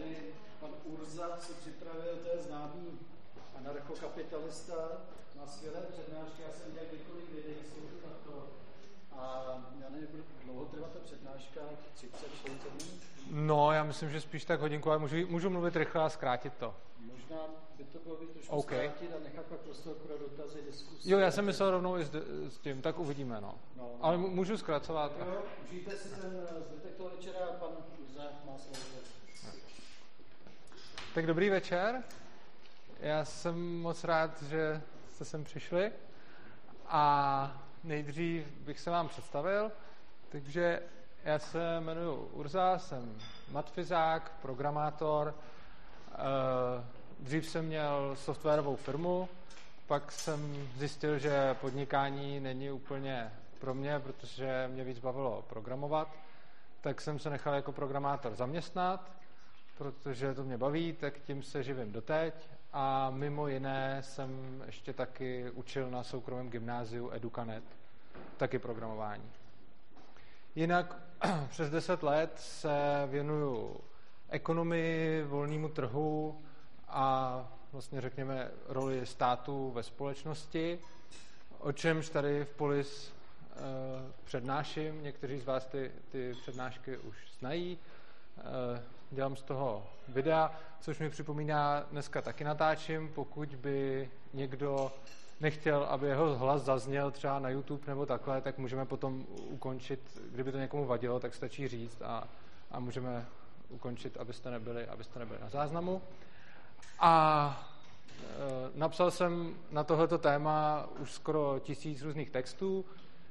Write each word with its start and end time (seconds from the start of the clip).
tady 0.00 0.16
pan 0.60 0.70
Urza 0.84 1.36
si 1.40 1.52
připravil, 1.52 2.16
to 2.22 2.28
je 2.36 2.42
známý 2.42 2.98
anarchokapitalista, 3.58 4.74
má 5.36 5.46
skvělé 5.46 5.80
přednášky, 5.92 6.42
já 6.42 6.52
jsem 6.52 6.66
viděl 6.66 6.84
několik 6.92 7.30
videí, 7.30 7.56
jsou 7.64 7.80
tu 7.80 8.06
na 8.06 8.14
to. 8.24 8.46
A 9.18 9.44
já 9.80 9.88
nevím, 9.90 10.08
budu 10.10 10.24
dlouho 10.44 10.64
trvat 10.64 10.92
ta 10.92 10.98
přednáška, 11.04 11.60
30, 11.94 12.16
40 12.40 12.72
minut? 12.72 13.00
No, 13.30 13.72
já 13.72 13.84
myslím, 13.84 14.10
že 14.10 14.20
spíš 14.20 14.44
tak 14.44 14.60
hodinku, 14.60 14.90
ale 14.90 14.98
můžu, 14.98 15.16
můžu 15.26 15.50
mluvit 15.50 15.76
rychle 15.76 16.02
a 16.02 16.08
zkrátit 16.08 16.52
to. 16.54 16.74
Možná 16.98 17.38
by 17.76 17.84
to 17.84 17.98
bylo 17.98 18.16
být 18.16 18.30
trošku 18.30 18.56
OK. 18.56 18.64
zkrátit 18.64 19.10
a 19.16 19.24
nechat 19.24 19.46
pak 19.46 19.58
prostor 19.60 19.94
pro 19.94 20.18
dotazy, 20.18 20.62
diskuse. 20.62 21.10
Jo, 21.10 21.18
já 21.18 21.30
jsem 21.30 21.44
myslel 21.44 21.70
rovnou 21.70 21.98
i 21.98 22.04
s, 22.04 22.10
s 22.48 22.58
tím, 22.58 22.82
tak 22.82 22.98
uvidíme, 22.98 23.40
no. 23.40 23.54
No, 23.76 23.82
no. 23.82 23.98
Ale 24.00 24.16
můžu 24.16 24.56
zkracovat. 24.56 25.12
Jo, 25.18 25.42
užijte 25.66 25.96
si 25.96 26.08
ten 26.08 26.46
eh, 26.50 26.62
zbytek 26.62 26.94
toho 26.94 27.10
večera, 27.10 27.46
pan 27.60 27.70
Urza 28.02 28.22
má 28.46 28.58
slovo. 28.58 29.09
Tak 31.14 31.26
dobrý 31.26 31.50
večer. 31.50 32.02
Já 33.00 33.24
jsem 33.24 33.80
moc 33.80 34.04
rád, 34.04 34.42
že 34.42 34.82
jste 35.14 35.24
sem 35.24 35.44
přišli. 35.44 35.92
A 36.86 37.62
nejdřív 37.84 38.46
bych 38.46 38.80
se 38.80 38.90
vám 38.90 39.08
představil. 39.08 39.72
Takže 40.28 40.82
já 41.24 41.38
se 41.38 41.76
jmenuji 41.80 42.28
Urza, 42.32 42.78
jsem 42.78 43.18
matfizák, 43.50 44.32
programátor. 44.42 45.34
Eh, 46.12 46.84
Dřív 47.18 47.46
jsem 47.46 47.64
měl 47.64 48.16
softwarovou 48.16 48.76
firmu, 48.76 49.28
pak 49.86 50.12
jsem 50.12 50.68
zjistil, 50.76 51.18
že 51.18 51.54
podnikání 51.54 52.40
není 52.40 52.70
úplně 52.70 53.32
pro 53.58 53.74
mě, 53.74 54.00
protože 54.00 54.68
mě 54.72 54.84
víc 54.84 54.98
bavilo 54.98 55.44
programovat. 55.48 56.08
Tak 56.80 57.00
jsem 57.00 57.18
se 57.18 57.30
nechal 57.30 57.54
jako 57.54 57.72
programátor 57.72 58.34
zaměstnat, 58.34 59.19
protože 59.80 60.34
to 60.34 60.44
mě 60.44 60.58
baví, 60.58 60.92
tak 60.92 61.18
tím 61.18 61.42
se 61.42 61.62
živím 61.62 61.92
doteď. 61.92 62.34
A 62.72 63.10
mimo 63.10 63.48
jiné 63.48 63.98
jsem 64.00 64.62
ještě 64.66 64.92
taky 64.92 65.50
učil 65.50 65.90
na 65.90 66.02
soukromém 66.02 66.50
gymnáziu 66.50 67.10
Educanet, 67.10 67.64
taky 68.36 68.58
programování. 68.58 69.30
Jinak 70.54 70.96
přes 71.50 71.70
10 71.70 72.02
let 72.02 72.32
se 72.36 73.06
věnuju 73.10 73.80
ekonomii, 74.28 75.22
volnému 75.22 75.68
trhu 75.68 76.42
a 76.88 77.48
vlastně 77.72 78.00
řekněme 78.00 78.50
roli 78.68 79.06
státu 79.06 79.70
ve 79.70 79.82
společnosti, 79.82 80.78
o 81.58 81.72
čemž 81.72 82.08
tady 82.08 82.44
v 82.44 82.52
Polis 82.52 83.12
eh, 83.12 83.58
přednáším. 84.24 85.02
Někteří 85.02 85.38
z 85.38 85.44
vás 85.44 85.66
ty, 85.66 85.90
ty 86.10 86.34
přednášky 86.42 86.98
už 86.98 87.16
znají. 87.38 87.78
Eh, 88.38 88.99
dělám 89.10 89.36
z 89.36 89.42
toho 89.42 89.86
videa, 90.08 90.52
což 90.80 90.98
mi 90.98 91.10
připomíná, 91.10 91.80
dneska 91.90 92.22
taky 92.22 92.44
natáčím, 92.44 93.10
pokud 93.14 93.48
by 93.54 94.10
někdo 94.34 94.92
nechtěl, 95.40 95.84
aby 95.84 96.06
jeho 96.06 96.38
hlas 96.38 96.62
zazněl 96.62 97.10
třeba 97.10 97.38
na 97.38 97.48
YouTube 97.48 97.82
nebo 97.86 98.06
takhle, 98.06 98.40
tak 98.40 98.58
můžeme 98.58 98.86
potom 98.86 99.26
ukončit, 99.30 100.20
kdyby 100.32 100.52
to 100.52 100.58
někomu 100.58 100.86
vadilo, 100.86 101.20
tak 101.20 101.34
stačí 101.34 101.68
říct 101.68 102.02
a, 102.02 102.28
a 102.70 102.80
můžeme 102.80 103.26
ukončit, 103.68 104.16
abyste 104.16 104.50
nebyli, 104.50 104.86
abyste 104.86 105.18
nebyli 105.18 105.40
na 105.40 105.48
záznamu. 105.48 106.02
A 106.98 107.68
e, 108.18 108.24
napsal 108.74 109.10
jsem 109.10 109.54
na 109.70 109.84
tohleto 109.84 110.18
téma 110.18 110.88
už 110.98 111.12
skoro 111.12 111.58
tisíc 111.58 112.02
různých 112.02 112.30
textů. 112.30 112.84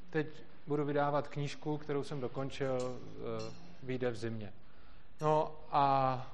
Teď 0.10 0.28
budu 0.68 0.86
vydávat 0.86 1.28
knížku, 1.28 1.78
kterou 1.78 2.04
jsem 2.04 2.20
dokončil, 2.20 2.78
e, 2.80 3.54
vyjde 3.84 4.12
v 4.12 4.16
zimě. 4.16 4.54
No 5.22 5.56
a 5.72 6.26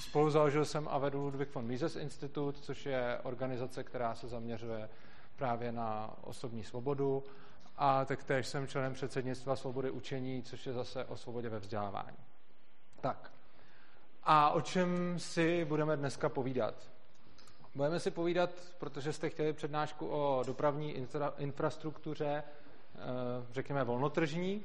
spolu 0.00 0.30
založil 0.30 0.64
jsem 0.64 0.88
a 0.88 0.98
vedu 0.98 1.22
Ludwig 1.22 1.54
von 1.54 1.66
Mises 1.66 1.96
Institut, 1.96 2.58
což 2.58 2.86
je 2.86 3.18
organizace, 3.22 3.84
která 3.84 4.14
se 4.14 4.28
zaměřuje 4.28 4.88
právě 5.36 5.72
na 5.72 6.14
osobní 6.20 6.64
svobodu 6.64 7.24
a 7.76 8.04
taktéž 8.04 8.46
jsem 8.46 8.66
členem 8.66 8.94
předsednictva 8.94 9.56
svobody 9.56 9.90
učení, 9.90 10.42
což 10.42 10.66
je 10.66 10.72
zase 10.72 11.04
o 11.04 11.16
svobodě 11.16 11.48
ve 11.48 11.58
vzdělávání. 11.58 12.16
Tak. 13.00 13.32
A 14.22 14.50
o 14.50 14.60
čem 14.60 15.18
si 15.18 15.64
budeme 15.64 15.96
dneska 15.96 16.28
povídat? 16.28 16.74
Budeme 17.74 18.00
si 18.00 18.10
povídat, 18.10 18.50
protože 18.78 19.12
jste 19.12 19.30
chtěli 19.30 19.52
přednášku 19.52 20.08
o 20.08 20.42
dopravní 20.46 20.96
infra- 20.96 21.32
infrastruktuře, 21.38 22.42
eh, 22.44 22.98
řekněme 23.52 23.84
volnotržní, 23.84 24.64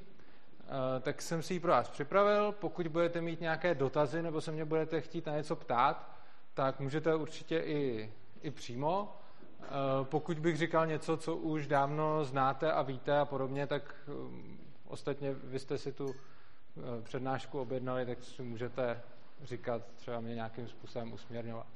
tak 1.01 1.21
jsem 1.21 1.43
si 1.43 1.53
ji 1.53 1.59
pro 1.59 1.71
vás 1.71 1.89
připravil. 1.89 2.51
Pokud 2.51 2.87
budete 2.87 3.21
mít 3.21 3.41
nějaké 3.41 3.75
dotazy 3.75 4.21
nebo 4.21 4.41
se 4.41 4.51
mě 4.51 4.65
budete 4.65 5.01
chtít 5.01 5.25
na 5.25 5.35
něco 5.35 5.55
ptát, 5.55 6.11
tak 6.53 6.79
můžete 6.79 7.15
určitě 7.15 7.59
i, 7.59 8.11
i 8.41 8.51
přímo. 8.51 9.17
Eh, 9.61 9.67
Pokud 10.03 10.39
bych 10.39 10.57
říkal 10.57 10.87
něco, 10.87 11.17
co 11.17 11.35
už 11.35 11.67
dávno 11.67 12.25
znáte 12.25 12.71
a 12.71 12.81
víte 12.81 13.19
a 13.19 13.25
podobně, 13.25 13.67
tak 13.67 13.95
um, 14.07 14.59
ostatně 14.87 15.33
vy 15.33 15.59
jste 15.59 15.77
si 15.77 15.91
tu 15.91 16.15
eh, 16.15 17.01
přednášku 17.01 17.59
objednali, 17.61 18.05
tak 18.05 18.23
si 18.23 18.43
můžete 18.43 19.01
říkat, 19.43 19.81
třeba 19.95 20.19
mě 20.19 20.35
nějakým 20.35 20.67
způsobem 20.67 21.13
usměrňovat. 21.13 21.67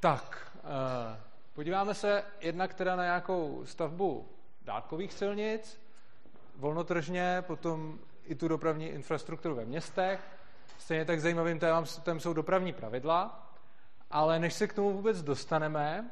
Tak, 0.00 0.56
eh, 0.58 1.20
podíváme 1.54 1.94
se 1.94 2.24
jednak 2.40 2.74
teda 2.74 2.96
na 2.96 3.04
nějakou 3.04 3.62
stavbu 3.64 4.28
dálkových 4.62 5.12
silnic, 5.12 5.80
volnotržně, 6.56 7.44
potom 7.46 7.98
i 8.24 8.34
tu 8.34 8.48
dopravní 8.48 8.86
infrastrukturu 8.88 9.54
ve 9.54 9.64
městech. 9.64 10.20
Stejně 10.78 11.04
tak 11.04 11.20
zajímavým 11.20 11.58
tématem 11.58 12.20
jsou 12.20 12.32
dopravní 12.32 12.72
pravidla, 12.72 13.50
ale 14.10 14.38
než 14.38 14.54
se 14.54 14.66
k 14.66 14.72
tomu 14.72 14.92
vůbec 14.92 15.22
dostaneme, 15.22 16.10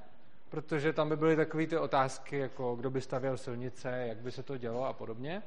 protože 0.48 0.92
tam 0.92 1.08
by 1.08 1.16
byly 1.16 1.36
takové 1.36 1.66
ty 1.66 1.78
otázky, 1.78 2.38
jako 2.38 2.76
kdo 2.76 2.90
by 2.90 3.00
stavěl 3.00 3.36
silnice, 3.36 4.04
jak 4.08 4.18
by 4.18 4.32
se 4.32 4.42
to 4.42 4.58
dělo 4.58 4.84
a 4.84 4.92
podobně, 4.92 5.42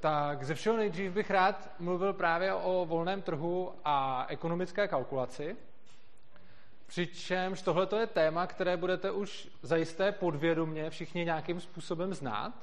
tak 0.00 0.44
ze 0.44 0.54
všeho 0.54 0.76
nejdřív 0.76 1.12
bych 1.12 1.30
rád 1.30 1.70
mluvil 1.78 2.12
právě 2.12 2.54
o 2.54 2.86
volném 2.86 3.22
trhu 3.22 3.74
a 3.84 4.26
ekonomické 4.28 4.88
kalkulaci. 4.88 5.56
Přičemž 6.86 7.62
tohle 7.62 7.88
je 7.98 8.06
téma, 8.06 8.46
které 8.46 8.76
budete 8.76 9.10
už 9.10 9.48
zajisté 9.62 10.12
podvědomně 10.12 10.90
všichni 10.90 11.24
nějakým 11.24 11.60
způsobem 11.60 12.14
znát. 12.14 12.54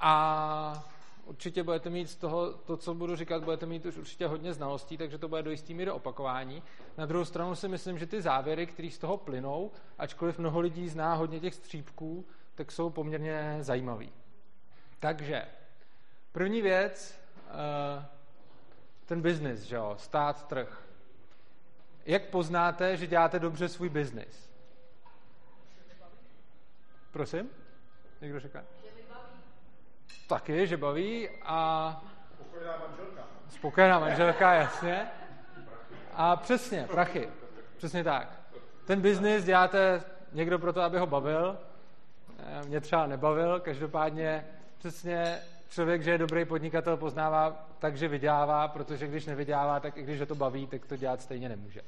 A 0.00 0.84
určitě 1.24 1.62
budete 1.62 1.90
mít 1.90 2.10
z 2.10 2.16
toho, 2.16 2.52
to, 2.52 2.76
co 2.76 2.94
budu 2.94 3.16
říkat, 3.16 3.44
budete 3.44 3.66
mít 3.66 3.86
už 3.86 3.96
určitě 3.96 4.26
hodně 4.26 4.52
znalostí, 4.52 4.96
takže 4.96 5.18
to 5.18 5.28
bude 5.28 5.42
do 5.42 5.50
jistý 5.50 5.74
míry 5.74 5.90
opakování. 5.90 6.62
Na 6.98 7.06
druhou 7.06 7.24
stranu 7.24 7.54
si 7.54 7.68
myslím, 7.68 7.98
že 7.98 8.06
ty 8.06 8.22
závěry, 8.22 8.66
které 8.66 8.90
z 8.90 8.98
toho 8.98 9.16
plynou, 9.16 9.70
ačkoliv 9.98 10.38
mnoho 10.38 10.60
lidí 10.60 10.88
zná 10.88 11.14
hodně 11.14 11.40
těch 11.40 11.54
střípků, 11.54 12.26
tak 12.54 12.72
jsou 12.72 12.90
poměrně 12.90 13.58
zajímavý. 13.60 14.12
Takže 15.00 15.44
první 16.32 16.62
věc, 16.62 17.20
eh, 17.48 18.06
ten 19.06 19.22
biznis, 19.22 19.60
že 19.60 19.76
jo, 19.76 19.94
stát, 19.98 20.48
trh. 20.48 20.86
Jak 22.06 22.24
poznáte, 22.30 22.96
že 22.96 23.06
děláte 23.06 23.38
dobře 23.38 23.68
svůj 23.68 23.88
biznis? 23.88 24.50
Prosím? 27.10 27.50
Někdo 28.20 28.40
říká? 28.40 28.64
Taky, 30.34 30.66
že 30.66 30.76
baví 30.76 31.28
a... 31.42 32.02
Spokojená 32.34 32.78
manželka. 32.78 33.22
Spokojená 33.48 33.98
manželka, 33.98 34.54
jasně. 34.54 35.06
A 36.14 36.36
přesně, 36.36 36.86
prachy. 36.90 37.28
Přesně 37.76 38.04
tak. 38.04 38.28
Ten 38.86 39.00
biznis 39.00 39.44
děláte 39.44 40.02
někdo 40.32 40.58
proto, 40.58 40.82
aby 40.82 40.98
ho 40.98 41.06
bavil. 41.06 41.58
Eh, 42.38 42.66
Mě 42.66 42.80
třeba 42.80 43.06
nebavil, 43.06 43.60
každopádně 43.60 44.46
přesně 44.78 45.38
člověk, 45.68 46.02
že 46.02 46.10
je 46.10 46.18
dobrý 46.18 46.44
podnikatel, 46.44 46.96
poznává 46.96 47.66
tak, 47.78 47.96
že 47.96 48.08
vydělává, 48.08 48.68
protože 48.68 49.06
když 49.06 49.26
nevydělává, 49.26 49.80
tak 49.80 49.96
i 49.96 50.02
když 50.02 50.20
ho 50.20 50.26
to 50.26 50.34
baví, 50.34 50.66
tak 50.66 50.86
to 50.86 50.96
dělat 50.96 51.22
stejně 51.22 51.48
nemůže. 51.48 51.80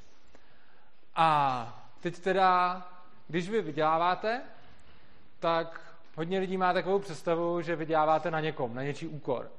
A 1.15 1.89
teď 1.99 2.19
teda, 2.19 2.81
když 3.27 3.49
vy 3.49 3.61
vyděláváte, 3.61 4.41
tak 5.39 5.86
hodně 6.17 6.39
lidí 6.39 6.57
má 6.57 6.73
takovou 6.73 6.99
představu, 6.99 7.61
že 7.61 7.75
vyděláváte 7.75 8.31
na 8.31 8.39
někom, 8.39 8.75
na 8.75 8.83
něčí 8.83 9.07
úkor. 9.07 9.51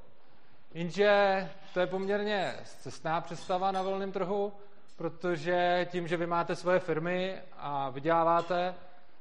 Jenže 0.73 1.49
to 1.73 1.79
je 1.79 1.87
poměrně 1.87 2.55
cestná 2.63 3.21
představa 3.21 3.71
na 3.71 3.81
volném 3.81 4.11
trhu, 4.11 4.53
protože 4.95 5.87
tím, 5.91 6.07
že 6.07 6.17
vy 6.17 6.27
máte 6.27 6.55
svoje 6.55 6.79
firmy 6.79 7.37
a 7.57 7.89
vyděláváte, 7.89 8.75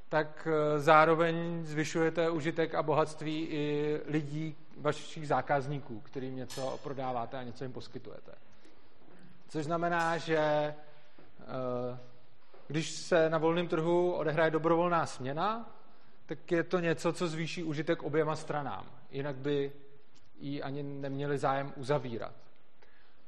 tak 0.09 0.49
eh, 0.51 0.81
zároveň 0.81 1.65
zvyšujete 1.65 2.31
užitek 2.31 2.75
a 2.75 2.83
bohatství 2.83 3.47
i 3.51 4.01
lidí, 4.07 4.57
vašich 4.77 5.29
zákazníků, 5.29 6.01
kterým 6.01 6.37
něco 6.37 6.79
prodáváte 6.83 7.39
a 7.39 7.43
něco 7.43 7.65
jim 7.65 7.73
poskytujete. 7.73 8.33
Což 9.49 9.65
znamená, 9.65 10.17
že 10.17 10.39
eh, 10.39 10.75
když 12.67 12.91
se 12.91 13.31
na 13.31 13.39
volném 13.39 13.69
trhu 13.69 14.13
odehraje 14.13 14.51
dobrovolná 14.51 15.07
směna, 15.07 15.78
tak 16.29 16.53
je 16.53 16.65
to 16.65 16.79
něco, 16.81 17.13
co 17.13 17.29
zvýší 17.29 17.63
užitek 17.63 18.03
oběma 18.03 18.37
stranám. 18.37 18.87
Jinak 19.11 19.37
by 19.37 19.73
ji 20.41 20.63
ani 20.63 20.83
neměli 20.83 21.39
zájem 21.39 21.73
uzavírat. 21.77 22.33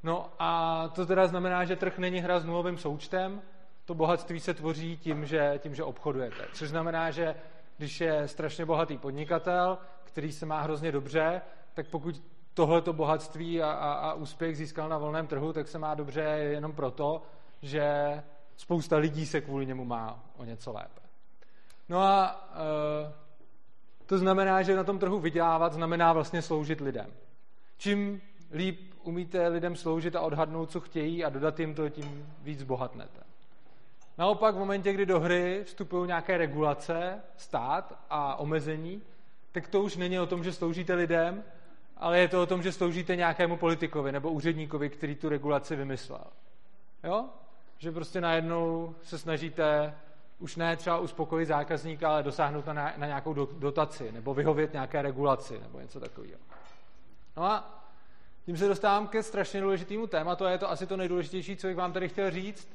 No 0.02 0.32
a 0.38 0.88
to 0.88 1.06
teda 1.06 1.26
znamená, 1.26 1.64
že 1.64 1.76
trh 1.76 1.99
není 1.99 2.19
hra 2.19 2.41
s 2.41 2.44
nulovým 2.44 2.79
součtem, 2.79 3.43
to 3.85 3.94
bohatství 3.94 4.41
se 4.41 4.55
tvoří 4.55 4.97
tím, 4.97 5.26
že, 5.26 5.55
tím, 5.58 5.75
že 5.75 5.85
obchodujete. 5.85 6.44
Což 6.52 6.69
znamená, 6.69 7.11
že 7.11 7.35
když 7.79 8.00
je 8.00 8.29
strašně 8.29 8.64
bohatý 8.67 8.99
podnikatel, 8.99 9.79
který 10.05 10.32
se 10.32 10.46
má 10.46 10.61
hrozně 10.61 10.93
dobře, 10.93 11.43
tak 11.75 11.87
pokud 11.88 12.23
tohleto 12.55 12.93
bohatství 12.93 13.62
a, 13.62 13.70
a, 13.70 13.93
a 13.93 14.14
úspěch 14.14 14.56
získal 14.56 14.88
na 14.88 14.99
volném 14.99 15.26
trhu, 15.26 15.53
tak 15.53 15.69
se 15.69 15.79
má 15.79 15.94
dobře 15.94 16.20
jenom 16.23 16.73
proto, 16.73 17.23
že 17.62 17.85
spousta 18.56 18.96
lidí 18.96 19.26
se 19.26 19.41
kvůli 19.41 19.67
němu 19.67 19.85
má 19.85 20.25
o 20.37 20.44
něco 20.44 20.73
lépe. 20.73 21.10
No 21.91 22.03
a 22.03 22.49
e, 22.55 23.13
to 24.07 24.19
znamená, 24.19 24.63
že 24.63 24.77
na 24.77 24.85
tom 24.85 24.99
trhu 24.99 25.21
vydělávat 25.21 25.73
znamená 25.73 26.13
vlastně 26.13 26.43
sloužit 26.43 26.81
lidem. 26.81 27.07
Čím 27.79 28.21
líp 28.53 28.95
umíte 29.03 29.49
lidem 29.49 29.77
sloužit 29.77 30.17
a 30.17 30.21
odhadnout, 30.21 30.71
co 30.71 30.81
chtějí 30.81 31.25
a 31.25 31.29
dodat 31.29 31.61
jim 31.61 31.75
to, 31.75 31.89
tím 31.89 32.27
víc 32.43 32.63
bohatnete. 32.63 33.21
Naopak 34.19 34.55
v 34.55 34.59
momentě, 34.59 34.93
kdy 34.93 35.07
do 35.07 35.21
hry 35.21 35.63
vstupují 35.65 36.07
nějaké 36.07 36.39
regulace, 36.39 37.21
stát 37.37 37.99
a 38.11 38.37
omezení, 38.37 39.03
tak 39.53 39.69
to 39.69 39.83
už 39.83 39.97
není 39.97 40.21
o 40.21 40.27
tom, 40.27 40.45
že 40.45 40.53
sloužíte 40.53 40.95
lidem, 40.95 41.45
ale 41.97 42.19
je 42.19 42.29
to 42.29 42.43
o 42.43 42.47
tom, 42.47 42.63
že 42.63 42.73
sloužíte 42.73 43.17
nějakému 43.17 43.57
politikovi 43.57 44.13
nebo 44.13 44.31
úředníkovi, 44.31 44.91
který 44.91 45.15
tu 45.15 45.29
regulaci 45.29 45.77
vymyslel. 45.77 46.25
Jo? 47.05 47.25
Že 47.79 47.93
prostě 47.93 48.21
najednou 48.21 48.95
se 49.03 49.19
snažíte 49.19 49.95
už 50.41 50.57
ne 50.57 50.77
třeba 50.77 50.99
uspokojit 50.99 51.47
zákazníka, 51.47 52.11
ale 52.11 52.23
dosáhnout 52.23 52.67
na, 52.67 52.93
na 52.97 53.07
nějakou 53.07 53.35
dotaci 53.35 54.13
nebo 54.13 54.35
vyhovět 54.35 54.73
nějaké 54.73 55.03
regulaci 55.03 55.61
nebo 55.61 55.81
něco 55.81 56.01
takového. 56.01 56.39
No 57.37 57.45
a 57.45 57.85
tím 58.47 58.57
se 58.57 58.69
dostávám 58.69 59.09
ke 59.09 59.23
strašně 59.23 59.61
důležitému 59.61 60.07
tématu 60.07 60.45
a 60.45 60.51
je 60.51 60.59
to 60.59 60.71
asi 60.71 60.87
to 60.87 60.97
nejdůležitější, 60.97 61.57
co 61.57 61.67
bych 61.67 61.77
vám 61.77 61.93
tady 61.93 62.09
chtěl 62.09 62.31
říct, 62.31 62.69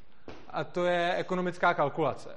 a 0.49 0.63
to 0.63 0.85
je 0.85 1.15
ekonomická 1.15 1.73
kalkulace. 1.73 2.29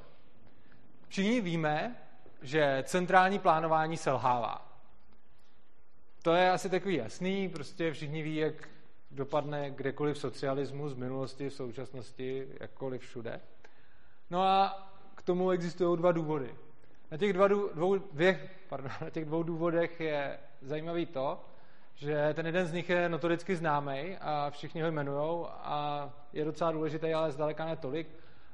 Všichni 1.08 1.40
víme, 1.40 1.96
že 2.42 2.84
centrální 2.86 3.38
plánování 3.38 3.96
selhává. 3.96 4.68
To 6.22 6.34
je 6.34 6.50
asi 6.50 6.70
takový 6.70 6.94
jasný, 6.94 7.48
prostě 7.48 7.92
všichni 7.92 8.22
ví, 8.22 8.36
jak 8.36 8.68
dopadne 9.10 9.70
kdekoliv 9.70 10.18
socialismus 10.18 10.92
v 10.92 10.98
minulosti, 10.98 11.48
v 11.48 11.54
současnosti, 11.54 12.48
jakkoliv 12.60 13.02
všude. 13.02 13.40
No 14.30 14.42
a 14.42 14.87
tomu 15.28 15.50
existují 15.50 15.98
dva 15.98 16.12
důvody. 16.12 16.54
Na 17.10 17.16
těch, 17.16 17.32
dva, 17.32 17.48
dvou, 17.48 17.98
dvě, 18.12 18.48
pardon, 18.68 18.90
na 19.00 19.10
těch 19.10 19.24
dvou 19.24 19.42
důvodech 19.42 20.00
je 20.00 20.38
zajímavý 20.62 21.06
to, 21.06 21.40
že 21.94 22.34
ten 22.34 22.46
jeden 22.46 22.66
z 22.66 22.72
nich 22.72 22.88
je 22.88 23.08
notoricky 23.08 23.56
známý 23.56 24.16
a 24.20 24.50
všichni 24.50 24.82
ho 24.82 24.88
jmenují 24.88 25.46
a 25.48 26.10
je 26.32 26.44
docela 26.44 26.72
důležitý, 26.72 27.14
ale 27.14 27.32
zdaleka 27.32 27.64
ne 27.64 27.76
tolik. 27.76 28.08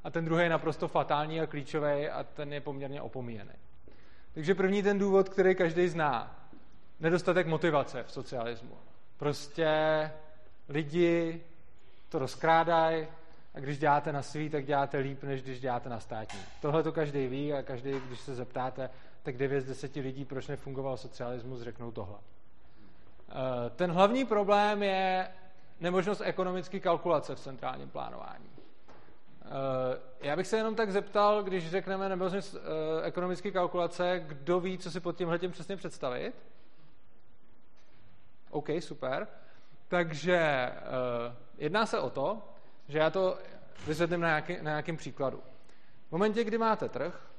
A 0.05 0.11
ten 0.11 0.25
druhý 0.25 0.43
je 0.43 0.49
naprosto 0.49 0.88
fatální 0.88 1.41
a 1.41 1.47
klíčový 1.47 2.09
a 2.09 2.25
ten 2.25 2.53
je 2.53 2.61
poměrně 2.61 3.03
opomíjený. 3.03 3.55
Takže 4.35 4.55
první 4.55 4.82
ten 4.82 4.99
důvod, 4.99 5.29
který 5.29 5.55
každý 5.55 5.88
zná. 5.88 6.47
Nedostatek 7.00 7.47
motivace 7.47 8.03
v 8.03 8.12
socialismu. 8.12 8.79
Prostě 9.17 9.71
lidi 10.69 11.44
to 12.09 12.19
rozkrádají 12.19 13.06
a 13.54 13.60
když 13.60 13.78
děláte 13.78 14.12
na 14.12 14.22
svý, 14.22 14.50
tak 14.50 14.66
děláte 14.66 14.98
líp, 14.98 15.22
než 15.22 15.42
když 15.42 15.60
děláte 15.60 15.88
na 15.88 16.00
státní. 16.00 16.40
Tohle 16.62 16.82
to 16.82 16.92
každý 16.92 17.26
ví 17.26 17.52
a 17.52 17.62
každý, 17.62 18.00
když 18.06 18.20
se 18.20 18.34
zeptáte, 18.34 18.90
tak 19.22 19.36
9 19.36 19.60
z 19.60 19.66
10 19.66 19.96
lidí, 19.96 20.24
proč 20.24 20.46
nefungoval 20.46 20.96
socialismus, 20.96 21.60
řeknou 21.60 21.92
tohle. 21.92 22.18
Eh, 23.28 23.70
ten 23.70 23.90
hlavní 23.92 24.24
problém 24.24 24.82
je 24.82 25.28
nemožnost 25.80 26.22
ekonomické 26.24 26.80
kalkulace 26.80 27.34
v 27.34 27.40
centrálním 27.40 27.90
plánování. 27.90 28.50
Eh, 29.44 29.48
já 30.20 30.36
bych 30.36 30.46
se 30.46 30.56
jenom 30.56 30.74
tak 30.74 30.92
zeptal, 30.92 31.42
když 31.42 31.70
řekneme 31.70 32.08
nemožnost 32.08 32.54
eh, 32.54 33.02
ekonomické 33.06 33.50
kalkulace, 33.50 34.24
kdo 34.26 34.60
ví, 34.60 34.78
co 34.78 34.90
si 34.90 35.00
pod 35.00 35.16
tímhle 35.16 35.38
tím 35.38 35.50
přesně 35.50 35.76
představit? 35.76 36.34
OK, 38.50 38.68
super. 38.80 39.28
Takže 39.88 40.72
jedná 41.58 41.86
se 41.86 42.00
o 42.00 42.10
to, 42.10 42.53
že 42.88 42.98
já 42.98 43.10
to 43.10 43.38
vysvětlím 43.86 44.20
na, 44.20 44.28
nějaký, 44.28 44.56
na 44.56 44.70
nějakém 44.70 44.96
příkladu. 44.96 45.42
V 46.08 46.12
momentě, 46.12 46.44
kdy 46.44 46.58
máte 46.58 46.88
trh, 46.88 47.31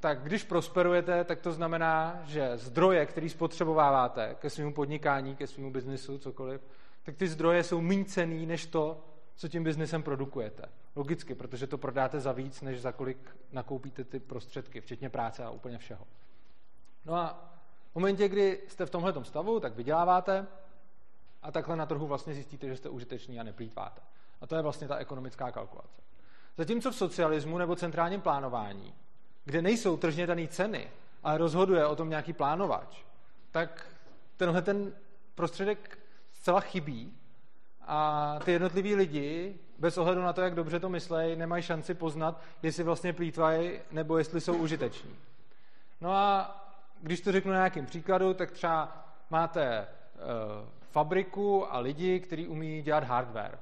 tak 0.00 0.22
když 0.22 0.44
prosperujete, 0.44 1.24
tak 1.24 1.40
to 1.40 1.52
znamená, 1.52 2.22
že 2.24 2.56
zdroje, 2.56 3.06
které 3.06 3.28
spotřebováváte 3.28 4.36
ke 4.38 4.50
svému 4.50 4.74
podnikání, 4.74 5.36
ke 5.36 5.46
svému 5.46 5.72
biznisu, 5.72 6.18
cokoliv, 6.18 6.60
tak 7.02 7.16
ty 7.16 7.28
zdroje 7.28 7.62
jsou 7.62 7.80
méně 7.80 8.04
cený 8.04 8.46
než 8.46 8.66
to, 8.66 9.04
co 9.34 9.48
tím 9.48 9.64
biznesem 9.64 10.02
produkujete. 10.02 10.62
Logicky, 10.96 11.34
protože 11.34 11.66
to 11.66 11.78
prodáte 11.78 12.20
za 12.20 12.32
víc, 12.32 12.62
než 12.62 12.80
za 12.80 12.92
kolik 12.92 13.36
nakoupíte 13.52 14.04
ty 14.04 14.20
prostředky, 14.20 14.80
včetně 14.80 15.10
práce 15.10 15.44
a 15.44 15.50
úplně 15.50 15.78
všeho. 15.78 16.06
No 17.04 17.14
a 17.14 17.52
v 17.92 17.94
momentě, 17.94 18.28
kdy 18.28 18.60
jste 18.68 18.86
v 18.86 18.90
tomhle 18.90 19.24
stavu, 19.24 19.60
tak 19.60 19.76
vyděláváte 19.76 20.46
a 21.42 21.52
takhle 21.52 21.76
na 21.76 21.86
trhu 21.86 22.06
vlastně 22.06 22.34
zjistíte, 22.34 22.68
že 22.68 22.76
jste 22.76 22.88
užiteční 22.88 23.40
a 23.40 23.42
neplýtváte. 23.42 24.02
A 24.40 24.46
to 24.46 24.56
je 24.56 24.62
vlastně 24.62 24.88
ta 24.88 24.96
ekonomická 24.96 25.50
kalkulace. 25.50 26.02
Zatímco 26.56 26.90
v 26.90 26.96
socialismu 26.96 27.58
nebo 27.58 27.76
centrálním 27.76 28.20
plánování 28.20 28.94
kde 29.44 29.62
nejsou 29.62 29.96
tržně 29.96 30.26
dané 30.26 30.48
ceny, 30.48 30.90
ale 31.22 31.38
rozhoduje 31.38 31.86
o 31.86 31.96
tom 31.96 32.10
nějaký 32.10 32.32
plánovač, 32.32 33.02
tak 33.50 33.86
tenhle 34.36 34.62
ten 34.62 34.92
prostředek 35.34 35.98
zcela 36.32 36.60
chybí 36.60 37.12
a 37.86 38.38
ty 38.44 38.52
jednotliví 38.52 38.94
lidi, 38.94 39.58
bez 39.78 39.98
ohledu 39.98 40.22
na 40.22 40.32
to, 40.32 40.40
jak 40.40 40.54
dobře 40.54 40.80
to 40.80 40.88
myslejí, 40.88 41.36
nemají 41.36 41.62
šanci 41.62 41.94
poznat, 41.94 42.40
jestli 42.62 42.84
vlastně 42.84 43.12
plítvají 43.12 43.80
nebo 43.90 44.18
jestli 44.18 44.40
jsou 44.40 44.56
užiteční. 44.56 45.16
No 46.00 46.12
a 46.12 46.56
když 47.00 47.20
to 47.20 47.32
řeknu 47.32 47.50
na 47.50 47.56
nějakým 47.56 47.86
příkladu, 47.86 48.34
tak 48.34 48.50
třeba 48.50 49.06
máte 49.30 49.64
e, 49.64 49.86
fabriku 50.80 51.74
a 51.74 51.78
lidi, 51.78 52.20
kteří 52.20 52.48
umí 52.48 52.82
dělat 52.82 53.04
hardware. 53.04 53.58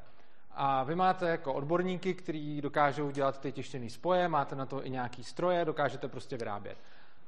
A 0.61 0.83
vy 0.85 0.95
máte 0.95 1.29
jako 1.29 1.55
odborníky, 1.55 2.15
kteří 2.15 2.61
dokážou 2.61 3.11
dělat 3.11 3.41
ty 3.41 3.53
tištěné 3.53 3.91
spoje, 3.91 4.29
máte 4.29 4.57
na 4.57 4.67
to 4.67 4.87
i 4.87 4.91
nějaký 4.91 5.25
stroje, 5.25 5.65
dokážete 5.65 6.09
prostě 6.09 6.37
vyrábět. 6.37 6.79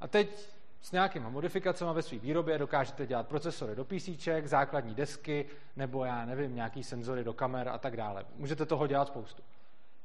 A 0.01 0.07
teď 0.07 0.49
s 0.81 0.91
nějakýma 0.91 1.29
modifikacemi 1.29 1.91
ve 1.93 2.01
své 2.01 2.17
výrobě 2.19 2.57
dokážete 2.57 3.07
dělat 3.07 3.27
procesory 3.27 3.75
do 3.75 3.85
PC, 3.85 4.27
základní 4.43 4.95
desky, 4.95 5.45
nebo 5.75 6.05
já 6.05 6.25
nevím, 6.25 6.55
nějaký 6.55 6.83
senzory 6.83 7.23
do 7.23 7.33
kamer 7.33 7.69
a 7.69 7.77
tak 7.77 7.97
dále. 7.97 8.25
Můžete 8.35 8.65
toho 8.65 8.87
dělat 8.87 9.07
spoustu. 9.07 9.43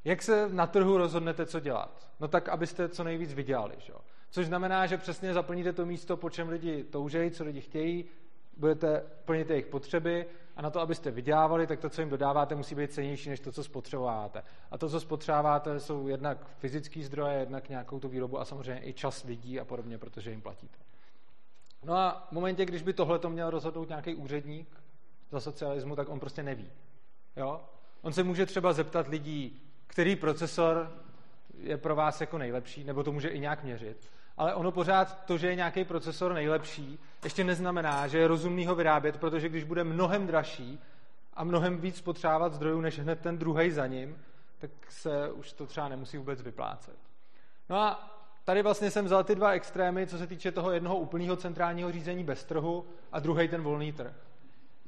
Jak 0.04 0.22
se 0.22 0.48
na 0.48 0.66
trhu 0.66 0.98
rozhodnete, 0.98 1.46
co 1.46 1.60
dělat? 1.60 2.08
No 2.20 2.28
tak, 2.28 2.48
abyste 2.48 2.88
co 2.88 3.04
nejvíc 3.04 3.34
vydělali. 3.34 3.74
Že? 3.78 3.92
Což 4.30 4.46
znamená, 4.46 4.86
že 4.86 4.98
přesně 4.98 5.34
zaplníte 5.34 5.72
to 5.72 5.86
místo, 5.86 6.16
po 6.16 6.30
čem 6.30 6.48
lidi 6.48 6.84
toužejí, 6.84 7.30
co 7.30 7.44
lidi 7.44 7.60
chtějí, 7.60 8.04
budete 8.56 9.02
plnit 9.24 9.50
jejich 9.50 9.66
potřeby 9.66 10.26
a 10.56 10.62
na 10.62 10.70
to, 10.70 10.80
abyste 10.80 11.10
vydělávali, 11.10 11.66
tak 11.66 11.80
to, 11.80 11.90
co 11.90 12.02
jim 12.02 12.10
dodáváte, 12.10 12.54
musí 12.54 12.74
být 12.74 12.92
cenější 12.92 13.28
než 13.28 13.40
to, 13.40 13.52
co 13.52 13.64
spotřebováváte. 13.64 14.42
A 14.70 14.78
to, 14.78 14.88
co 14.88 15.00
spotřebováváte, 15.00 15.80
jsou 15.80 16.08
jednak 16.08 16.48
fyzické 16.58 17.02
zdroje, 17.02 17.38
jednak 17.38 17.68
nějakou 17.68 18.00
tu 18.00 18.08
výrobu 18.08 18.40
a 18.40 18.44
samozřejmě 18.44 18.88
i 18.88 18.92
čas 18.92 19.24
lidí 19.24 19.60
a 19.60 19.64
podobně, 19.64 19.98
protože 19.98 20.30
jim 20.30 20.40
platíte. 20.40 20.78
No 21.84 21.94
a 21.94 22.26
v 22.28 22.32
momentě, 22.32 22.64
když 22.64 22.82
by 22.82 22.92
tohle 22.92 23.18
to 23.18 23.30
měl 23.30 23.50
rozhodnout 23.50 23.88
nějaký 23.88 24.14
úředník 24.14 24.68
za 25.30 25.40
socialismu, 25.40 25.96
tak 25.96 26.08
on 26.08 26.20
prostě 26.20 26.42
neví. 26.42 26.70
Jo? 27.36 27.60
On 28.02 28.12
se 28.12 28.22
může 28.22 28.46
třeba 28.46 28.72
zeptat 28.72 29.08
lidí, 29.08 29.62
který 29.86 30.16
procesor 30.16 30.92
je 31.58 31.76
pro 31.76 31.96
vás 31.96 32.20
jako 32.20 32.38
nejlepší, 32.38 32.84
nebo 32.84 33.02
to 33.02 33.12
může 33.12 33.28
i 33.28 33.38
nějak 33.38 33.64
měřit 33.64 34.10
ale 34.36 34.54
ono 34.54 34.72
pořád 34.72 35.24
to, 35.24 35.38
že 35.38 35.46
je 35.46 35.54
nějaký 35.54 35.84
procesor 35.84 36.32
nejlepší, 36.32 36.98
ještě 37.24 37.44
neznamená, 37.44 38.06
že 38.06 38.18
je 38.18 38.28
rozumný 38.28 38.66
ho 38.66 38.74
vyrábět, 38.74 39.16
protože 39.16 39.48
když 39.48 39.64
bude 39.64 39.84
mnohem 39.84 40.26
dražší 40.26 40.80
a 41.34 41.44
mnohem 41.44 41.78
víc 41.78 42.00
potřebovat 42.00 42.52
zdrojů 42.52 42.80
než 42.80 42.98
hned 42.98 43.20
ten 43.20 43.38
druhý 43.38 43.70
za 43.70 43.86
ním, 43.86 44.18
tak 44.58 44.70
se 44.88 45.32
už 45.32 45.52
to 45.52 45.66
třeba 45.66 45.88
nemusí 45.88 46.18
vůbec 46.18 46.42
vyplácet. 46.42 46.96
No 47.68 47.76
a 47.76 48.16
tady 48.44 48.62
vlastně 48.62 48.90
jsem 48.90 49.04
vzal 49.04 49.24
ty 49.24 49.34
dva 49.34 49.50
extrémy, 49.50 50.06
co 50.06 50.18
se 50.18 50.26
týče 50.26 50.52
toho 50.52 50.70
jednoho 50.70 50.96
úplného 50.96 51.36
centrálního 51.36 51.92
řízení 51.92 52.24
bez 52.24 52.44
trhu 52.44 52.86
a 53.12 53.20
druhý 53.20 53.48
ten 53.48 53.62
volný 53.62 53.92
trh. 53.92 54.14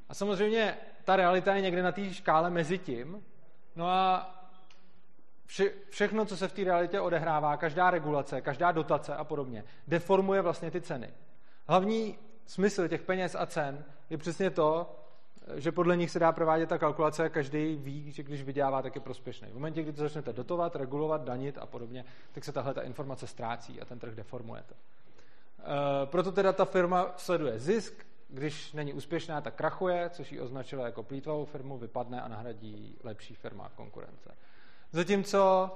A 0.08 0.14
samozřejmě 0.14 0.76
ta 1.04 1.16
realita 1.16 1.54
je 1.54 1.62
někde 1.62 1.82
na 1.82 1.92
té 1.92 2.14
škále 2.14 2.50
mezi 2.50 2.78
tím. 2.78 3.24
No 3.76 3.88
a 3.88 4.34
vše, 5.48 5.70
všechno, 5.90 6.24
co 6.24 6.36
se 6.36 6.48
v 6.48 6.52
té 6.52 6.64
realitě 6.64 7.00
odehrává, 7.00 7.56
každá 7.56 7.90
regulace, 7.90 8.40
každá 8.40 8.72
dotace 8.72 9.14
a 9.14 9.24
podobně, 9.24 9.64
deformuje 9.86 10.42
vlastně 10.42 10.70
ty 10.70 10.80
ceny. 10.80 11.10
Hlavní 11.66 12.18
smysl 12.46 12.88
těch 12.88 13.02
peněz 13.02 13.36
a 13.38 13.46
cen 13.46 13.84
je 14.10 14.18
přesně 14.18 14.50
to, 14.50 14.94
že 15.54 15.72
podle 15.72 15.96
nich 15.96 16.10
se 16.10 16.18
dá 16.18 16.32
provádět 16.32 16.68
ta 16.68 16.78
kalkulace 16.78 17.24
a 17.24 17.28
každý 17.28 17.76
ví, 17.76 18.12
že 18.12 18.22
když 18.22 18.42
vydělává, 18.42 18.82
tak 18.82 18.94
je 18.94 19.00
prospěšný. 19.00 19.48
V 19.48 19.54
momentě, 19.54 19.82
kdy 19.82 19.92
to 19.92 20.02
začnete 20.02 20.32
dotovat, 20.32 20.76
regulovat, 20.76 21.24
danit 21.24 21.58
a 21.58 21.66
podobně, 21.66 22.04
tak 22.32 22.44
se 22.44 22.52
tahle 22.52 22.74
ta 22.74 22.82
informace 22.82 23.26
ztrácí 23.26 23.80
a 23.80 23.84
ten 23.84 23.98
trh 23.98 24.14
deformujete. 24.14 24.74
E, 24.74 26.06
proto 26.06 26.32
teda 26.32 26.52
ta 26.52 26.64
firma 26.64 27.14
sleduje 27.16 27.58
zisk, 27.58 28.06
když 28.28 28.72
není 28.72 28.92
úspěšná, 28.92 29.40
tak 29.40 29.54
krachuje, 29.54 30.10
což 30.10 30.32
ji 30.32 30.40
označilo 30.40 30.84
jako 30.84 31.02
plítvavou 31.02 31.44
firmu, 31.44 31.78
vypadne 31.78 32.22
a 32.22 32.28
nahradí 32.28 32.96
lepší 33.04 33.34
firma 33.34 33.70
konkurence. 33.74 34.34
Zatímco 34.92 35.70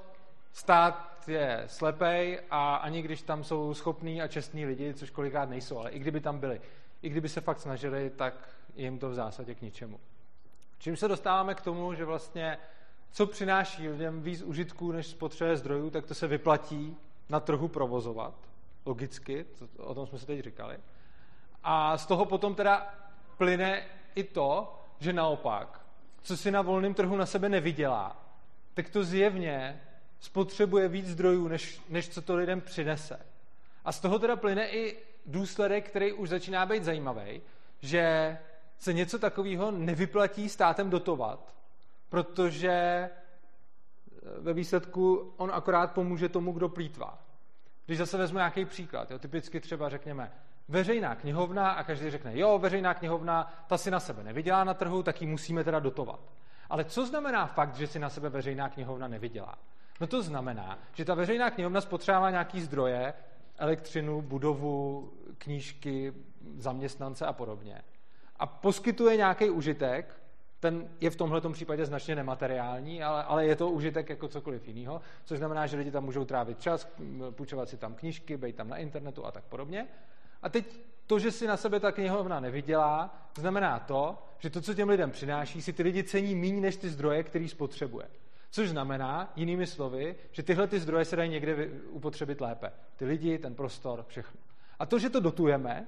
stát 0.51 1.23
je 1.27 1.63
slepej 1.67 2.39
a 2.49 2.75
ani 2.75 3.01
když 3.01 3.21
tam 3.21 3.43
jsou 3.43 3.73
schopní 3.73 4.21
a 4.21 4.27
čestní 4.27 4.65
lidi, 4.65 4.93
což 4.93 5.09
kolikrát 5.09 5.49
nejsou, 5.49 5.77
ale 5.77 5.91
i 5.91 5.99
kdyby 5.99 6.21
tam 6.21 6.39
byli, 6.39 6.61
i 7.01 7.09
kdyby 7.09 7.29
se 7.29 7.41
fakt 7.41 7.59
snažili, 7.59 8.09
tak 8.09 8.49
jim 8.75 8.99
to 8.99 9.09
v 9.09 9.13
zásadě 9.13 9.55
k 9.55 9.61
ničemu. 9.61 9.99
Čím 10.77 10.97
se 10.97 11.07
dostáváme 11.07 11.55
k 11.55 11.61
tomu, 11.61 11.93
že 11.93 12.05
vlastně 12.05 12.57
co 13.11 13.27
přináší 13.27 13.89
lidem 13.89 14.21
víc 14.21 14.41
užitků 14.41 14.91
než 14.91 15.07
spotřebuje 15.07 15.57
zdrojů, 15.57 15.89
tak 15.89 16.05
to 16.05 16.13
se 16.13 16.27
vyplatí 16.27 16.97
na 17.29 17.39
trhu 17.39 17.67
provozovat, 17.67 18.33
logicky, 18.85 19.45
to, 19.59 19.83
o 19.83 19.93
tom 19.93 20.07
jsme 20.07 20.19
se 20.19 20.25
teď 20.25 20.39
říkali. 20.39 20.77
A 21.63 21.97
z 21.97 22.05
toho 22.05 22.25
potom 22.25 22.55
teda 22.55 22.93
plyne 23.37 23.83
i 24.15 24.23
to, 24.23 24.79
že 24.99 25.13
naopak, 25.13 25.81
co 26.21 26.37
si 26.37 26.51
na 26.51 26.61
volném 26.61 26.93
trhu 26.93 27.15
na 27.15 27.25
sebe 27.25 27.49
nevydělá, 27.49 28.22
tak 28.73 28.89
to 28.89 29.03
zjevně 29.03 29.81
spotřebuje 30.19 30.87
víc 30.87 31.07
zdrojů, 31.07 31.47
než, 31.47 31.81
než 31.89 32.09
co 32.09 32.21
to 32.21 32.35
lidem 32.35 32.61
přinese. 32.61 33.19
A 33.85 33.91
z 33.91 33.99
toho 33.99 34.19
teda 34.19 34.35
plyne 34.35 34.69
i 34.69 34.97
důsledek, 35.25 35.89
který 35.89 36.13
už 36.13 36.29
začíná 36.29 36.65
být 36.65 36.83
zajímavý, 36.83 37.41
že 37.81 38.37
se 38.77 38.93
něco 38.93 39.19
takového 39.19 39.71
nevyplatí 39.71 40.49
státem 40.49 40.89
dotovat, 40.89 41.55
protože 42.09 42.71
eh, 42.71 43.09
ve 44.39 44.53
výsledku 44.53 45.33
on 45.37 45.51
akorát 45.53 45.91
pomůže 45.91 46.29
tomu, 46.29 46.51
kdo 46.51 46.69
plítvá. 46.69 47.19
Když 47.85 47.97
zase 47.97 48.17
vezmu 48.17 48.37
nějaký 48.37 48.65
příklad, 48.65 49.11
jo, 49.11 49.19
typicky 49.19 49.59
třeba 49.59 49.89
řekněme 49.89 50.31
veřejná 50.67 51.15
knihovna 51.15 51.71
a 51.71 51.83
každý 51.83 52.09
řekne, 52.09 52.39
jo, 52.39 52.59
veřejná 52.59 52.93
knihovna, 52.93 53.53
ta 53.67 53.77
si 53.77 53.91
na 53.91 53.99
sebe 53.99 54.23
nevydělá 54.23 54.63
na 54.63 54.73
trhu, 54.73 55.03
tak 55.03 55.21
ji 55.21 55.27
musíme 55.27 55.63
teda 55.63 55.79
dotovat. 55.79 56.19
Ale 56.69 56.85
co 56.85 57.05
znamená 57.05 57.45
fakt, 57.47 57.75
že 57.75 57.87
si 57.87 57.99
na 57.99 58.09
sebe 58.09 58.29
veřejná 58.29 58.69
knihovna 58.69 59.07
nevydělá? 59.07 59.55
No 60.01 60.07
to 60.07 60.21
znamená, 60.21 60.79
že 60.93 61.05
ta 61.05 61.13
veřejná 61.13 61.49
knihovna 61.49 61.81
spotřebává 61.81 62.31
nějaký 62.31 62.61
zdroje, 62.61 63.13
elektřinu, 63.57 64.21
budovu, 64.21 65.13
knížky, 65.37 66.13
zaměstnance 66.57 67.25
a 67.25 67.33
podobně. 67.33 67.81
A 68.35 68.45
poskytuje 68.45 69.17
nějaký 69.17 69.49
užitek, 69.49 70.23
ten 70.59 70.89
je 71.01 71.09
v 71.09 71.15
tomhle 71.15 71.41
případě 71.51 71.85
značně 71.85 72.15
nemateriální, 72.15 73.03
ale, 73.03 73.23
ale 73.23 73.45
je 73.45 73.55
to 73.55 73.69
užitek 73.69 74.09
jako 74.09 74.27
cokoliv 74.27 74.67
jiného, 74.67 75.01
což 75.25 75.37
znamená, 75.37 75.67
že 75.67 75.77
lidi 75.77 75.91
tam 75.91 76.05
můžou 76.05 76.25
trávit 76.25 76.61
čas, 76.61 76.87
půjčovat 77.31 77.69
si 77.69 77.77
tam 77.77 77.93
knížky, 77.93 78.37
být 78.37 78.55
tam 78.55 78.69
na 78.69 78.77
internetu 78.77 79.25
a 79.25 79.31
tak 79.31 79.43
podobně. 79.43 79.87
A 80.43 80.49
teď 80.49 80.79
to, 81.07 81.19
že 81.19 81.31
si 81.31 81.47
na 81.47 81.57
sebe 81.57 81.79
ta 81.79 81.91
knihovna 81.91 82.39
nevydělá, 82.39 83.29
znamená 83.37 83.79
to, 83.79 84.17
že 84.39 84.49
to, 84.49 84.61
co 84.61 84.73
těm 84.73 84.89
lidem 84.89 85.11
přináší, 85.11 85.61
si 85.61 85.73
ty 85.73 85.83
lidi 85.83 86.03
cení 86.03 86.35
méně 86.35 86.61
než 86.61 86.75
ty 86.75 86.89
zdroje, 86.89 87.23
který 87.23 87.49
spotřebuje. 87.49 88.07
Což 88.51 88.69
znamená, 88.69 89.33
jinými 89.35 89.67
slovy, 89.67 90.15
že 90.31 90.43
tyhle 90.43 90.67
ty 90.67 90.79
zdroje 90.79 91.05
se 91.05 91.15
dají 91.15 91.29
někde 91.29 91.69
upotřebit 91.89 92.41
lépe. 92.41 92.71
Ty 92.95 93.05
lidi, 93.05 93.37
ten 93.37 93.55
prostor, 93.55 94.05
všechno. 94.07 94.39
A 94.79 94.85
to, 94.85 94.99
že 94.99 95.09
to 95.09 95.19
dotujeme, 95.19 95.87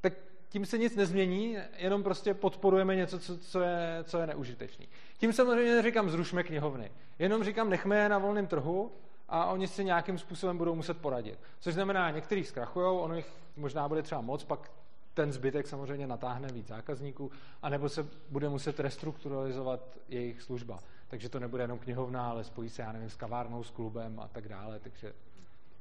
tak 0.00 0.12
tím 0.48 0.66
se 0.66 0.78
nic 0.78 0.96
nezmění, 0.96 1.56
jenom 1.76 2.02
prostě 2.02 2.34
podporujeme 2.34 2.96
něco, 2.96 3.18
co, 3.18 3.38
co, 3.38 3.60
je, 3.60 3.98
co 4.04 4.18
je 4.18 4.26
neužitečný. 4.26 4.88
Tím 5.18 5.32
samozřejmě 5.32 5.74
neříkám 5.74 6.10
zrušme 6.10 6.42
knihovny, 6.42 6.90
jenom 7.18 7.44
říkám 7.44 7.70
nechme 7.70 7.98
je 7.98 8.08
na 8.08 8.18
volném 8.18 8.46
trhu 8.46 8.92
a 9.28 9.46
oni 9.46 9.68
si 9.68 9.84
nějakým 9.84 10.18
způsobem 10.18 10.58
budou 10.58 10.74
muset 10.74 10.98
poradit. 10.98 11.38
Což 11.60 11.74
znamená, 11.74 12.10
některý 12.10 12.44
zkrachují, 12.44 12.86
ono 12.86 13.14
jich 13.14 13.32
možná 13.56 13.88
bude 13.88 14.02
třeba 14.02 14.20
moc, 14.20 14.44
pak 14.44 14.70
ten 15.14 15.32
zbytek 15.32 15.66
samozřejmě 15.66 16.06
natáhne 16.06 16.48
víc 16.48 16.66
zákazníků, 16.66 17.30
anebo 17.62 17.88
se 17.88 18.06
bude 18.30 18.48
muset 18.48 18.80
restrukturalizovat 18.80 19.80
jejich 20.08 20.42
služba. 20.42 20.78
Takže 21.08 21.28
to 21.28 21.40
nebude 21.40 21.62
jenom 21.62 21.78
knihovna, 21.78 22.30
ale 22.30 22.44
spojí 22.44 22.68
se, 22.68 22.82
já 22.82 22.92
nevím, 22.92 23.10
s 23.10 23.16
kavárnou, 23.16 23.62
s 23.62 23.70
klubem 23.70 24.20
a 24.20 24.28
tak 24.28 24.48
dále. 24.48 24.78
Takže, 24.78 25.12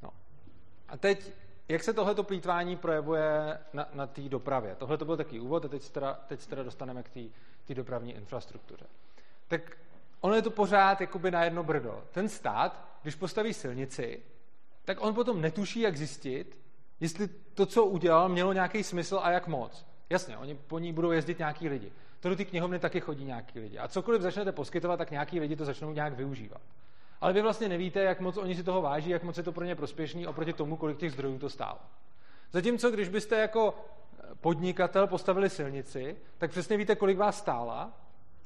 no. 0.03 0.09
A 0.87 0.97
teď, 0.97 1.31
jak 1.67 1.83
se 1.83 1.93
tohleto 1.93 2.23
plítvání 2.23 2.75
projevuje 2.75 3.59
na, 3.73 3.89
na 3.93 4.07
té 4.07 4.21
dopravě? 4.21 4.75
Tohle 4.75 4.97
to 4.97 5.05
byl 5.05 5.17
takový 5.17 5.39
úvod 5.39 5.65
a 5.65 5.67
teď 5.67 5.81
se 5.81 5.93
teda, 5.93 6.13
teď 6.27 6.39
se 6.39 6.49
teda 6.49 6.63
dostaneme 6.63 7.03
k 7.03 7.09
té 7.65 7.75
dopravní 7.75 8.13
infrastruktuře. 8.13 8.85
Tak 9.47 9.77
ono 10.21 10.35
je 10.35 10.41
to 10.41 10.51
pořád 10.51 11.01
jakoby 11.01 11.31
na 11.31 11.43
jedno 11.43 11.63
brdo. 11.63 12.03
Ten 12.11 12.29
stát, 12.29 12.96
když 13.07 13.15
postaví 13.15 13.53
silnici, 13.53 14.19
tak 14.85 15.01
on 15.01 15.13
potom 15.13 15.41
netuší, 15.41 15.79
jak 15.79 15.97
zjistit, 15.97 16.57
jestli 16.99 17.27
to, 17.27 17.65
co 17.65 17.85
udělal, 17.85 18.29
mělo 18.29 18.53
nějaký 18.53 18.83
smysl 18.83 19.19
a 19.23 19.31
jak 19.31 19.47
moc. 19.47 19.85
Jasně, 20.09 20.37
oni 20.37 20.55
po 20.55 20.79
ní 20.79 20.93
budou 20.93 21.11
jezdit 21.11 21.39
nějaký 21.39 21.69
lidi. 21.69 21.91
To 22.19 22.29
do 22.29 22.35
ty 22.35 22.45
knihovny 22.45 22.79
taky 22.79 22.99
chodí 22.99 23.25
nějaký 23.25 23.59
lidi. 23.59 23.77
A 23.77 23.87
cokoliv 23.87 24.21
začnete 24.21 24.51
poskytovat, 24.51 24.97
tak 24.97 25.11
nějaký 25.11 25.39
lidi 25.39 25.55
to 25.55 25.65
začnou 25.65 25.91
nějak 25.91 26.13
využívat. 26.13 26.61
Ale 27.21 27.33
vy 27.33 27.41
vlastně 27.41 27.69
nevíte, 27.69 27.99
jak 27.99 28.19
moc 28.19 28.37
oni 28.37 28.55
si 28.55 28.63
toho 28.63 28.81
váží, 28.81 29.09
jak 29.09 29.23
moc 29.23 29.37
je 29.37 29.43
to 29.43 29.51
pro 29.51 29.65
ně 29.65 29.75
prospěšný 29.75 30.27
oproti 30.27 30.53
tomu, 30.53 30.77
kolik 30.77 30.97
těch 30.97 31.11
zdrojů 31.11 31.39
to 31.39 31.49
stálo. 31.49 31.79
Zatímco, 32.51 32.91
když 32.91 33.09
byste 33.09 33.35
jako 33.35 33.73
podnikatel 34.41 35.07
postavili 35.07 35.49
silnici, 35.49 36.17
tak 36.37 36.51
přesně 36.51 36.77
víte, 36.77 36.95
kolik 36.95 37.17
vás 37.17 37.37
stála 37.37 37.99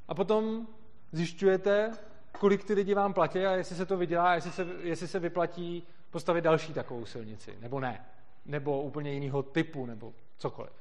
a 0.07 0.15
potom 0.15 0.67
zjišťujete, 1.11 1.91
kolik 2.39 2.63
ty 2.63 2.73
lidi 2.73 2.93
vám 2.93 3.13
platí 3.13 3.45
a 3.45 3.51
jestli 3.51 3.75
se 3.75 3.85
to 3.85 3.97
vydělá, 3.97 4.35
jestli 4.35 4.51
se, 4.51 4.67
jestli 4.81 5.07
se 5.07 5.19
vyplatí 5.19 5.87
postavit 6.09 6.41
další 6.41 6.73
takovou 6.73 7.05
silnici, 7.05 7.57
nebo 7.59 7.79
ne. 7.79 8.05
Nebo 8.45 8.81
úplně 8.81 9.13
jiného 9.13 9.43
typu, 9.43 9.85
nebo 9.85 10.13
cokoliv. 10.37 10.73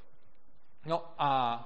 No 0.86 1.04
a 1.18 1.62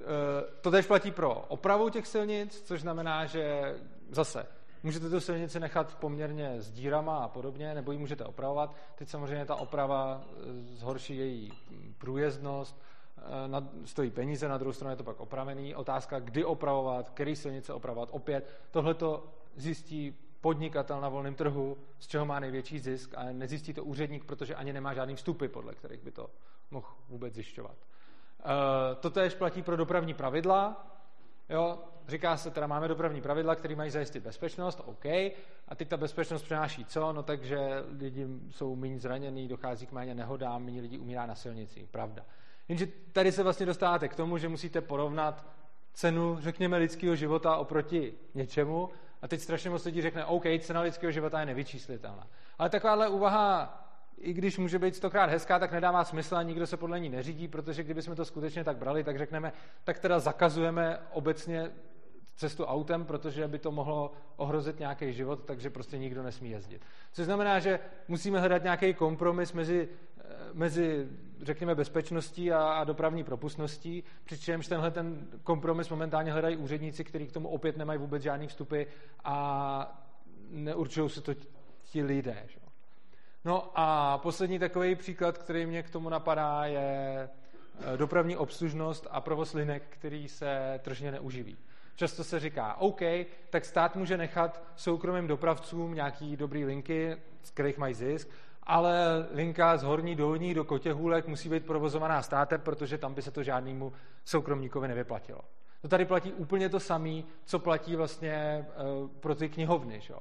e, 0.00 0.60
to 0.60 0.70
tež 0.70 0.86
platí 0.86 1.10
pro 1.10 1.34
opravu 1.34 1.90
těch 1.90 2.06
silnic, 2.06 2.62
což 2.62 2.80
znamená, 2.80 3.26
že 3.26 3.74
zase 4.10 4.46
můžete 4.82 5.10
tu 5.10 5.20
silnici 5.20 5.60
nechat 5.60 5.94
poměrně 5.94 6.60
s 6.60 6.70
dírama 6.70 7.18
a 7.18 7.28
podobně, 7.28 7.74
nebo 7.74 7.92
ji 7.92 7.98
můžete 7.98 8.24
opravovat. 8.24 8.74
Teď 8.94 9.08
samozřejmě 9.08 9.46
ta 9.46 9.54
oprava 9.54 10.22
e, 10.24 10.76
zhorší 10.76 11.16
její 11.16 11.52
průjezdnost, 11.98 12.82
e, 13.24 13.86
stojí 13.86 14.10
peníze, 14.10 14.48
na 14.48 14.58
druhou 14.58 14.72
stranu 14.72 14.92
je 14.92 14.96
to 14.96 15.04
pak 15.04 15.20
opravený. 15.20 15.74
Otázka, 15.74 16.20
kdy 16.20 16.44
opravovat, 16.44 17.10
který 17.10 17.36
silnice 17.36 17.72
opravovat. 17.72 18.08
Opět, 18.12 18.50
tohle 18.70 18.94
to 18.94 19.24
zjistí 19.56 20.18
podnikatel 20.40 21.00
na 21.00 21.08
volném 21.08 21.34
trhu, 21.34 21.76
z 21.98 22.06
čeho 22.06 22.26
má 22.26 22.40
největší 22.40 22.78
zisk, 22.78 23.14
ale 23.16 23.32
nezjistí 23.32 23.72
to 23.72 23.84
úředník, 23.84 24.24
protože 24.24 24.54
ani 24.54 24.72
nemá 24.72 24.94
žádný 24.94 25.14
vstupy, 25.16 25.46
podle 25.46 25.74
kterých 25.74 26.02
by 26.02 26.10
to 26.10 26.30
mohl 26.70 26.88
vůbec 27.08 27.34
zjišťovat. 27.34 27.76
Eh, 28.44 28.94
to 28.94 29.10
tež 29.10 29.34
platí 29.34 29.62
pro 29.62 29.76
dopravní 29.76 30.14
pravidla. 30.14 30.86
Jo, 31.48 31.78
říká 32.08 32.36
se, 32.36 32.50
teda 32.50 32.66
máme 32.66 32.88
dopravní 32.88 33.20
pravidla, 33.20 33.54
které 33.54 33.76
mají 33.76 33.90
zajistit 33.90 34.20
bezpečnost, 34.20 34.80
OK, 34.84 35.04
a 35.68 35.74
teď 35.76 35.88
ta 35.88 35.96
bezpečnost 35.96 36.42
přináší 36.42 36.84
co? 36.84 37.12
No 37.12 37.22
takže 37.22 37.84
lidi 37.98 38.26
jsou 38.50 38.76
méně 38.76 38.98
zranění, 38.98 39.48
dochází 39.48 39.86
k 39.86 39.92
méně 39.92 40.14
nehodám, 40.14 40.64
méně 40.64 40.80
lidí 40.80 40.98
umírá 40.98 41.26
na 41.26 41.34
silnici, 41.34 41.88
pravda. 41.90 42.24
Jenže 42.68 42.86
tady 43.12 43.32
se 43.32 43.42
vlastně 43.42 43.66
dostáváte 43.66 44.08
k 44.08 44.14
tomu, 44.14 44.38
že 44.38 44.48
musíte 44.48 44.80
porovnat 44.80 45.46
cenu, 45.92 46.36
řekněme, 46.40 46.76
lidského 46.76 47.16
života 47.16 47.56
oproti 47.56 48.14
něčemu 48.34 48.90
a 49.22 49.28
teď 49.28 49.40
strašně 49.40 49.70
moc 49.70 49.84
lidí 49.84 50.02
řekne, 50.02 50.24
OK, 50.24 50.44
cena 50.60 50.80
lidského 50.80 51.12
života 51.12 51.40
je 51.40 51.46
nevyčíslitelná. 51.46 52.26
Ale 52.58 52.70
takováhle 52.70 53.08
úvaha 53.08 53.80
i 54.18 54.32
když 54.32 54.58
může 54.58 54.78
být 54.78 54.96
stokrát 54.96 55.30
hezká, 55.30 55.58
tak 55.58 55.72
nedává 55.72 56.04
smysl 56.04 56.36
a 56.36 56.42
nikdo 56.42 56.66
se 56.66 56.76
podle 56.76 57.00
ní 57.00 57.08
neřídí, 57.08 57.48
protože 57.48 57.82
kdybychom 57.82 58.16
to 58.16 58.24
skutečně 58.24 58.64
tak 58.64 58.76
brali, 58.76 59.04
tak 59.04 59.18
řekneme, 59.18 59.52
tak 59.84 59.98
teda 59.98 60.18
zakazujeme 60.18 60.98
obecně 61.12 61.70
cestu 62.36 62.64
autem, 62.64 63.04
protože 63.04 63.48
by 63.48 63.58
to 63.58 63.72
mohlo 63.72 64.12
ohrozit 64.36 64.78
nějaký 64.78 65.12
život, 65.12 65.44
takže 65.44 65.70
prostě 65.70 65.98
nikdo 65.98 66.22
nesmí 66.22 66.50
jezdit. 66.50 66.82
Což 67.12 67.24
znamená, 67.24 67.58
že 67.58 67.80
musíme 68.08 68.40
hledat 68.40 68.62
nějaký 68.62 68.94
kompromis 68.94 69.52
mezi, 69.52 69.88
eh, 70.18 70.22
mezi 70.52 71.08
řekněme, 71.46 71.74
bezpečností 71.74 72.52
a, 72.52 72.72
a 72.72 72.84
dopravní 72.84 73.24
propustností, 73.24 74.04
přičemž 74.24 74.68
tenhle 74.68 74.90
ten 74.90 75.26
kompromis 75.42 75.88
momentálně 75.88 76.32
hledají 76.32 76.56
úředníci, 76.56 77.04
kteří 77.04 77.26
k 77.26 77.32
tomu 77.32 77.48
opět 77.48 77.76
nemají 77.76 77.98
vůbec 77.98 78.22
žádný 78.22 78.46
vstupy 78.46 78.82
a 79.24 80.04
neurčují 80.50 81.10
se 81.10 81.20
to 81.20 81.34
ti 81.82 82.02
lidé. 82.02 82.44
Že? 82.46 82.58
No 83.44 83.70
a 83.74 84.18
poslední 84.18 84.58
takový 84.58 84.94
příklad, 84.94 85.38
který 85.38 85.66
mě 85.66 85.82
k 85.82 85.90
tomu 85.90 86.08
napadá, 86.08 86.64
je 86.64 87.28
eh, 87.94 87.96
dopravní 87.96 88.36
obslužnost 88.36 89.06
a 89.10 89.20
provoz 89.20 89.54
linek, 89.54 89.82
který 89.88 90.28
se 90.28 90.80
tržně 90.82 91.12
neuživí. 91.12 91.56
Často 91.96 92.24
se 92.24 92.40
říká, 92.40 92.74
OK, 92.74 93.00
tak 93.50 93.64
stát 93.64 93.96
může 93.96 94.16
nechat 94.16 94.62
soukromým 94.76 95.26
dopravcům 95.26 95.94
nějaký 95.94 96.36
dobrý 96.36 96.64
linky, 96.64 97.16
z 97.42 97.50
kterých 97.50 97.78
mají 97.78 97.94
zisk, 97.94 98.28
ale 98.66 99.26
linka 99.32 99.76
z 99.76 99.82
horní 99.82 100.14
dolní 100.14 100.54
do 100.54 100.64
Kotěhůlek 100.64 101.28
musí 101.28 101.48
být 101.48 101.66
provozovaná 101.66 102.22
státem, 102.22 102.60
protože 102.60 102.98
tam 102.98 103.14
by 103.14 103.22
se 103.22 103.30
to 103.30 103.42
žádnému 103.42 103.92
soukromníkovi 104.24 104.88
nevyplatilo. 104.88 105.40
To 105.82 105.88
tady 105.88 106.04
platí 106.04 106.32
úplně 106.32 106.68
to 106.68 106.80
samé, 106.80 107.22
co 107.44 107.58
platí 107.58 107.96
vlastně 107.96 108.66
uh, 109.02 109.08
pro 109.08 109.34
ty 109.34 109.48
knihovny. 109.48 110.00
Že? 110.00 110.14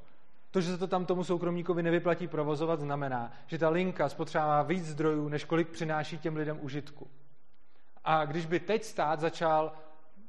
To, 0.52 0.62
že 0.62 0.72
se 0.72 0.78
to 0.78 0.88
tam 0.88 1.06
tomu 1.06 1.24
soukromníkovi 1.24 1.84
nevyplatí 1.84 2.28
provozovat, 2.28 2.80
znamená, 2.80 3.32
že 3.48 3.58
ta 3.58 3.70
linka 3.70 4.10
spotřebává 4.10 4.62
víc 4.62 4.86
zdrojů, 4.86 5.30
než 5.30 5.46
kolik 5.46 5.70
přináší 5.70 6.18
těm 6.18 6.36
lidem 6.36 6.58
užitku. 6.62 7.08
A 8.04 8.26
když 8.26 8.46
by 8.46 8.60
teď 8.60 8.84
stát 8.84 9.20
začal 9.20 9.72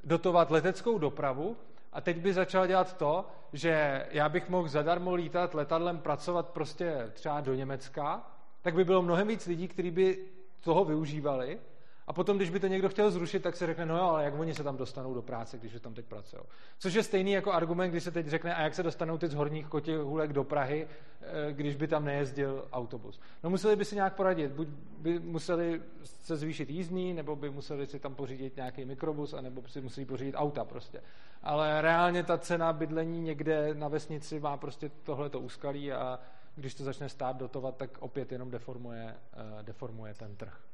dotovat 0.05 0.51
leteckou 0.51 0.99
dopravu 0.99 1.57
a 1.95 2.01
teď 2.01 2.17
by 2.17 2.33
začal 2.33 2.67
dělat 2.67 2.97
to, 2.97 3.27
že 3.53 4.07
já 4.11 4.29
bych 4.29 4.49
mohl 4.49 4.69
zadarmo 4.69 5.15
lítat 5.15 5.55
letadlem, 5.55 5.99
pracovat 5.99 6.49
prostě 6.49 7.11
třeba 7.13 7.41
do 7.41 7.55
Německa, 7.55 8.27
tak 8.63 8.75
by 8.75 8.85
bylo 8.85 9.03
mnohem 9.03 9.29
víc 9.29 9.47
lidí, 9.47 9.69
kteří 9.69 9.91
by 9.91 10.19
toho 10.61 10.85
využívali 10.85 11.59
a 12.07 12.13
potom, 12.13 12.37
když 12.37 12.51
by 12.51 12.61
to 12.61 12.67
někdo 12.67 12.89
chtěl 12.89 13.11
zrušit, 13.11 13.43
tak 13.43 13.57
se 13.57 13.67
řekne, 13.67 13.87
no 13.87 13.97
jo, 13.97 14.03
ale 14.03 14.25
jak 14.25 14.39
oni 14.39 14.55
se 14.55 14.63
tam 14.63 14.77
dostanou 14.77 15.15
do 15.15 15.23
práce, 15.23 15.59
když 15.59 15.81
tam 15.81 15.95
teď 15.95 16.07
pracují. 16.07 16.43
Což 16.79 16.95
je 16.95 17.03
stejný 17.03 17.33
jako 17.33 17.53
argument, 17.53 17.91
když 17.91 18.05
se 18.05 18.11
teď 18.11 18.27
řekne, 18.27 18.55
a 18.55 18.63
jak 18.63 18.75
se 18.75 18.83
dostanou 18.83 19.19
ty 19.19 19.29
z 19.29 19.35
horních 19.35 19.67
kotihůlek 19.67 20.33
do 20.33 20.45
Prahy, 20.45 20.89
eh, 21.21 21.53
když 21.53 21.77
by 21.77 21.89
tam 21.89 22.05
nejezdil 22.05 22.69
autobus. 22.73 23.21
No 23.43 23.51
museli 23.51 23.77
by 23.77 23.85
si 23.85 23.95
nějak 23.95 24.15
poradit, 24.15 24.53
buď 24.53 24.69
by 24.99 25.19
museli 25.19 25.83
se 26.03 26.37
zvýšit 26.37 26.71
jízdní, 26.71 27.13
nebo 27.13 27.37
by 27.37 27.51
museli 27.51 27.87
si 27.87 27.99
tam 27.99 28.15
pořídit 28.15 28.57
nějaký 28.57 28.85
mikrobus, 28.85 29.35
anebo 29.35 29.63
si 29.69 29.81
museli 29.81 30.07
pořídit 30.07 30.35
auta 30.35 30.65
prostě. 30.65 31.03
Ale 31.43 31.83
reálně 31.83 32.23
ta 32.23 32.39
cena 32.39 32.73
bydlení 32.73 33.21
někde 33.21 33.75
na 33.75 33.89
vesnici 33.89 34.41
má 34.41 34.57
prostě 34.57 34.89
tohleto 34.89 35.41
úskalí 35.41 35.93
a 35.93 36.21
když 36.57 36.75
to 36.75 36.85
začne 36.85 37.09
stát 37.09 37.37
dotovat, 37.37 37.77
tak 37.77 37.99
opět 38.01 38.33
jenom 38.33 38.51
deformuje, 38.51 39.05
uh, 39.05 39.63
deformuje 39.63 40.15
ten 40.15 40.37
trh. 40.37 40.74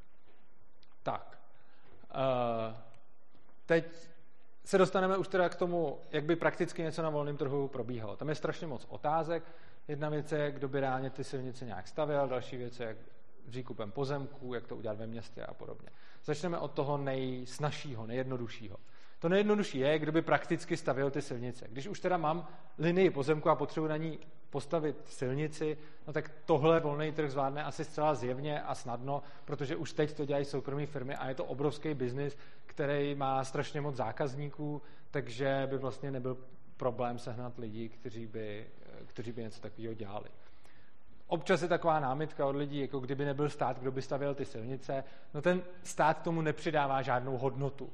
Tak. 1.02 1.38
Uh, 2.14 2.76
teď 3.66 3.84
se 4.64 4.78
dostaneme 4.78 5.16
už 5.16 5.28
teda 5.28 5.48
k 5.48 5.54
tomu, 5.54 5.98
jak 6.10 6.24
by 6.24 6.36
prakticky 6.36 6.82
něco 6.82 7.02
na 7.02 7.10
volném 7.10 7.36
trhu 7.36 7.68
probíhalo. 7.68 8.16
Tam 8.16 8.28
je 8.28 8.34
strašně 8.34 8.66
moc 8.66 8.86
otázek. 8.88 9.42
Jedna 9.88 10.08
věc 10.08 10.32
je, 10.32 10.50
kdo 10.50 10.68
by 10.68 10.80
reálně 10.80 11.10
ty 11.10 11.24
silnice 11.24 11.64
nějak 11.64 11.88
stavěl, 11.88 12.28
další 12.28 12.56
věc 12.56 12.80
je, 12.80 12.86
jak 12.86 12.96
výkupem 13.46 13.90
pozemků, 13.90 14.54
jak 14.54 14.66
to 14.66 14.76
udělat 14.76 14.98
ve 14.98 15.06
městě 15.06 15.42
a 15.42 15.54
podobně. 15.54 15.88
Začneme 16.24 16.58
od 16.58 16.72
toho 16.72 16.98
nejsnažšího, 16.98 18.06
nejjednoduššího. 18.06 18.76
To 19.18 19.28
nejjednodušší 19.28 19.78
je, 19.78 19.98
kdo 19.98 20.12
by 20.12 20.22
prakticky 20.22 20.76
stavil 20.76 21.10
ty 21.10 21.22
silnice. 21.22 21.66
Když 21.68 21.86
už 21.86 22.00
teda 22.00 22.16
mám 22.16 22.48
linii 22.78 23.10
pozemku 23.10 23.50
a 23.50 23.54
potřebuji 23.54 23.88
na 23.88 23.96
ní 23.96 24.18
postavit 24.50 24.96
silnici, 25.04 25.78
no 26.06 26.12
tak 26.12 26.30
tohle 26.44 26.80
volný 26.80 27.12
trh 27.12 27.30
zvládne 27.30 27.64
asi 27.64 27.84
zcela 27.84 28.14
zjevně 28.14 28.62
a 28.62 28.74
snadno, 28.74 29.22
protože 29.44 29.76
už 29.76 29.92
teď 29.92 30.12
to 30.12 30.24
dělají 30.24 30.44
soukromé 30.44 30.86
firmy 30.86 31.16
a 31.16 31.28
je 31.28 31.34
to 31.34 31.44
obrovský 31.44 31.94
biznis, 31.94 32.36
který 32.66 33.14
má 33.14 33.44
strašně 33.44 33.80
moc 33.80 33.96
zákazníků, 33.96 34.82
takže 35.10 35.66
by 35.70 35.78
vlastně 35.78 36.10
nebyl 36.10 36.38
problém 36.76 37.18
sehnat 37.18 37.58
lidi, 37.58 37.88
kteří 37.88 38.26
by, 38.26 38.66
kteří 39.06 39.32
by 39.32 39.42
něco 39.42 39.60
takového 39.60 39.94
dělali. 39.94 40.28
Občas 41.26 41.62
je 41.62 41.68
taková 41.68 42.00
námitka 42.00 42.46
od 42.46 42.56
lidí, 42.56 42.80
jako 42.80 43.00
kdyby 43.00 43.24
nebyl 43.24 43.50
stát, 43.50 43.78
kdo 43.78 43.92
by 43.92 44.02
stavěl 44.02 44.34
ty 44.34 44.44
silnice. 44.44 45.04
No 45.34 45.42
ten 45.42 45.62
stát 45.82 46.22
tomu 46.22 46.42
nepřidává 46.42 47.02
žádnou 47.02 47.38
hodnotu. 47.38 47.90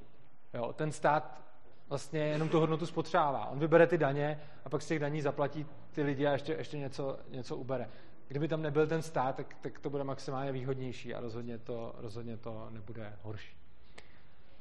Jo, 0.55 0.73
ten 0.73 0.93
stát 0.93 1.46
vlastně 1.89 2.21
jenom 2.21 2.49
tu 2.49 2.61
hodnotu 2.61 2.87
spotřebává. 2.87 3.47
On 3.47 3.59
vybere 3.59 3.87
ty 3.87 3.99
daně 3.99 4.41
a 4.65 4.69
pak 4.69 4.83
z 4.83 4.87
těch 4.87 4.99
daní 4.99 5.23
zaplatí 5.23 5.67
ty 5.93 6.03
lidi 6.03 6.27
a 6.27 6.33
ještě, 6.33 6.53
ještě 6.53 6.79
něco, 6.79 7.19
něco 7.29 7.57
ubere. 7.57 7.89
Kdyby 8.29 8.49
tam 8.49 8.63
nebyl 8.63 8.87
ten 8.87 9.03
stát, 9.03 9.37
tak, 9.37 9.55
tak 9.61 9.79
to 9.79 9.91
bude 9.91 10.05
maximálně 10.05 10.53
výhodnější 10.53 11.15
a 11.15 11.21
rozhodně 11.21 11.59
to, 11.59 11.95
rozhodně 11.99 12.37
to 12.37 12.71
nebude 12.71 13.19
horší. 13.23 13.57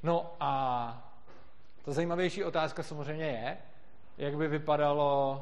No 0.04 0.36
a 0.40 1.12
ta 1.82 1.92
zajímavější 1.92 2.44
otázka 2.44 2.84
samozřejmě 2.84 3.26
je, 3.26 3.58
jak 4.18 4.38
by 4.38 4.48
vypadalo 4.48 5.42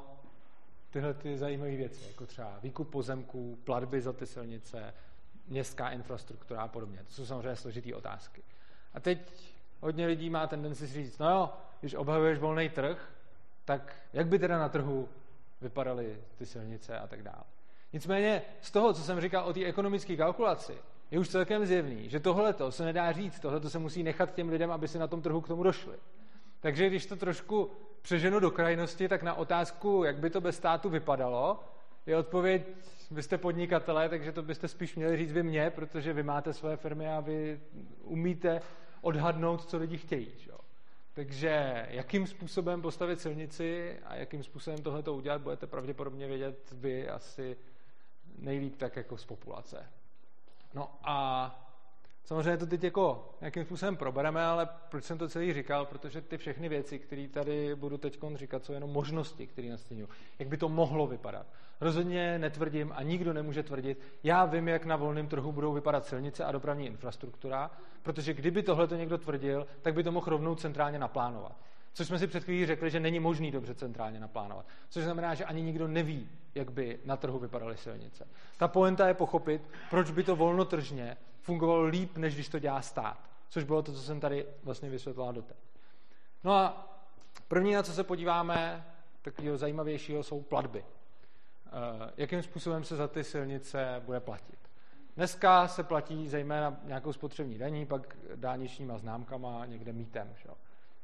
tyhle 0.89 1.13
ty 1.13 1.37
zajímavé 1.37 1.75
věci, 1.75 2.07
jako 2.07 2.25
třeba 2.25 2.59
výkup 2.61 2.89
pozemků, 2.89 3.57
platby 3.63 4.01
za 4.01 4.13
ty 4.13 4.25
silnice, 4.25 4.93
městská 5.47 5.89
infrastruktura 5.89 6.61
a 6.61 6.67
podobně. 6.67 7.03
To 7.03 7.11
jsou 7.11 7.25
samozřejmě 7.25 7.55
složitý 7.55 7.93
otázky. 7.93 8.43
A 8.93 8.99
teď 8.99 9.52
hodně 9.83 10.07
lidí 10.07 10.29
má 10.29 10.47
tendenci 10.47 10.87
říct, 10.87 11.17
no 11.17 11.29
jo, 11.29 11.49
když 11.79 11.93
obhajuješ 11.95 12.39
volný 12.39 12.69
trh, 12.69 13.09
tak 13.65 13.95
jak 14.13 14.27
by 14.27 14.39
teda 14.39 14.59
na 14.59 14.69
trhu 14.69 15.09
vypadaly 15.61 16.17
ty 16.37 16.45
silnice 16.45 16.99
a 16.99 17.07
tak 17.07 17.23
dále. 17.23 17.43
Nicméně 17.93 18.41
z 18.61 18.71
toho, 18.71 18.93
co 18.93 19.01
jsem 19.01 19.21
říkal 19.21 19.45
o 19.45 19.53
té 19.53 19.65
ekonomické 19.65 20.17
kalkulaci, 20.17 20.77
je 21.11 21.19
už 21.19 21.29
celkem 21.29 21.65
zjevný, 21.65 22.09
že 22.09 22.19
tohleto 22.19 22.71
se 22.71 22.85
nedá 22.85 23.11
říct, 23.11 23.39
tohleto 23.39 23.69
se 23.69 23.79
musí 23.79 24.03
nechat 24.03 24.33
těm 24.33 24.49
lidem, 24.49 24.71
aby 24.71 24.87
si 24.87 24.99
na 24.99 25.07
tom 25.07 25.21
trhu 25.21 25.41
k 25.41 25.47
tomu 25.47 25.63
došli. 25.63 25.95
Takže 26.59 26.89
když 26.89 27.05
to 27.05 27.15
trošku 27.15 27.71
přeženu 28.01 28.39
do 28.39 28.51
krajnosti, 28.51 29.07
tak 29.07 29.23
na 29.23 29.33
otázku, 29.33 30.03
jak 30.03 30.17
by 30.17 30.29
to 30.29 30.41
bez 30.41 30.55
státu 30.57 30.89
vypadalo, 30.89 31.63
je 32.05 32.17
odpověď, 32.17 32.63
vy 33.11 33.23
jste 33.23 33.37
podnikatelé, 33.37 34.09
takže 34.09 34.31
to 34.31 34.41
byste 34.41 34.67
spíš 34.67 34.95
měli 34.95 35.17
říct 35.17 35.31
vy 35.31 35.43
mě, 35.43 35.69
protože 35.69 36.13
vy 36.13 36.23
máte 36.23 36.53
své 36.53 36.77
firmy 36.77 37.07
a 37.07 37.19
vy 37.19 37.59
umíte 38.03 38.61
odhadnout, 39.03 39.69
co 39.69 39.77
lidi 39.77 39.97
chtějí. 39.97 40.31
Že? 40.37 40.53
Takže 41.13 41.85
jakým 41.89 42.27
způsobem 42.27 42.81
postavit 42.81 43.21
silnici 43.21 43.99
a 44.05 44.15
jakým 44.15 44.43
způsobem 44.43 44.83
tohle 44.83 45.01
udělat, 45.01 45.41
budete 45.41 45.67
pravděpodobně 45.67 46.27
vědět 46.27 46.71
vy 46.71 47.09
asi 47.09 47.57
nejlíp 48.37 48.75
tak 48.77 48.95
jako 48.95 49.17
z 49.17 49.25
populace. 49.25 49.89
No 50.73 50.99
a 51.03 51.72
samozřejmě 52.23 52.57
to 52.57 52.65
teď 52.65 52.83
jako 52.83 53.29
nějakým 53.41 53.65
způsobem 53.65 53.97
probereme, 53.97 54.45
ale 54.45 54.69
proč 54.89 55.03
jsem 55.03 55.17
to 55.17 55.29
celý 55.29 55.53
říkal? 55.53 55.85
Protože 55.85 56.21
ty 56.21 56.37
všechny 56.37 56.69
věci, 56.69 56.99
které 56.99 57.27
tady 57.27 57.75
budu 57.75 57.97
teď 57.97 58.19
říkat, 58.35 58.65
jsou 58.65 58.73
jenom 58.73 58.89
možnosti, 58.89 59.47
které 59.47 59.69
nastínují. 59.69 60.07
Jak 60.39 60.49
by 60.49 60.57
to 60.57 60.69
mohlo 60.69 61.07
vypadat. 61.07 61.45
Rozhodně 61.81 62.39
netvrdím 62.39 62.93
a 62.95 63.03
nikdo 63.03 63.33
nemůže 63.33 63.63
tvrdit, 63.63 64.01
já 64.23 64.45
vím, 64.45 64.67
jak 64.67 64.85
na 64.85 64.95
volném 64.95 65.27
trhu 65.27 65.51
budou 65.51 65.73
vypadat 65.73 66.05
silnice 66.05 66.45
a 66.45 66.51
dopravní 66.51 66.85
infrastruktura, 66.85 67.71
protože 68.03 68.33
kdyby 68.33 68.63
tohle 68.63 68.87
to 68.87 68.95
někdo 68.95 69.17
tvrdil, 69.17 69.67
tak 69.81 69.93
by 69.93 70.03
to 70.03 70.11
mohl 70.11 70.29
rovnou 70.29 70.55
centrálně 70.55 70.99
naplánovat. 70.99 71.55
Což 71.93 72.07
jsme 72.07 72.19
si 72.19 72.27
před 72.27 72.43
chvílí 72.43 72.65
řekli, 72.65 72.91
že 72.91 72.99
není 72.99 73.19
možný 73.19 73.51
dobře 73.51 73.75
centrálně 73.75 74.19
naplánovat. 74.19 74.65
Což 74.89 75.03
znamená, 75.03 75.35
že 75.35 75.45
ani 75.45 75.61
nikdo 75.61 75.87
neví, 75.87 76.29
jak 76.55 76.71
by 76.71 76.99
na 77.05 77.17
trhu 77.17 77.39
vypadaly 77.39 77.77
silnice. 77.77 78.27
Ta 78.57 78.67
poenta 78.67 79.07
je 79.07 79.13
pochopit, 79.13 79.61
proč 79.89 80.11
by 80.11 80.23
to 80.23 80.35
volnotržně 80.35 81.17
fungovalo 81.43 81.83
líp, 81.83 82.17
než 82.17 82.33
když 82.33 82.49
to 82.49 82.59
dělá 82.59 82.81
stát. 82.81 83.29
Což 83.49 83.63
bylo 83.63 83.81
to, 83.81 83.93
co 83.93 83.99
jsem 83.99 84.19
tady 84.19 84.45
vlastně 84.63 84.89
vysvětlila 84.89 85.31
doteď. 85.31 85.57
No 86.43 86.53
a 86.53 86.89
první, 87.47 87.73
na 87.73 87.83
co 87.83 87.93
se 87.93 88.03
podíváme, 88.03 88.85
takového 89.21 89.57
zajímavějšího, 89.57 90.23
jsou 90.23 90.41
platby. 90.41 90.85
Eh, 91.65 92.11
jakým 92.17 92.43
způsobem 92.43 92.83
se 92.83 92.95
za 92.95 93.07
ty 93.07 93.23
silnice 93.23 94.01
bude 94.05 94.19
platit. 94.19 94.59
Dneska 95.15 95.67
se 95.67 95.83
platí 95.83 96.29
zejména 96.29 96.79
nějakou 96.83 97.13
spotřební 97.13 97.57
daní, 97.57 97.85
pak 97.85 98.17
dálničníma 98.35 98.97
známkama, 98.97 99.65
někde 99.65 99.93
mítem. 99.93 100.35
Že? 100.35 100.49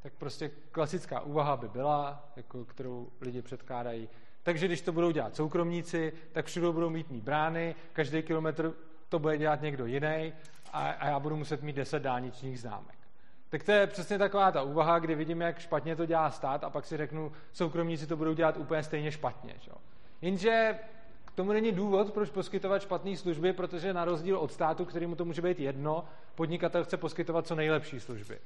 Tak 0.02 0.14
prostě 0.14 0.52
klasická 0.72 1.22
úvaha 1.22 1.58
by 1.58 1.68
byla, 1.68 2.32
jako 2.36 2.66
kterou 2.66 3.10
lidi 3.22 3.42
předkládají. 3.42 4.10
Takže 4.44 4.66
když 4.66 4.82
to 4.82 4.92
budou 4.92 5.12
dělat 5.12 5.36
soukromníci, 5.36 6.14
tak 6.32 6.46
všude 6.46 6.72
budou 6.72 6.90
mítní 6.90 7.22
brány, 7.22 7.76
každý 7.94 8.24
kilometr 8.24 8.74
to 9.10 9.20
bude 9.20 9.38
dělat 9.38 9.62
někdo 9.62 9.86
jiný 9.86 10.34
a, 10.74 10.90
a 10.90 11.08
já 11.08 11.20
budu 11.20 11.36
muset 11.36 11.62
mít 11.62 11.76
10 11.76 12.04
dálničních 12.04 12.60
známek. 12.60 13.00
Tak 13.50 13.64
to 13.64 13.72
je 13.72 13.88
přesně 13.88 14.18
taková 14.18 14.52
ta 14.52 14.62
úvaha, 14.62 15.00
kdy 15.00 15.16
vidím, 15.16 15.42
jak 15.42 15.60
špatně 15.60 15.96
to 15.96 16.06
dělá 16.06 16.32
stát 16.32 16.64
a 16.64 16.70
pak 16.70 16.86
si 16.86 16.98
řeknu, 16.98 17.32
soukromníci 17.54 18.08
to 18.08 18.18
budou 18.18 18.34
dělat 18.34 18.58
úplně 18.58 18.84
stejně 18.84 19.12
špatně. 19.12 19.54
Že? 19.60 19.72
Jenže 20.22 20.80
k 21.26 21.32
tomu 21.32 21.52
není 21.52 21.72
důvod, 21.72 22.14
proč 22.14 22.30
poskytovat 22.30 22.82
špatné 22.82 23.18
služby, 23.18 23.54
protože 23.54 23.94
na 23.94 24.06
rozdíl 24.06 24.38
od 24.38 24.52
státu, 24.52 24.86
kterému 24.86 25.16
to 25.16 25.26
může 25.26 25.42
být 25.42 25.60
jedno, 25.60 26.06
podnikatel 26.36 26.84
chce 26.84 26.98
poskytovat 26.98 27.48
co 27.48 27.56
nejlepší 27.56 28.00
služby. 28.00 28.40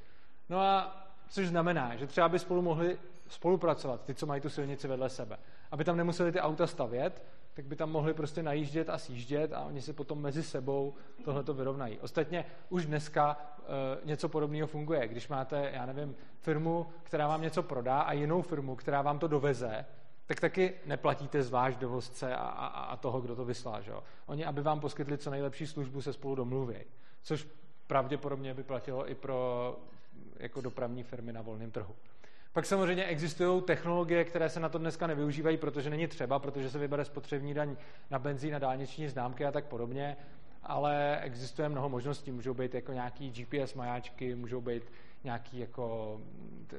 No 0.49 0.60
a 0.60 1.04
což 1.28 1.47
znamená, 1.47 1.95
že 1.95 2.08
třeba 2.08 2.30
by 2.30 2.39
spolu 2.39 2.62
mohli 2.62 2.97
spolupracovat, 3.28 4.06
ty, 4.06 4.13
co 4.13 4.26
mají 4.26 4.41
tu 4.41 4.49
silnici 4.49 4.88
vedle 4.88 5.10
sebe. 5.10 5.38
Aby 5.71 5.84
tam 5.84 5.97
nemuseli 5.97 6.32
ty 6.32 6.39
auta 6.39 6.67
stavět, 6.67 7.23
tak 7.53 7.65
by 7.65 7.75
tam 7.75 7.91
mohli 7.91 8.13
prostě 8.13 8.43
najíždět 8.43 8.89
a 8.89 8.97
sjíždět 8.97 9.53
a 9.53 9.59
oni 9.59 9.81
si 9.81 9.93
potom 9.93 10.21
mezi 10.21 10.43
sebou 10.43 10.93
tohleto 11.23 11.53
vyrovnají. 11.53 11.99
Ostatně 11.99 12.45
už 12.69 12.85
dneska 12.85 13.37
e, 13.59 14.05
něco 14.05 14.29
podobného 14.29 14.67
funguje. 14.67 15.07
Když 15.07 15.27
máte, 15.27 15.69
já 15.73 15.85
nevím, 15.85 16.15
firmu, 16.39 16.87
která 17.03 17.27
vám 17.27 17.41
něco 17.41 17.63
prodá 17.63 18.01
a 18.01 18.13
jinou 18.13 18.41
firmu, 18.41 18.75
která 18.75 19.01
vám 19.01 19.19
to 19.19 19.27
doveze, 19.27 19.85
tak 20.25 20.39
taky 20.39 20.73
neplatíte 20.85 21.43
zvlášť 21.43 21.79
dovozce 21.79 22.35
a, 22.35 22.39
a, 22.39 22.67
a 22.67 22.97
toho, 22.97 23.21
kdo 23.21 23.35
to 23.35 23.45
vyslá. 23.45 23.81
Že? 23.81 23.93
Oni, 24.25 24.45
aby 24.45 24.61
vám 24.61 24.79
poskytli 24.79 25.17
co 25.17 25.31
nejlepší 25.31 25.67
službu, 25.67 26.01
se 26.01 26.13
spolu 26.13 26.35
domluví. 26.35 26.75
Což 27.21 27.47
pravděpodobně 27.87 28.53
by 28.53 28.63
platilo 28.63 29.09
i 29.09 29.15
pro 29.15 29.77
jako 30.37 30.61
dopravní 30.61 31.03
firmy 31.03 31.33
na 31.33 31.41
volném 31.41 31.71
trhu. 31.71 31.95
Pak 32.53 32.65
samozřejmě 32.65 33.05
existují 33.05 33.61
technologie, 33.61 34.23
které 34.23 34.49
se 34.49 34.59
na 34.59 34.69
to 34.69 34.77
dneska 34.77 35.07
nevyužívají, 35.07 35.57
protože 35.57 35.89
není 35.89 36.07
třeba, 36.07 36.39
protože 36.39 36.69
se 36.69 36.79
vybere 36.79 37.05
spotřební 37.05 37.53
daň 37.53 37.75
na 38.09 38.19
benzín, 38.19 38.53
na 38.53 38.59
dálniční 38.59 39.07
známky 39.07 39.45
a 39.45 39.51
tak 39.51 39.65
podobně, 39.65 40.17
ale 40.63 41.19
existuje 41.21 41.69
mnoho 41.69 41.89
možností. 41.89 42.31
Můžou 42.31 42.53
být 42.53 42.73
jako 42.73 42.93
nějaký 42.93 43.31
GPS 43.31 43.73
majáčky, 43.73 44.35
můžou 44.35 44.61
být 44.61 44.83
nějaký 45.23 45.59
jako 45.59 46.19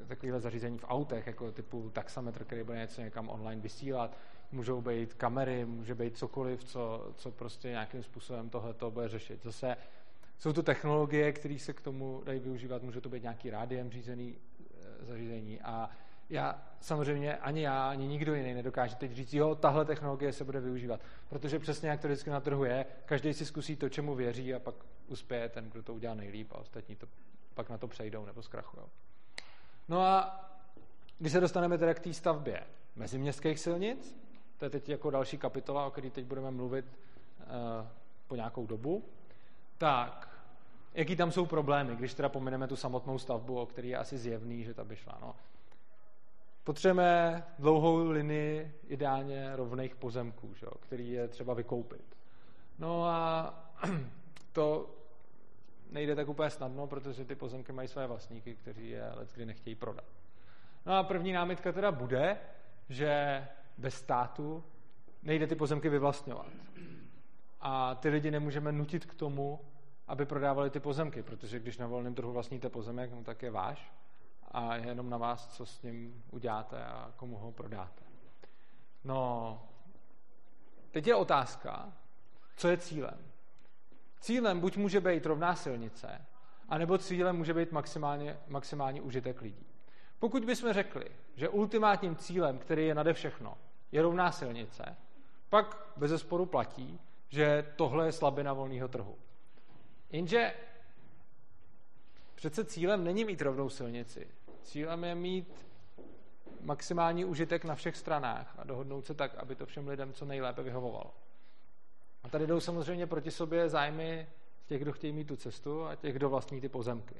takovýhle 0.06 0.40
zařízení 0.40 0.78
v 0.78 0.84
autech, 0.88 1.26
jako 1.26 1.52
typu 1.52 1.90
taxametr, 1.90 2.44
který 2.44 2.62
bude 2.62 2.78
něco 2.78 3.00
někam 3.00 3.28
online 3.28 3.60
vysílat, 3.60 4.16
můžou 4.52 4.80
být 4.80 5.14
kamery, 5.14 5.64
může 5.64 5.94
být 5.94 6.18
cokoliv, 6.18 6.64
co, 6.64 7.12
co 7.16 7.30
prostě 7.30 7.68
nějakým 7.68 8.02
způsobem 8.02 8.50
tohle 8.50 8.74
to 8.74 8.90
bude 8.90 9.08
řešit. 9.08 9.42
Zase 9.42 9.76
Jsou 10.38 10.52
to 10.52 10.62
technologie, 10.62 11.32
které 11.32 11.58
se 11.58 11.72
k 11.72 11.80
tomu 11.80 12.22
dají 12.24 12.40
využívat, 12.40 12.82
může 12.82 13.00
to 13.00 13.08
být 13.08 13.22
nějaký 13.22 13.50
rádiem 13.50 13.90
řízený 13.90 14.36
zařízení 15.00 15.60
a 15.60 15.90
já 16.30 16.62
samozřejmě 16.80 17.36
ani 17.36 17.62
já, 17.62 17.88
ani 17.88 18.06
nikdo 18.06 18.34
jiný 18.34 18.54
nedokáže 18.54 18.96
teď 18.96 19.12
říct, 19.12 19.34
jo, 19.34 19.54
tahle 19.54 19.84
technologie 19.84 20.32
se 20.32 20.44
bude 20.44 20.60
využívat. 20.60 21.00
Protože 21.28 21.58
přesně 21.58 21.88
jak 21.88 22.00
to 22.00 22.08
vždycky 22.08 22.30
na 22.30 22.40
trhu 22.40 22.64
je, 22.64 22.86
každý 23.04 23.34
si 23.34 23.46
zkusí 23.46 23.76
to, 23.76 23.88
čemu 23.88 24.14
věří 24.14 24.54
a 24.54 24.58
pak 24.58 24.74
uspěje 25.08 25.48
ten, 25.48 25.70
kdo 25.70 25.82
to 25.82 25.94
udělá 25.94 26.14
nejlíp 26.14 26.52
a 26.52 26.58
ostatní 26.58 26.96
to 26.96 27.06
pak 27.54 27.70
na 27.70 27.78
to 27.78 27.88
přejdou 27.88 28.26
nebo 28.26 28.42
zkrachují. 28.42 28.86
No 29.88 30.00
a 30.00 30.40
když 31.18 31.32
se 31.32 31.40
dostaneme 31.40 31.78
teda 31.78 31.94
k 31.94 32.00
té 32.00 32.12
stavbě 32.12 32.62
meziměstských 32.96 33.58
silnic, 33.58 34.16
to 34.58 34.64
je 34.64 34.70
teď 34.70 34.88
jako 34.88 35.10
další 35.10 35.38
kapitola, 35.38 35.86
o 35.86 35.90
které 35.90 36.10
teď 36.10 36.24
budeme 36.24 36.50
mluvit 36.50 36.84
uh, 36.84 37.46
po 38.26 38.36
nějakou 38.36 38.66
dobu, 38.66 39.04
tak 39.78 40.33
jaký 40.94 41.16
tam 41.16 41.32
jsou 41.32 41.46
problémy, 41.46 41.96
když 41.96 42.14
teda 42.14 42.28
pomineme 42.28 42.68
tu 42.68 42.76
samotnou 42.76 43.18
stavbu, 43.18 43.60
o 43.60 43.66
který 43.66 43.88
je 43.88 43.96
asi 43.96 44.18
zjevný, 44.18 44.64
že 44.64 44.74
ta 44.74 44.84
by 44.84 44.96
šla. 44.96 45.18
No. 45.22 45.34
Potřebujeme 46.64 47.44
dlouhou 47.58 48.10
linii 48.10 48.74
ideálně 48.88 49.56
rovných 49.56 49.96
pozemků, 49.96 50.54
že, 50.54 50.66
který 50.80 51.10
je 51.10 51.28
třeba 51.28 51.54
vykoupit. 51.54 52.16
No 52.78 53.04
a 53.04 53.54
to 54.52 54.94
nejde 55.90 56.14
tak 56.14 56.28
úplně 56.28 56.50
snadno, 56.50 56.86
protože 56.86 57.24
ty 57.24 57.34
pozemky 57.34 57.72
mají 57.72 57.88
své 57.88 58.06
vlastníky, 58.06 58.54
kteří 58.54 58.90
je 58.90 59.12
kdy 59.34 59.46
nechtějí 59.46 59.76
prodat. 59.76 60.04
No 60.86 60.92
a 60.96 61.02
první 61.02 61.32
námitka 61.32 61.72
teda 61.72 61.92
bude, 61.92 62.38
že 62.88 63.44
bez 63.78 63.94
státu 63.94 64.64
nejde 65.22 65.46
ty 65.46 65.54
pozemky 65.54 65.88
vyvlastňovat. 65.88 66.46
A 67.60 67.94
ty 67.94 68.08
lidi 68.08 68.30
nemůžeme 68.30 68.72
nutit 68.72 69.06
k 69.06 69.14
tomu, 69.14 69.60
aby 70.06 70.26
prodávali 70.26 70.70
ty 70.70 70.80
pozemky, 70.80 71.22
protože 71.22 71.58
když 71.58 71.78
na 71.78 71.86
volném 71.86 72.14
trhu 72.14 72.32
vlastníte 72.32 72.68
pozemek, 72.68 73.12
no 73.12 73.24
tak 73.24 73.42
je 73.42 73.50
váš 73.50 73.92
a 74.52 74.76
je 74.76 74.86
jenom 74.86 75.10
na 75.10 75.16
vás, 75.16 75.48
co 75.56 75.66
s 75.66 75.82
ním 75.82 76.24
uděláte 76.30 76.84
a 76.84 77.12
komu 77.16 77.36
ho 77.36 77.52
prodáte. 77.52 78.02
No, 79.04 79.62
teď 80.90 81.06
je 81.06 81.14
otázka, 81.14 81.92
co 82.56 82.68
je 82.68 82.76
cílem. 82.76 83.18
Cílem 84.20 84.60
buď 84.60 84.76
může 84.76 85.00
být 85.00 85.26
rovná 85.26 85.54
silnice, 85.54 86.26
anebo 86.68 86.98
cílem 86.98 87.36
může 87.36 87.54
být 87.54 87.72
maximálně, 87.72 88.38
maximální 88.48 89.00
užitek 89.00 89.40
lidí. 89.40 89.66
Pokud 90.18 90.44
bychom 90.44 90.72
řekli, 90.72 91.04
že 91.36 91.48
ultimátním 91.48 92.16
cílem, 92.16 92.58
který 92.58 92.86
je 92.86 92.94
nade 92.94 93.12
všechno, 93.12 93.58
je 93.92 94.02
rovná 94.02 94.32
silnice, 94.32 94.96
pak 95.48 95.92
bez 95.96 96.10
zesporu 96.10 96.46
platí, 96.46 97.00
že 97.28 97.72
tohle 97.76 98.06
je 98.06 98.12
slabina 98.12 98.52
volného 98.52 98.88
trhu. 98.88 99.18
Jenže 100.14 100.54
přece 102.34 102.64
cílem 102.64 103.04
není 103.04 103.24
mít 103.24 103.42
rovnou 103.42 103.68
silnici. 103.68 104.28
Cílem 104.62 105.04
je 105.04 105.14
mít 105.14 105.66
maximální 106.60 107.24
užitek 107.24 107.64
na 107.64 107.74
všech 107.74 107.96
stranách 107.96 108.54
a 108.58 108.64
dohodnout 108.64 109.06
se 109.06 109.14
tak, 109.14 109.34
aby 109.34 109.54
to 109.54 109.66
všem 109.66 109.88
lidem 109.88 110.12
co 110.12 110.24
nejlépe 110.24 110.62
vyhovovalo. 110.62 111.14
A 112.22 112.28
tady 112.28 112.46
jdou 112.46 112.60
samozřejmě 112.60 113.06
proti 113.06 113.30
sobě 113.30 113.68
zájmy 113.68 114.28
těch, 114.66 114.82
kdo 114.82 114.92
chtějí 114.92 115.12
mít 115.12 115.28
tu 115.28 115.36
cestu 115.36 115.84
a 115.84 115.96
těch, 115.96 116.14
kdo 116.14 116.30
vlastní 116.30 116.60
ty 116.60 116.68
pozemky. 116.68 117.14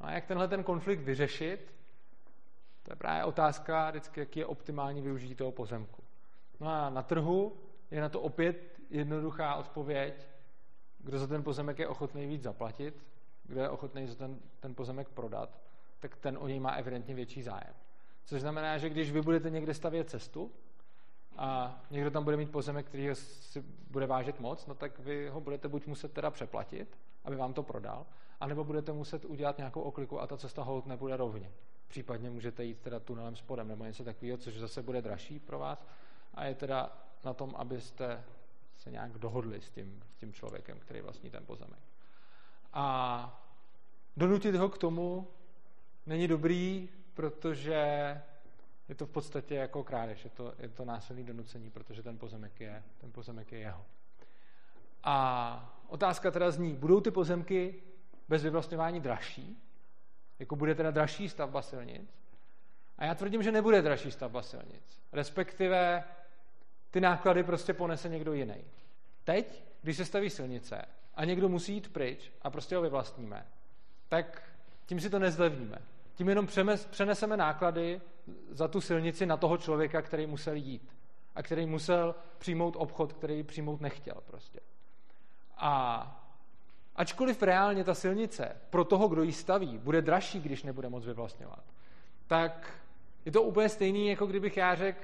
No 0.00 0.06
a 0.06 0.12
jak 0.12 0.26
tenhle 0.26 0.48
ten 0.48 0.64
konflikt 0.64 1.00
vyřešit, 1.00 1.74
to 2.82 2.92
je 2.92 2.96
právě 2.96 3.24
otázka 3.24 3.90
vždycky, 3.90 4.20
jaký 4.20 4.38
je 4.38 4.46
optimální 4.46 5.02
využití 5.02 5.34
toho 5.34 5.52
pozemku. 5.52 6.02
No 6.60 6.68
a 6.68 6.90
na 6.90 7.02
trhu 7.02 7.56
je 7.90 8.00
na 8.00 8.08
to 8.08 8.20
opět 8.20 8.80
jednoduchá 8.90 9.54
odpověď, 9.54 10.31
kdo 11.02 11.18
za 11.18 11.26
ten 11.26 11.42
pozemek 11.42 11.78
je 11.78 11.88
ochotný 11.88 12.26
víc 12.26 12.42
zaplatit, 12.42 13.04
kdo 13.44 13.60
je 13.60 13.68
ochotný 13.68 14.06
za 14.06 14.14
ten, 14.14 14.38
ten 14.60 14.74
pozemek 14.74 15.08
prodat, 15.08 15.58
tak 16.00 16.16
ten 16.16 16.38
o 16.40 16.48
něj 16.48 16.60
má 16.60 16.70
evidentně 16.70 17.14
větší 17.14 17.42
zájem. 17.42 17.74
Což 18.24 18.40
znamená, 18.40 18.78
že 18.78 18.88
když 18.88 19.12
vy 19.12 19.22
budete 19.22 19.50
někde 19.50 19.74
stavět 19.74 20.10
cestu 20.10 20.50
a 21.36 21.80
někdo 21.90 22.10
tam 22.10 22.24
bude 22.24 22.36
mít 22.36 22.50
pozemek, 22.50 22.86
který 22.86 23.08
si 23.14 23.64
bude 23.90 24.06
vážet 24.06 24.40
moc, 24.40 24.66
no 24.66 24.74
tak 24.74 24.98
vy 24.98 25.28
ho 25.28 25.40
budete 25.40 25.68
buď 25.68 25.86
muset 25.86 26.12
teda 26.12 26.30
přeplatit, 26.30 26.98
aby 27.24 27.36
vám 27.36 27.54
to 27.54 27.62
prodal, 27.62 28.06
anebo 28.40 28.64
budete 28.64 28.92
muset 28.92 29.24
udělat 29.24 29.58
nějakou 29.58 29.80
okliku 29.80 30.20
a 30.20 30.26
ta 30.26 30.36
cesta 30.36 30.62
hold 30.62 30.86
nebude 30.86 31.16
rovně. 31.16 31.50
Případně 31.88 32.30
můžete 32.30 32.64
jít 32.64 32.80
teda 32.80 33.00
tunelem 33.00 33.36
spodem 33.36 33.68
nebo 33.68 33.84
něco 33.84 34.04
takového, 34.04 34.38
což 34.38 34.58
zase 34.58 34.82
bude 34.82 35.02
dražší 35.02 35.38
pro 35.38 35.58
vás 35.58 35.86
a 36.34 36.44
je 36.44 36.54
teda 36.54 36.92
na 37.24 37.34
tom, 37.34 37.54
abyste 37.56 38.24
se 38.82 38.90
nějak 38.90 39.18
dohodli 39.18 39.60
s 39.60 39.70
tím, 39.70 40.02
s 40.14 40.16
tím 40.16 40.32
člověkem, 40.32 40.78
který 40.78 41.00
vlastní 41.00 41.30
ten 41.30 41.46
pozemek. 41.46 41.80
A 42.72 43.44
donutit 44.16 44.54
ho 44.54 44.68
k 44.68 44.78
tomu 44.78 45.28
není 46.06 46.28
dobrý, 46.28 46.88
protože 47.14 48.20
je 48.88 48.94
to 48.94 49.06
v 49.06 49.10
podstatě 49.10 49.54
jako 49.54 49.84
krádež, 49.84 50.24
je 50.24 50.30
to, 50.30 50.54
je 50.58 50.68
to 50.68 50.84
násilný 50.84 51.24
donucení, 51.24 51.70
protože 51.70 52.02
ten 52.02 52.18
pozemek 52.18 52.60
je, 52.60 52.82
ten 52.98 53.12
pozemek 53.12 53.52
je 53.52 53.58
jeho. 53.58 53.84
A 55.04 55.78
otázka 55.88 56.30
teda 56.30 56.50
zní, 56.50 56.74
budou 56.74 57.00
ty 57.00 57.10
pozemky 57.10 57.82
bez 58.28 58.42
vyvlastňování 58.42 59.00
dražší? 59.00 59.62
Jako 60.38 60.56
bude 60.56 60.74
teda 60.74 60.90
dražší 60.90 61.28
stavba 61.28 61.62
silnic? 61.62 62.10
A 62.98 63.04
já 63.04 63.14
tvrdím, 63.14 63.42
že 63.42 63.52
nebude 63.52 63.82
dražší 63.82 64.10
stavba 64.10 64.42
silnic. 64.42 65.02
Respektive 65.12 66.04
ty 66.92 67.00
náklady 67.00 67.42
prostě 67.42 67.72
ponese 67.72 68.08
někdo 68.08 68.32
jiný. 68.32 68.64
Teď, 69.24 69.64
když 69.82 69.96
se 69.96 70.04
staví 70.04 70.30
silnice 70.30 70.84
a 71.14 71.24
někdo 71.24 71.48
musí 71.48 71.74
jít 71.74 71.92
pryč 71.92 72.32
a 72.42 72.50
prostě 72.50 72.76
ho 72.76 72.82
vyvlastníme, 72.82 73.46
tak 74.08 74.42
tím 74.86 75.00
si 75.00 75.10
to 75.10 75.18
nezlevníme. 75.18 75.78
Tím 76.14 76.28
jenom 76.28 76.48
přeneseme 76.90 77.36
náklady 77.36 78.00
za 78.50 78.68
tu 78.68 78.80
silnici 78.80 79.26
na 79.26 79.36
toho 79.36 79.56
člověka, 79.56 80.02
který 80.02 80.26
musel 80.26 80.54
jít 80.54 80.96
a 81.34 81.42
který 81.42 81.66
musel 81.66 82.14
přijmout 82.38 82.76
obchod, 82.76 83.12
který 83.12 83.42
přijmout 83.42 83.80
nechtěl 83.80 84.16
prostě. 84.26 84.60
A 85.56 86.24
ačkoliv 86.96 87.42
reálně 87.42 87.84
ta 87.84 87.94
silnice 87.94 88.56
pro 88.70 88.84
toho, 88.84 89.08
kdo 89.08 89.22
ji 89.22 89.32
staví, 89.32 89.78
bude 89.78 90.02
dražší, 90.02 90.40
když 90.40 90.62
nebude 90.62 90.88
moc 90.88 91.04
vyvlastňovat, 91.04 91.64
tak 92.26 92.74
je 93.24 93.32
to 93.32 93.42
úplně 93.42 93.68
stejný, 93.68 94.08
jako 94.08 94.26
kdybych 94.26 94.56
já 94.56 94.74
řekl, 94.74 95.00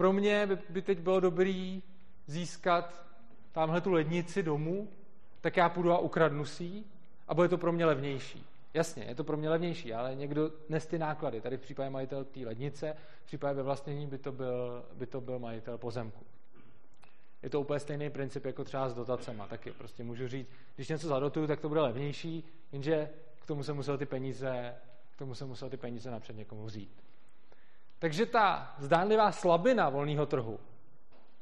pro 0.00 0.12
mě 0.12 0.46
by, 0.46 0.58
by 0.68 0.82
teď 0.82 0.98
bylo 0.98 1.20
dobrý 1.20 1.82
získat 2.26 3.04
tamhle 3.52 3.80
tu 3.80 3.92
lednici 3.92 4.42
domů, 4.42 4.88
tak 5.40 5.56
já 5.56 5.68
půjdu 5.68 5.92
a 5.92 5.98
ukradnu 5.98 6.44
si 6.44 6.84
a 7.28 7.34
bude 7.34 7.48
to 7.48 7.58
pro 7.58 7.72
mě 7.72 7.86
levnější. 7.86 8.44
Jasně, 8.74 9.04
je 9.04 9.14
to 9.14 9.24
pro 9.24 9.36
mě 9.36 9.50
levnější, 9.50 9.94
ale 9.94 10.14
někdo 10.14 10.52
nes 10.68 10.86
ty 10.86 10.98
náklady. 10.98 11.40
Tady 11.40 11.56
v 11.56 11.60
případě 11.60 11.90
majitel 11.90 12.24
té 12.24 12.40
lednice, 12.40 12.96
v 13.22 13.26
případě 13.26 13.54
vyvlastnění 13.54 14.06
by 14.06 14.18
to 14.18 14.32
byl, 14.32 14.84
by 14.94 15.06
to 15.06 15.20
byl 15.20 15.38
majitel 15.38 15.78
pozemku. 15.78 16.24
Je 17.42 17.50
to 17.50 17.60
úplně 17.60 17.80
stejný 17.80 18.10
princip 18.10 18.44
jako 18.44 18.64
třeba 18.64 18.88
s 18.88 18.94
dotacema. 18.94 19.46
Taky 19.46 19.72
prostě 19.72 20.04
můžu 20.04 20.28
říct, 20.28 20.48
když 20.76 20.88
něco 20.88 21.08
zadotuju, 21.08 21.46
tak 21.46 21.60
to 21.60 21.68
bude 21.68 21.80
levnější, 21.80 22.44
jenže 22.72 23.10
k 23.40 23.46
tomu 23.46 23.62
se 23.62 23.72
musel 23.72 23.98
ty 23.98 24.06
peníze, 24.06 24.74
k 25.14 25.18
tomu 25.18 25.34
se 25.34 25.44
musel 25.44 25.70
ty 25.70 25.76
peníze 25.76 26.10
napřed 26.10 26.36
někomu 26.36 26.64
vzít. 26.64 27.09
Takže 28.00 28.26
ta 28.26 28.74
zdánlivá 28.78 29.32
slabina 29.32 29.88
volného 29.88 30.26
trhu, 30.26 30.60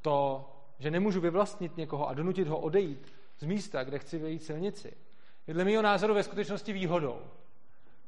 to, 0.02 0.48
že 0.78 0.90
nemůžu 0.90 1.20
vyvlastnit 1.20 1.76
někoho 1.76 2.08
a 2.08 2.14
donutit 2.14 2.48
ho 2.48 2.58
odejít 2.58 3.12
z 3.38 3.44
místa, 3.44 3.84
kde 3.84 3.98
chci 3.98 4.18
vejít 4.18 4.42
silnici, 4.42 4.92
je 5.46 5.54
dle 5.54 5.64
mého 5.64 5.82
názoru 5.82 6.14
ve 6.14 6.22
skutečnosti 6.22 6.72
výhodou. 6.72 7.20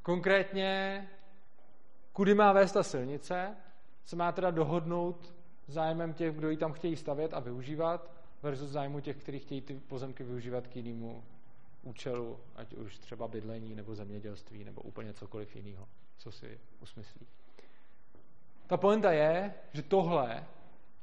Konkrétně, 0.02 1.08
kudy 2.12 2.34
má 2.34 2.52
vést 2.52 2.72
ta 2.72 2.82
silnice, 2.82 3.56
se 4.04 4.16
má 4.16 4.32
teda 4.32 4.50
dohodnout 4.50 5.34
zájmem 5.66 6.12
těch, 6.12 6.34
kdo 6.36 6.50
ji 6.50 6.56
tam 6.56 6.72
chtějí 6.72 6.96
stavět 6.96 7.34
a 7.34 7.40
využívat, 7.40 8.10
versus 8.42 8.70
zájmu 8.70 9.00
těch, 9.00 9.16
kteří 9.16 9.38
chtějí 9.38 9.60
ty 9.60 9.74
pozemky 9.74 10.24
využívat 10.24 10.66
k 10.66 10.76
jinému 10.76 11.24
účelu, 11.82 12.38
ať 12.56 12.74
už 12.74 12.98
třeba 12.98 13.28
bydlení 13.28 13.74
nebo 13.74 13.94
zemědělství 13.94 14.64
nebo 14.64 14.80
úplně 14.80 15.12
cokoliv 15.12 15.56
jiného, 15.56 15.88
co 16.18 16.32
si 16.32 16.60
usmyslí. 16.80 17.26
Ta 18.70 18.76
pointa 18.76 19.12
je, 19.12 19.54
že 19.72 19.82
tohle 19.82 20.44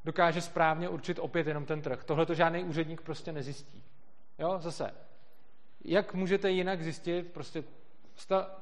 dokáže 0.05 0.41
správně 0.41 0.89
určit 0.89 1.19
opět 1.19 1.47
jenom 1.47 1.65
ten 1.65 1.81
trh. 1.81 2.03
Tohle 2.03 2.25
to 2.25 2.33
žádný 2.33 2.63
úředník 2.63 3.01
prostě 3.01 3.31
nezjistí. 3.31 3.83
Jo, 4.39 4.55
zase. 4.59 4.91
Jak 5.83 6.13
můžete 6.13 6.51
jinak 6.51 6.83
zjistit, 6.83 7.31
prostě 7.33 7.63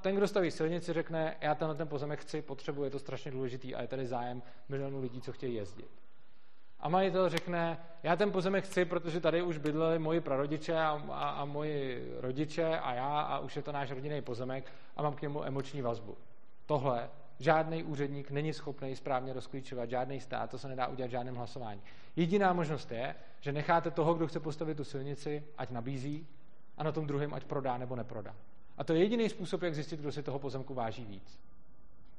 ten, 0.02 0.16
kdo 0.16 0.28
staví 0.28 0.52
silnici, 0.52 0.94
řekne, 0.94 1.38
já 1.42 1.56
tenhle 1.56 1.76
ten 1.76 1.88
pozemek 1.88 2.20
chci, 2.20 2.42
potřebuji, 2.42 2.84
je 2.84 2.90
to 2.90 3.00
strašně 3.00 3.32
důležitý 3.32 3.76
a 3.76 3.82
je 3.82 3.88
tady 3.88 4.08
zájem 4.08 4.44
milionů 4.70 5.02
lidí, 5.02 5.22
co 5.22 5.32
chtějí 5.32 5.56
jezdit. 5.56 5.90
A 6.80 6.90
majitel 6.90 7.30
řekne, 7.30 7.80
já 8.04 8.16
ten 8.16 8.32
pozemek 8.32 8.64
chci, 8.64 8.86
protože 8.86 9.20
tady 9.20 9.42
už 9.42 9.58
bydleli 9.58 10.00
moji 10.00 10.22
prarodiče 10.22 10.80
a, 10.80 11.04
a, 11.12 11.30
a 11.30 11.46
moji 11.46 12.12
rodiče 12.20 12.80
a 12.80 12.94
já 12.94 13.22
a 13.22 13.40
už 13.40 13.56
je 13.56 13.62
to 13.62 13.72
náš 13.72 13.92
rodinný 13.92 14.22
pozemek 14.22 14.74
a 14.96 15.02
mám 15.02 15.14
k 15.14 15.22
němu 15.22 15.44
emoční 15.44 15.82
vazbu. 15.82 16.18
Tohle 16.66 17.10
žádný 17.40 17.84
úředník 17.84 18.32
není 18.32 18.54
schopný 18.54 18.96
správně 18.96 19.34
rozklíčovat, 19.34 19.90
žádný 19.90 20.20
stát, 20.20 20.50
to 20.50 20.58
se 20.58 20.68
nedá 20.68 20.88
udělat 20.88 21.12
žádným 21.12 21.36
hlasování. 21.36 21.82
Jediná 22.16 22.54
možnost 22.54 22.92
je, 22.92 23.16
že 23.42 23.52
necháte 23.52 23.92
toho, 23.92 24.14
kdo 24.14 24.28
chce 24.28 24.40
postavit 24.40 24.78
tu 24.78 24.84
silnici, 24.84 25.44
ať 25.58 25.70
nabízí, 25.70 26.28
a 26.78 26.84
na 26.84 26.92
tom 26.92 27.08
druhém 27.08 27.34
ať 27.34 27.44
prodá 27.44 27.78
nebo 27.78 27.96
neprodá. 27.96 28.36
A 28.78 28.84
to 28.84 28.94
je 28.94 29.00
jediný 29.00 29.30
způsob, 29.30 29.62
jak 29.62 29.76
zjistit, 29.76 30.00
kdo 30.00 30.12
si 30.12 30.24
toho 30.24 30.40
pozemku 30.40 30.74
váží 30.74 31.06
víc. 31.06 31.40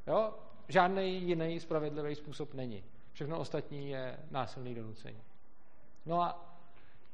Jo? 0.06 0.34
Žádný 0.68 1.22
jiný 1.22 1.60
spravedlivý 1.60 2.14
způsob 2.14 2.54
není. 2.54 2.84
Všechno 3.12 3.38
ostatní 3.38 3.90
je 3.90 4.18
násilný 4.30 4.74
donucení. 4.74 5.22
No 6.06 6.22
a 6.22 6.56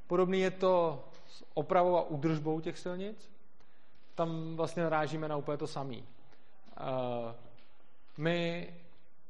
podobný 0.07 0.41
je 0.41 0.51
to 0.51 1.05
s 1.27 1.45
opravou 1.55 1.97
a 1.97 2.03
údržbou 2.03 2.61
těch 2.61 2.79
silnic. 2.79 3.33
Tam 4.15 4.57
vlastně 4.57 4.83
narážíme 4.83 5.29
na 5.29 5.37
úplně 5.37 5.59
to 5.59 5.67
samé. 5.67 5.97
Eh, 5.97 7.35
my 8.18 8.68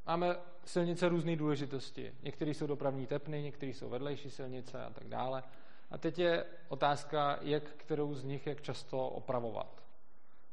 máme 0.07 0.37
silnice 0.65 1.09
různé 1.09 1.37
důležitosti. 1.37 2.15
Některé 2.23 2.51
jsou 2.51 2.67
dopravní 2.67 3.07
tepny, 3.07 3.43
některé 3.43 3.73
jsou 3.73 3.89
vedlejší 3.89 4.31
silnice 4.31 4.85
a 4.85 4.91
tak 4.91 5.09
dále. 5.09 5.43
A 5.91 5.99
teď 5.99 6.19
je 6.19 6.45
otázka, 6.69 7.39
jak 7.41 7.63
kterou 7.63 8.15
z 8.15 8.25
nich, 8.25 8.47
jak 8.47 8.63
často 8.63 9.09
opravovat. 9.09 9.83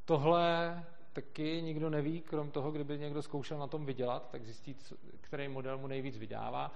Tohle 0.05 0.83
taky 1.13 1.61
nikdo 1.61 1.89
neví, 1.89 2.21
krom 2.21 2.51
toho, 2.51 2.71
kdyby 2.71 2.99
někdo 2.99 3.21
zkoušel 3.21 3.57
na 3.57 3.67
tom 3.67 3.85
vydělat, 3.85 4.29
tak 4.31 4.45
zjistit, 4.45 4.93
který 5.21 5.47
model 5.47 5.77
mu 5.77 5.87
nejvíc 5.87 6.17
vydává. 6.17 6.73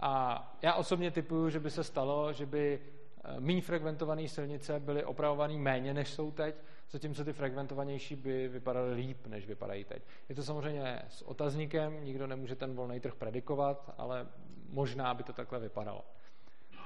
A 0.00 0.56
já 0.62 0.74
osobně 0.74 1.10
typuju, 1.10 1.50
že 1.50 1.60
by 1.60 1.70
se 1.70 1.84
stalo, 1.84 2.32
že 2.32 2.46
by 2.46 2.80
eh, 3.24 3.40
méně 3.40 3.60
frekventované 3.60 4.28
silnice 4.28 4.80
byly 4.80 5.04
opravované 5.04 5.54
méně, 5.54 5.94
než 5.94 6.08
jsou 6.08 6.30
teď, 6.30 6.54
zatímco 6.94 7.24
ty 7.24 7.32
frekventovanější 7.32 8.16
by 8.16 8.48
vypadaly 8.48 8.94
líp, 8.94 9.26
než 9.26 9.46
vypadají 9.46 9.84
teď. 9.84 10.02
Je 10.28 10.34
to 10.34 10.42
samozřejmě 10.42 11.02
s 11.08 11.22
otazníkem, 11.22 12.04
nikdo 12.04 12.26
nemůže 12.26 12.56
ten 12.56 12.74
volný 12.74 13.00
trh 13.00 13.14
predikovat, 13.14 13.94
ale 13.98 14.26
možná 14.68 15.14
by 15.14 15.22
to 15.22 15.32
takhle 15.32 15.58
vypadalo. 15.58 16.04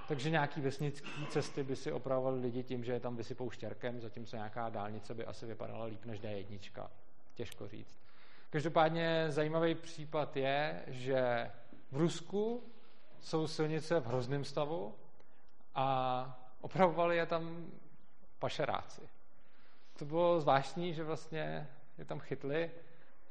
Takže 0.09 0.31
nějaký 0.31 0.61
vesnické 0.61 1.09
cesty 1.29 1.63
by 1.63 1.77
si 1.77 1.93
opravovali 1.93 2.41
lidi 2.41 2.63
tím, 2.63 2.85
že 2.85 2.93
je 2.93 3.01
tam 3.01 3.17
vysypou 3.17 3.51
štěrkem, 3.51 4.01
zatímco 4.01 4.37
nějaká 4.37 4.69
dálnice 4.69 5.15
by 5.15 5.25
asi 5.25 5.47
vypadala 5.47 5.85
líp 5.85 6.05
než 6.05 6.21
D1. 6.21 6.89
Těžko 7.35 7.69
říct. 7.69 7.99
Každopádně 8.51 9.27
zajímavý 9.29 9.75
případ 9.75 10.37
je, 10.37 10.85
že 10.87 11.51
v 11.91 11.97
Rusku 11.97 12.63
jsou 13.21 13.47
silnice 13.47 14.01
v 14.01 14.07
hrozném 14.07 14.45
stavu 14.45 14.95
a 15.75 16.41
opravovali 16.61 17.17
je 17.17 17.27
tam 17.27 17.67
pašeráci. 18.39 19.18
To 19.99 20.05
bylo 20.05 20.41
zvláštní, 20.41 20.95
že 20.95 21.05
vlastně 21.05 21.69
je 21.99 22.05
tam 22.05 22.21
chytli, 22.21 22.71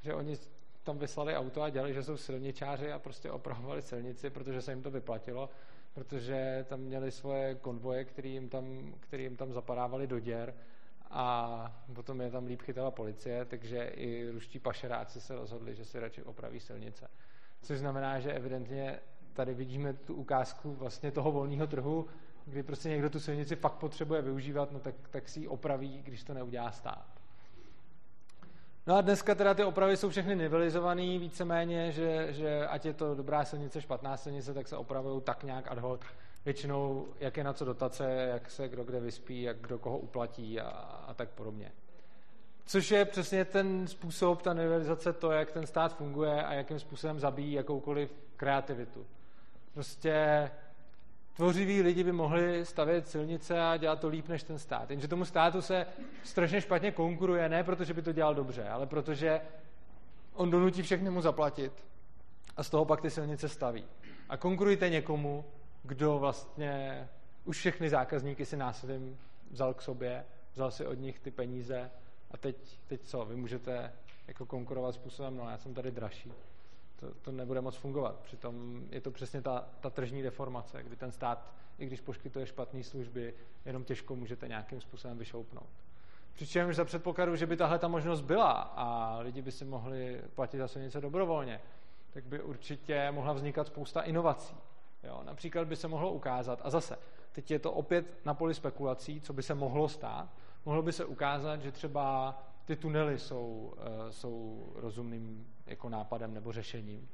že 0.01 0.13
oni 0.13 0.35
tam 0.83 0.97
vyslali 0.97 1.35
auto 1.35 1.61
a 1.61 1.69
dělali, 1.69 1.93
že 1.93 2.03
jsou 2.03 2.17
silničáři 2.17 2.91
a 2.91 2.99
prostě 2.99 3.31
opravovali 3.31 3.81
silnici, 3.81 4.29
protože 4.29 4.61
se 4.61 4.71
jim 4.71 4.83
to 4.83 4.91
vyplatilo 4.91 5.49
protože 5.97 6.65
tam 6.69 6.79
měli 6.79 7.11
svoje 7.11 7.55
konvoje, 7.55 8.05
který 8.05 8.33
jim 8.33 8.49
tam, 8.49 8.93
který 8.99 9.23
jim 9.23 9.35
tam 9.35 9.53
zapadávali 9.53 10.07
do 10.07 10.19
děr 10.19 10.53
a 11.09 11.83
potom 11.93 12.21
je 12.21 12.31
tam 12.31 12.45
líp 12.45 12.61
chytala 12.61 12.91
policie, 12.91 13.45
takže 13.45 13.83
i 13.83 14.29
ruští 14.31 14.59
pašeráci 14.59 15.21
se 15.21 15.35
rozhodli, 15.35 15.75
že 15.75 15.85
si 15.85 15.99
radši 15.99 16.23
opraví 16.23 16.59
silnice. 16.59 17.09
Což 17.61 17.79
znamená, 17.79 18.19
že 18.19 18.33
evidentně 18.33 18.99
tady 19.33 19.53
vidíme 19.53 19.93
tu 19.93 20.13
ukázku 20.13 20.73
vlastně 20.73 21.11
toho 21.11 21.31
volného 21.31 21.67
trhu, 21.67 22.07
kdy 22.47 22.63
prostě 22.63 22.89
někdo 22.89 23.09
tu 23.09 23.19
silnici 23.19 23.55
fakt 23.55 23.73
potřebuje 23.73 24.21
využívat, 24.21 24.71
no 24.71 24.79
tak, 24.79 24.95
tak 25.09 25.29
si 25.29 25.39
ji 25.39 25.47
opraví, 25.47 26.01
když 26.03 26.23
to 26.23 26.33
neudělá 26.33 26.71
stát. 26.71 27.05
No 28.87 28.95
a 28.95 29.01
dneska 29.01 29.35
teda 29.35 29.53
ty 29.53 29.63
opravy 29.63 29.97
jsou 29.97 30.09
všechny 30.09 30.35
nivelizované 30.35 31.01
víceméně, 31.01 31.91
že, 31.91 32.33
že 32.33 32.67
ať 32.67 32.85
je 32.85 32.93
to 32.93 33.15
dobrá 33.15 33.45
silnice, 33.45 33.81
špatná 33.81 34.17
silnice, 34.17 34.53
tak 34.53 34.67
se 34.67 34.77
opravují 34.77 35.21
tak 35.21 35.43
nějak 35.43 35.71
ad 35.71 35.77
hoc. 35.77 36.01
Většinou, 36.45 37.07
jak 37.19 37.37
je 37.37 37.43
na 37.43 37.53
co 37.53 37.65
dotace, 37.65 38.11
jak 38.11 38.51
se 38.51 38.67
kdo 38.67 38.83
kde 38.83 38.99
vyspí, 38.99 39.41
jak 39.41 39.57
kdo 39.57 39.79
koho 39.79 39.97
uplatí 39.97 40.59
a, 40.59 40.67
a 41.07 41.13
tak 41.13 41.29
podobně. 41.29 41.71
Což 42.65 42.91
je 42.91 43.05
přesně 43.05 43.45
ten 43.45 43.87
způsob, 43.87 44.41
ta 44.41 44.53
nivelizace, 44.53 45.13
to, 45.13 45.31
jak 45.31 45.51
ten 45.51 45.67
stát 45.67 45.97
funguje 45.97 46.43
a 46.43 46.53
jakým 46.53 46.79
způsobem 46.79 47.19
zabíjí 47.19 47.53
jakoukoliv 47.53 48.13
kreativitu. 48.35 49.05
Prostě 49.73 50.49
tvořiví 51.37 51.81
lidi 51.81 52.03
by 52.03 52.11
mohli 52.11 52.65
stavět 52.65 53.07
silnice 53.07 53.61
a 53.61 53.77
dělat 53.77 53.99
to 53.99 54.07
líp 54.07 54.27
než 54.27 54.43
ten 54.43 54.59
stát. 54.59 54.89
Jenže 54.89 55.07
tomu 55.07 55.25
státu 55.25 55.61
se 55.61 55.85
strašně 56.23 56.61
špatně 56.61 56.91
konkuruje, 56.91 57.49
ne 57.49 57.63
protože 57.63 57.93
by 57.93 58.01
to 58.01 58.11
dělal 58.11 58.35
dobře, 58.35 58.69
ale 58.69 58.85
protože 58.85 59.41
on 60.33 60.51
donutí 60.51 60.81
všechny 60.81 61.09
mu 61.09 61.21
zaplatit 61.21 61.73
a 62.57 62.63
z 62.63 62.69
toho 62.69 62.85
pak 62.85 63.01
ty 63.01 63.09
silnice 63.09 63.49
staví. 63.49 63.85
A 64.29 64.37
konkurujte 64.37 64.89
někomu, 64.89 65.45
kdo 65.83 66.19
vlastně 66.19 67.07
už 67.45 67.57
všechny 67.57 67.89
zákazníky 67.89 68.45
si 68.45 68.57
násilím 68.57 69.17
vzal 69.51 69.73
k 69.73 69.81
sobě, 69.81 70.25
vzal 70.53 70.71
si 70.71 70.87
od 70.87 70.99
nich 70.99 71.19
ty 71.19 71.31
peníze 71.31 71.91
a 72.31 72.37
teď, 72.37 72.55
teď 72.87 73.01
co, 73.01 73.25
vy 73.25 73.35
můžete 73.35 73.93
jako 74.27 74.45
konkurovat 74.45 74.95
způsobem, 74.95 75.37
no 75.37 75.49
já 75.49 75.57
jsem 75.57 75.73
tady 75.73 75.91
dražší 75.91 76.31
to, 76.99 77.13
to 77.21 77.31
nebude 77.31 77.61
moc 77.61 77.75
fungovat. 77.75 78.19
Přitom 78.19 78.83
je 78.91 79.01
to 79.01 79.11
přesně 79.11 79.41
ta, 79.41 79.67
ta 79.79 79.89
tržní 79.89 80.21
deformace, 80.21 80.83
kdy 80.83 80.95
ten 80.95 81.11
stát, 81.11 81.45
i 81.77 81.85
když 81.85 82.01
poskytuje 82.01 82.45
špatné 82.45 82.83
služby, 82.83 83.33
jenom 83.65 83.83
těžko 83.83 84.15
můžete 84.15 84.47
nějakým 84.47 84.81
způsobem 84.81 85.17
vyšoupnout. 85.17 85.69
Přičemž 86.33 86.75
za 86.75 86.85
předpokladu, 86.85 87.35
že 87.35 87.45
by 87.45 87.57
tahle 87.57 87.79
ta 87.79 87.87
možnost 87.87 88.21
byla 88.21 88.51
a 88.51 89.17
lidi 89.19 89.41
by 89.41 89.51
si 89.51 89.65
mohli 89.65 90.21
platit 90.35 90.57
za 90.57 90.67
silnice 90.67 91.01
dobrovolně, 91.01 91.61
tak 92.09 92.23
by 92.23 92.41
určitě 92.41 93.11
mohla 93.11 93.33
vznikat 93.33 93.67
spousta 93.67 94.01
inovací. 94.01 94.55
Jo, 95.03 95.21
například 95.23 95.67
by 95.67 95.75
se 95.75 95.87
mohlo 95.87 96.11
ukázat, 96.11 96.61
a 96.63 96.69
zase, 96.69 96.99
teď 97.31 97.51
je 97.51 97.59
to 97.59 97.71
opět 97.71 98.25
na 98.25 98.33
poli 98.33 98.53
spekulací, 98.53 99.21
co 99.21 99.33
by 99.33 99.43
se 99.43 99.55
mohlo 99.55 99.89
stát, 99.89 100.29
mohlo 100.65 100.81
by 100.81 100.93
se 100.93 101.05
ukázat, 101.05 101.61
že 101.61 101.71
třeba 101.71 102.37
ty 102.67 102.75
tunely 102.75 103.19
jsou, 103.19 103.73
uh, 103.77 104.09
jsou 104.09 104.67
rozumným 104.75 105.47
jako 105.65 105.89
nápadem 105.89 106.33
nebo 106.33 106.51
řešením. 106.51 107.09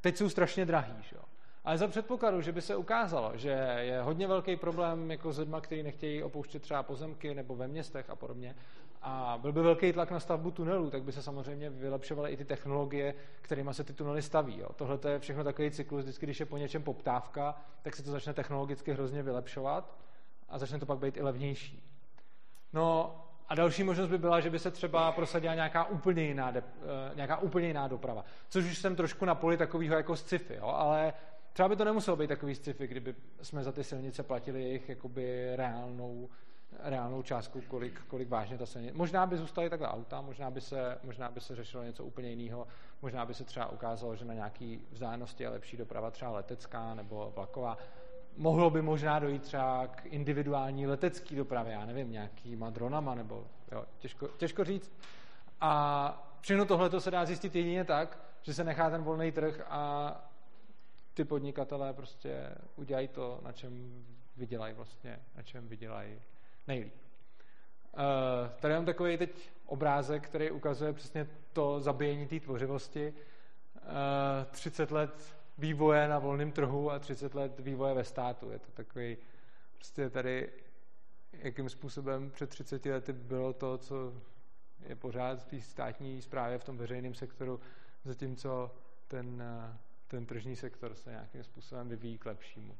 Teď 0.00 0.16
jsou 0.16 0.28
strašně 0.28 0.66
drahý, 0.66 0.94
že? 1.02 1.16
Ale 1.64 1.78
za 1.78 1.88
předpokladu, 1.88 2.40
že 2.40 2.52
by 2.52 2.62
se 2.62 2.76
ukázalo, 2.76 3.32
že 3.34 3.48
je 3.78 4.00
hodně 4.00 4.26
velký 4.26 4.56
problém 4.56 5.10
jako 5.10 5.32
s 5.32 5.38
lidmi, 5.38 5.56
kteří 5.60 5.82
nechtějí 5.82 6.22
opouštět 6.22 6.62
třeba 6.62 6.82
pozemky 6.82 7.34
nebo 7.34 7.56
ve 7.56 7.68
městech 7.68 8.10
a 8.10 8.16
podobně, 8.16 8.54
a 9.02 9.38
byl 9.42 9.52
by 9.52 9.62
velký 9.62 9.92
tlak 9.92 10.10
na 10.10 10.20
stavbu 10.20 10.50
tunelů, 10.50 10.90
tak 10.90 11.02
by 11.02 11.12
se 11.12 11.22
samozřejmě 11.22 11.70
vylepšovaly 11.70 12.30
i 12.30 12.36
ty 12.36 12.44
technologie, 12.44 13.14
kterými 13.42 13.74
se 13.74 13.84
ty 13.84 13.92
tunely 13.92 14.22
staví. 14.22 14.58
Jo. 14.58 14.68
Tohle 14.76 14.98
je 15.08 15.18
všechno 15.18 15.44
takový 15.44 15.70
cyklus, 15.70 16.02
vždycky, 16.02 16.26
když 16.26 16.40
je 16.40 16.46
po 16.46 16.56
něčem 16.56 16.82
poptávka, 16.82 17.60
tak 17.82 17.96
se 17.96 18.02
to 18.02 18.10
začne 18.10 18.34
technologicky 18.34 18.92
hrozně 18.92 19.22
vylepšovat 19.22 19.98
a 20.48 20.58
začne 20.58 20.78
to 20.78 20.86
pak 20.86 20.98
být 20.98 21.16
i 21.16 21.22
levnější. 21.22 21.82
No 22.72 23.14
a 23.48 23.54
další 23.54 23.84
možnost 23.84 24.08
by 24.08 24.18
byla, 24.18 24.40
že 24.40 24.50
by 24.50 24.58
se 24.58 24.70
třeba 24.70 25.12
prosadila 25.12 25.54
nějaká 25.54 25.84
úplně 25.84 26.22
jiná, 26.22 26.50
de, 26.50 26.60
uh, 26.60 27.16
nějaká 27.16 27.36
úplně 27.36 27.66
jiná 27.66 27.88
doprava. 27.88 28.24
Což 28.48 28.64
už 28.64 28.78
jsem 28.78 28.96
trošku 28.96 29.24
na 29.24 29.34
poli 29.34 29.56
takového 29.56 29.96
jako 29.96 30.16
sci-fi, 30.16 30.54
jo? 30.54 30.66
ale 30.66 31.12
třeba 31.52 31.68
by 31.68 31.76
to 31.76 31.84
nemuselo 31.84 32.16
být 32.16 32.28
takový 32.28 32.54
sci-fi, 32.54 32.86
kdyby 32.86 33.14
jsme 33.42 33.64
za 33.64 33.72
ty 33.72 33.84
silnice 33.84 34.22
platili 34.22 34.62
jejich 34.62 34.88
jakoby 34.88 35.56
reálnou, 35.56 36.28
reálnou 36.82 37.22
částku, 37.22 37.60
kolik, 37.68 38.00
kolik 38.08 38.28
vážně 38.28 38.58
ta 38.58 38.66
silnice. 38.66 38.96
Možná 38.96 39.26
by 39.26 39.36
zůstaly 39.36 39.70
takhle 39.70 39.88
auta, 39.88 40.20
možná 40.20 40.50
by, 40.50 40.60
se, 40.60 40.98
možná 41.04 41.30
by 41.30 41.40
se 41.40 41.56
řešilo 41.56 41.82
něco 41.82 42.04
úplně 42.04 42.30
jiného, 42.30 42.66
možná 43.02 43.26
by 43.26 43.34
se 43.34 43.44
třeba 43.44 43.72
ukázalo, 43.72 44.16
že 44.16 44.24
na 44.24 44.34
nějaký 44.34 44.80
vzdálenosti 44.90 45.42
je 45.42 45.48
lepší 45.48 45.76
doprava 45.76 46.10
třeba 46.10 46.30
letecká 46.30 46.94
nebo 46.94 47.32
vlaková 47.34 47.78
mohlo 48.38 48.70
by 48.70 48.82
možná 48.82 49.18
dojít 49.18 49.42
třeba 49.42 49.86
k 49.86 50.06
individuální 50.06 50.86
letecké 50.86 51.36
dopravě, 51.36 51.72
já 51.72 51.86
nevím, 51.86 52.10
nějakýma 52.10 52.70
dronama, 52.70 53.14
nebo 53.14 53.46
jo, 53.72 53.84
těžko, 53.98 54.28
těžko 54.28 54.64
říct. 54.64 54.92
A 55.60 56.38
všechno 56.40 56.64
tohle 56.64 57.00
se 57.00 57.10
dá 57.10 57.24
zjistit 57.24 57.56
jedině 57.56 57.84
tak, 57.84 58.18
že 58.42 58.54
se 58.54 58.64
nechá 58.64 58.90
ten 58.90 59.02
volný 59.02 59.32
trh 59.32 59.60
a 59.68 60.12
ty 61.14 61.24
podnikatelé 61.24 61.92
prostě 61.92 62.54
udělají 62.76 63.08
to, 63.08 63.40
na 63.42 63.52
čem 63.52 64.04
vydělají 64.36 64.74
vlastně, 64.74 65.18
na 65.36 65.42
čem 65.42 65.68
vydělají 65.68 66.20
nejlíp. 66.66 66.94
Uh, 66.94 68.02
tady 68.60 68.74
mám 68.74 68.84
takový 68.84 69.16
teď 69.16 69.50
obrázek, 69.66 70.22
který 70.22 70.50
ukazuje 70.50 70.92
přesně 70.92 71.26
to 71.52 71.80
zabíjení 71.80 72.26
té 72.26 72.40
tvořivosti. 72.40 73.14
Uh, 73.76 73.82
30 74.50 74.90
let 74.90 75.37
vývoje 75.58 76.08
na 76.08 76.18
volném 76.18 76.52
trhu 76.52 76.90
a 76.90 76.98
30 76.98 77.34
let 77.34 77.60
vývoje 77.60 77.94
ve 77.94 78.04
státu. 78.04 78.50
Je 78.50 78.58
to 78.58 78.70
takový, 78.70 79.16
prostě 79.74 80.10
tady, 80.10 80.52
jakým 81.32 81.68
způsobem 81.68 82.30
před 82.30 82.50
30 82.50 82.86
lety 82.86 83.12
bylo 83.12 83.52
to, 83.52 83.78
co 83.78 84.22
je 84.86 84.96
pořád 84.96 85.42
v 85.42 85.44
té 85.44 85.60
státní 85.60 86.22
správě, 86.22 86.58
v 86.58 86.64
tom 86.64 86.76
veřejném 86.76 87.14
sektoru, 87.14 87.60
zatímco 88.04 88.74
ten, 89.08 89.42
ten 90.08 90.26
tržní 90.26 90.56
sektor 90.56 90.94
se 90.94 91.10
nějakým 91.10 91.44
způsobem 91.44 91.88
vyvíjí 91.88 92.18
k 92.18 92.26
lepšímu. 92.26 92.78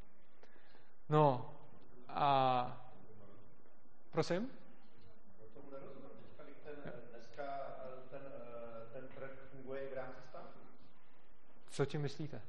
No 1.09 1.55
a 2.07 2.91
prosím? 4.11 4.49
Co 11.69 11.85
tím 11.85 12.01
myslíte? 12.01 12.41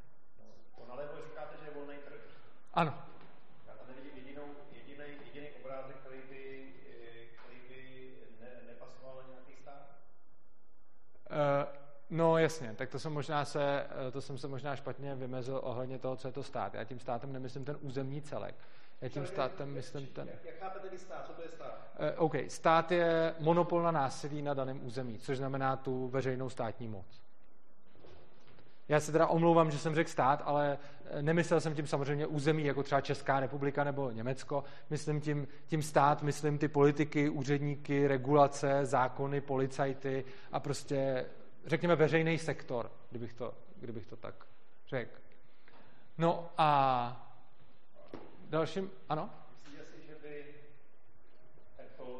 Ano. 2.74 2.94
Já 3.66 3.72
tam 3.74 3.86
nevidím 3.88 4.16
jedinou, 4.16 4.42
jediný, 4.72 5.04
jediný 5.26 5.48
obrázek, 5.62 5.96
který 5.96 6.20
by, 6.30 6.72
který 7.42 7.60
by 7.68 8.12
ne, 8.40 8.48
nepasoval 8.66 9.16
na 9.16 9.22
nějaký 9.28 9.62
stát. 9.62 9.86
Uh, 11.30 11.36
eh, 11.36 11.66
no 12.10 12.38
jasně, 12.38 12.74
tak 12.74 12.90
to 12.90 12.98
jsem, 12.98 13.12
možná 13.12 13.44
se, 13.44 13.86
eh, 14.08 14.10
to 14.10 14.20
jsem 14.20 14.38
se 14.38 14.48
možná 14.48 14.76
špatně 14.76 15.14
vymezil 15.14 15.60
ohledně 15.62 15.98
toho, 15.98 16.16
co 16.16 16.28
je 16.28 16.32
to 16.32 16.42
stát. 16.42 16.74
Já 16.74 16.84
tím 16.84 16.98
státem 16.98 17.32
nemyslím 17.32 17.64
ten 17.64 17.78
územní 17.80 18.22
celek. 18.22 18.54
Já 19.00 19.08
tím 19.08 19.26
státem 19.26 19.74
myslím 19.74 20.06
ten... 20.06 20.28
Jak 20.28 20.58
chápete 20.58 20.88
vy 20.88 20.98
stát? 20.98 21.26
Co 21.26 21.32
to 21.32 21.42
je 21.42 21.48
stát? 21.48 21.90
Uh, 21.98 22.24
OK, 22.24 22.34
stát 22.48 22.92
je 22.92 23.34
monopol 23.38 23.82
na 23.82 23.90
násilí 23.90 24.42
na 24.42 24.54
daném 24.54 24.86
území, 24.86 25.18
což 25.18 25.36
znamená 25.36 25.76
tu 25.76 26.08
veřejnou 26.08 26.50
státní 26.50 26.88
moc. 26.88 27.20
Já 28.90 29.00
se 29.00 29.12
teda 29.12 29.26
omlouvám, 29.26 29.70
že 29.70 29.78
jsem 29.78 29.94
řekl 29.94 30.10
stát, 30.10 30.42
ale 30.44 30.78
eh, 31.04 31.22
nemyslel 31.22 31.60
jsem 31.60 31.74
tím 31.74 31.86
samozřejmě 31.86 32.26
území, 32.26 32.64
jako 32.64 32.82
třeba 32.82 33.00
Česká 33.00 33.40
republika 33.40 33.84
nebo 33.84 34.10
Německo. 34.10 34.64
Myslím 34.90 35.20
tím, 35.20 35.48
tím 35.66 35.82
stát, 35.82 36.22
myslím 36.22 36.58
ty 36.58 36.68
politiky, 36.68 37.28
úředníky, 37.28 38.06
regulace, 38.06 38.86
zákony, 38.86 39.40
policajty 39.40 40.24
a 40.52 40.60
prostě, 40.60 41.26
řekněme, 41.66 41.96
veřejný 41.96 42.38
sektor, 42.38 42.92
kdybych 43.10 43.32
to, 43.32 43.54
kdybych 43.76 44.06
to 44.06 44.16
tak 44.16 44.34
řekl. 44.88 45.20
No 46.18 46.50
a 46.58 47.32
dalším, 48.48 48.90
ano? 49.08 49.30
Myslíte 49.52 49.84
si, 49.84 50.06
že 50.06 50.14
by 50.22 50.44
Apple 51.84 52.14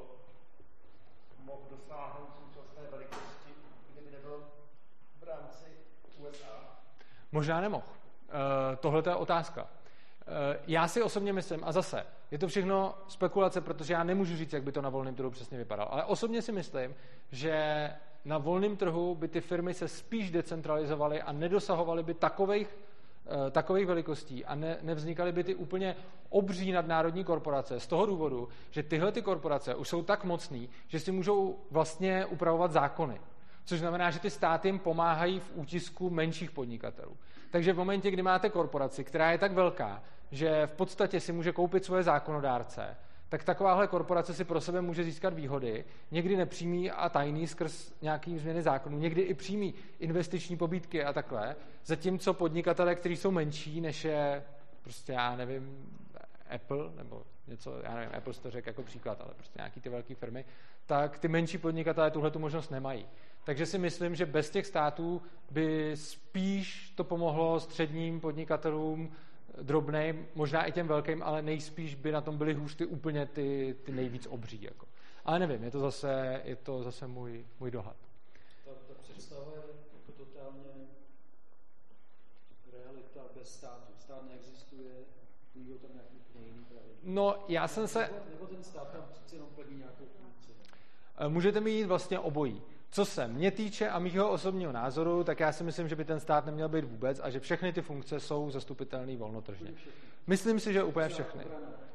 mohl 1.45 1.63
dosáhnout 1.71 2.29
současné 2.35 2.83
velikosti, 2.91 3.51
kdyby 3.93 4.11
nebyl 4.11 4.45
v 5.21 5.23
rámci 5.23 5.65
USA? 6.19 6.61
Možná 7.33 7.61
nemohl. 7.61 7.85
Uh, 7.87 8.77
Tohle 8.81 9.03
je 9.07 9.15
otázka. 9.15 9.63
Uh, 9.63 9.69
já 10.67 10.89
si 10.89 11.03
osobně 11.03 11.33
myslím, 11.33 11.61
a 11.65 11.73
zase, 11.73 12.07
je 12.31 12.39
to 12.39 12.49
všechno 12.49 12.95
spekulace, 13.09 13.61
protože 13.61 13.95
já 13.95 14.05
nemůžu 14.05 14.37
říct, 14.37 14.53
jak 14.53 14.63
by 14.63 14.73
to 14.73 14.83
na 14.83 14.89
volném 14.89 15.15
trhu 15.15 15.31
přesně 15.31 15.59
vypadalo. 15.59 15.93
Ale 15.93 16.05
osobně 16.05 16.43
si 16.43 16.53
myslím, 16.53 16.95
že 17.33 17.91
na 18.25 18.39
volném 18.39 18.77
trhu 18.77 19.15
by 19.15 19.29
ty 19.29 19.41
firmy 19.41 19.75
se 19.75 19.89
spíš 19.89 20.31
decentralizovaly 20.31 21.23
a 21.23 21.33
nedosahovaly 21.33 22.03
by 22.03 22.15
takových 22.15 22.77
Eh, 23.27 23.51
takových 23.51 23.87
velikostí 23.87 24.45
a 24.45 24.55
ne, 24.55 24.79
nevznikaly 24.83 25.33
by 25.33 25.45
ty 25.45 25.55
úplně 25.55 25.97
obří 26.29 26.73
nadnárodní 26.73 27.25
korporace 27.25 27.81
z 27.81 27.87
toho 27.87 28.07
důvodu, 28.07 28.49
že 28.71 28.83
tyhle 28.83 29.13
ty 29.13 29.23
korporace 29.23 29.75
už 29.75 29.89
jsou 29.89 30.03
tak 30.03 30.25
mocný, 30.25 30.69
že 30.89 31.01
si 31.01 31.13
můžou 31.13 31.59
vlastně 31.71 32.27
upravovat 32.27 32.73
zákony. 32.73 33.21
Což 33.65 33.79
znamená, 33.79 34.11
že 34.11 34.19
ty 34.19 34.31
státy 34.31 34.69
jim 34.69 34.79
pomáhají 34.79 35.41
v 35.41 35.51
útisku 35.55 36.11
menších 36.11 36.51
podnikatelů. 36.51 37.17
Takže 37.51 37.73
v 37.73 37.77
momentě, 37.77 38.11
kdy 38.11 38.23
máte 38.23 38.49
korporaci, 38.49 39.05
která 39.05 39.33
je 39.33 39.39
tak 39.39 39.53
velká, 39.53 40.03
že 40.31 40.67
v 40.67 40.73
podstatě 40.73 41.21
si 41.21 41.33
může 41.33 41.53
koupit 41.53 41.85
svoje 41.85 42.03
zákonodárce, 42.03 42.97
tak 43.29 43.45
takováhle 43.45 43.87
korporace 43.87 44.35
si 44.35 44.45
pro 44.45 44.61
sebe 44.61 44.81
může 44.81 45.05
získat 45.05 45.35
výhody, 45.35 45.85
někdy 46.11 46.37
nepřímý 46.37 46.91
a 46.91 47.09
tajný 47.09 47.47
skrz 47.47 47.93
nějaký 48.03 48.39
změny 48.39 48.63
zákonů, 48.63 48.99
někdy 48.99 49.23
i 49.23 49.35
přímý 49.35 49.75
investiční 49.99 50.57
pobídky 50.57 51.05
a 51.05 51.13
takhle, 51.13 51.57
zatímco 51.85 52.35
podnikatele, 52.35 52.95
kteří 52.95 53.17
jsou 53.17 53.31
menší, 53.31 53.81
než 53.81 54.05
je 54.05 54.43
prostě, 54.83 55.13
já 55.13 55.37
nevím, 55.37 55.87
Apple, 56.55 56.93
nebo 56.97 57.23
něco, 57.47 57.81
já 57.83 57.95
nevím, 57.95 58.15
Apple 58.15 58.35
to 58.35 58.51
řekl 58.51 58.69
jako 58.69 58.83
příklad, 58.83 59.21
ale 59.21 59.35
prostě 59.35 59.59
nějaký 59.59 59.81
ty 59.81 59.89
velké 59.89 60.15
firmy, 60.15 60.45
tak 60.87 61.19
ty 61.19 61.29
menší 61.29 61.59
podnikatelé 61.59 62.11
tuhle 62.11 62.31
tu 62.31 62.39
možnost 62.39 62.71
nemají. 62.71 63.07
Takže 63.45 63.67
si 63.67 63.79
myslím, 63.79 64.15
že 64.15 64.27
bez 64.27 64.51
těch 64.51 64.67
států 64.67 65.23
by 65.51 65.97
spíš 65.97 66.93
to 66.97 67.05
pomohlo 67.05 67.61
středním 67.61 68.21
podnikatelům, 68.21 69.13
drobným, 69.63 70.29
možná 70.35 70.65
i 70.65 70.73
těm 70.73 70.89
velkým, 70.89 71.23
ale 71.23 71.43
nejspíš 71.43 71.95
by 71.95 72.13
na 72.13 72.21
tom 72.21 72.39
byly 72.39 72.55
hůř 72.55 72.75
ty 72.75 72.87
úplně 72.87 73.27
ty, 73.27 73.77
ty 73.85 73.93
nejvíc 73.93 74.27
obří. 74.27 74.63
Jako. 74.63 74.87
Ale 75.25 75.39
nevím, 75.39 75.65
je 75.65 75.71
to 75.71 75.81
zase, 75.81 76.43
je 76.45 76.57
to 76.57 76.83
zase 76.83 77.07
můj, 77.07 77.47
můj 77.61 77.71
dohad. 77.71 77.97
Ta, 78.65 78.71
ta 78.71 78.95
představa 79.03 79.53
je 79.57 79.63
jako 79.93 80.25
totálně 80.25 80.87
realita 82.73 83.21
bez 83.37 83.55
státu. 83.55 83.93
Stát 83.99 84.23
neexistuje, 84.29 84.91
No, 87.03 87.45
já 87.49 87.69
jsem 87.69 87.89
se... 87.89 88.01
Nebo, 88.01 88.17
nebo 88.31 88.47
ten 88.47 88.65
stát 88.65 88.93
tam 88.93 89.03
přeci 89.13 89.37
jenom 89.37 89.49
plní 89.55 89.77
nějakou 89.79 90.05
funkci. 90.21 90.53
Eh, 91.19 91.29
můžete 91.29 91.61
mít 91.61 91.85
vlastně 91.85 92.19
obojí. 92.19 92.63
Co 92.91 93.05
se 93.05 93.29
mě 93.29 93.51
týče 93.51 93.89
a 93.89 93.99
mýho 93.99 94.31
osobního 94.31 94.73
názoru, 94.73 95.25
tak 95.25 95.41
já 95.41 95.53
si 95.53 95.65
myslím, 95.65 95.89
že 95.89 95.97
by 95.97 96.05
ten 96.05 96.21
stát 96.21 96.47
neměl 96.47 96.69
být 96.69 96.85
vůbec 96.85 97.21
a 97.23 97.31
že 97.31 97.41
všechny 97.41 97.73
ty 97.73 97.83
funkce 97.83 98.21
jsou 98.21 98.51
zastupitelné 98.51 99.17
volnotržně. 99.17 99.75
Myslím 100.27 100.61
si, 100.61 100.73
že 100.73 100.83
úplně 100.83 101.09
všechny. 101.09 101.45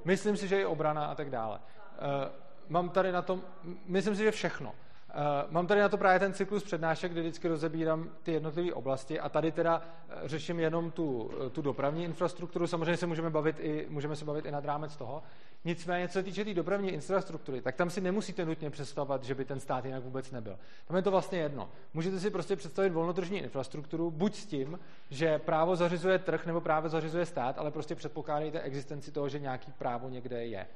Myslím 0.06 0.38
si, 0.38 0.48
že 0.48 0.62
i 0.62 0.66
obrana 0.66 1.06
a 1.06 1.16
tak 1.16 1.30
dále. 1.30 1.60
Uh, 1.60 2.32
mám 2.70 2.90
tady 2.90 3.12
na 3.12 3.22
tom, 3.22 3.44
myslím 3.86 4.16
si, 4.16 4.24
že 4.24 4.32
všechno. 4.32 4.76
Uh, 5.10 5.52
mám 5.52 5.68
tady 5.68 5.82
na 5.82 5.90
to 5.90 5.98
právě 5.98 6.20
ten 6.20 6.34
cyklus 6.34 6.64
přednášek, 6.64 7.12
kdy 7.12 7.22
vždycky 7.22 7.48
rozebírám 7.48 8.10
ty 8.24 8.32
jednotlivé 8.32 8.74
oblasti 8.74 9.20
a 9.20 9.30
tady 9.30 9.52
teda 9.52 9.78
uh, 9.78 10.28
řeším 10.28 10.60
jenom 10.60 10.92
tu, 10.92 11.32
tu 11.52 11.62
dopravní 11.62 12.04
infrastrukturu. 12.04 12.68
Samozřejmě 12.68 12.98
se 12.98 13.08
můžeme 13.08 13.30
bavit 13.30 13.56
i, 13.60 13.86
můžeme 13.90 14.16
se 14.16 14.26
bavit 14.26 14.46
i 14.46 14.52
nad 14.52 14.66
rámec 14.66 14.96
toho. 14.96 15.24
Nicméně, 15.66 16.08
co 16.08 16.14
se 16.14 16.24
týče 16.24 16.42
té 16.42 16.46
tý 16.46 16.54
dopravní 16.54 16.90
infrastruktury, 16.90 17.62
tak 17.62 17.76
tam 17.76 17.90
si 17.90 18.02
nemusíte 18.02 18.46
nutně 18.46 18.70
představovat, 18.70 19.24
že 19.24 19.36
by 19.36 19.46
ten 19.46 19.60
stát 19.60 19.86
jinak 19.86 20.04
vůbec 20.04 20.32
nebyl. 20.32 20.60
Tam 20.88 20.98
je 20.98 21.04
to 21.04 21.12
vlastně 21.12 21.40
jedno. 21.40 21.70
Můžete 21.94 22.20
si 22.20 22.30
prostě 22.30 22.56
představit 22.56 22.90
volnotržní 22.90 23.40
infrastrukturu, 23.40 24.12
buď 24.12 24.36
s 24.36 24.46
tím, 24.46 24.80
že 25.10 25.40
právo 25.40 25.76
zařizuje 25.76 26.20
trh 26.20 26.46
nebo 26.46 26.62
právo 26.62 26.90
zařizuje 26.90 27.26
stát, 27.26 27.60
ale 27.60 27.72
prostě 27.72 27.96
předpokládejte 27.96 28.62
existenci 28.62 29.12
toho, 29.12 29.30
že 29.30 29.40
nějaký 29.40 29.72
právo 29.72 30.10
někde 30.10 30.46
je. 30.46 30.68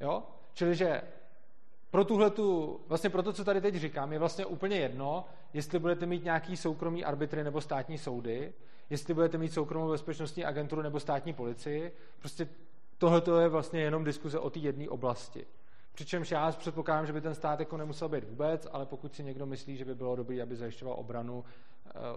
Jo? 0.00 0.22
Čili, 0.54 0.74
že 0.74 1.02
pro 1.90 2.04
tuhle 2.04 2.30
tu, 2.30 2.80
vlastně 2.88 3.10
pro 3.10 3.22
to, 3.22 3.32
co 3.32 3.44
tady 3.44 3.60
teď 3.60 3.74
říkám, 3.74 4.12
je 4.12 4.18
vlastně 4.18 4.46
úplně 4.46 4.76
jedno, 4.76 5.24
jestli 5.52 5.78
budete 5.78 6.06
mít 6.06 6.24
nějaký 6.24 6.56
soukromý 6.56 7.04
arbitry 7.04 7.44
nebo 7.44 7.60
státní 7.60 7.98
soudy, 7.98 8.52
jestli 8.90 9.14
budete 9.14 9.38
mít 9.38 9.52
soukromou 9.52 9.90
bezpečnostní 9.90 10.44
agenturu 10.44 10.82
nebo 10.82 11.00
státní 11.00 11.32
policii. 11.32 11.92
Prostě 12.18 12.48
tohle 12.98 13.42
je 13.42 13.48
vlastně 13.48 13.80
jenom 13.80 14.04
diskuze 14.04 14.38
o 14.38 14.50
té 14.50 14.58
jedné 14.58 14.88
oblasti. 14.88 15.46
Přičemž 15.94 16.30
já 16.30 16.52
předpokládám, 16.52 17.06
že 17.06 17.12
by 17.12 17.20
ten 17.20 17.34
stát 17.34 17.60
jako 17.60 17.76
nemusel 17.76 18.08
být 18.08 18.24
vůbec, 18.24 18.66
ale 18.72 18.86
pokud 18.86 19.14
si 19.14 19.24
někdo 19.24 19.46
myslí, 19.46 19.76
že 19.76 19.84
by 19.84 19.94
bylo 19.94 20.16
dobré, 20.16 20.42
aby 20.42 20.56
zajišťoval 20.56 20.94
obranu, 20.98 21.44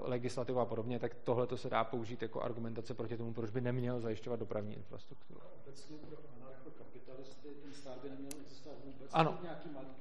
legislativu 0.02 0.60
a 0.60 0.66
podobně, 0.66 1.00
tak 1.00 1.14
tohle 1.24 1.48
to 1.48 1.58
se 1.58 1.70
dá 1.70 1.84
použít 1.84 2.22
jako 2.22 2.42
argumentace 2.42 2.94
proti 2.94 3.18
tomu, 3.18 3.34
proč 3.34 3.50
by 3.50 3.62
neměl 3.62 4.00
zajišťovat 4.00 4.40
dopravní 4.40 4.76
infrastrukturu. 4.76 5.40
Obecně 5.66 5.98
pro 5.98 6.18
anarchokapitalisty 6.42 7.48
ten 7.64 7.74
stát 7.74 7.98
by 8.04 8.10
neměl 8.10 8.32
existovat 8.42 8.78
vůbec? 8.86 9.10
Ano. 9.14 9.40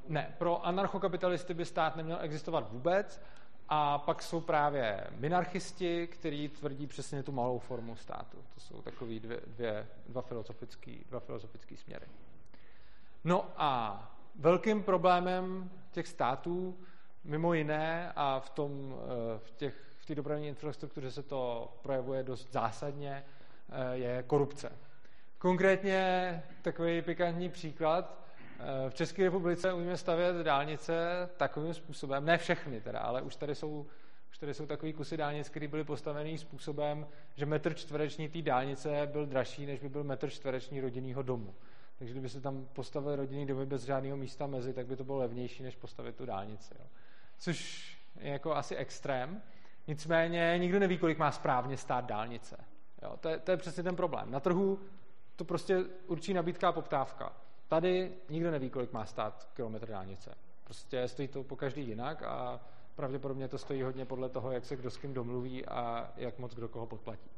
Ne, 0.08 0.34
pro 0.38 0.66
anarchokapitalisty 0.66 1.54
by 1.54 1.64
stát 1.64 1.96
neměl 1.96 2.18
existovat 2.20 2.72
vůbec 2.72 3.20
a 3.68 3.98
pak 3.98 4.22
jsou 4.22 4.40
právě 4.40 5.06
minarchisti, 5.10 6.06
kteří 6.06 6.48
tvrdí 6.48 6.86
přesně 6.86 7.22
tu 7.22 7.32
malou 7.32 7.58
formu 7.58 7.96
státu. 7.96 8.38
To 8.54 8.60
jsou 8.60 8.82
takový 8.82 9.20
dvě, 9.20 9.40
dvě, 9.46 9.88
dva, 10.08 10.22
filozofický, 10.22 11.04
dva 11.08 11.20
filozofický 11.20 11.76
směry. 11.76 12.06
No 13.24 13.46
a 13.56 14.02
velkým 14.34 14.82
problémem 14.82 15.70
těch 15.90 16.06
států, 16.06 16.78
mimo 17.24 17.54
jiné, 17.54 18.12
a 18.16 18.40
v, 18.40 18.50
tom, 18.50 18.94
eh, 18.94 19.38
v, 19.38 19.50
těch, 19.50 19.74
v 19.96 20.06
té 20.06 20.14
dopravní 20.14 20.48
infrastruktuře 20.48 21.10
se 21.10 21.22
to 21.22 21.72
projevuje 21.82 22.22
dost 22.22 22.52
zásadně, 22.52 23.24
eh, 23.70 23.96
je 23.96 24.22
korupce. 24.26 24.72
Konkrétně 25.38 26.42
takový 26.62 27.02
pikantní 27.02 27.48
příklad, 27.48 28.22
Eh, 28.62 28.90
v 28.90 28.94
České 28.94 29.24
republice 29.24 29.72
umíme 29.72 29.96
stavět 29.96 30.36
dálnice 30.36 30.94
takovým 31.36 31.74
způsobem, 31.74 32.24
ne 32.24 32.38
všechny 32.38 32.80
teda, 32.80 33.00
ale 33.00 33.22
už 33.22 33.36
tady 33.36 33.54
jsou, 33.54 33.86
už 34.30 34.38
tady 34.38 34.54
jsou 34.54 34.66
takový 34.66 34.92
kusy 34.92 35.16
dálnic, 35.16 35.48
které 35.48 35.68
byly 35.68 35.84
postavený 35.84 36.38
způsobem, 36.38 37.06
že 37.34 37.46
metr 37.46 37.74
čtvereční 37.74 38.28
té 38.28 38.42
dálnice 38.42 39.08
byl 39.12 39.26
dražší, 39.26 39.66
než 39.66 39.80
by 39.80 39.88
byl 39.88 40.04
metr 40.04 40.30
čtvereční 40.30 40.80
rodinného 40.80 41.22
domu. 41.22 41.54
Takže 41.98 42.14
kdyby 42.14 42.28
se 42.28 42.40
tam 42.40 42.68
postavili 42.72 43.16
rodinný 43.16 43.46
domy 43.46 43.66
bez 43.66 43.84
žádného 43.84 44.16
místa 44.16 44.46
mezi, 44.46 44.72
tak 44.72 44.86
by 44.86 44.96
to 44.96 45.04
bylo 45.04 45.18
levnější, 45.18 45.62
než 45.62 45.76
postavit 45.76 46.16
tu 46.16 46.26
dálnici. 46.26 46.74
Jo. 46.78 46.86
Což 47.42 47.88
je 48.20 48.32
jako 48.32 48.54
asi 48.54 48.76
extrém. 48.76 49.42
Nicméně 49.86 50.54
nikdo 50.58 50.78
neví, 50.78 50.98
kolik 50.98 51.18
má 51.18 51.32
správně 51.32 51.76
stát 51.76 52.04
dálnice. 52.04 52.56
Jo, 53.02 53.16
to, 53.20 53.28
je, 53.28 53.38
to 53.38 53.50
je 53.50 53.56
přesně 53.56 53.82
ten 53.82 53.96
problém. 53.96 54.30
Na 54.30 54.40
trhu 54.40 54.78
to 55.36 55.44
prostě 55.44 55.84
určí 56.06 56.34
nabídka 56.34 56.68
a 56.68 56.72
poptávka. 56.72 57.32
Tady 57.68 58.14
nikdo 58.28 58.50
neví, 58.50 58.70
kolik 58.70 58.92
má 58.92 59.06
stát 59.06 59.48
kilometr 59.54 59.88
dálnice. 59.88 60.34
Prostě 60.64 61.08
stojí 61.08 61.28
to 61.28 61.42
po 61.42 61.56
každý 61.56 61.86
jinak 61.86 62.22
a 62.22 62.60
pravděpodobně 62.94 63.48
to 63.48 63.58
stojí 63.58 63.82
hodně 63.82 64.04
podle 64.04 64.28
toho, 64.28 64.52
jak 64.52 64.64
se 64.64 64.76
kdo 64.76 64.90
s 64.90 64.96
kým 64.96 65.14
domluví 65.14 65.66
a 65.66 66.12
jak 66.16 66.38
moc 66.38 66.54
kdo 66.54 66.68
koho 66.68 66.86
podplatí. 66.86 67.30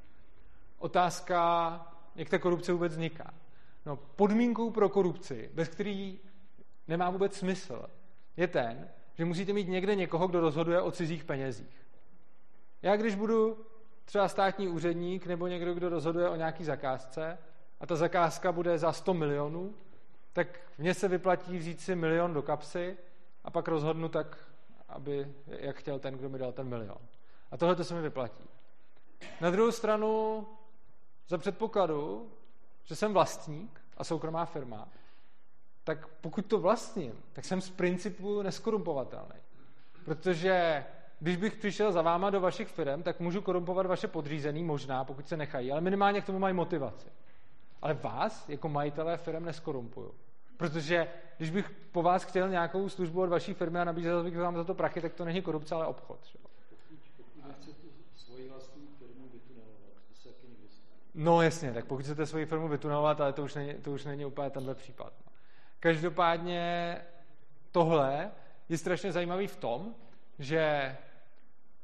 Otázka, 0.78 1.80
jak 2.14 2.28
ta 2.28 2.38
korupce 2.38 2.72
vůbec 2.72 2.92
vzniká. 2.92 3.34
No, 3.86 3.96
podmínkou 3.96 4.70
pro 4.70 4.88
korupci, 4.88 5.50
bez 5.54 5.68
který 5.68 6.20
nemá 6.88 7.10
vůbec 7.10 7.36
smysl, 7.36 7.86
je 8.36 8.48
ten, 8.48 8.88
že 9.18 9.24
musíte 9.24 9.52
mít 9.52 9.68
někde 9.68 9.94
někoho, 9.94 10.28
kdo 10.28 10.40
rozhoduje 10.40 10.80
o 10.80 10.90
cizích 10.90 11.24
penězích. 11.24 11.86
Já 12.82 12.96
když 12.96 13.14
budu 13.14 13.66
třeba 14.04 14.28
státní 14.28 14.68
úředník 14.68 15.26
nebo 15.26 15.46
někdo, 15.46 15.74
kdo 15.74 15.88
rozhoduje 15.88 16.28
o 16.28 16.36
nějaký 16.36 16.64
zakázce 16.64 17.38
a 17.80 17.86
ta 17.86 17.96
zakázka 17.96 18.52
bude 18.52 18.78
za 18.78 18.92
100 18.92 19.14
milionů, 19.14 19.74
tak 20.32 20.60
mně 20.78 20.94
se 20.94 21.08
vyplatí 21.08 21.58
vzít 21.58 21.80
si 21.80 21.94
milion 21.94 22.34
do 22.34 22.42
kapsy 22.42 22.96
a 23.44 23.50
pak 23.50 23.68
rozhodnu 23.68 24.08
tak, 24.08 24.38
aby, 24.88 25.34
jak 25.46 25.76
chtěl 25.76 25.98
ten, 25.98 26.14
kdo 26.14 26.28
mi 26.28 26.38
dal 26.38 26.52
ten 26.52 26.68
milion. 26.68 26.98
A 27.50 27.56
tohle 27.56 27.76
to 27.76 27.84
se 27.84 27.94
mi 27.94 28.02
vyplatí. 28.02 28.44
Na 29.40 29.50
druhou 29.50 29.72
stranu, 29.72 30.46
za 31.28 31.38
předpokladu, 31.38 32.32
že 32.84 32.96
jsem 32.96 33.12
vlastník 33.12 33.80
a 33.96 34.04
soukromá 34.04 34.44
firma, 34.44 34.88
tak 35.84 36.08
pokud 36.08 36.46
to 36.46 36.58
vlastním, 36.58 37.12
tak 37.32 37.44
jsem 37.44 37.60
z 37.60 37.70
principu 37.70 38.42
neskorumpovatelný. 38.42 39.40
Protože 40.04 40.84
když 41.20 41.36
bych 41.36 41.56
přišel 41.56 41.92
za 41.92 42.02
váma 42.02 42.30
do 42.30 42.40
vašich 42.40 42.68
firm, 42.68 43.02
tak 43.02 43.20
můžu 43.20 43.40
korumpovat 43.40 43.86
vaše 43.86 44.08
podřízený, 44.08 44.64
možná, 44.64 45.04
pokud 45.04 45.28
se 45.28 45.36
nechají, 45.36 45.72
ale 45.72 45.80
minimálně 45.80 46.20
k 46.20 46.26
tomu 46.26 46.38
mají 46.38 46.54
motivaci. 46.54 47.08
Ale 47.82 47.94
vás, 47.94 48.48
jako 48.48 48.68
majitelé 48.68 49.16
firm, 49.16 49.44
neskorumpuju. 49.44 50.14
Protože 50.56 51.08
když 51.36 51.50
bych 51.50 51.70
po 51.70 52.02
vás 52.02 52.24
chtěl 52.24 52.48
nějakou 52.48 52.88
službu 52.88 53.22
od 53.22 53.30
vaší 53.30 53.54
firmy 53.54 53.78
a 53.78 53.84
nabízel 53.84 54.24
bych 54.24 54.38
vám 54.38 54.56
za 54.56 54.64
to 54.64 54.74
prachy, 54.74 55.00
tak 55.00 55.14
to 55.14 55.24
není 55.24 55.42
korupce, 55.42 55.74
ale 55.74 55.86
obchod. 55.86 56.18
Že? 56.32 56.38
No 61.14 61.42
jasně, 61.42 61.72
tak 61.72 61.84
pokud 61.84 62.02
chcete 62.02 62.26
svoji 62.26 62.46
firmu 62.46 62.68
vytunelovat, 62.68 63.20
ale 63.20 63.32
to 63.32 63.42
už 63.42 63.54
není, 63.54 63.74
to 63.74 63.90
už 63.90 64.04
není 64.04 64.24
úplně 64.24 64.50
tenhle 64.50 64.74
případ. 64.74 65.12
No. 65.26 65.33
Každopádně 65.84 66.96
tohle 67.72 68.30
je 68.68 68.78
strašně 68.78 69.12
zajímavý 69.12 69.46
v 69.46 69.56
tom, 69.56 69.94
že 70.38 70.96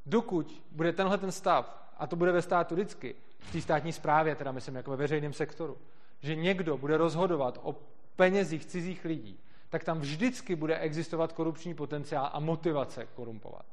dokud 0.07 0.63
bude 0.71 0.93
tenhle 0.93 1.19
ten 1.19 1.33
stav, 1.33 1.93
a 1.99 2.07
to 2.07 2.17
bude 2.17 2.33
ve 2.33 2.43
státu 2.43 2.75
vždycky, 2.75 3.15
v 3.39 3.53
té 3.53 3.61
státní 3.61 3.93
správě, 3.93 4.35
teda 4.35 4.53
myslím 4.53 4.77
jako 4.77 4.91
ve 4.91 4.97
veřejném 4.97 5.33
sektoru, 5.33 5.79
že 6.21 6.35
někdo 6.35 6.79
bude 6.79 6.97
rozhodovat 6.97 7.61
o 7.63 7.77
penězích 8.17 8.67
cizích 8.67 9.05
lidí, 9.05 9.39
tak 9.69 9.85
tam 9.85 10.01
vždycky 10.01 10.57
bude 10.57 10.79
existovat 10.79 11.33
korupční 11.33 11.75
potenciál 11.75 12.31
a 12.33 12.41
motivace 12.41 13.07
korumpovat. 13.15 13.67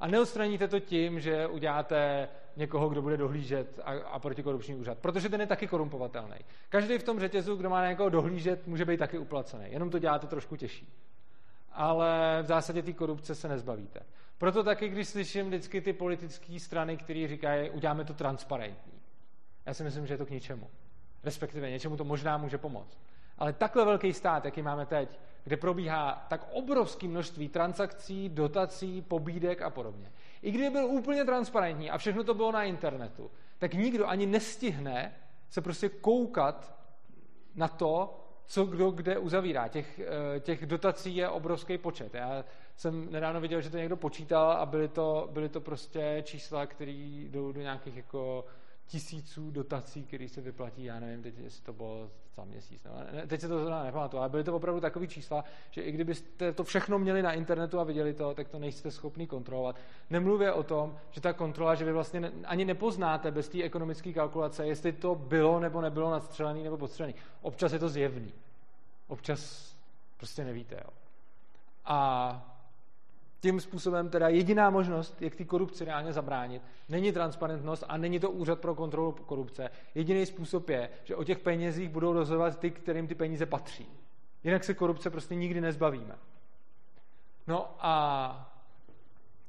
A 0.00 0.06
neodstraníte 0.06 0.68
to 0.68 0.80
tím, 0.80 1.20
že 1.20 1.46
uděláte 1.46 2.28
někoho, 2.56 2.88
kdo 2.88 3.02
bude 3.02 3.16
dohlížet 3.16 3.80
a, 3.84 3.92
a 3.92 4.18
protikorupční 4.18 4.74
úřad, 4.74 4.98
protože 4.98 5.28
ten 5.28 5.40
je 5.40 5.46
taky 5.46 5.66
korumpovatelný. 5.66 6.36
Každý 6.68 6.98
v 6.98 7.02
tom 7.02 7.20
řetězu, 7.20 7.56
kdo 7.56 7.70
má 7.70 7.80
na 7.80 7.88
někoho 7.88 8.08
dohlížet, 8.08 8.66
může 8.66 8.84
být 8.84 8.96
taky 8.96 9.18
uplacený. 9.18 9.64
Jenom 9.68 9.90
to 9.90 9.98
děláte 9.98 10.26
trošku 10.26 10.56
těžší. 10.56 10.92
Ale 11.72 12.38
v 12.42 12.46
zásadě 12.46 12.82
té 12.82 12.92
korupce 12.92 13.34
se 13.34 13.48
nezbavíte. 13.48 14.00
Proto 14.38 14.64
taky, 14.64 14.88
když 14.88 15.08
slyším 15.08 15.46
vždycky 15.46 15.80
ty 15.80 15.92
politické 15.92 16.60
strany, 16.60 16.96
které 16.96 17.28
říkají, 17.28 17.70
uděláme 17.70 18.04
to 18.04 18.14
transparentní. 18.14 18.92
Já 19.66 19.74
si 19.74 19.84
myslím, 19.84 20.06
že 20.06 20.14
je 20.14 20.18
to 20.18 20.26
k 20.26 20.30
ničemu. 20.30 20.70
Respektive 21.24 21.70
něčemu 21.70 21.96
to 21.96 22.04
možná 22.04 22.38
může 22.38 22.58
pomoct. 22.58 22.98
Ale 23.38 23.52
takhle 23.52 23.84
velký 23.84 24.12
stát, 24.12 24.44
jaký 24.44 24.62
máme 24.62 24.86
teď, 24.86 25.18
kde 25.44 25.56
probíhá 25.56 26.26
tak 26.28 26.48
obrovské 26.52 27.08
množství 27.08 27.48
transakcí, 27.48 28.28
dotací, 28.28 29.02
pobídek 29.02 29.62
a 29.62 29.70
podobně. 29.70 30.12
I 30.44 30.50
kdyby 30.50 30.70
byl 30.70 30.86
úplně 30.86 31.24
transparentní 31.24 31.90
a 31.90 31.98
všechno 31.98 32.24
to 32.24 32.34
bylo 32.34 32.52
na 32.52 32.64
internetu, 32.64 33.30
tak 33.58 33.74
nikdo 33.74 34.06
ani 34.06 34.26
nestihne 34.26 35.14
se 35.48 35.60
prostě 35.60 35.88
koukat 35.88 36.74
na 37.54 37.68
to, 37.68 38.20
co 38.46 38.64
kdo 38.64 38.90
kde 38.90 39.18
uzavírá. 39.18 39.68
Těch, 39.68 39.98
eh, 39.98 40.40
těch 40.40 40.66
dotací 40.66 41.16
je 41.16 41.28
obrovský 41.28 41.78
počet. 41.78 42.14
Já 42.14 42.44
jsem 42.76 43.12
nedávno 43.12 43.40
viděl, 43.40 43.60
že 43.60 43.70
to 43.70 43.76
někdo 43.76 43.96
počítal 43.96 44.52
a 44.52 44.66
byly 44.66 44.88
to, 44.88 45.28
byly 45.32 45.48
to 45.48 45.60
prostě 45.60 46.22
čísla, 46.26 46.66
které 46.66 46.92
jdou 47.30 47.52
do 47.52 47.60
nějakých 47.60 47.96
jako 47.96 48.44
tisíců 48.86 49.50
dotací, 49.50 50.02
které 50.02 50.28
se 50.28 50.40
vyplatí, 50.40 50.84
já 50.84 51.00
nevím, 51.00 51.22
teď 51.22 51.38
jestli 51.38 51.64
to 51.64 51.72
bylo 51.72 52.10
za 52.36 52.44
měsíc, 52.44 52.84
no, 52.84 52.92
ne, 53.12 53.26
teď 53.26 53.40
se 53.40 53.48
to 53.48 53.58
zrovna 53.58 53.84
nepamatuju, 53.84 54.20
ale 54.20 54.28
byly 54.28 54.44
to 54.44 54.56
opravdu 54.56 54.80
takové 54.80 55.06
čísla, 55.06 55.44
že 55.70 55.82
i 55.82 55.92
kdybyste 55.92 56.52
to 56.52 56.64
všechno 56.64 56.98
měli 56.98 57.22
na 57.22 57.32
internetu 57.32 57.80
a 57.80 57.84
viděli 57.84 58.14
to, 58.14 58.34
tak 58.34 58.48
to 58.48 58.58
nejste 58.58 58.90
schopni 58.90 59.26
kontrolovat. 59.26 59.76
Nemluvě 60.10 60.52
o 60.52 60.62
tom, 60.62 60.98
že 61.10 61.20
ta 61.20 61.32
kontrola, 61.32 61.74
že 61.74 61.84
vy 61.84 61.92
vlastně 61.92 62.32
ani 62.44 62.64
nepoznáte 62.64 63.30
bez 63.30 63.48
té 63.48 63.62
ekonomické 63.62 64.12
kalkulace, 64.12 64.66
jestli 64.66 64.92
to 64.92 65.14
bylo 65.14 65.60
nebo 65.60 65.80
nebylo 65.80 66.10
nadstřelený 66.10 66.62
nebo 66.62 66.76
podstřelený. 66.76 67.14
Občas 67.42 67.72
je 67.72 67.78
to 67.78 67.88
zjevný. 67.88 68.32
Občas 69.08 69.74
prostě 70.16 70.44
nevíte. 70.44 70.74
Jo. 70.74 70.90
A 71.84 72.53
tím 73.44 73.60
způsobem 73.60 74.08
teda 74.08 74.28
jediná 74.28 74.70
možnost, 74.70 75.22
jak 75.22 75.34
ty 75.34 75.44
korupci 75.44 75.84
reálně 75.84 76.12
zabránit, 76.12 76.62
není 76.88 77.12
transparentnost 77.12 77.84
a 77.88 77.96
není 77.96 78.20
to 78.20 78.30
úřad 78.30 78.60
pro 78.60 78.74
kontrolu 78.74 79.12
korupce. 79.12 79.70
Jediný 79.94 80.26
způsob 80.26 80.68
je, 80.68 80.90
že 81.04 81.16
o 81.16 81.24
těch 81.24 81.38
penězích 81.38 81.88
budou 81.88 82.12
rozhodovat 82.12 82.58
ty, 82.58 82.70
kterým 82.70 83.06
ty 83.06 83.14
peníze 83.14 83.46
patří. 83.46 83.88
Jinak 84.44 84.64
se 84.64 84.74
korupce 84.74 85.10
prostě 85.10 85.34
nikdy 85.34 85.60
nezbavíme. 85.60 86.18
No 87.46 87.76
a 87.78 88.54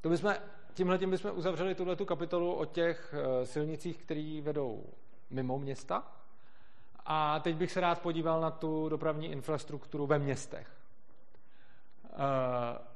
to 0.02 0.10
bychom, 0.10 0.34
tímhle 0.74 0.98
tím 0.98 1.10
bychom 1.10 1.32
uzavřeli 1.36 1.76
tuhle 1.76 1.96
tu 1.96 2.06
kapitolu 2.06 2.54
o 2.54 2.66
těch 2.66 3.16
eh, 3.18 3.46
silnicích, 3.46 3.98
které 3.98 4.41
vedou 4.43 4.84
mimo 5.30 5.60
města. 5.60 6.12
A 7.06 7.39
teď 7.39 7.56
bych 7.56 7.72
se 7.72 7.80
rád 7.82 8.02
podíval 8.02 8.41
na 8.41 8.52
tu 8.52 8.89
dopravní 8.89 9.32
infrastrukturu 9.32 10.08
ve 10.08 10.20
městech. 10.20 10.68
Uh, 12.04 12.95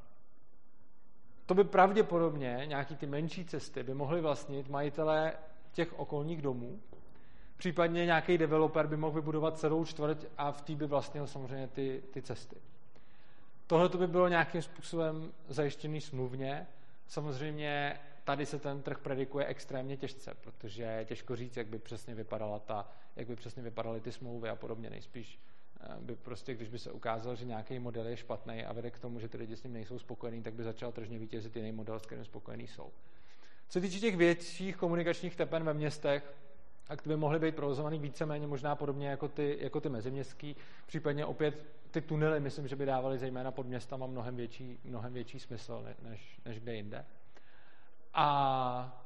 to 1.49 1.55
by 1.55 1.63
pravděpodobně 1.63 2.63
nějaký 2.65 2.95
ty 2.95 3.05
menší 3.07 3.45
cesty 3.45 3.83
by 3.83 3.93
mohli 3.93 4.21
vlastnit 4.21 4.69
majitelé 4.69 5.33
těch 5.71 5.99
okolních 5.99 6.41
domů. 6.41 6.79
Případně 7.57 8.05
nějaký 8.05 8.37
developer 8.37 8.87
by 8.87 8.97
mohl 8.97 9.15
vybudovat 9.15 9.59
celou 9.59 9.85
čtvrť 9.85 10.25
a 10.37 10.51
v 10.51 10.61
té 10.61 10.75
by 10.75 10.87
vlastnil 10.87 11.27
samozřejmě 11.27 11.67
ty, 11.67 12.03
ty 12.11 12.21
cesty. 12.21 12.55
Tohle 13.67 13.89
to 13.89 13.97
by 13.97 14.07
bylo 14.07 14.27
nějakým 14.27 14.61
způsobem 14.61 15.31
zajištěný 15.47 16.01
smluvně. 16.01 16.67
Samozřejmě 17.07 17.99
tady 18.23 18.45
se 18.45 18.59
ten 18.59 18.81
trh 18.81 18.99
predikuje 18.99 19.45
extrémně 19.45 19.97
těžce, 19.97 20.33
protože 20.41 20.83
je 20.83 21.05
těžko 21.05 21.35
říct, 21.35 21.57
jak 21.57 21.67
by 21.67 21.79
přesně 21.79 22.15
vypadala 22.15 22.59
ta, 22.59 22.91
jak 23.15 23.27
by 23.27 23.35
přesně 23.35 23.63
vypadaly 23.63 24.01
ty 24.01 24.11
smlouvy 24.11 24.49
a 24.49 24.55
podobně. 24.55 24.89
Nejspíš 24.89 25.39
by 25.99 26.15
prostě, 26.15 26.53
když 26.53 26.69
by 26.69 26.79
se 26.79 26.91
ukázalo, 26.91 27.35
že 27.35 27.45
nějaký 27.45 27.79
model 27.79 28.07
je 28.07 28.17
špatný 28.17 28.65
a 28.65 28.73
vede 28.73 28.91
k 28.91 28.99
tomu, 28.99 29.19
že 29.19 29.27
ty 29.27 29.37
lidi 29.37 29.55
s 29.55 29.63
ním 29.63 29.73
nejsou 29.73 29.99
spokojení, 29.99 30.43
tak 30.43 30.53
by 30.53 30.63
začal 30.63 30.91
tržně 30.91 31.19
vítězit 31.19 31.55
jiný 31.55 31.71
model, 31.71 31.99
s 31.99 32.05
kterým 32.05 32.25
spokojení 32.25 32.67
jsou. 32.67 32.91
Co 33.67 33.73
se 33.73 33.81
týče 33.81 33.99
těch 33.99 34.17
větších 34.17 34.77
komunikačních 34.77 35.35
tepen 35.35 35.63
ve 35.63 35.73
městech, 35.73 36.33
tak 36.87 37.07
by 37.07 37.17
mohly 37.17 37.39
být 37.39 37.55
provozovaný 37.55 37.99
víceméně 37.99 38.47
možná 38.47 38.75
podobně 38.75 39.09
jako 39.09 39.27
ty, 39.27 39.57
jako 39.61 39.81
ty 39.81 39.89
meziměstský. 39.89 40.55
Případně 40.87 41.25
opět 41.25 41.65
ty 41.91 42.01
tunely, 42.01 42.39
myslím, 42.39 42.67
že 42.67 42.75
by 42.75 42.85
dávaly 42.85 43.17
zejména 43.17 43.51
pod 43.51 43.67
městama 43.67 44.07
mnohem 44.07 44.35
větší, 44.35 44.79
mnohem 44.83 45.13
větší 45.13 45.39
smysl 45.39 45.85
než, 46.01 46.39
než 46.45 46.59
kde 46.59 46.75
jinde. 46.75 47.05
A 48.13 49.05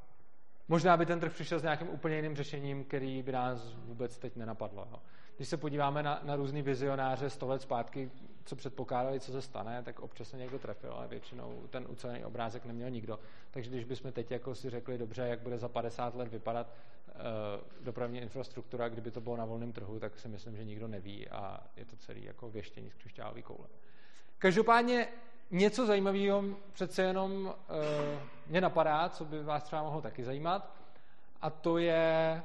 možná 0.67 0.97
by 0.97 1.05
ten 1.05 1.19
trh 1.19 1.33
přišel 1.33 1.59
s 1.59 1.63
nějakým 1.63 1.89
úplně 1.89 2.15
jiným 2.15 2.35
řešením, 2.35 2.83
který 2.83 3.23
by 3.23 3.31
nás 3.31 3.75
vůbec 3.75 4.17
teď 4.17 4.35
nenapadlo. 4.35 4.87
Jo 4.91 4.99
když 5.37 5.47
se 5.47 5.57
podíváme 5.57 6.03
na, 6.03 6.19
na 6.23 6.35
různý 6.35 6.61
vizionáře 6.61 7.29
100 7.29 7.47
let 7.47 7.61
zpátky, 7.61 8.11
co 8.45 8.55
předpokládali, 8.55 9.19
co 9.19 9.31
se 9.31 9.41
stane, 9.41 9.83
tak 9.83 9.99
občas 9.99 10.29
se 10.29 10.37
někdo 10.37 10.59
trefil, 10.59 10.93
ale 10.93 11.07
většinou 11.07 11.61
ten 11.69 11.85
ucelený 11.89 12.25
obrázek 12.25 12.65
neměl 12.65 12.89
nikdo. 12.89 13.19
Takže 13.51 13.69
když 13.69 13.83
bychom 13.83 14.11
teď 14.11 14.31
jako 14.31 14.55
si 14.55 14.69
řekli, 14.69 14.97
dobře, 14.97 15.21
jak 15.21 15.39
bude 15.39 15.57
za 15.57 15.69
50 15.69 16.15
let 16.15 16.27
vypadat 16.27 16.67
uh, 16.67 17.85
dopravní 17.85 18.21
infrastruktura, 18.21 18.89
kdyby 18.89 19.11
to 19.11 19.21
bylo 19.21 19.37
na 19.37 19.45
volném 19.45 19.71
trhu, 19.71 19.99
tak 19.99 20.19
si 20.19 20.27
myslím, 20.27 20.55
že 20.55 20.63
nikdo 20.63 20.87
neví 20.87 21.29
a 21.29 21.63
je 21.77 21.85
to 21.85 21.95
celý 21.95 22.25
jako 22.25 22.49
věštění 22.49 22.89
z 22.89 22.93
křišťálový 22.93 23.43
koule. 23.43 23.67
Každopádně 24.37 25.07
něco 25.51 25.85
zajímavého 25.85 26.43
přece 26.73 27.01
jenom 27.01 27.45
uh, 27.45 27.53
mě 28.47 28.61
napadá, 28.61 29.09
co 29.09 29.25
by 29.25 29.43
vás 29.43 29.63
třeba 29.63 29.83
mohlo 29.83 30.01
taky 30.01 30.23
zajímat, 30.23 30.71
a 31.41 31.49
to 31.49 31.77
je 31.77 32.43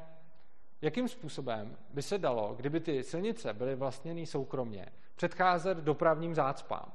jakým 0.82 1.08
způsobem 1.08 1.76
by 1.90 2.02
se 2.02 2.18
dalo, 2.18 2.54
kdyby 2.54 2.80
ty 2.80 3.02
silnice 3.02 3.52
byly 3.52 3.74
vlastněny 3.74 4.26
soukromně, 4.26 4.86
předcházet 5.16 5.78
dopravním 5.78 6.34
zácpám. 6.34 6.92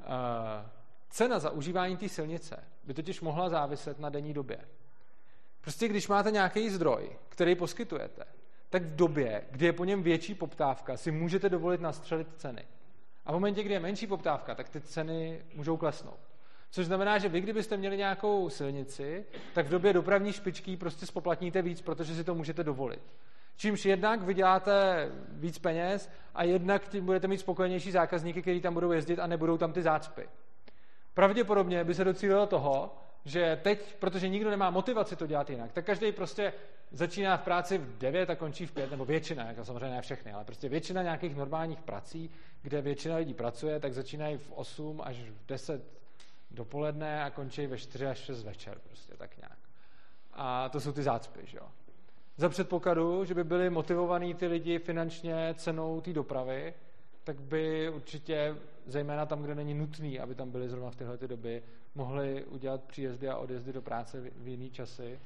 Eh, 0.00 0.04
cena 1.10 1.38
za 1.38 1.50
užívání 1.50 1.96
té 1.96 2.08
silnice 2.08 2.64
by 2.84 2.94
totiž 2.94 3.20
mohla 3.20 3.48
záviset 3.48 3.98
na 3.98 4.08
denní 4.08 4.34
době. 4.34 4.58
Prostě 5.60 5.88
když 5.88 6.08
máte 6.08 6.30
nějaký 6.30 6.70
zdroj, 6.70 7.18
který 7.28 7.54
poskytujete, 7.54 8.24
tak 8.70 8.82
v 8.82 8.96
době, 8.96 9.44
kdy 9.50 9.66
je 9.66 9.72
po 9.72 9.84
něm 9.84 10.02
větší 10.02 10.34
poptávka, 10.34 10.96
si 10.96 11.10
můžete 11.10 11.48
dovolit 11.48 11.80
nastřelit 11.80 12.28
ceny. 12.36 12.64
A 13.26 13.32
v 13.32 13.34
momentě, 13.34 13.62
kdy 13.62 13.74
je 13.74 13.80
menší 13.80 14.06
poptávka, 14.06 14.54
tak 14.54 14.68
ty 14.68 14.80
ceny 14.80 15.44
můžou 15.54 15.76
klesnout. 15.76 16.29
Což 16.70 16.86
znamená, 16.86 17.18
že 17.18 17.28
vy, 17.28 17.40
kdybyste 17.40 17.76
měli 17.76 17.96
nějakou 17.96 18.50
silnici, 18.50 19.24
tak 19.54 19.66
v 19.66 19.70
době 19.70 19.92
dopravní 19.92 20.32
špičky 20.32 20.76
prostě 20.76 21.06
spoplatníte 21.06 21.62
víc, 21.62 21.80
protože 21.80 22.14
si 22.14 22.24
to 22.24 22.34
můžete 22.34 22.64
dovolit. 22.64 23.02
Čímž 23.56 23.84
jednak 23.84 24.22
vyděláte 24.22 25.08
víc 25.28 25.58
peněz 25.58 26.10
a 26.34 26.44
jednak 26.44 26.88
tím 26.88 27.06
budete 27.06 27.28
mít 27.28 27.38
spokojenější 27.38 27.90
zákazníky, 27.90 28.42
kteří 28.42 28.60
tam 28.60 28.74
budou 28.74 28.92
jezdit 28.92 29.18
a 29.18 29.26
nebudou 29.26 29.56
tam 29.58 29.72
ty 29.72 29.82
zácpy. 29.82 30.28
Pravděpodobně 31.14 31.84
by 31.84 31.94
se 31.94 32.04
docílilo 32.04 32.46
toho, 32.46 32.96
že 33.24 33.58
teď, 33.62 33.96
protože 33.96 34.28
nikdo 34.28 34.50
nemá 34.50 34.70
motivaci 34.70 35.16
to 35.16 35.26
dělat 35.26 35.50
jinak, 35.50 35.72
tak 35.72 35.84
každý 35.84 36.12
prostě 36.12 36.52
začíná 36.90 37.36
v 37.36 37.42
práci 37.42 37.78
v 37.78 37.98
9 37.98 38.30
a 38.30 38.36
končí 38.36 38.66
v 38.66 38.72
5, 38.72 38.90
nebo 38.90 39.04
většina, 39.04 39.44
jako 39.44 39.64
samozřejmě 39.64 39.90
ne 39.90 40.02
všechny, 40.02 40.32
ale 40.32 40.44
prostě 40.44 40.68
většina 40.68 41.02
nějakých 41.02 41.36
normálních 41.36 41.82
prací, 41.82 42.30
kde 42.62 42.82
většina 42.82 43.16
lidí 43.16 43.34
pracuje, 43.34 43.80
tak 43.80 43.92
začínají 43.92 44.36
v 44.36 44.52
8 44.52 45.00
až 45.04 45.16
v 45.16 45.46
10 45.46 45.99
dopoledne 46.50 47.24
a 47.24 47.30
končí 47.30 47.66
ve 47.66 47.78
4 47.78 48.06
až 48.06 48.18
6 48.18 48.44
večer, 48.44 48.78
prostě 48.78 49.14
tak 49.16 49.36
nějak. 49.36 49.58
A 50.32 50.68
to 50.68 50.80
jsou 50.80 50.92
ty 50.92 51.02
zácpy, 51.02 51.40
že 51.44 51.58
jo. 51.58 51.68
Za 52.36 52.48
předpokladu, 52.48 53.24
že 53.24 53.34
by 53.34 53.44
byli 53.44 53.70
motivovaní 53.70 54.34
ty 54.34 54.46
lidi 54.46 54.78
finančně 54.78 55.54
cenou 55.54 56.00
té 56.00 56.12
dopravy, 56.12 56.74
tak 57.24 57.40
by 57.40 57.90
určitě, 57.90 58.56
zejména 58.86 59.26
tam, 59.26 59.42
kde 59.42 59.54
není 59.54 59.74
nutný, 59.74 60.20
aby 60.20 60.34
tam 60.34 60.50
byli 60.50 60.68
zrovna 60.68 60.90
v 60.90 60.96
téhle 60.96 61.16
doby, 61.16 61.62
mohli 61.94 62.44
udělat 62.44 62.84
příjezdy 62.84 63.28
a 63.28 63.36
odjezdy 63.36 63.72
do 63.72 63.82
práce 63.82 64.20
v 64.36 64.48
jiný 64.48 64.70
časy. 64.70 65.20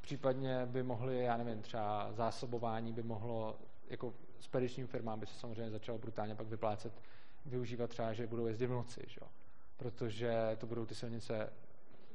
Případně 0.00 0.66
by 0.66 0.82
mohli, 0.82 1.24
já 1.24 1.36
nevím, 1.36 1.62
třeba 1.62 2.12
zásobování 2.12 2.92
by 2.92 3.02
mohlo, 3.02 3.58
jako 3.88 4.14
spedičním 4.40 4.86
firmám 4.86 5.20
by 5.20 5.26
se 5.26 5.38
samozřejmě 5.38 5.70
začalo 5.70 5.98
brutálně 5.98 6.34
pak 6.34 6.46
vyplácet, 6.46 6.92
využívat 7.46 7.90
třeba, 7.90 8.12
že 8.12 8.26
budou 8.26 8.46
jezdit 8.46 8.66
v 8.66 8.70
noci, 8.70 9.04
že? 9.06 9.20
Protože 9.76 10.56
to 10.58 10.66
budou 10.66 10.86
ty 10.86 10.94
silnice 10.94 11.52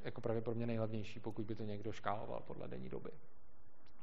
jako 0.03 0.21
pravděpodobně 0.21 0.67
nejlevnější, 0.67 1.19
pokud 1.19 1.45
by 1.45 1.55
to 1.55 1.63
někdo 1.63 1.91
škáloval 1.91 2.43
podle 2.47 2.67
denní 2.67 2.89
doby. 2.89 3.09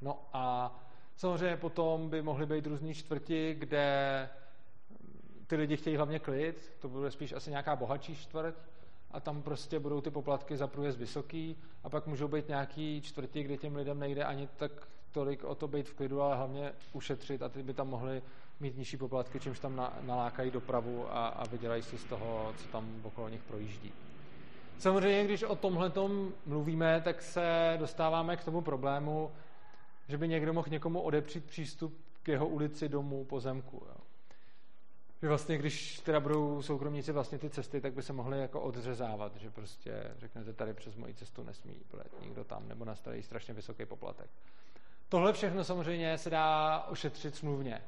No 0.00 0.28
a 0.32 0.76
samozřejmě 1.16 1.56
potom 1.56 2.10
by 2.10 2.22
mohly 2.22 2.46
být 2.46 2.66
různé 2.66 2.94
čtvrti, 2.94 3.54
kde 3.54 4.28
ty 5.46 5.56
lidi 5.56 5.76
chtějí 5.76 5.96
hlavně 5.96 6.18
klid, 6.18 6.72
to 6.80 6.88
bude 6.88 7.10
spíš 7.10 7.32
asi 7.32 7.50
nějaká 7.50 7.76
bohatší 7.76 8.16
čtvrť 8.16 8.54
a 9.10 9.20
tam 9.20 9.42
prostě 9.42 9.78
budou 9.78 10.00
ty 10.00 10.10
poplatky 10.10 10.56
za 10.56 10.66
průjezd 10.66 10.98
vysoký 10.98 11.56
a 11.84 11.90
pak 11.90 12.06
můžou 12.06 12.28
být 12.28 12.48
nějaký 12.48 13.00
čtvrti, 13.02 13.42
kde 13.42 13.56
těm 13.56 13.76
lidem 13.76 13.98
nejde 13.98 14.24
ani 14.24 14.48
tak 14.56 14.72
tolik 15.12 15.44
o 15.44 15.54
to 15.54 15.68
být 15.68 15.88
v 15.88 15.94
klidu, 15.94 16.22
ale 16.22 16.36
hlavně 16.36 16.72
ušetřit 16.92 17.42
a 17.42 17.48
ty 17.48 17.62
by 17.62 17.74
tam 17.74 17.88
mohli 17.88 18.22
mít 18.60 18.76
nižší 18.76 18.96
poplatky, 18.96 19.40
čímž 19.40 19.58
tam 19.58 19.92
nalákají 20.00 20.50
dopravu 20.50 21.06
a, 21.10 21.28
a 21.28 21.46
vydělají 21.46 21.82
si 21.82 21.98
z 21.98 22.04
toho, 22.04 22.54
co 22.56 22.68
tam 22.68 23.00
okolo 23.02 23.28
nich 23.28 23.42
projíždí. 23.42 23.92
Samozřejmě, 24.78 25.24
když 25.24 25.42
o 25.42 25.56
tomhle 25.56 25.92
mluvíme, 26.46 27.00
tak 27.00 27.22
se 27.22 27.76
dostáváme 27.78 28.36
k 28.36 28.44
tomu 28.44 28.60
problému, 28.60 29.30
že 30.08 30.18
by 30.18 30.28
někdo 30.28 30.52
mohl 30.52 30.68
někomu 30.70 31.00
odepřít 31.00 31.44
přístup 31.44 31.98
k 32.22 32.28
jeho 32.28 32.48
ulici, 32.48 32.88
domu, 32.88 33.24
pozemku. 33.24 33.82
Jo. 33.88 33.96
Že 35.22 35.28
vlastně, 35.28 35.58
když 35.58 36.00
teda 36.00 36.20
budou 36.20 36.62
soukromníci 36.62 37.12
vlastně 37.12 37.38
ty 37.38 37.50
cesty, 37.50 37.80
tak 37.80 37.92
by 37.92 38.02
se 38.02 38.12
mohli 38.12 38.40
jako 38.40 38.60
odřezávat, 38.60 39.36
že 39.36 39.50
prostě 39.50 40.14
řeknete, 40.18 40.52
tady 40.52 40.74
přes 40.74 40.96
moji 40.96 41.14
cestu 41.14 41.42
nesmí 41.42 41.74
projet 41.90 42.12
nikdo 42.22 42.44
tam, 42.44 42.68
nebo 42.68 42.84
nastaví 42.84 43.22
strašně 43.22 43.54
vysoký 43.54 43.86
poplatek. 43.86 44.30
Tohle 45.08 45.32
všechno 45.32 45.64
samozřejmě 45.64 46.18
se 46.18 46.30
dá 46.30 46.80
ošetřit 46.88 47.36
smluvně. 47.36 47.82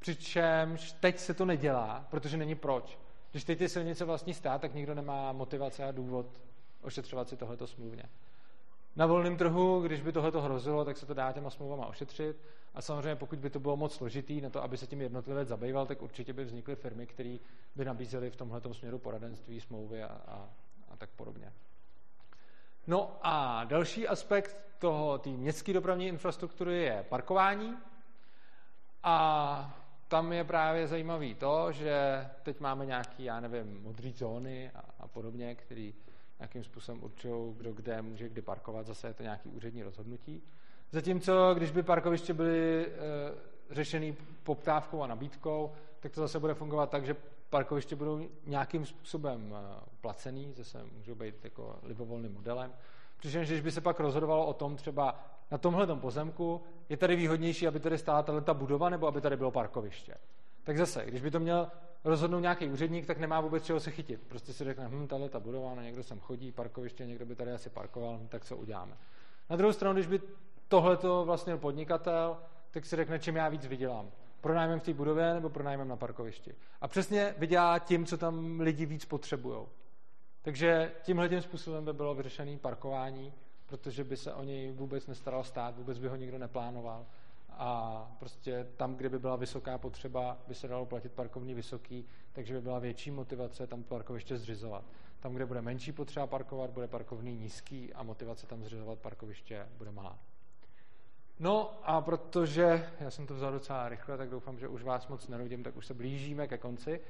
Přičemž 0.00 0.92
teď 0.92 1.18
se 1.18 1.34
to 1.34 1.44
nedělá, 1.44 2.06
protože 2.10 2.36
není 2.36 2.54
proč. 2.54 2.98
Když 3.30 3.44
teď 3.44 3.58
ty 3.58 3.68
silnice 3.68 4.04
vlastní 4.04 4.34
stát, 4.34 4.60
tak 4.60 4.74
nikdo 4.74 4.94
nemá 4.94 5.32
motivace 5.32 5.84
a 5.84 5.92
důvod 5.92 6.26
ošetřovat 6.82 7.28
si 7.28 7.36
tohleto 7.36 7.66
smluvně. 7.66 8.02
Na 8.96 9.06
volném 9.06 9.36
trhu, 9.36 9.80
když 9.80 10.00
by 10.00 10.12
tohle 10.12 10.42
hrozilo, 10.42 10.84
tak 10.84 10.96
se 10.96 11.06
to 11.06 11.14
dá 11.14 11.32
těma 11.32 11.50
smlouvama 11.50 11.86
ošetřit. 11.86 12.36
A 12.74 12.82
samozřejmě, 12.82 13.16
pokud 13.16 13.38
by 13.38 13.50
to 13.50 13.60
bylo 13.60 13.76
moc 13.76 13.94
složitý 13.94 14.40
na 14.40 14.50
to, 14.50 14.62
aby 14.62 14.76
se 14.76 14.86
tím 14.86 15.00
jednotlivec 15.00 15.48
zabýval, 15.48 15.86
tak 15.86 16.02
určitě 16.02 16.32
by 16.32 16.44
vznikly 16.44 16.76
firmy, 16.76 17.06
které 17.06 17.36
by 17.76 17.84
nabízely 17.84 18.30
v 18.30 18.36
tomhle 18.36 18.60
směru 18.72 18.98
poradenství, 18.98 19.60
smlouvy 19.60 20.02
a, 20.02 20.06
a, 20.06 20.48
a 20.88 20.96
tak 20.96 21.10
podobně. 21.10 21.52
No 22.86 23.16
a 23.22 23.64
další 23.64 24.08
aspekt 24.08 24.56
toho, 24.78 25.18
té 25.18 25.30
městské 25.30 25.72
dopravní 25.72 26.06
infrastruktury 26.06 26.82
je 26.82 27.04
parkování. 27.08 27.76
A 29.02 29.80
tam 30.10 30.32
je 30.32 30.44
právě 30.44 30.86
zajímavý 30.86 31.34
to, 31.34 31.72
že 31.72 32.26
teď 32.42 32.60
máme 32.60 32.86
nějaký, 32.86 33.24
já 33.24 33.40
nevím, 33.40 33.82
modré 33.82 34.10
zóny 34.14 34.70
a, 34.74 34.82
a 35.00 35.08
podobně, 35.08 35.54
který 35.54 35.94
nějakým 36.38 36.64
způsobem 36.64 37.04
určují, 37.04 37.54
kdo 37.56 37.72
kde 37.72 38.02
může 38.02 38.28
kdy 38.28 38.42
parkovat, 38.42 38.86
zase 38.86 39.06
je 39.06 39.14
to 39.14 39.22
nějaký 39.22 39.48
úřední 39.48 39.82
rozhodnutí. 39.82 40.42
Zatímco, 40.90 41.54
když 41.54 41.70
by 41.70 41.82
parkoviště 41.82 42.34
byly 42.34 42.86
e, 42.86 42.90
řešený 43.70 44.16
poptávkou 44.42 45.02
a 45.02 45.06
nabídkou, 45.06 45.72
tak 46.00 46.12
to 46.12 46.20
zase 46.20 46.40
bude 46.40 46.54
fungovat 46.54 46.90
tak, 46.90 47.06
že 47.06 47.16
parkoviště 47.50 47.96
budou 47.96 48.28
nějakým 48.46 48.86
způsobem 48.86 49.54
e, 49.54 49.80
placený, 50.00 50.54
zase 50.56 50.84
můžou 50.96 51.14
být 51.14 51.44
jako 51.44 51.78
libovolným 51.82 52.34
modelem. 52.34 52.72
Přičemž, 53.20 53.48
když 53.48 53.60
by 53.60 53.70
se 53.70 53.80
pak 53.80 54.00
rozhodovalo 54.00 54.46
o 54.46 54.52
tom 54.52 54.76
třeba 54.76 55.20
na 55.50 55.58
tomhle 55.58 55.86
pozemku, 55.86 56.62
je 56.88 56.96
tady 56.96 57.16
výhodnější, 57.16 57.66
aby 57.66 57.80
tady 57.80 57.98
stála 57.98 58.22
ta 58.22 58.54
budova, 58.54 58.88
nebo 58.88 59.06
aby 59.06 59.20
tady 59.20 59.36
bylo 59.36 59.50
parkoviště. 59.50 60.14
Tak 60.64 60.78
zase, 60.78 61.04
když 61.06 61.22
by 61.22 61.30
to 61.30 61.40
měl 61.40 61.68
rozhodnout 62.04 62.40
nějaký 62.40 62.68
úředník, 62.68 63.06
tak 63.06 63.18
nemá 63.18 63.40
vůbec 63.40 63.64
čeho 63.64 63.80
se 63.80 63.90
chytit. 63.90 64.20
Prostě 64.28 64.52
si 64.52 64.64
řekne, 64.64 64.88
hm, 64.88 65.06
tahle 65.06 65.28
ta 65.28 65.40
budova, 65.40 65.74
no 65.74 65.82
někdo 65.82 66.02
sem 66.02 66.20
chodí, 66.20 66.52
parkoviště, 66.52 67.06
někdo 67.06 67.26
by 67.26 67.34
tady 67.34 67.52
asi 67.52 67.70
parkoval, 67.70 68.18
hm, 68.18 68.28
tak 68.28 68.44
co 68.44 68.56
uděláme. 68.56 68.96
Na 69.50 69.56
druhou 69.56 69.72
stranu, 69.72 69.94
když 69.94 70.06
by 70.06 70.20
tohle 70.68 70.96
to 70.96 71.24
vlastně 71.24 71.56
podnikatel, 71.56 72.36
tak 72.70 72.86
si 72.86 72.96
řekne, 72.96 73.18
čím 73.18 73.36
já 73.36 73.48
víc 73.48 73.66
vydělám. 73.66 74.10
Pronájmem 74.40 74.80
v 74.80 74.82
té 74.82 74.94
budově 74.94 75.34
nebo 75.34 75.50
pronájmem 75.50 75.88
na 75.88 75.96
parkovišti. 75.96 76.54
A 76.80 76.88
přesně 76.88 77.34
vydělá 77.38 77.78
tím, 77.78 78.06
co 78.06 78.18
tam 78.18 78.60
lidi 78.60 78.86
víc 78.86 79.04
potřebují. 79.04 79.66
Takže 80.42 80.92
tímhle 81.02 81.28
tím 81.28 81.42
způsobem 81.42 81.84
by 81.84 81.92
bylo 81.92 82.14
vyřešené 82.14 82.58
parkování, 82.58 83.32
protože 83.66 84.04
by 84.04 84.16
se 84.16 84.34
o 84.34 84.44
něj 84.44 84.72
vůbec 84.72 85.06
nestaral 85.06 85.44
stát, 85.44 85.76
vůbec 85.76 85.98
by 85.98 86.08
ho 86.08 86.16
nikdo 86.16 86.38
neplánoval. 86.38 87.06
A 87.50 88.06
prostě 88.18 88.66
tam, 88.76 88.96
kde 88.96 89.08
by 89.08 89.18
byla 89.18 89.36
vysoká 89.36 89.78
potřeba, 89.78 90.38
by 90.48 90.54
se 90.54 90.68
dalo 90.68 90.86
platit 90.86 91.12
parkovní 91.12 91.54
vysoký, 91.54 92.06
takže 92.32 92.54
by 92.54 92.60
byla 92.60 92.78
větší 92.78 93.10
motivace 93.10 93.66
tam 93.66 93.82
parkoviště 93.82 94.36
zřizovat. 94.36 94.84
Tam, 95.20 95.34
kde 95.34 95.46
bude 95.46 95.62
menší 95.62 95.92
potřeba 95.92 96.26
parkovat, 96.26 96.70
bude 96.70 96.88
parkovný 96.88 97.36
nízký 97.36 97.92
a 97.94 98.02
motivace 98.02 98.46
tam 98.46 98.62
zřizovat 98.62 98.98
parkoviště 98.98 99.66
bude 99.78 99.90
malá. 99.90 100.18
No 101.38 101.78
a 101.82 102.00
protože 102.00 102.90
já 103.00 103.10
jsem 103.10 103.26
to 103.26 103.34
vzal 103.34 103.52
docela 103.52 103.88
rychle, 103.88 104.16
tak 104.16 104.30
doufám, 104.30 104.58
že 104.58 104.68
už 104.68 104.82
vás 104.82 105.08
moc 105.08 105.28
nenudím, 105.28 105.62
tak 105.62 105.76
už 105.76 105.86
se 105.86 105.94
blížíme 105.94 106.48
ke 106.48 106.58
konci. 106.58 107.00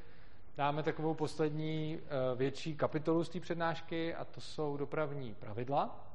Dáme 0.60 0.82
takovou 0.82 1.14
poslední 1.14 1.98
eh, 2.00 2.36
větší 2.36 2.76
kapitolu 2.76 3.24
z 3.24 3.28
té 3.28 3.40
přednášky 3.40 4.14
a 4.14 4.24
to 4.24 4.40
jsou 4.40 4.76
dopravní 4.76 5.34
pravidla. 5.34 6.06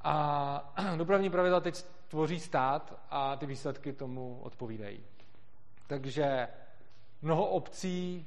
A 0.00 0.74
dopravní 0.96 1.30
pravidla 1.30 1.60
teď 1.60 1.84
tvoří 2.08 2.40
stát 2.40 3.00
a 3.10 3.36
ty 3.36 3.46
výsledky 3.46 3.92
tomu 3.92 4.40
odpovídají. 4.42 5.04
Takže 5.86 6.48
mnoho 7.22 7.46
obcí 7.46 8.26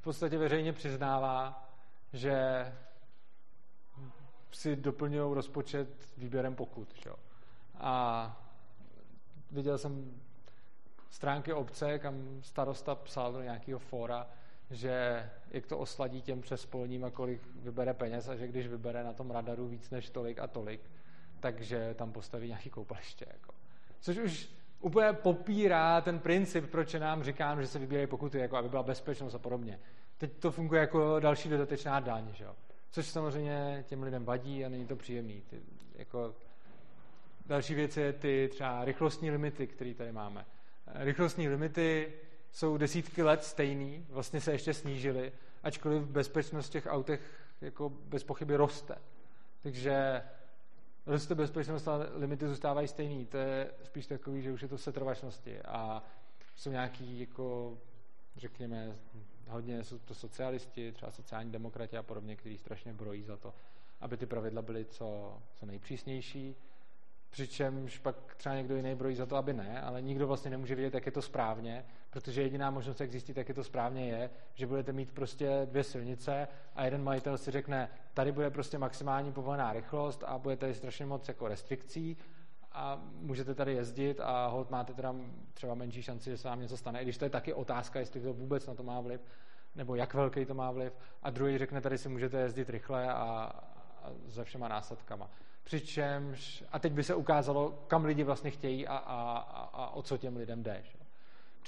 v 0.00 0.02
podstatě 0.02 0.38
veřejně 0.38 0.72
přiznává, 0.72 1.68
že 2.12 2.66
si 4.52 4.76
doplňují 4.76 5.34
rozpočet 5.34 5.88
výběrem 6.16 6.54
pokut. 6.54 6.94
Že? 7.02 7.10
A 7.78 8.36
viděl 9.50 9.78
jsem 9.78 10.20
stránky 11.10 11.52
obce, 11.52 11.98
kam 11.98 12.42
starosta 12.42 12.94
psal 12.94 13.32
do 13.32 13.42
nějakého 13.42 13.78
fóra, 13.78 14.26
že 14.70 15.24
jak 15.50 15.66
to 15.66 15.78
osladí 15.78 16.22
těm 16.22 16.40
přespolním 16.40 17.04
a 17.04 17.10
kolik 17.10 17.42
vybere 17.54 17.94
peněz 17.94 18.28
a 18.28 18.36
že 18.36 18.48
když 18.48 18.66
vybere 18.66 19.04
na 19.04 19.12
tom 19.12 19.30
radaru 19.30 19.68
víc 19.68 19.90
než 19.90 20.10
tolik 20.10 20.38
a 20.38 20.46
tolik, 20.46 20.80
takže 21.40 21.94
tam 21.94 22.12
postaví 22.12 22.46
nějaký 22.46 22.70
koupaliště. 22.70 23.26
Jako. 23.32 23.54
Což 24.00 24.18
už 24.18 24.50
úplně 24.80 25.12
popírá 25.12 26.00
ten 26.00 26.18
princip, 26.18 26.70
proč 26.70 26.94
nám 26.94 27.22
říkáno, 27.22 27.62
že 27.62 27.68
se 27.68 27.78
vybírají 27.78 28.06
pokuty, 28.06 28.38
jako 28.38 28.56
aby 28.56 28.68
byla 28.68 28.82
bezpečnost 28.82 29.34
a 29.34 29.38
podobně. 29.38 29.80
Teď 30.18 30.32
to 30.32 30.50
funguje 30.50 30.80
jako 30.80 31.20
další 31.20 31.48
dodatečná 31.48 32.00
daň, 32.00 32.28
že 32.34 32.44
jo? 32.44 32.54
což 32.90 33.06
samozřejmě 33.06 33.84
těm 33.88 34.02
lidem 34.02 34.24
vadí 34.24 34.64
a 34.64 34.68
není 34.68 34.86
to 34.86 34.96
příjemný. 34.96 35.42
Ty, 35.50 35.60
jako, 35.94 36.34
další 37.46 37.74
věc 37.74 37.96
je 37.96 38.12
ty 38.12 38.48
třeba 38.52 38.84
rychlostní 38.84 39.30
limity, 39.30 39.66
které 39.66 39.94
tady 39.94 40.12
máme. 40.12 40.46
Rychlostní 40.94 41.48
limity 41.48 42.12
jsou 42.52 42.76
desítky 42.76 43.22
let 43.22 43.44
stejný, 43.44 44.06
vlastně 44.10 44.40
se 44.40 44.52
ještě 44.52 44.74
snížily, 44.74 45.32
ačkoliv 45.62 46.02
bezpečnost 46.02 46.68
těch 46.68 46.86
autech 46.86 47.20
jako 47.60 47.88
bez 47.88 48.24
pochyby 48.24 48.56
roste. 48.56 48.98
Takže 49.62 50.22
roste 51.06 51.34
bezpečnost, 51.34 51.88
ale 51.88 52.08
limity 52.12 52.48
zůstávají 52.48 52.88
stejný. 52.88 53.26
To 53.26 53.36
je 53.36 53.70
spíš 53.82 54.06
takový, 54.06 54.42
že 54.42 54.52
už 54.52 54.62
je 54.62 54.68
to 54.68 54.78
setrvačnosti 54.78 55.62
a 55.62 56.02
jsou 56.56 56.70
nějaký, 56.70 57.20
jako, 57.20 57.78
řekněme, 58.36 58.96
hodně 59.48 59.84
jsou 59.84 59.98
to 59.98 60.14
socialisti, 60.14 60.92
třeba 60.92 61.12
sociální 61.12 61.52
demokrati 61.52 61.96
a 61.96 62.02
podobně, 62.02 62.36
kteří 62.36 62.58
strašně 62.58 62.92
brojí 62.92 63.22
za 63.22 63.36
to, 63.36 63.54
aby 64.00 64.16
ty 64.16 64.26
pravidla 64.26 64.62
byly 64.62 64.84
co, 64.84 65.38
co 65.54 65.66
nejpřísnější 65.66 66.56
Přičemž 67.30 67.98
pak 67.98 68.34
třeba 68.36 68.54
někdo 68.54 68.76
jiný 68.76 68.94
brojí 68.94 69.16
za 69.16 69.26
to, 69.26 69.36
aby 69.36 69.52
ne, 69.52 69.80
ale 69.80 70.02
nikdo 70.02 70.26
vlastně 70.26 70.50
nemůže 70.50 70.74
vědět, 70.74 70.94
jak 70.94 71.06
je 71.06 71.12
to 71.12 71.22
správně, 71.22 71.84
protože 72.10 72.42
jediná 72.42 72.70
možnost, 72.70 73.00
jak 73.00 73.10
zjistit, 73.10 73.36
jak 73.36 73.48
je 73.48 73.54
to 73.54 73.64
správně, 73.64 74.08
je, 74.08 74.30
že 74.54 74.66
budete 74.66 74.92
mít 74.92 75.12
prostě 75.12 75.62
dvě 75.64 75.84
silnice 75.84 76.48
a 76.74 76.84
jeden 76.84 77.04
majitel 77.04 77.38
si 77.38 77.50
řekne, 77.50 77.88
tady 78.14 78.32
bude 78.32 78.50
prostě 78.50 78.78
maximální 78.78 79.32
povolená 79.32 79.72
rychlost 79.72 80.24
a 80.26 80.38
bude 80.38 80.56
tady 80.56 80.74
strašně 80.74 81.06
moc 81.06 81.28
jako 81.28 81.48
restrikcí 81.48 82.16
a 82.72 83.02
můžete 83.12 83.54
tady 83.54 83.74
jezdit 83.74 84.20
a 84.20 84.46
hold 84.46 84.70
máte 84.70 84.94
teda 84.94 85.14
třeba 85.54 85.74
menší 85.74 86.02
šanci, 86.02 86.30
že 86.30 86.36
se 86.36 86.48
vám 86.48 86.60
něco 86.60 86.76
stane, 86.76 87.00
i 87.00 87.04
když 87.04 87.18
to 87.18 87.24
je 87.24 87.30
taky 87.30 87.54
otázka, 87.54 87.98
jestli 87.98 88.20
to 88.20 88.32
vůbec 88.32 88.66
na 88.66 88.74
to 88.74 88.82
má 88.82 89.00
vliv. 89.00 89.20
nebo 89.74 89.94
jak 89.94 90.14
velký 90.14 90.44
to 90.44 90.54
má 90.54 90.70
vliv, 90.70 90.92
a 91.22 91.30
druhý 91.30 91.58
řekne, 91.58 91.80
tady 91.80 91.98
si 91.98 92.08
můžete 92.08 92.40
jezdit 92.40 92.70
rychle 92.70 93.08
a, 93.08 93.14
a 93.14 94.10
se 94.28 94.44
všema 94.44 94.68
následkama. 94.68 95.30
Přičemž, 95.64 96.64
a 96.72 96.78
teď 96.78 96.92
by 96.92 97.04
se 97.04 97.14
ukázalo, 97.14 97.84
kam 97.86 98.04
lidi 98.04 98.24
vlastně 98.24 98.50
chtějí 98.50 98.86
a, 98.86 98.96
a, 98.96 99.38
a, 99.38 99.62
a 99.62 99.90
o 99.90 100.02
co 100.02 100.16
těm 100.16 100.36
lidem 100.36 100.62
jde. 100.62 100.80
Že? 100.82 100.97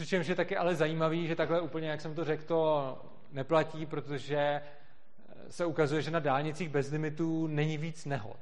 Přičemž 0.01 0.27
je 0.27 0.35
taky 0.35 0.57
ale 0.57 0.75
zajímavý, 0.75 1.27
že 1.27 1.37
takhle 1.37 1.61
úplně, 1.61 1.89
jak 1.89 2.01
jsem 2.01 2.15
to 2.15 2.25
řekl, 2.25 2.45
to 2.45 2.99
neplatí, 3.33 3.87
protože 3.87 4.63
se 5.49 5.65
ukazuje, 5.65 6.03
že 6.03 6.11
na 6.11 6.19
dálnicích 6.19 6.69
bez 6.69 6.91
limitů 6.91 7.47
není 7.47 7.79
víc 7.79 8.05
nehod. 8.05 8.39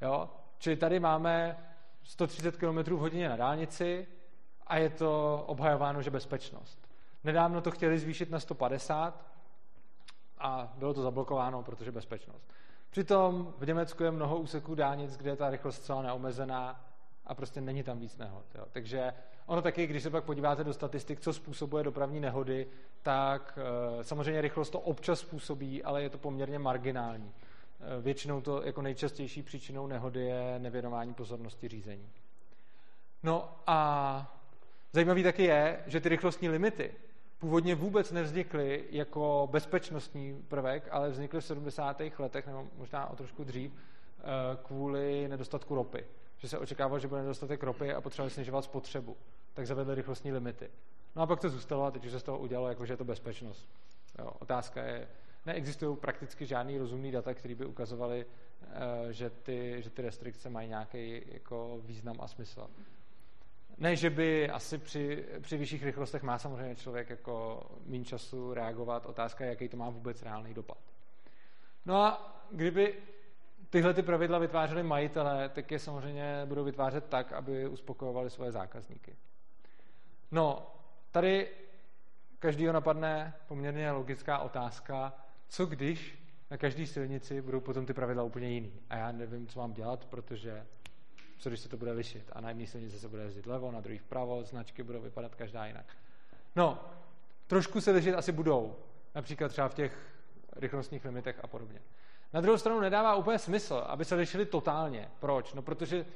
Jo? 0.00 0.30
Čili 0.58 0.76
tady 0.76 1.00
máme 1.00 1.56
130 2.02 2.56
km 2.56 2.78
v 2.78 2.98
hodině 2.98 3.28
na 3.28 3.36
dálnici 3.36 4.06
a 4.66 4.76
je 4.76 4.90
to 4.90 5.44
obhajováno, 5.46 6.02
že 6.02 6.10
bezpečnost. 6.10 6.88
Nedávno 7.24 7.60
to 7.60 7.70
chtěli 7.70 7.98
zvýšit 7.98 8.30
na 8.30 8.40
150 8.40 9.24
a 10.38 10.72
bylo 10.76 10.94
to 10.94 11.02
zablokováno, 11.02 11.62
protože 11.62 11.92
bezpečnost. 11.92 12.52
Přitom 12.90 13.54
v 13.58 13.66
Německu 13.66 14.04
je 14.04 14.10
mnoho 14.10 14.38
úseků 14.38 14.74
dálnic, 14.74 15.16
kde 15.16 15.30
je 15.30 15.36
ta 15.36 15.50
rychlost 15.50 15.84
celá 15.84 16.02
neomezená 16.02 16.93
a 17.26 17.34
prostě 17.34 17.60
není 17.60 17.82
tam 17.82 17.98
víc 17.98 18.16
nehod. 18.16 18.44
Jo. 18.54 18.64
Takže 18.72 19.12
ono 19.46 19.62
taky, 19.62 19.86
když 19.86 20.02
se 20.02 20.10
pak 20.10 20.24
podíváte 20.24 20.64
do 20.64 20.72
statistik, 20.72 21.20
co 21.20 21.32
způsobuje 21.32 21.84
dopravní 21.84 22.20
nehody, 22.20 22.66
tak 23.02 23.58
e, 24.00 24.04
samozřejmě 24.04 24.40
rychlost 24.40 24.70
to 24.70 24.80
občas 24.80 25.20
způsobí, 25.20 25.82
ale 25.82 26.02
je 26.02 26.10
to 26.10 26.18
poměrně 26.18 26.58
marginální. 26.58 27.32
E, 27.98 28.00
většinou 28.00 28.40
to 28.40 28.62
jako 28.62 28.82
nejčastější 28.82 29.42
příčinou 29.42 29.86
nehody 29.86 30.24
je 30.24 30.58
nevěnování 30.58 31.14
pozornosti 31.14 31.68
řízení. 31.68 32.08
No 33.22 33.56
a 33.66 34.40
zajímavý 34.92 35.22
taky 35.22 35.42
je, 35.42 35.82
že 35.86 36.00
ty 36.00 36.08
rychlostní 36.08 36.48
limity 36.48 36.94
původně 37.38 37.74
vůbec 37.74 38.12
nevznikly 38.12 38.84
jako 38.90 39.48
bezpečnostní 39.52 40.42
prvek, 40.48 40.88
ale 40.90 41.10
vznikly 41.10 41.40
v 41.40 41.44
70. 41.44 42.02
letech, 42.18 42.46
nebo 42.46 42.68
možná 42.76 43.10
o 43.10 43.16
trošku 43.16 43.44
dřív, 43.44 43.72
eh, 43.72 44.22
kvůli 44.62 45.28
nedostatku 45.28 45.74
ropy. 45.74 46.04
Že 46.44 46.48
se 46.48 46.58
očekávalo, 46.58 46.98
že 46.98 47.08
bude 47.08 47.20
nedostatek 47.20 47.62
ropy 47.62 47.94
a 47.94 48.00
potřebovali 48.00 48.30
snižovat 48.30 48.64
spotřebu. 48.64 49.16
Tak 49.54 49.66
zavedli 49.66 49.94
rychlostní 49.94 50.32
limity. 50.32 50.70
No 51.16 51.22
a 51.22 51.26
pak 51.26 51.40
to 51.40 51.48
zůstalo 51.48 51.84
a 51.84 51.90
teď 51.90 52.04
už 52.04 52.10
se 52.10 52.20
z 52.20 52.22
toho 52.22 52.38
udělalo, 52.38 52.68
jako 52.68 52.86
že 52.86 52.92
je 52.92 52.96
to 52.96 53.04
bezpečnost. 53.04 53.68
Jo, 54.18 54.30
otázka 54.38 54.82
je, 54.82 55.08
neexistují 55.46 55.96
prakticky 55.96 56.46
žádný 56.46 56.78
rozumný 56.78 57.10
data, 57.12 57.34
které 57.34 57.54
by 57.54 57.66
ukazovaly, 57.66 58.26
eh, 58.62 59.12
že 59.12 59.30
ty, 59.30 59.76
že 59.82 59.90
ty 59.90 60.02
restrikce 60.02 60.50
mají 60.50 60.68
nějaký 60.68 61.22
jako 61.26 61.80
význam 61.84 62.16
a 62.20 62.28
smysl. 62.28 62.70
Ne, 63.78 63.96
že 63.96 64.10
by 64.10 64.50
asi 64.50 64.78
při, 64.78 65.26
při 65.40 65.56
vyšších 65.56 65.84
rychlostech 65.84 66.22
má 66.22 66.38
samozřejmě 66.38 66.76
člověk 66.76 67.10
jako 67.10 67.62
méně 67.86 68.04
času 68.04 68.54
reagovat. 68.54 69.06
Otázka 69.06 69.44
je, 69.44 69.50
jaký 69.50 69.68
to 69.68 69.76
má 69.76 69.90
vůbec 69.90 70.22
reálný 70.22 70.54
dopad. 70.54 70.78
No 71.86 71.96
a 71.96 72.40
kdyby 72.50 72.94
tyhle 73.74 73.94
ty 73.94 74.02
pravidla 74.02 74.38
vytvářely 74.38 74.82
majitelé, 74.82 75.48
tak 75.48 75.70
je 75.70 75.78
samozřejmě 75.78 76.42
budou 76.44 76.64
vytvářet 76.64 77.04
tak, 77.08 77.32
aby 77.32 77.68
uspokojovali 77.68 78.30
svoje 78.30 78.52
zákazníky. 78.52 79.16
No, 80.30 80.74
tady 81.10 81.48
každýho 82.38 82.72
napadne 82.72 83.34
poměrně 83.48 83.90
logická 83.90 84.38
otázka, 84.38 85.12
co 85.48 85.66
když 85.66 86.24
na 86.50 86.56
každé 86.56 86.86
silnici 86.86 87.42
budou 87.42 87.60
potom 87.60 87.86
ty 87.86 87.94
pravidla 87.94 88.22
úplně 88.22 88.48
jiný. 88.48 88.72
A 88.90 88.96
já 88.96 89.12
nevím, 89.12 89.46
co 89.46 89.58
mám 89.58 89.72
dělat, 89.72 90.04
protože 90.04 90.66
co 91.38 91.48
když 91.50 91.60
se 91.60 91.68
to 91.68 91.76
bude 91.76 91.92
lišit. 91.92 92.30
A 92.32 92.40
na 92.40 92.48
jedné 92.48 92.66
silnici 92.66 92.98
se 92.98 93.08
bude 93.08 93.22
jezdit 93.22 93.46
levo, 93.46 93.70
na 93.70 93.80
druhý 93.80 93.98
vpravo, 93.98 94.44
značky 94.44 94.82
budou 94.82 95.00
vypadat 95.00 95.34
každá 95.34 95.66
jinak. 95.66 95.86
No, 96.56 96.84
trošku 97.46 97.80
se 97.80 97.90
lišit 97.90 98.14
asi 98.14 98.32
budou. 98.32 98.76
Například 99.14 99.48
třeba 99.48 99.68
v 99.68 99.74
těch 99.74 100.14
rychlostních 100.56 101.04
limitech 101.04 101.40
a 101.42 101.46
podobně. 101.46 101.80
Na 102.34 102.40
druhou 102.40 102.58
stranu 102.58 102.80
nedává 102.80 103.14
úplně 103.14 103.38
smysl, 103.38 103.84
aby 103.86 104.04
se 104.04 104.14
lišili 104.14 104.46
totálně. 104.46 105.08
Proč? 105.20 105.54
No, 105.54 105.62
protože 105.62 106.06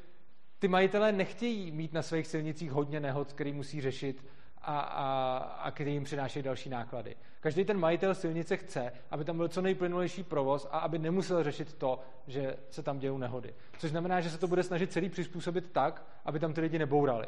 ty 0.59 0.69
majitelé 0.69 1.13
nechtějí 1.13 1.71
mít 1.71 1.93
na 1.93 2.03
svých 2.03 2.27
silnicích 2.27 2.73
hodně 2.73 3.01
nehod, 3.01 3.33
který 3.33 3.53
musí 3.53 3.81
řešit 3.81 4.25
a, 4.63 4.81
a, 4.81 5.37
a 5.37 5.71
který 5.71 5.93
jim 5.93 6.05
přinášejí 6.05 6.43
další 6.43 6.69
náklady. 6.69 7.17
Každý 7.41 7.65
ten 7.65 7.79
majitel 7.79 8.15
silnice 8.15 8.57
chce, 8.57 8.93
aby 9.11 9.25
tam 9.25 9.37
byl 9.37 9.49
co 9.49 9.63
nejplynulejší 9.63 10.23
provoz 10.23 10.69
a 10.71 10.79
aby 10.79 10.99
nemusel 10.99 11.43
řešit 11.43 11.75
to, 11.75 12.01
že 12.27 12.57
se 12.71 12.83
tam 12.83 12.99
dějou 12.99 13.19
nehody. 13.19 13.55
Což 13.79 13.91
znamená, 13.91 14.21
že 14.21 14.31
se 14.31 14.39
to 14.39 14.49
bude 14.49 14.63
snažit 14.63 14.93
celý 14.93 15.09
přizpůsobit 15.09 15.73
tak, 15.73 16.07
aby 16.25 16.39
tam 16.39 16.53
ty 16.53 16.61
lidi 16.61 16.79
nebourali. 16.79 17.27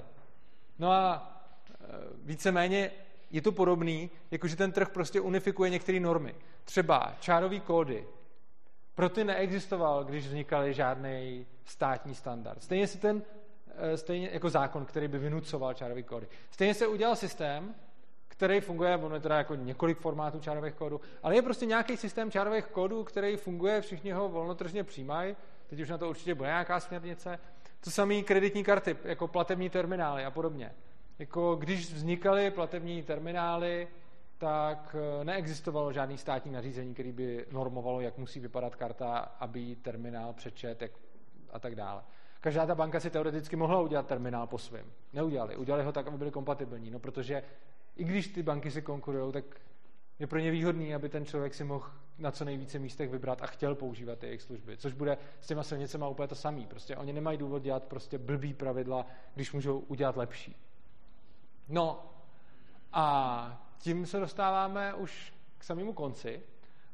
No 0.79 0.93
a 0.93 1.33
e, 1.71 1.87
víceméně 2.23 2.91
je 3.31 3.43
to 3.43 3.53
podobný, 3.53 4.11
jakože 4.31 4.57
ten 4.57 4.73
trh 4.73 4.89
prostě 4.89 5.21
unifikuje 5.21 5.71
některé 5.71 6.01
normy. 6.01 6.35
Třeba 6.65 7.15
čárový 7.21 7.61
kódy. 7.61 8.07
Pro 8.95 9.09
ty 9.09 9.25
neexistoval, 9.25 10.05
když 10.05 10.27
vznikaly 10.27 10.75
žádný 10.75 11.47
státní 11.65 12.15
standard. 12.15 12.63
Stejně 12.63 12.87
si 12.87 12.99
ten 12.99 13.23
Eh, 13.83 13.97
stejně 13.97 14.31
jako 14.33 14.51
zákon, 14.51 14.85
který 14.85 15.09
by 15.09 15.19
vynucoval 15.19 15.75
čárový 15.75 16.03
kódy. 16.03 16.27
Stejně 16.51 16.75
se 16.75 16.87
udělal 16.87 17.17
systém, 17.17 17.75
který 18.29 18.61
funguje, 18.61 18.97
ono 18.97 19.15
je 19.15 19.21
teda 19.21 19.39
jako 19.39 19.55
několik 19.55 19.99
formátů 19.99 20.41
čárových 20.41 20.75
kódů, 20.75 21.01
ale 21.23 21.35
je 21.35 21.43
prostě 21.43 21.67
nějaký 21.67 21.97
systém 21.97 22.31
čárových 22.31 22.67
kódů, 22.67 23.05
který 23.05 23.37
funguje, 23.37 23.81
všichni 23.81 24.13
ho 24.13 24.29
volnotržně 24.29 24.85
přijímají, 24.85 25.37
teď 25.67 25.81
už 25.81 25.89
na 25.89 25.99
to 25.99 26.09
určitě 26.09 26.35
bude 26.35 26.49
nějaká 26.49 26.81
směrnice. 26.81 27.39
To 27.81 27.91
samé 27.91 28.23
kreditní 28.23 28.65
karty, 28.65 28.97
jako 29.05 29.29
platební 29.29 29.71
terminály 29.71 30.25
a 30.25 30.31
podobně. 30.31 30.73
Jako 31.19 31.55
když 31.55 31.93
vznikaly 31.93 32.51
platební 32.51 33.03
terminály, 33.03 33.89
tak 34.41 34.97
eh, 34.99 35.25
neexistovalo 35.25 35.93
žádný 35.93 36.19
státní 36.19 36.53
nařízení, 36.53 36.95
který 36.95 37.13
by 37.13 37.47
normovalo, 37.53 38.01
jak 38.01 38.19
musí 38.19 38.41
vypadat 38.41 38.77
karta, 38.77 39.19
aby 39.19 39.77
terminál 39.77 40.33
přečet 40.33 40.83
jak 40.83 40.91
a 41.53 41.59
tak 41.59 41.75
dále. 41.75 42.03
Každá 42.41 42.67
ta 42.67 42.75
banka 42.75 43.01
si 43.01 43.11
teoreticky 43.11 43.57
mohla 43.57 43.81
udělat 43.81 44.07
terminál 44.07 44.47
po 44.47 44.59
svém. 44.59 44.87
Neudělali. 45.13 45.57
Udělali 45.57 45.85
ho 45.85 45.93
tak, 45.93 46.07
aby 46.07 46.19
byli 46.19 46.31
kompatibilní. 46.31 46.91
No 46.91 46.99
protože 46.99 47.43
i 47.97 48.05
když 48.05 48.29
ty 48.29 48.43
banky 48.43 48.71
si 48.71 48.83
konkurují, 48.83 49.33
tak 49.33 49.45
je 50.19 50.27
pro 50.27 50.39
ně 50.39 50.51
výhodný, 50.51 50.95
aby 50.95 51.09
ten 51.09 51.25
člověk 51.25 51.55
si 51.55 51.65
mohl 51.65 51.91
na 52.19 52.31
co 52.31 52.45
nejvíce 52.45 52.79
místech 52.79 53.11
vybrat 53.11 53.43
a 53.43 53.47
chtěl 53.47 53.75
používat 53.75 54.19
ty 54.19 54.27
jejich 54.27 54.43
služby. 54.43 54.77
Což 54.77 54.93
bude 54.93 55.19
s 55.41 55.47
těma 55.47 55.63
silnicema 55.63 56.09
úplně 56.09 56.29
to 56.29 56.35
samý. 56.35 56.67
Prostě 56.67 56.97
oni 56.97 57.13
nemají 57.13 57.39
důvod 57.39 57.63
dělat 57.63 57.85
prostě 57.85 58.19
blbý 58.19 58.55
pravidla, 58.55 59.07
když 59.35 59.53
můžou 59.53 59.79
udělat 59.79 60.17
lepší. 60.17 60.57
No 61.69 62.13
a 62.93 63.70
tím 63.81 64.07
se 64.07 64.21
dostáváme 64.21 64.95
už 64.95 65.33
k 65.59 65.65
samému 65.65 65.93
konci. 65.93 66.43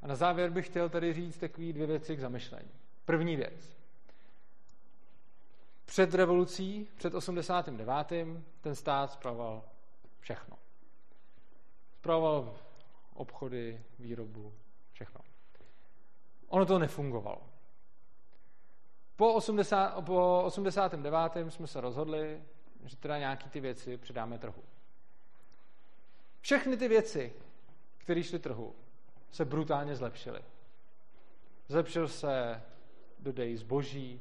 A 0.03 0.07
na 0.07 0.15
závěr 0.15 0.51
bych 0.51 0.67
chtěl 0.67 0.89
tady 0.89 1.13
říct 1.13 1.39
takové 1.39 1.73
dvě 1.73 1.87
věci 1.87 2.17
k 2.17 2.21
zamyšlení. 2.21 2.71
První 3.05 3.37
věc. 3.37 3.77
Před 5.85 6.15
revolucí, 6.15 6.89
před 6.97 7.15
89. 7.15 8.13
ten 8.61 8.75
stát 8.75 9.13
spravoval 9.13 9.65
všechno. 10.21 10.59
Spravoval 11.99 12.57
obchody, 13.15 13.83
výrobu, 13.99 14.53
všechno. 14.93 15.21
Ono 16.49 16.67
to 16.67 16.79
nefungovalo. 16.79 17.43
Po, 19.17 19.35
80, 19.35 20.05
po 20.05 20.43
89. 20.45 21.33
jsme 21.49 21.67
se 21.67 21.81
rozhodli, 21.81 22.43
že 22.85 22.97
teda 22.97 23.19
nějaký 23.19 23.51
ty 23.51 23.61
věci 23.61 23.97
předáme 23.97 24.39
trhu. 24.39 24.63
Všechny 26.47 26.77
ty 26.77 26.89
věci, 26.89 27.33
které 27.99 28.23
šly 28.23 28.39
trhu, 28.39 28.75
se 29.31 29.45
brutálně 29.45 29.97
zlepšily. 29.97 30.41
Zlepšil 31.69 32.09
se 32.09 32.63
dodej 33.19 33.57
zboží, 33.57 34.21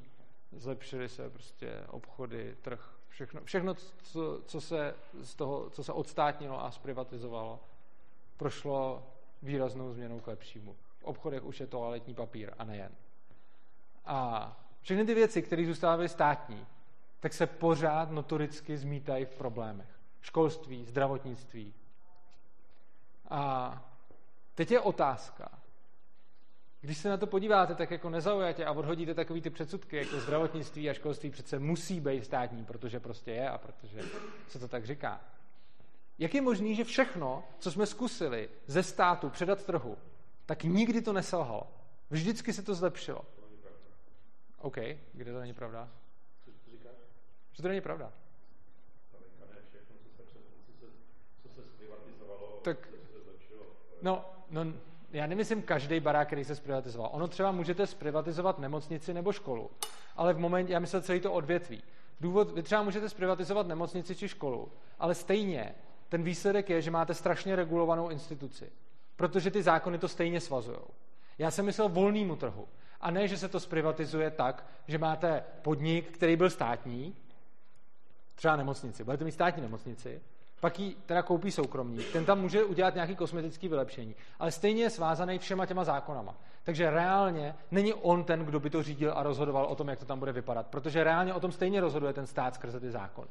zlepšily 0.52 1.10
se 1.10 1.30
prostě 1.30 1.84
obchody, 1.88 2.58
trh, 2.62 2.98
všechno, 3.10 3.42
všechno 3.44 3.74
co, 4.04 4.42
co, 4.46 4.62
se 4.62 4.96
z 5.22 5.36
toho, 5.36 5.70
co 5.70 5.84
se 5.84 5.94
odstátnilo 5.94 6.64
a 6.64 6.72
zprivatizovalo, 6.72 7.60
prošlo 8.38 9.08
výraznou 9.42 9.94
změnou 9.94 10.20
k 10.20 10.28
lepšímu. 10.28 10.76
V 11.00 11.04
obchodech 11.04 11.44
už 11.44 11.60
je 11.60 11.68
toaletní 11.68 12.14
papír 12.14 12.54
a 12.58 12.64
nejen. 12.64 12.92
A 14.06 14.52
všechny 14.82 15.06
ty 15.06 15.14
věci, 15.14 15.42
které 15.42 15.66
zůstávají 15.66 16.10
státní, 16.10 16.66
tak 17.20 17.34
se 17.34 17.48
pořád 17.48 18.12
notoricky 18.12 18.78
zmítají 18.78 19.26
v 19.26 19.36
problémech. 19.36 20.00
Školství, 20.22 20.86
zdravotnictví. 20.86 21.74
A 23.30 23.82
teď 24.56 24.72
je 24.72 24.80
otázka, 24.80 25.62
když 26.82 26.98
se 26.98 27.10
na 27.10 27.18
to 27.18 27.28
podíváte 27.28 27.76
tak 27.76 27.92
jako 27.92 28.10
nezaujatě 28.10 28.66
a 28.66 28.72
odhodíte 28.72 29.14
takový 29.14 29.42
ty 29.42 29.50
předsudky, 29.50 29.98
jako 29.98 30.20
zdravotnictví 30.20 30.90
a 30.90 30.94
školství 30.94 31.30
přece 31.30 31.60
musí 31.60 32.00
být 32.00 32.26
státní, 32.26 32.66
protože 32.66 33.00
prostě 33.00 33.32
je 33.32 33.50
a 33.50 33.58
protože 33.58 34.02
se 34.48 34.60
to 34.60 34.68
tak 34.68 34.86
říká. 34.86 35.22
Jak 36.18 36.34
je 36.34 36.42
možné, 36.42 36.74
že 36.74 36.84
všechno, 36.84 37.44
co 37.60 37.72
jsme 37.72 37.86
zkusili 37.86 38.50
ze 38.68 38.84
státu 38.84 39.30
předat 39.30 39.66
trhu, 39.66 39.98
tak 40.46 40.64
nikdy 40.64 41.02
to 41.02 41.14
neselhalo. 41.14 41.68
Vždycky 42.10 42.54
se 42.54 42.62
to 42.62 42.76
zlepšilo. 42.76 43.26
OK, 44.58 44.78
kde 45.14 45.34
to 45.34 45.40
není 45.40 45.54
pravda? 45.54 45.90
Že 47.52 47.62
to 47.62 47.68
není 47.68 47.82
pravda. 47.82 48.14
Tak 52.64 52.95
No, 54.06 54.26
no, 54.50 54.66
já 55.12 55.28
nemyslím 55.28 55.62
každý 55.62 56.00
barák, 56.00 56.28
který 56.28 56.44
se 56.44 56.56
zprivatizoval. 56.56 57.10
Ono 57.14 57.28
třeba 57.28 57.52
můžete 57.52 57.88
zprivatizovat 57.88 58.60
nemocnici 58.60 59.14
nebo 59.14 59.32
školu, 59.32 59.72
ale 60.16 60.34
v 60.34 60.40
momentě, 60.40 60.74
já 60.74 60.80
myslím 60.80 61.02
celý 61.02 61.20
to 61.20 61.34
odvětví. 61.34 61.84
Důvod, 62.22 62.52
vy 62.52 62.64
třeba 62.64 62.84
můžete 62.84 63.10
zprivatizovat 63.10 63.68
nemocnici 63.68 64.16
či 64.16 64.28
školu, 64.28 64.72
ale 65.00 65.16
stejně 65.16 65.76
ten 66.10 66.24
výsledek 66.24 66.70
je, 66.70 66.82
že 66.82 66.92
máte 66.92 67.14
strašně 67.14 67.56
regulovanou 67.56 68.10
instituci, 68.10 68.72
protože 69.16 69.52
ty 69.52 69.64
zákony 69.64 69.98
to 69.98 70.08
stejně 70.08 70.42
svazují. 70.42 70.80
Já 71.38 71.52
jsem 71.52 71.66
myslel 71.66 71.90
volnému 71.90 72.36
trhu. 72.36 72.68
A 73.02 73.12
ne, 73.12 73.28
že 73.28 73.38
se 73.38 73.50
to 73.50 73.60
zprivatizuje 73.60 74.32
tak, 74.32 74.66
že 74.88 74.98
máte 74.98 75.44
podnik, 75.62 76.12
který 76.12 76.36
byl 76.36 76.50
státní, 76.50 77.16
třeba 78.36 78.56
nemocnici, 78.56 79.04
budete 79.04 79.24
mít 79.24 79.32
státní 79.32 79.62
nemocnici, 79.62 80.22
pak 80.60 80.80
ji 80.80 80.96
teda 81.06 81.22
koupí 81.22 81.52
soukromník, 81.52 82.12
ten 82.12 82.26
tam 82.26 82.42
může 82.42 82.64
udělat 82.64 82.96
nějaký 82.96 83.16
kosmetický 83.16 83.68
vylepšení, 83.68 84.16
ale 84.40 84.52
stejně 84.52 84.84
je 84.84 84.90
svázaný 84.90 85.40
všema 85.40 85.66
těma 85.66 85.84
zákonama. 85.84 86.36
Takže 86.64 86.90
reálně 86.90 87.56
není 87.72 87.94
on 87.94 88.24
ten, 88.24 88.46
kdo 88.46 88.60
by 88.60 88.70
to 88.70 88.84
řídil 88.84 89.14
a 89.16 89.24
rozhodoval 89.24 89.66
o 89.66 89.76
tom, 89.76 89.88
jak 89.88 90.00
to 90.00 90.06
tam 90.06 90.20
bude 90.20 90.32
vypadat, 90.32 90.68
protože 90.68 91.04
reálně 91.04 91.34
o 91.34 91.40
tom 91.40 91.52
stejně 91.52 91.82
rozhoduje 91.82 92.14
ten 92.14 92.28
stát 92.28 92.56
skrze 92.56 92.80
ty 92.80 92.92
zákony. 92.92 93.28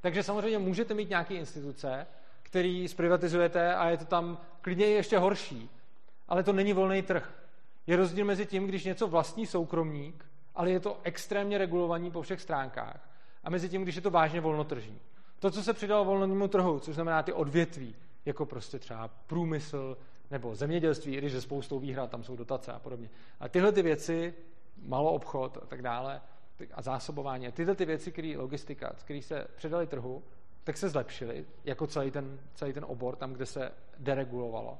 Takže 0.00 0.22
samozřejmě 0.22 0.58
můžete 0.58 0.94
mít 0.94 1.08
nějaké 1.08 1.34
instituce, 1.34 2.06
který 2.42 2.88
zprivatizujete 2.88 3.74
a 3.74 3.88
je 3.88 3.96
to 3.96 4.04
tam 4.04 4.38
klidně 4.60 4.86
ještě 4.86 5.18
horší, 5.18 5.70
ale 6.28 6.42
to 6.42 6.52
není 6.52 6.72
volný 6.72 7.02
trh. 7.02 7.34
Je 7.86 7.96
rozdíl 7.96 8.24
mezi 8.24 8.46
tím, 8.46 8.66
když 8.66 8.84
něco 8.84 9.08
vlastní 9.08 9.46
soukromník, 9.46 10.26
ale 10.54 10.70
je 10.70 10.80
to 10.80 11.00
extrémně 11.02 11.58
regulovaný 11.58 12.10
po 12.10 12.22
všech 12.22 12.40
stránkách, 12.40 13.08
a 13.44 13.50
mezi 13.50 13.68
tím, 13.68 13.82
když 13.82 13.96
je 13.96 14.02
to 14.02 14.10
vážně 14.10 14.40
volnotržní. 14.40 15.00
To, 15.40 15.50
co 15.50 15.62
se 15.62 15.72
přidalo 15.72 16.04
volnému 16.04 16.48
trhu, 16.48 16.78
což 16.78 16.94
znamená 16.94 17.22
ty 17.22 17.32
odvětví, 17.32 17.94
jako 18.24 18.46
prostě 18.46 18.78
třeba 18.78 19.08
průmysl 19.08 19.96
nebo 20.30 20.54
zemědělství, 20.54 21.14
i 21.14 21.18
když 21.18 21.32
je 21.32 21.40
spoustou 21.40 21.78
výhrad, 21.78 22.10
tam 22.10 22.24
jsou 22.24 22.36
dotace 22.36 22.72
a 22.72 22.78
podobně. 22.78 23.10
A 23.40 23.48
tyhle 23.48 23.72
ty 23.72 23.82
věci, 23.82 24.34
malou 24.82 25.08
obchod 25.08 25.58
a 25.62 25.66
tak 25.66 25.82
dále, 25.82 26.20
a 26.74 26.82
zásobování, 26.82 27.48
a 27.48 27.50
tyhle 27.50 27.74
ty 27.74 27.84
věci, 27.84 28.12
které 28.12 28.34
logistika, 28.36 28.92
které 29.04 29.22
se 29.22 29.46
předali 29.56 29.86
trhu, 29.86 30.22
tak 30.64 30.76
se 30.76 30.88
zlepšily, 30.88 31.44
jako 31.64 31.86
celý 31.86 32.10
ten, 32.10 32.40
celý 32.54 32.72
ten 32.72 32.84
obor, 32.88 33.16
tam, 33.16 33.32
kde 33.32 33.46
se 33.46 33.72
deregulovalo. 33.98 34.78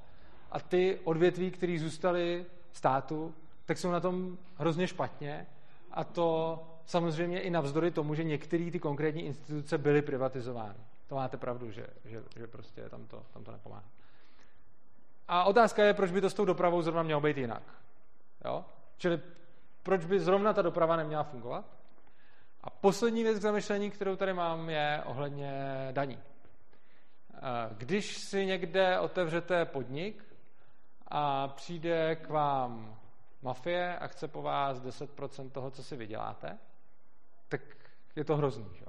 A 0.51 0.61
ty 0.61 0.99
odvětví, 1.05 1.51
které 1.51 1.79
zůstaly 1.79 2.47
státu, 2.73 3.35
tak 3.65 3.79
jsou 3.79 3.91
na 3.91 4.01
tom 4.01 4.39
hrozně 4.55 4.87
špatně 4.87 5.47
a 5.91 6.05
to 6.05 6.59
samozřejmě 6.91 7.41
i 7.41 7.51
navzdory 7.51 7.91
tomu, 7.91 8.15
že 8.15 8.25
některé 8.25 8.71
ty 8.71 8.79
konkrétní 8.79 9.23
instituce 9.23 9.79
byly 9.79 10.03
privatizovány. 10.03 10.79
To 11.07 11.15
máte 11.15 11.37
pravdu, 11.37 11.71
že, 11.71 11.87
že, 12.05 12.23
že 12.37 12.47
prostě 12.47 12.89
tam 12.89 13.07
to, 13.07 13.23
tam 13.33 13.45
to 13.45 13.53
nepomáhá. 13.53 13.85
A 15.29 15.45
otázka 15.45 15.85
je, 15.85 15.95
proč 15.95 16.11
by 16.11 16.21
to 16.21 16.31
s 16.31 16.35
tou 16.35 16.45
dopravou 16.45 16.83
zrovna 16.83 17.03
mělo 17.03 17.21
být 17.21 17.37
jinak. 17.37 17.63
Jo? 18.45 18.65
Čili 18.97 19.21
proč 19.83 20.05
by 20.05 20.21
zrovna 20.21 20.53
ta 20.53 20.63
doprava 20.63 20.97
neměla 20.97 21.23
fungovat? 21.23 21.65
A 22.61 22.71
poslední 22.71 23.23
věc 23.23 23.39
k 23.39 23.43
zamyšlení, 23.43 23.91
kterou 23.91 24.17
tady 24.17 24.33
mám, 24.33 24.71
je 24.71 25.03
ohledně 25.07 25.53
daní. 25.93 26.19
Když 27.77 28.19
si 28.19 28.47
někde 28.47 28.99
otevřete 28.99 29.65
podnik 29.65 30.25
a 31.09 31.49
přijde 31.49 32.17
k 32.17 32.29
vám 32.29 32.99
mafie 33.43 33.99
a 33.99 34.07
chce 34.07 34.29
po 34.29 34.43
vás 34.43 34.83
10% 34.83 35.51
toho, 35.51 35.71
co 35.71 35.85
si 35.85 35.97
vyděláte, 35.97 36.59
tak 37.51 37.61
je 38.17 38.25
to 38.25 38.37
hrozný. 38.37 38.67
Že? 38.75 38.85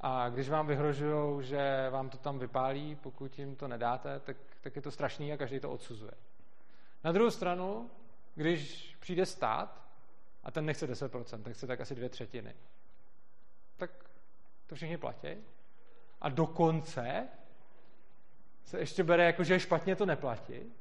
A 0.00 0.28
když 0.28 0.48
vám 0.48 0.66
vyhrožují, 0.66 1.44
že 1.44 1.90
vám 1.90 2.10
to 2.10 2.18
tam 2.18 2.38
vypálí, 2.38 2.94
pokud 2.94 3.38
jim 3.38 3.56
to 3.56 3.68
nedáte, 3.68 4.20
tak, 4.20 4.36
tak 4.60 4.76
je 4.76 4.82
to 4.82 4.90
strašný 4.90 5.32
a 5.32 5.36
každý 5.36 5.60
to 5.60 5.70
odsuzuje. 5.70 6.12
Na 7.04 7.12
druhou 7.12 7.30
stranu, 7.30 7.90
když 8.34 8.94
přijde 9.00 9.26
stát 9.26 9.86
a 10.44 10.50
ten 10.50 10.66
nechce 10.66 10.86
10%, 10.92 11.42
tak 11.42 11.52
chce 11.52 11.66
tak 11.66 11.80
asi 11.80 11.94
dvě 11.94 12.08
třetiny, 12.08 12.54
tak 13.76 13.90
to 14.66 14.74
všichni 14.74 14.96
platí. 14.96 15.28
A 16.20 16.28
dokonce 16.28 17.28
se 18.64 18.78
ještě 18.78 19.04
bere 19.04 19.24
jako, 19.24 19.44
že 19.44 19.60
špatně 19.60 19.96
to 19.96 20.06
neplatí. 20.06 20.72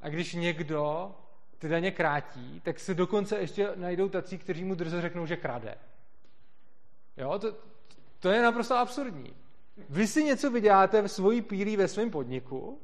A 0.00 0.08
když 0.08 0.34
někdo 0.34 1.14
ty 1.58 1.68
daně 1.68 1.90
krátí, 1.90 2.60
tak 2.60 2.80
se 2.80 2.94
dokonce 2.94 3.38
ještě 3.38 3.70
najdou 3.74 4.08
tací, 4.08 4.38
kteří 4.38 4.64
mu 4.64 4.74
drze 4.74 5.00
řeknou, 5.00 5.26
že 5.26 5.36
krade. 5.36 5.74
Jo, 7.16 7.38
to, 7.38 7.54
to 8.18 8.28
je 8.28 8.42
naprosto 8.42 8.76
absurdní. 8.76 9.34
Vy 9.88 10.06
si 10.06 10.24
něco 10.24 10.50
vyděláte 10.50 11.02
v 11.02 11.08
svojí 11.08 11.42
pílí 11.42 11.76
ve 11.76 11.88
svém 11.88 12.10
podniku, 12.10 12.80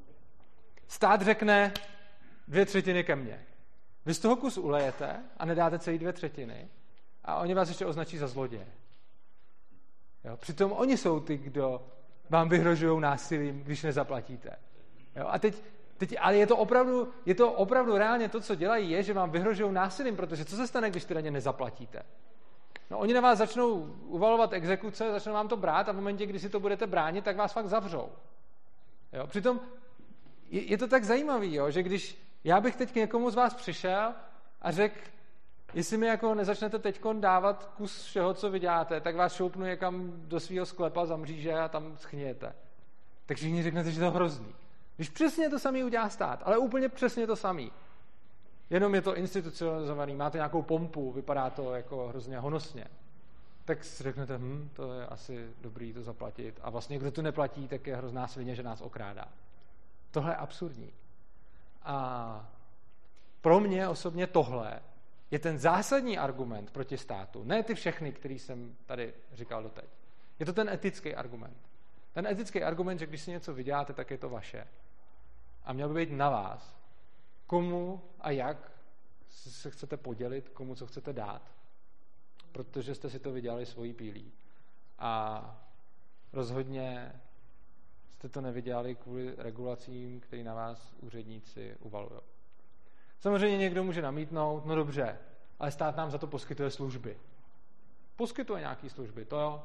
stát 0.89 1.23
řekne 1.23 1.73
dvě 2.49 2.67
třetiny 2.67 3.05
ke 3.05 3.17
mně. 3.17 3.47
Vy 4.07 4.15
z 4.15 4.19
toho 4.19 4.37
kus 4.37 4.59
ulejete 4.59 5.25
a 5.37 5.45
nedáte 5.45 5.79
celý 5.79 5.99
dvě 5.99 6.13
třetiny 6.13 6.69
a 7.25 7.37
oni 7.37 7.55
vás 7.55 7.69
ještě 7.69 7.87
označí 7.87 8.19
za 8.19 8.27
zloděje. 8.27 8.67
Jo? 10.25 10.37
Přitom 10.37 10.73
oni 10.73 10.97
jsou 10.97 11.21
ty, 11.21 11.37
kdo 11.37 11.87
vám 12.31 12.49
vyhrožují 12.49 13.01
násilím, 13.01 13.61
když 13.61 13.83
nezaplatíte. 13.83 14.57
Jo? 15.17 15.27
A 15.29 15.39
teď, 15.39 15.63
teď, 15.97 16.15
ale 16.21 16.37
je 16.37 16.47
to, 16.47 16.57
opravdu, 16.57 17.13
je 17.27 17.35
to 17.35 17.53
opravdu 17.53 17.99
reálně 17.99 18.29
to, 18.29 18.41
co 18.41 18.55
dělají, 18.55 18.91
je, 18.91 19.03
že 19.03 19.13
vám 19.13 19.31
vyhrožují 19.31 19.73
násilím, 19.73 20.17
protože 20.17 20.45
co 20.45 20.57
se 20.57 20.67
stane, 20.67 20.91
když 20.91 21.05
ty 21.05 21.15
daně 21.15 21.31
nezaplatíte? 21.31 22.03
No 22.91 22.99
oni 22.99 23.15
na 23.15 23.21
vás 23.21 23.39
začnou 23.39 23.75
uvalovat 24.07 24.53
exekuce, 24.53 25.13
začnou 25.13 25.33
vám 25.33 25.49
to 25.49 25.57
brát 25.57 25.89
a 25.89 25.93
v 25.93 25.97
momentě, 25.97 26.27
kdy 26.27 26.39
si 26.39 26.49
to 26.49 26.61
budete 26.61 26.87
bránit, 26.87 27.25
tak 27.25 27.37
vás 27.37 27.53
fakt 27.53 27.69
zavřou. 27.69 28.09
Jo? 29.13 29.27
Přitom 29.27 29.61
je, 30.51 30.63
je 30.63 30.79
to 30.79 30.89
tak 30.89 31.05
zajímavý, 31.05 31.55
jo? 31.55 31.71
že 31.71 31.83
když 31.83 32.29
já 32.45 32.61
bych 32.61 32.77
teď 32.77 32.93
k 32.93 32.95
někomu 32.95 33.31
z 33.31 33.35
vás 33.35 33.55
přišel 33.55 34.15
a 34.63 34.71
řekl, 34.71 35.01
jestli 35.75 35.97
mi 35.97 36.07
jako 36.07 36.35
nezačnete 36.35 36.79
teď 36.79 37.01
dávat 37.13 37.71
kus 37.77 38.03
všeho, 38.03 38.35
co 38.35 38.51
vy 38.51 38.61
děláte, 38.61 39.01
tak 39.01 39.17
vás 39.17 39.35
šoupnu 39.35 39.65
někam 39.65 40.13
do 40.17 40.41
svého 40.41 40.67
sklepa 40.67 41.07
za 41.07 41.17
mříže 41.17 41.55
a 41.55 41.69
tam 41.69 41.97
schnějete. 41.97 42.55
Tak 43.27 43.37
všichni 43.37 43.63
řeknete, 43.63 43.91
že 43.91 43.99
to 43.99 44.05
je 44.05 44.11
hrozný. 44.11 44.55
Když 44.97 45.09
přesně 45.09 45.51
to 45.51 45.59
samý 45.59 45.85
udělá 45.85 46.09
stát, 46.09 46.43
ale 46.45 46.59
úplně 46.59 46.89
přesně 46.89 47.27
to 47.27 47.37
samý. 47.37 47.73
Jenom 48.71 48.95
je 48.95 49.03
to 49.03 49.17
institucionalizovaný, 49.17 50.17
máte 50.17 50.39
nějakou 50.39 50.63
pompu, 50.63 51.13
vypadá 51.13 51.51
to 51.51 51.75
jako 51.75 52.09
hrozně 52.09 52.39
honosně. 52.39 52.85
Tak 53.65 53.85
si 53.85 54.03
řeknete, 54.03 54.39
hm, 54.39 54.71
to 54.73 54.93
je 54.93 55.07
asi 55.07 55.51
dobrý 55.61 55.93
to 55.93 56.03
zaplatit. 56.03 56.59
A 56.63 56.71
vlastně, 56.71 56.99
kdo 56.99 57.11
to 57.11 57.23
neplatí, 57.23 57.69
tak 57.69 57.87
je 57.87 57.97
hrozná 57.97 58.27
svině, 58.27 58.55
že 58.55 58.63
nás 58.63 58.81
okrádá. 58.81 59.29
Tohle 60.11 60.33
je 60.33 60.37
absurdní. 60.37 60.93
A 61.83 62.51
pro 63.41 63.61
mě 63.61 63.89
osobně 63.89 64.27
tohle 64.27 64.81
je 65.31 65.39
ten 65.39 65.59
zásadní 65.59 66.19
argument 66.19 66.71
proti 66.71 66.99
státu. 66.99 67.45
Ne 67.45 67.63
ty 67.63 67.75
všechny, 67.75 68.13
který 68.13 68.39
jsem 68.39 68.77
tady 68.87 69.15
říkal 69.33 69.63
doteď. 69.63 69.85
Je 70.39 70.47
to 70.47 70.53
ten 70.53 70.69
etický 70.69 71.15
argument. 71.15 71.57
Ten 72.13 72.27
etický 72.27 72.63
argument, 72.63 72.99
že 72.99 73.07
když 73.07 73.23
si 73.23 73.31
něco 73.31 73.55
vyděláte, 73.55 73.93
tak 73.93 74.11
je 74.11 74.19
to 74.19 74.29
vaše. 74.29 74.67
A 75.65 75.73
měl 75.73 75.89
by 75.89 76.07
být 76.07 76.17
na 76.17 76.31
vás, 76.31 76.78
komu 77.49 78.03
a 78.21 78.31
jak 78.31 78.73
se 79.29 79.71
chcete 79.71 79.97
podělit, 79.97 80.49
komu 80.49 80.75
co 80.75 80.87
chcete 80.87 81.13
dát. 81.13 81.43
Protože 82.53 82.95
jste 82.95 83.11
si 83.11 83.19
to 83.19 83.33
vydělali 83.33 83.67
svojí 83.67 83.93
pílí. 83.93 84.33
A 84.99 85.43
rozhodně 86.33 87.13
jste 88.13 88.29
to 88.29 88.41
nevydělali 88.41 88.95
kvůli 88.95 89.35
regulacím, 89.39 90.21
které 90.21 90.45
na 90.45 90.55
vás 90.55 90.95
úředníci 91.01 91.77
uvalují. 91.81 92.21
Samozřejmě 93.19 93.59
někdo 93.59 93.85
může 93.85 94.03
namítnout, 94.03 94.67
no 94.67 94.75
dobře, 94.75 95.19
ale 95.59 95.71
stát 95.71 95.97
nám 95.97 96.11
za 96.11 96.19
to 96.19 96.27
poskytuje 96.27 96.71
služby. 96.71 97.19
Poskytuje 98.17 98.61
nějaké 98.61 98.91
služby, 98.91 99.25
to 99.25 99.41
jo. 99.41 99.63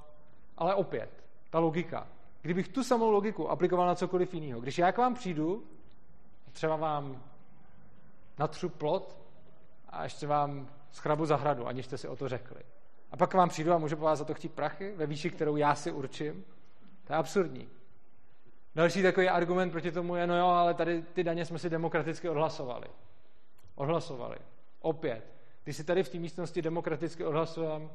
Ale 0.58 0.76
opět, 0.76 1.24
ta 1.50 1.60
logika. 1.60 2.08
Kdybych 2.42 2.68
tu 2.68 2.84
samou 2.84 3.12
logiku 3.12 3.50
aplikoval 3.50 3.88
na 3.88 3.96
cokoliv 3.96 4.34
jiného, 4.34 4.62
když 4.62 4.78
já 4.78 4.92
k 4.92 4.98
vám 4.98 5.14
přijdu, 5.14 5.68
třeba 6.52 6.76
vám 6.76 7.24
natřu 8.40 8.70
plot 8.70 9.18
a 9.90 10.04
ještě 10.04 10.28
vám 10.28 10.70
schrabu 10.92 11.26
zahradu, 11.26 11.68
aniž 11.68 11.86
jste 11.86 11.98
si 11.98 12.08
o 12.08 12.16
to 12.16 12.30
řekli. 12.30 12.64
A 13.12 13.18
pak 13.18 13.34
vám 13.34 13.50
přijdu 13.50 13.74
a 13.74 13.78
můžu 13.78 13.96
po 13.96 14.04
vás 14.04 14.20
za 14.20 14.26
to 14.26 14.34
chtít 14.34 14.54
prachy 14.54 14.94
ve 14.96 15.06
výši, 15.06 15.30
kterou 15.30 15.56
já 15.56 15.76
si 15.76 15.92
určím. 15.92 16.46
To 17.04 17.14
je 17.14 17.18
absurdní. 17.18 17.70
Další 18.76 19.04
takový 19.04 19.30
argument 19.30 19.72
proti 19.72 19.92
tomu 19.92 20.16
je, 20.16 20.28
no 20.28 20.38
jo, 20.38 20.48
ale 20.48 20.74
tady 20.74 21.02
ty 21.02 21.24
daně 21.24 21.46
jsme 21.46 21.60
si 21.60 21.70
demokraticky 21.70 22.30
odhlasovali. 22.30 22.88
Odhlasovali. 23.76 24.38
Opět. 24.82 25.34
Když 25.64 25.78
si 25.78 25.84
tady 25.84 26.04
v 26.04 26.10
té 26.10 26.18
místnosti 26.18 26.62
demokraticky 26.62 27.26
odhlasujeme, 27.26 27.90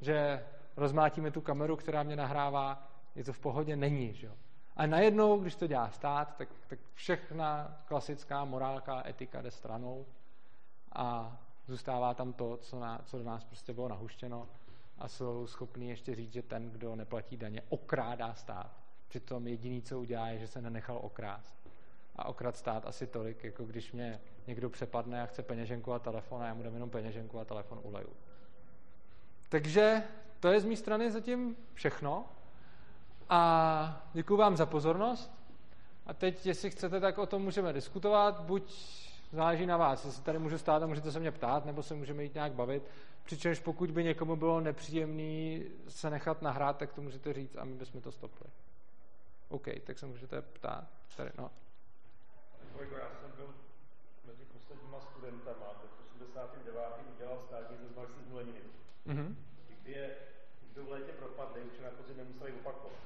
že 0.00 0.44
rozmátíme 0.76 1.30
tu 1.30 1.40
kameru, 1.40 1.76
která 1.76 2.02
mě 2.02 2.16
nahrává, 2.16 2.90
je 3.14 3.24
to 3.24 3.32
v 3.32 3.38
pohodě? 3.38 3.76
Není, 3.76 4.14
že 4.14 4.26
jo? 4.26 4.32
A 4.76 4.86
najednou, 4.86 5.38
když 5.40 5.54
to 5.54 5.66
dělá 5.66 5.90
stát, 5.90 6.36
tak, 6.36 6.48
tak 6.66 6.78
všechna 6.94 7.76
klasická 7.84 8.44
morálka, 8.44 9.08
etika 9.08 9.42
jde 9.42 9.50
stranou 9.50 10.06
a 10.92 11.36
zůstává 11.66 12.14
tam 12.14 12.32
to, 12.32 12.56
co, 12.56 12.80
na, 12.80 13.00
co 13.04 13.18
do 13.18 13.24
nás 13.24 13.44
prostě 13.44 13.72
bylo 13.72 13.88
nahuštěno 13.88 14.48
a 14.98 15.08
jsou 15.08 15.46
schopní 15.46 15.88
ještě 15.88 16.14
říct, 16.14 16.32
že 16.32 16.42
ten, 16.42 16.70
kdo 16.70 16.96
neplatí 16.96 17.36
daně, 17.36 17.62
okrádá 17.68 18.34
stát. 18.34 18.80
Přitom 19.08 19.46
jediný, 19.46 19.82
co 19.82 20.00
udělá, 20.00 20.28
je, 20.28 20.38
že 20.38 20.46
se 20.46 20.62
nenechal 20.62 20.98
okrást. 21.02 21.54
a 22.16 22.24
okrat 22.24 22.56
stát 22.56 22.86
asi 22.86 23.06
tolik, 23.06 23.44
jako 23.44 23.64
když 23.64 23.92
mě 23.92 24.20
někdo 24.46 24.70
přepadne 24.70 25.22
a 25.22 25.26
chce 25.26 25.42
peněženku 25.42 25.92
a 25.92 25.98
telefon 25.98 26.42
a 26.42 26.46
já 26.46 26.54
mu 26.54 26.62
dám 26.62 26.74
jenom 26.74 26.90
peněženku 26.90 27.40
a 27.40 27.44
telefon 27.44 27.80
uleju. 27.82 28.08
Takže 29.48 30.02
to 30.40 30.48
je 30.48 30.60
z 30.60 30.64
mé 30.64 30.76
strany 30.76 31.10
zatím 31.10 31.56
všechno. 31.74 32.28
A 33.28 34.08
děkuji 34.12 34.36
vám 34.36 34.56
za 34.56 34.66
pozornost. 34.66 35.32
A 36.06 36.14
teď, 36.14 36.46
jestli 36.46 36.70
chcete, 36.70 37.00
tak 37.00 37.18
o 37.18 37.26
tom 37.26 37.42
můžeme 37.42 37.72
diskutovat. 37.72 38.40
Buď 38.40 38.74
záleží 39.32 39.66
na 39.66 39.76
vás, 39.76 40.04
jestli 40.04 40.22
tady 40.22 40.38
můžu 40.38 40.58
stát 40.58 40.82
a 40.82 40.86
můžete 40.86 41.12
se 41.12 41.20
mě 41.20 41.30
ptát, 41.30 41.64
nebo 41.64 41.82
se 41.82 41.94
můžeme 41.94 42.22
jít 42.22 42.34
nějak 42.34 42.52
bavit. 42.52 42.82
Přičemž 43.24 43.60
pokud 43.60 43.90
by 43.90 44.04
někomu 44.04 44.36
bylo 44.36 44.60
nepříjemný 44.60 45.64
se 45.88 46.10
nechat 46.10 46.42
nahrát, 46.42 46.76
tak 46.76 46.92
to 46.92 47.02
můžete 47.02 47.32
říct 47.32 47.56
a 47.56 47.64
my 47.64 47.74
bychom 47.74 48.00
to 48.00 48.12
stopli. 48.12 48.46
OK, 49.48 49.66
tak 49.84 49.98
se 49.98 50.06
můžete 50.06 50.42
ptát. 50.42 50.84
Tady, 51.16 51.30
no. 51.38 51.50
Kolego, 52.72 52.96
já 52.96 53.08
jsem 53.20 53.30
byl 53.36 53.54
mezi 54.26 54.44
posledníma 54.44 55.00
studentama, 55.00 55.66
v 55.66 56.20
89. 56.20 56.90
udělal 57.14 57.38
státní. 57.46 57.74
Mm-hmm. 59.06 59.34
Kdy 59.82 59.92
je, 59.92 60.16
kdo 60.72 60.84
v 60.84 60.90
létě 60.90 61.12
propadli, 61.12 61.60
už 61.62 61.80
na 61.82 61.90
podzim 61.90 62.16
nemuseli 62.16 62.52
opakovat. 62.52 62.98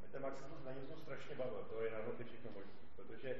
Mě 0.00 0.08
ten 0.12 0.22
marxismus 0.22 0.64
leninismus 0.64 1.00
strašně 1.02 1.34
bavil, 1.34 1.64
to 1.70 1.82
je 1.82 1.90
na 1.90 1.98
všechno 2.26 2.50
možné, 2.50 2.72
protože 2.96 3.36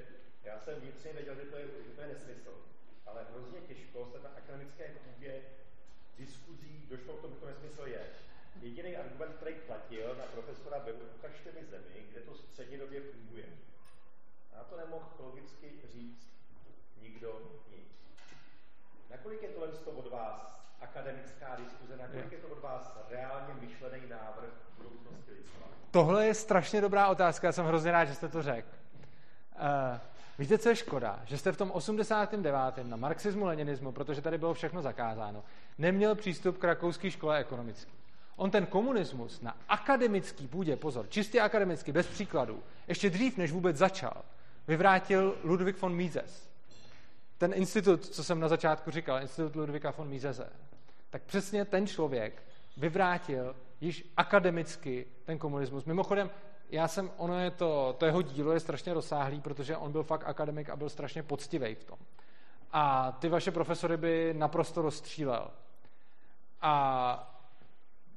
vnitřně 1.04 1.22
věděl, 1.22 1.44
že 1.44 1.50
to 1.50 1.56
je, 1.56 1.66
že 1.86 1.92
to 1.96 2.00
je 2.00 2.08
nesmysl 2.08 2.54
ale 3.06 3.26
hrozně 3.30 3.60
těžko 3.60 4.06
se 4.12 4.18
na 4.22 4.30
akademické 4.36 4.84
půdě 4.88 5.34
diskuzí 6.18 6.86
došlo 6.90 7.14
k 7.14 7.20
tomu, 7.20 7.34
že 7.34 7.40
to 7.40 7.46
nesmysl 7.46 7.86
je. 7.86 8.00
Jediný 8.60 8.96
argument, 8.96 9.36
který 9.36 9.54
platil 9.54 10.14
na 10.14 10.24
profesora 10.24 10.78
byl, 10.78 10.96
ukažte 11.16 11.52
mi 11.52 11.64
zemi, 11.64 12.06
kde 12.10 12.20
to 12.20 12.34
střednědobě 12.34 13.00
funguje. 13.00 13.44
A 14.60 14.64
to 14.64 14.76
nemohl 14.76 15.08
logicky 15.18 15.72
říct 15.92 16.28
nikdo 17.02 17.40
nic. 17.70 17.88
Nakolik 19.10 19.42
je 19.42 19.48
tohle 19.48 19.68
od 19.68 20.10
vás 20.10 20.60
akademická 20.80 21.56
diskuze, 21.56 21.96
nakolik 21.96 22.32
je 22.32 22.38
to 22.38 22.48
od 22.48 22.62
vás 22.62 22.98
reálně 23.10 23.54
myšlený 23.54 24.08
návrh 24.08 24.52
budoucnosti 24.76 25.32
lidstva? 25.32 25.66
Tohle 25.90 26.26
je 26.26 26.34
strašně 26.34 26.80
dobrá 26.80 27.08
otázka, 27.08 27.46
já 27.46 27.52
jsem 27.52 27.66
hrozně 27.66 27.92
rád, 27.92 28.04
že 28.04 28.14
jste 28.14 28.28
to 28.28 28.42
řekl. 28.42 28.68
Uh, 29.54 30.13
Víte, 30.38 30.58
co 30.58 30.68
je 30.68 30.76
škoda? 30.76 31.22
Že 31.24 31.38
jste 31.38 31.52
v 31.52 31.56
tom 31.56 31.70
89. 31.70 32.54
na 32.82 32.96
marxismu, 32.96 33.44
leninismu, 33.44 33.92
protože 33.92 34.22
tady 34.22 34.38
bylo 34.38 34.54
všechno 34.54 34.82
zakázáno, 34.82 35.44
neměl 35.78 36.14
přístup 36.14 36.58
k 36.58 36.64
rakouské 36.64 37.10
škole 37.10 37.38
ekonomické. 37.38 37.92
On 38.36 38.50
ten 38.50 38.66
komunismus 38.66 39.40
na 39.40 39.56
akademický 39.68 40.48
půdě, 40.48 40.76
pozor, 40.76 41.06
čistě 41.08 41.40
akademicky, 41.40 41.92
bez 41.92 42.06
příkladů, 42.06 42.62
ještě 42.88 43.10
dřív, 43.10 43.36
než 43.36 43.52
vůbec 43.52 43.76
začal, 43.76 44.24
vyvrátil 44.68 45.36
Ludwig 45.44 45.82
von 45.82 45.94
Mises. 45.94 46.48
Ten 47.38 47.52
institut, 47.54 48.06
co 48.06 48.24
jsem 48.24 48.40
na 48.40 48.48
začátku 48.48 48.90
říkal, 48.90 49.22
institut 49.22 49.56
Ludwika 49.56 49.90
von 49.90 50.08
Misese, 50.08 50.50
tak 51.10 51.22
přesně 51.22 51.64
ten 51.64 51.86
člověk 51.86 52.42
vyvrátil 52.76 53.56
již 53.80 54.12
akademicky 54.16 55.06
ten 55.24 55.38
komunismus. 55.38 55.84
Mimochodem, 55.84 56.30
já 56.70 56.88
jsem, 56.88 57.10
ono 57.16 57.40
je 57.40 57.50
to, 57.50 57.94
to 57.98 58.06
jeho 58.06 58.22
dílo 58.22 58.52
je 58.52 58.60
strašně 58.60 58.94
rozsáhlý, 58.94 59.40
protože 59.40 59.76
on 59.76 59.92
byl 59.92 60.02
fakt 60.02 60.22
akademik 60.26 60.70
a 60.70 60.76
byl 60.76 60.88
strašně 60.88 61.22
poctivý 61.22 61.74
v 61.74 61.84
tom. 61.84 61.98
A 62.72 63.12
ty 63.12 63.28
vaše 63.28 63.50
profesory 63.50 63.96
by 63.96 64.34
naprosto 64.36 64.82
rozstřílel. 64.82 65.50
A 66.62 67.34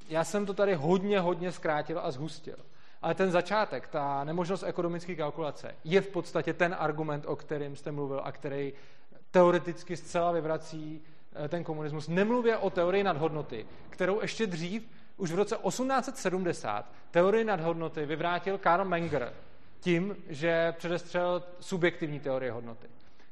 já 0.09 0.23
jsem 0.23 0.45
to 0.45 0.53
tady 0.53 0.75
hodně, 0.75 1.19
hodně 1.19 1.51
zkrátil 1.51 1.99
a 2.03 2.11
zhustil. 2.11 2.57
Ale 3.01 3.15
ten 3.15 3.31
začátek, 3.31 3.87
ta 3.87 4.23
nemožnost 4.23 4.63
ekonomické 4.63 5.15
kalkulace, 5.15 5.75
je 5.83 6.01
v 6.01 6.07
podstatě 6.07 6.53
ten 6.53 6.75
argument, 6.79 7.25
o 7.27 7.35
kterém 7.35 7.75
jste 7.75 7.91
mluvil 7.91 8.21
a 8.23 8.31
který 8.31 8.73
teoreticky 9.31 9.97
zcela 9.97 10.31
vyvrací 10.31 11.01
eh, 11.35 11.47
ten 11.49 11.63
komunismus. 11.63 12.07
Nemluvě 12.07 12.57
o 12.57 12.69
teorii 12.69 13.03
nadhodnoty, 13.03 13.65
kterou 13.89 14.21
ještě 14.21 14.47
dřív 14.47 14.89
už 15.18 15.32
v 15.32 15.36
roce 15.36 15.55
1870 15.55 16.91
teorii 17.11 17.43
nadhodnoty 17.43 18.05
vyvrátil 18.05 18.57
Karl 18.57 18.86
Menger 18.86 19.34
tím, 19.80 20.15
že 20.30 20.74
předestřel 20.78 21.43
subjektivní 21.59 22.20
teorie 22.20 22.51
hodnoty. 22.51 22.88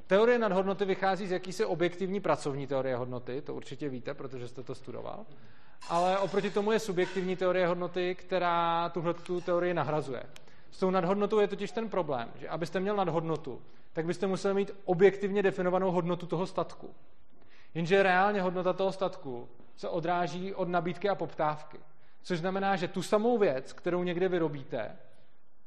Teorie 0.08 0.40
nadhodnoty 0.40 0.86
vychází 0.86 1.28
z 1.28 1.32
jakýsi 1.32 1.66
objektivní 1.66 2.20
pracovní 2.20 2.68
teorie 2.68 2.96
hodnoty, 2.96 3.42
to 3.42 3.54
určitě 3.54 3.90
víte, 3.90 4.14
protože 4.14 4.48
jste 4.48 4.64
to 4.64 4.76
studoval, 4.76 5.26
ale 5.90 6.18
oproti 6.18 6.50
tomu 6.50 6.72
je 6.72 6.80
subjektivní 6.80 7.36
teorie 7.36 7.68
hodnoty, 7.68 8.16
která 8.16 8.90
tuhle 8.90 9.14
tu 9.14 9.42
teorii 9.42 9.74
nahrazuje. 9.74 10.24
S 10.72 10.80
tou 10.80 10.90
nadhodnotou 10.90 11.40
je 11.40 11.48
totiž 11.48 11.72
ten 11.72 11.90
problém, 11.90 12.32
že 12.36 12.50
abyste 12.50 12.80
měl 12.80 12.96
nadhodnotu, 12.96 13.62
tak 13.94 14.06
byste 14.06 14.28
museli 14.28 14.54
mít 14.54 14.72
objektivně 14.86 15.44
definovanou 15.44 15.92
hodnotu 15.92 16.26
toho 16.26 16.48
statku. 16.48 16.96
Jenže 17.74 18.04
reálně 18.04 18.42
hodnota 18.42 18.74
toho 18.74 18.92
statku 18.92 19.48
se 19.78 19.90
odráží 19.90 20.54
od 20.54 20.70
nabídky 20.70 21.10
a 21.10 21.16
poptávky. 21.16 21.80
Což 22.22 22.40
znamená, 22.40 22.76
že 22.76 22.88
tu 22.88 23.04
samou 23.04 23.38
věc, 23.38 23.74
kterou 23.74 24.04
někde 24.04 24.30
vyrobíte, 24.30 24.96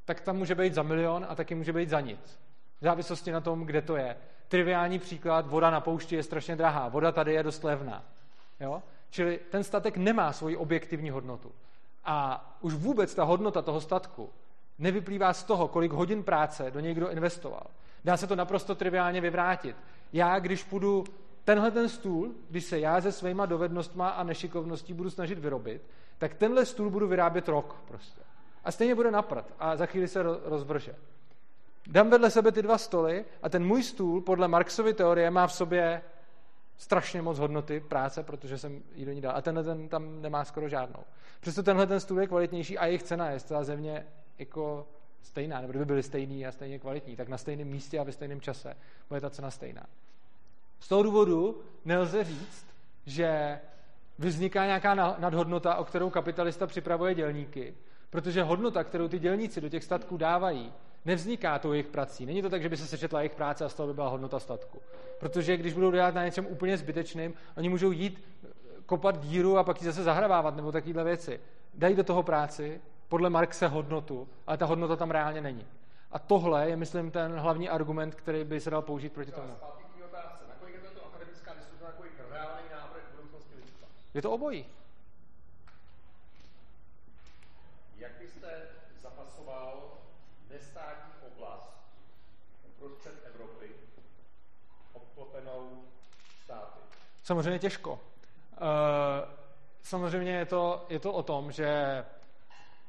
tak 0.05 0.21
tam 0.21 0.37
může 0.37 0.55
být 0.55 0.75
za 0.75 0.83
milion 0.83 1.27
a 1.29 1.35
taky 1.35 1.55
může 1.55 1.73
být 1.73 1.89
za 1.89 2.01
nic. 2.01 2.41
V 2.81 2.85
závislosti 2.85 3.33
na 3.33 3.41
tom, 3.41 3.67
kde 3.67 3.83
to 3.83 3.97
je. 3.97 4.17
Triviální 4.49 4.99
příklad, 4.99 5.47
voda 5.47 5.71
na 5.71 5.81
poušti 5.81 6.17
je 6.17 6.23
strašně 6.23 6.57
drahá, 6.57 6.89
voda 6.89 7.13
tady 7.13 7.35
je 7.35 7.43
dost 7.43 7.65
levná. 7.65 8.05
Jo? 8.61 8.83
Čili 9.11 9.41
ten 9.51 9.65
statek 9.65 9.97
nemá 9.97 10.33
svoji 10.33 10.57
objektivní 10.57 11.11
hodnotu. 11.11 11.53
A 12.05 12.47
už 12.61 12.75
vůbec 12.75 13.15
ta 13.15 13.25
hodnota 13.25 13.63
toho 13.63 13.81
statku 13.81 14.31
nevyplývá 14.79 15.33
z 15.33 15.45
toho, 15.45 15.69
kolik 15.69 15.93
hodin 15.93 16.23
práce 16.23 16.71
do 16.71 16.81
něj 16.81 16.95
kdo 16.95 17.11
investoval. 17.11 17.67
Dá 18.05 18.17
se 18.17 18.27
to 18.27 18.37
naprosto 18.37 18.75
triviálně 18.75 19.21
vyvrátit. 19.21 19.77
Já, 20.13 20.39
když 20.39 20.65
půjdu 20.65 21.05
tenhle 21.49 21.71
ten 21.71 21.89
stůl, 21.89 22.35
když 22.51 22.65
se 22.65 22.79
já 22.79 23.01
se 23.01 23.13
svýma 23.13 23.47
dovednostma 23.47 24.09
a 24.09 24.23
nešikovností 24.23 24.95
budu 24.95 25.11
snažit 25.11 25.39
vyrobit, 25.39 25.83
tak 26.19 26.35
tenhle 26.35 26.67
stůl 26.67 26.91
budu 26.91 27.09
vyrábět 27.09 27.49
rok 27.49 27.83
prostě. 27.89 28.21
A 28.65 28.73
stejně 28.73 28.95
bude 28.95 29.11
naprat 29.11 29.55
a 29.59 29.77
za 29.77 29.87
chvíli 29.87 30.09
se 30.09 30.23
rozvrže. 30.23 30.95
Dám 31.87 32.11
vedle 32.11 32.31
sebe 32.31 32.53
ty 32.53 32.63
dva 32.63 32.79
stoly 32.79 33.25
a 33.43 33.49
ten 33.49 33.67
můj 33.67 33.83
stůl 33.83 34.21
podle 34.21 34.49
Marxovy 34.49 34.95
teorie 34.95 35.31
má 35.31 35.47
v 35.47 35.53
sobě 35.53 36.03
strašně 36.77 37.23
moc 37.23 37.39
hodnoty 37.39 37.81
práce, 37.81 38.23
protože 38.23 38.59
jsem 38.59 38.83
jí 38.95 39.05
do 39.05 39.13
ní 39.13 39.21
dal. 39.21 39.37
A 39.37 39.43
tenhle 39.43 39.65
ten 39.65 39.89
tam 39.89 40.23
nemá 40.23 40.45
skoro 40.45 40.69
žádnou. 40.69 41.05
Přesto 41.41 41.63
tenhle 41.63 41.87
ten 41.87 42.01
stůl 42.01 42.21
je 42.21 42.27
kvalitnější 42.27 42.79
a 42.79 42.87
jejich 42.87 43.03
cena 43.03 43.31
je 43.31 43.41
zcela 43.41 43.65
země 43.65 44.07
jako 44.39 44.89
stejná, 45.23 45.61
nebo 45.61 45.71
kdyby 45.71 45.85
byly 45.85 46.03
stejný 46.03 46.47
a 46.47 46.53
stejně 46.53 46.79
kvalitní, 46.79 47.17
tak 47.17 47.29
na 47.29 47.39
stejném 47.39 47.69
místě 47.69 47.99
a 47.99 48.03
ve 48.03 48.13
stejném 48.13 48.41
čase 48.41 48.77
bude 49.09 49.21
ta 49.21 49.31
cena 49.31 49.51
stejná. 49.51 49.87
Z 50.81 50.89
toho 50.89 51.03
důvodu 51.03 51.61
nelze 51.85 52.25
říct, 52.25 52.67
že 53.07 53.59
vzniká 54.19 54.67
nějaká 54.67 54.95
nadhodnota, 54.95 55.75
o 55.75 55.85
kterou 55.85 56.11
kapitalista 56.11 56.67
připravuje 56.67 57.15
dělníky, 57.15 57.75
protože 58.11 58.43
hodnota, 58.43 58.85
kterou 58.85 59.09
ty 59.09 59.19
dělníci 59.19 59.61
do 59.61 59.69
těch 59.69 59.85
statků 59.85 60.17
dávají, 60.17 60.73
nevzniká 61.05 61.59
tou 61.59 61.73
jejich 61.73 61.87
prací. 61.87 62.27
Není 62.27 62.43
to 62.43 62.51
tak, 62.51 62.63
že 62.63 62.69
by 62.69 62.77
se 62.77 62.87
sečetla 62.87 63.21
jejich 63.21 63.35
práce 63.35 63.65
a 63.65 63.69
z 63.69 63.75
toho 63.75 63.87
by 63.87 63.95
byla 63.95 64.09
hodnota 64.09 64.39
statku. 64.39 64.79
Protože 65.21 65.57
když 65.57 65.73
budou 65.73 65.91
dělat 65.91 66.15
na 66.15 66.25
něčem 66.25 66.47
úplně 66.47 66.77
zbytečným, 66.77 67.35
oni 67.57 67.69
můžou 67.69 67.91
jít 67.91 68.25
kopat 68.87 69.21
díru 69.21 69.59
a 69.59 69.65
pak 69.65 69.81
ji 69.81 69.87
zase 69.87 70.03
zahravávat 70.03 70.57
nebo 70.57 70.73
takovéhle 70.73 71.05
věci. 71.05 71.41
Dají 71.75 71.95
do 71.95 72.05
toho 72.05 72.23
práci, 72.23 72.81
podle 73.09 73.31
Marxe 73.31 73.69
hodnotu, 73.69 74.29
ale 74.47 74.57
ta 74.57 74.67
hodnota 74.67 74.97
tam 74.97 75.11
reálně 75.11 75.41
není. 75.41 75.67
A 76.13 76.19
tohle 76.19 76.69
je, 76.69 76.77
myslím, 76.77 77.11
ten 77.11 77.33
hlavní 77.33 77.69
argument, 77.69 78.15
který 78.15 78.45
by 78.45 78.61
se 78.61 78.71
dal 78.71 78.83
použít 78.83 79.13
proti 79.13 79.33
tomu. 79.33 79.53
Je 84.15 84.23
to 84.23 84.31
obojí. 84.31 84.67
Jak 87.97 88.13
byste 88.19 88.69
zapasoval 89.01 89.99
nestátní 90.51 91.13
oblast 91.27 91.73
uprostřed 92.69 93.27
Evropy 93.35 93.71
obklopenou 94.93 95.83
státy? 96.45 96.79
Samozřejmě 97.23 97.59
těžko. 97.59 97.93
Uh, 97.93 97.99
samozřejmě 99.83 100.33
je 100.33 100.47
to, 100.47 100.87
je 100.89 100.99
to 100.99 101.13
o 101.13 101.23
tom, 101.23 101.53
že 101.53 102.05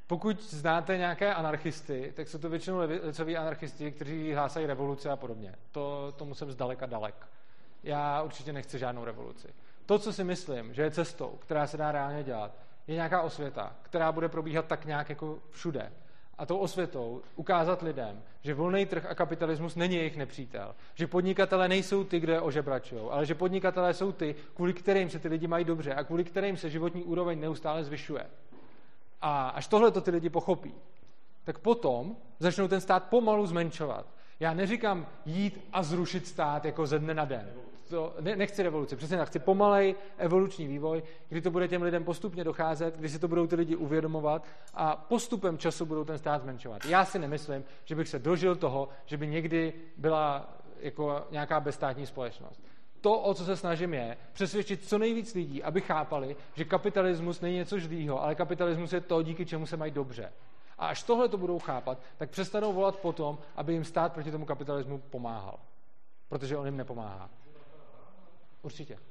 pokud 0.08 0.44
znáte 0.44 0.98
nějaké 0.98 1.34
anarchisty, 1.34 2.14
tak 2.16 2.28
jsou 2.28 2.38
to 2.38 2.50
většinou 2.50 2.78
levicoví 2.78 3.38
anarchisti, 3.38 3.92
kteří 3.92 4.34
hlásají 4.34 4.66
revoluce 4.66 5.10
a 5.10 5.16
podobně. 5.16 5.56
To, 5.72 6.14
tomu 6.18 6.36
jsem 6.36 6.52
zdaleka 6.52 6.86
dalek. 6.86 7.28
Já 7.84 8.22
určitě 8.22 8.54
nechci 8.54 8.80
žádnou 8.80 9.06
revoluci. 9.06 9.48
To, 9.90 10.00
co 10.00 10.14
si 10.14 10.24
myslím, 10.24 10.74
že 10.74 10.82
je 10.82 10.92
cestou, 10.92 11.38
která 11.40 11.68
se 11.68 11.78
dá 11.78 11.92
reálně 11.92 12.24
dělat, 12.24 12.52
je 12.88 12.96
nějaká 12.96 13.22
osvěta, 13.22 13.76
která 13.82 14.12
bude 14.12 14.30
probíhat 14.30 14.66
tak 14.66 14.86
nějak 14.86 15.10
jako 15.10 15.40
všude. 15.50 15.92
A 16.38 16.46
tou 16.46 16.58
osvětou 16.58 17.22
ukázat 17.36 17.82
lidem, 17.82 18.24
že 18.42 18.54
volný 18.54 18.86
trh 18.86 19.06
a 19.06 19.16
kapitalismus 19.16 19.76
není 19.76 19.96
jejich 19.96 20.18
nepřítel. 20.18 20.76
Že 20.96 21.08
podnikatele 21.08 21.68
nejsou 21.68 22.04
ty, 22.04 22.20
kde 22.20 22.42
ožebračují, 22.42 23.02
ale 23.10 23.26
že 23.26 23.36
podnikatelé 23.36 23.94
jsou 23.94 24.12
ty, 24.12 24.36
kvůli 24.54 24.74
kterým 24.74 25.10
se 25.10 25.20
ty 25.20 25.28
lidi 25.28 25.48
mají 25.48 25.66
dobře 25.66 25.94
a 25.94 26.04
kvůli 26.04 26.24
kterým 26.24 26.58
se 26.58 26.70
životní 26.70 27.04
úroveň 27.04 27.40
neustále 27.40 27.84
zvyšuje. 27.84 28.26
A 29.22 29.50
až 29.50 29.68
tohle 29.68 29.92
to 29.92 30.02
ty 30.02 30.12
lidi 30.12 30.30
pochopí, 30.30 30.74
tak 31.44 31.60
potom 31.60 32.16
začnou 32.40 32.68
ten 32.68 32.82
stát 32.82 33.04
pomalu 33.04 33.46
zmenšovat. 33.46 34.06
Já 34.40 34.54
neříkám 34.54 35.08
jít 35.26 35.68
a 35.74 35.84
zrušit 35.84 36.28
stát 36.28 36.66
jako 36.66 36.88
ze 36.88 37.00
dne 37.00 37.14
na 37.14 37.26
den. 37.26 37.54
To, 37.90 38.14
ne, 38.20 38.36
nechci 38.36 38.64
revoluci, 38.64 38.96
přesně 38.96 39.18
tak. 39.18 39.28
Chci 39.28 39.40
pomalej 39.40 39.96
evoluční 40.18 40.68
vývoj, 40.68 41.04
kdy 41.30 41.42
to 41.42 41.52
bude 41.52 41.68
těm 41.68 41.82
lidem 41.82 42.04
postupně 42.04 42.44
docházet, 42.44 42.98
kdy 42.98 43.10
si 43.10 43.20
to 43.20 43.28
budou 43.28 43.48
ty 43.48 43.56
lidi 43.56 43.76
uvědomovat 43.76 44.46
a 44.74 44.96
postupem 44.96 45.58
času 45.58 45.86
budou 45.86 46.04
ten 46.04 46.18
stát 46.18 46.42
zmenšovat. 46.42 46.86
Já 46.86 47.06
si 47.06 47.20
nemyslím, 47.20 47.64
že 47.86 47.96
bych 47.96 48.08
se 48.08 48.20
dožil 48.20 48.56
toho, 48.56 48.90
že 49.06 49.18
by 49.18 49.28
někdy 49.28 49.74
byla 49.98 50.58
jako 50.80 51.28
nějaká 51.32 51.60
bezstátní 51.60 52.06
společnost. 52.06 52.62
To, 53.02 53.20
o 53.20 53.34
co 53.34 53.46
se 53.46 53.56
snažím, 53.56 53.94
je 53.94 54.18
přesvědčit 54.34 54.88
co 54.88 54.98
nejvíc 54.98 55.34
lidí, 55.34 55.64
aby 55.64 55.82
chápali, 55.82 56.36
že 56.54 56.66
kapitalismus 56.66 57.42
není 57.42 57.56
něco 57.56 57.80
zlýho, 57.80 58.24
ale 58.24 58.36
kapitalismus 58.36 58.94
je 58.94 59.02
to, 59.02 59.22
díky 59.24 59.46
čemu 59.46 59.66
se 59.66 59.78
mají 59.78 59.92
dobře. 59.92 60.32
A 60.78 60.88
až 60.88 61.04
tohle 61.04 61.30
to 61.30 61.38
budou 61.38 61.60
chápat, 61.60 62.00
tak 62.18 62.30
přestanou 62.30 62.74
volat 62.74 62.96
potom, 62.96 63.38
aby 63.56 63.74
jim 63.74 63.84
stát 63.84 64.14
proti 64.14 64.32
tomu 64.32 64.46
kapitalismu 64.46 64.98
pomáhal. 64.98 65.60
Protože 66.30 66.58
on 66.58 66.66
jim 66.66 66.78
nepomáhá. 66.78 67.30
Өршиж 68.64 68.90
яах. 68.92 69.09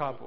Chápu. 0.00 0.24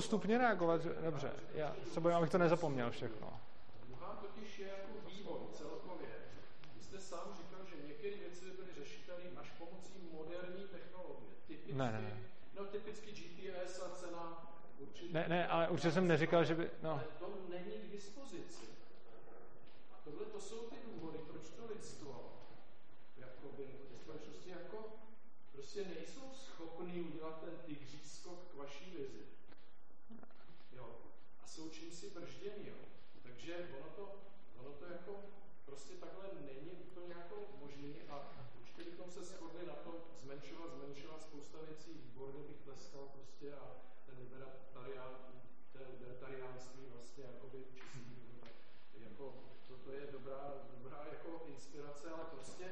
Postupně 0.00 0.38
reagovat? 0.38 0.80
Dobře, 1.04 1.32
já 1.54 1.76
se 1.92 2.00
bojím, 2.00 2.16
abych 2.16 2.30
to 2.30 2.38
nezapomněl 2.38 2.90
všechno. 2.90 3.40
Totiž 4.20 4.58
je 4.58 4.68
jako 4.68 4.92
vývoj 5.10 5.38
celkově. 5.52 6.08
Vy 6.76 6.82
jste 6.82 7.00
sám 7.00 7.36
říkal, 7.38 7.60
že 7.70 7.88
některé 7.88 8.16
věci 8.16 8.44
by 8.44 8.50
byly 8.50 8.68
řešitelné 8.74 9.30
až 9.36 9.50
pomocí 9.58 9.98
moderní 10.12 10.64
technologie. 10.64 11.32
Typicky, 11.46 11.72
ne, 11.72 11.92
ne, 11.92 12.00
ne. 12.00 12.18
No 12.58 12.64
typicky 12.64 13.12
GPS 13.12 13.82
a 13.82 13.88
cena 13.88 14.52
určitě. 14.78 15.12
Ne, 15.14 15.24
ne, 15.28 15.48
ale 15.48 15.68
určitě 15.68 15.92
jsem 15.92 16.08
neříkal, 16.08 16.44
že 16.44 16.54
by... 16.54 16.70
No. 16.82 16.90
Ale 16.90 17.04
to 17.18 17.26
není 17.48 17.72
k 17.72 17.92
dispozici. 17.92 18.64
A 19.92 19.96
tohle 20.04 20.26
to 20.26 20.40
jsou 20.40 20.60
ty 20.68 20.76
důvody, 20.86 21.18
proč 21.18 21.50
to 21.50 21.72
lidstvo 21.74 22.32
jakoby, 23.16 23.62
ty 23.62 23.96
společnosti 23.96 24.50
jako 24.50 24.84
prostě 25.52 25.84
nejsou 25.84 26.24
schopný 26.34 27.00
udělat 27.00 27.40
ten 27.40 27.56
tygří 27.66 28.00
skok 28.04 28.38
k 28.52 28.54
vaší 28.54 28.90
vizi. 28.90 29.24
Jo. 30.72 30.88
A 31.42 31.46
jsou 31.46 31.68
čím 31.68 31.90
si 31.92 32.10
brždění, 32.10 32.68
jo. 32.68 32.74
Takže 33.22 33.68
ono 33.80 33.88
to, 33.96 34.04
ono 34.60 34.70
to 34.70 34.84
jako 34.84 35.12
prostě 35.64 35.94
takhle 35.94 36.24
není 36.40 36.70
úplně 36.70 37.14
jako 37.14 37.36
možný 37.60 37.96
a 38.08 38.32
určitě 38.60 38.84
bychom 38.84 39.10
se 39.10 39.24
shodli 39.24 39.66
na 39.66 39.74
tom 39.74 39.94
zmenšovat, 40.22 40.70
zmenšovat 40.72 41.22
spousta 41.22 41.58
věcí, 41.66 41.90
výborně 41.92 42.42
bych 42.48 42.56
tleskal 42.56 43.08
prostě 43.40 43.56
a 43.56 43.66
ten 44.06 44.14
libertarián, 44.18 45.12
libertariánství 45.92 46.82
vlastně 46.92 47.24
jakoby 47.24 47.58
čistý, 47.74 48.00
jako 49.00 49.34
to, 49.68 49.74
to 49.84 49.92
je 49.92 50.00
dobrá, 50.12 50.40
dobrá 50.76 51.04
jako 51.12 51.42
inspirace, 51.46 52.10
ale 52.10 52.24
prostě 52.30 52.64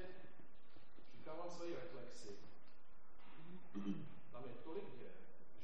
říkám 1.17 1.37
vám 1.39 1.51
svoji 1.51 1.75
reflexi. 1.75 2.29
Tam 4.33 4.43
je 4.47 4.55
tolik 4.65 4.85
děr, 4.99 5.11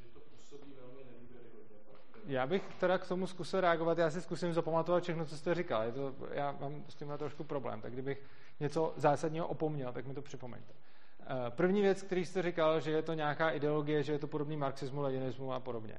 že 0.02 0.08
to 0.08 0.20
působí 0.20 0.72
velmi 0.80 1.04
nedůvěryhodně. 1.04 1.76
Já 2.26 2.46
bych 2.46 2.74
teda 2.74 2.98
k 2.98 3.08
tomu 3.08 3.26
zkusil 3.26 3.60
reagovat, 3.60 3.98
já 3.98 4.10
si 4.10 4.22
zkusím 4.22 4.52
zapamatovat 4.52 5.02
všechno, 5.02 5.26
co 5.26 5.36
jste 5.36 5.54
říkal. 5.54 5.82
Je 5.82 5.92
to, 5.92 6.14
já 6.30 6.52
mám 6.52 6.84
s 6.88 6.94
tím 6.94 7.12
trošku 7.18 7.44
problém, 7.44 7.80
tak 7.80 7.92
kdybych 7.92 8.22
něco 8.60 8.94
zásadního 8.96 9.48
opomněl, 9.48 9.92
tak 9.92 10.06
mi 10.06 10.14
to 10.14 10.22
připomeňte. 10.22 10.74
Eh, 11.26 11.50
první 11.50 11.82
věc, 11.82 12.02
který 12.02 12.24
jste 12.24 12.42
říkal, 12.42 12.80
že 12.80 12.90
je 12.90 13.02
to 13.02 13.12
nějaká 13.12 13.50
ideologie, 13.50 14.02
že 14.02 14.12
je 14.12 14.18
to 14.18 14.26
podobný 14.26 14.56
marxismu, 14.56 15.02
leninismu 15.02 15.52
a 15.52 15.60
podobně. 15.60 15.98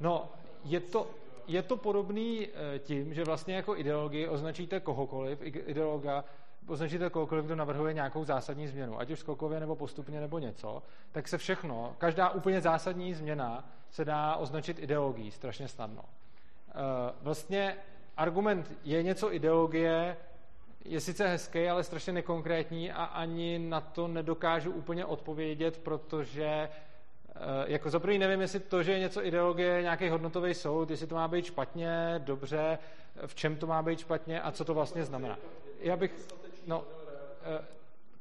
No, 0.00 0.32
je 0.64 0.80
to, 0.80 1.10
je 1.46 1.62
to 1.62 1.76
podobný 1.76 2.48
eh, 2.48 2.78
tím, 2.78 3.14
že 3.14 3.24
vlastně 3.24 3.54
jako 3.54 3.76
ideologii 3.76 4.28
označíte 4.28 4.80
kohokoliv, 4.80 5.38
ideologa 5.42 6.24
označíte 6.66 7.10
kohokoliv, 7.10 7.44
kdo 7.44 7.56
navrhuje 7.56 7.94
nějakou 7.94 8.24
zásadní 8.24 8.68
změnu, 8.68 9.00
ať 9.00 9.10
už 9.10 9.18
skokově 9.18 9.60
nebo 9.60 9.76
postupně 9.76 10.20
nebo 10.20 10.38
něco, 10.38 10.82
tak 11.12 11.28
se 11.28 11.38
všechno, 11.38 11.94
každá 11.98 12.30
úplně 12.30 12.60
zásadní 12.60 13.14
změna 13.14 13.68
se 13.90 14.04
dá 14.04 14.36
označit 14.36 14.78
ideologií 14.78 15.30
strašně 15.30 15.68
snadno. 15.68 16.02
Eh, 16.68 16.74
vlastně 17.22 17.76
argument 18.16 18.72
je 18.84 19.02
něco 19.02 19.34
ideologie, 19.34 20.16
je 20.84 21.00
sice 21.00 21.28
hezký, 21.28 21.68
ale 21.68 21.84
strašně 21.84 22.12
nekonkrétní 22.12 22.92
a 22.92 23.04
ani 23.04 23.58
na 23.58 23.80
to 23.80 24.08
nedokážu 24.08 24.70
úplně 24.70 25.04
odpovědět, 25.04 25.78
protože 25.78 26.44
eh, 26.44 26.70
jako 27.66 27.90
za 27.90 28.00
prvý 28.00 28.18
nevím, 28.18 28.40
jestli 28.40 28.60
to, 28.60 28.82
že 28.82 28.92
je 28.92 28.98
něco 28.98 29.24
ideologie, 29.24 29.82
nějaký 29.82 30.08
hodnotový 30.08 30.54
soud, 30.54 30.90
jestli 30.90 31.06
to 31.06 31.14
má 31.14 31.28
být 31.28 31.44
špatně, 31.44 32.14
dobře, 32.18 32.78
v 33.26 33.34
čem 33.34 33.56
to 33.56 33.66
má 33.66 33.82
být 33.82 33.98
špatně 33.98 34.42
a 34.42 34.52
co 34.52 34.64
to 34.64 34.74
vlastně 34.74 35.04
znamená. 35.04 35.38
Já 35.80 35.96
bych, 35.96 36.28
no, 36.66 36.84
eh, 37.42 37.64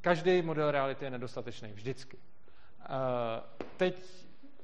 každý 0.02 0.42
model 0.42 0.72
reality 0.72 1.06
je 1.06 1.12
nedostatečný, 1.12 1.74
vždycky. 1.74 2.18
Teď 3.78 4.04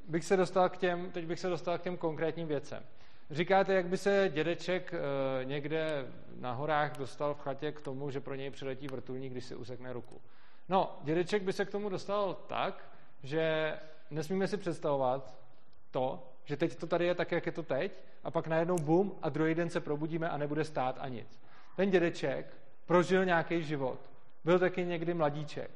bych 0.07 0.25
se 0.25 0.37
dostal 0.37 0.69
k 0.69 0.77
těm, 0.77 1.11
teď 1.11 1.25
bych 1.25 1.39
se 1.39 1.49
dostal 1.49 1.77
k 1.77 1.81
těm 1.81 1.97
konkrétním 1.97 2.47
věcem. 2.47 2.83
Říkáte, 3.31 3.73
jak 3.73 3.85
by 3.85 3.97
se 3.97 4.29
dědeček 4.33 4.93
někde 5.43 6.07
na 6.39 6.51
horách 6.51 6.97
dostal 6.97 7.33
v 7.33 7.39
chatě 7.39 7.71
k 7.71 7.81
tomu, 7.81 8.11
že 8.11 8.19
pro 8.19 8.35
něj 8.35 8.49
přiletí 8.49 8.87
vrtulník, 8.87 9.31
když 9.31 9.45
si 9.45 9.55
usekne 9.55 9.93
ruku. 9.93 10.21
No, 10.69 10.99
dědeček 11.03 11.43
by 11.43 11.53
se 11.53 11.65
k 11.65 11.69
tomu 11.69 11.89
dostal 11.89 12.33
tak, 12.47 12.89
že 13.23 13.73
nesmíme 14.11 14.47
si 14.47 14.57
představovat 14.57 15.35
to, 15.91 16.27
že 16.45 16.57
teď 16.57 16.75
to 16.75 16.87
tady 16.87 17.05
je 17.05 17.15
tak, 17.15 17.31
jak 17.31 17.45
je 17.45 17.51
to 17.51 17.63
teď, 17.63 18.03
a 18.23 18.31
pak 18.31 18.47
najednou 18.47 18.75
bum 18.75 19.15
a 19.21 19.29
druhý 19.29 19.55
den 19.55 19.69
se 19.69 19.79
probudíme 19.79 20.29
a 20.29 20.37
nebude 20.37 20.63
stát 20.63 20.97
a 20.99 21.07
nic. 21.07 21.41
Ten 21.75 21.89
dědeček 21.89 22.57
prožil 22.85 23.25
nějaký 23.25 23.63
život. 23.63 23.99
Byl 24.43 24.59
taky 24.59 24.85
někdy 24.85 25.13
mladíček. 25.13 25.71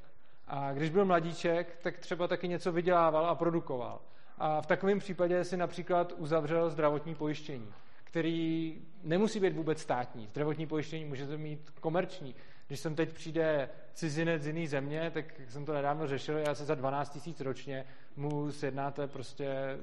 A 0.47 0.74
když 0.74 0.89
byl 0.89 1.06
mladíček, 1.06 1.78
tak 1.82 1.97
třeba 1.97 2.28
taky 2.28 2.47
něco 2.47 2.72
vydělával 2.72 3.26
a 3.26 3.36
produkoval. 3.36 4.01
A 4.38 4.62
v 4.62 4.68
takovém 4.68 5.00
případě 5.00 5.44
si 5.44 5.58
například 5.58 6.14
uzavřel 6.18 6.70
zdravotní 6.70 7.16
pojištění, 7.16 7.68
který 8.04 8.76
nemusí 9.04 9.40
být 9.40 9.56
vůbec 9.56 9.82
státní. 9.82 10.28
Zdravotní 10.28 10.68
pojištění 10.68 11.06
můžete 11.06 11.38
mít 11.38 11.70
komerční. 11.80 12.36
Když 12.68 12.80
sem 12.80 12.96
teď 12.96 13.14
přijde 13.14 13.70
cizinec 13.94 14.44
z 14.44 14.48
jiné 14.48 14.68
země, 14.68 15.12
tak 15.14 15.26
jsem 15.50 15.66
to 15.66 15.74
nedávno 15.74 16.08
řešil, 16.08 16.38
já 16.38 16.56
se 16.56 16.66
za 16.66 16.76
12 16.76 17.10
tisíc 17.10 17.42
ročně 17.42 17.86
mu 18.16 18.52
sjednáte 18.52 19.08
prostě 19.08 19.78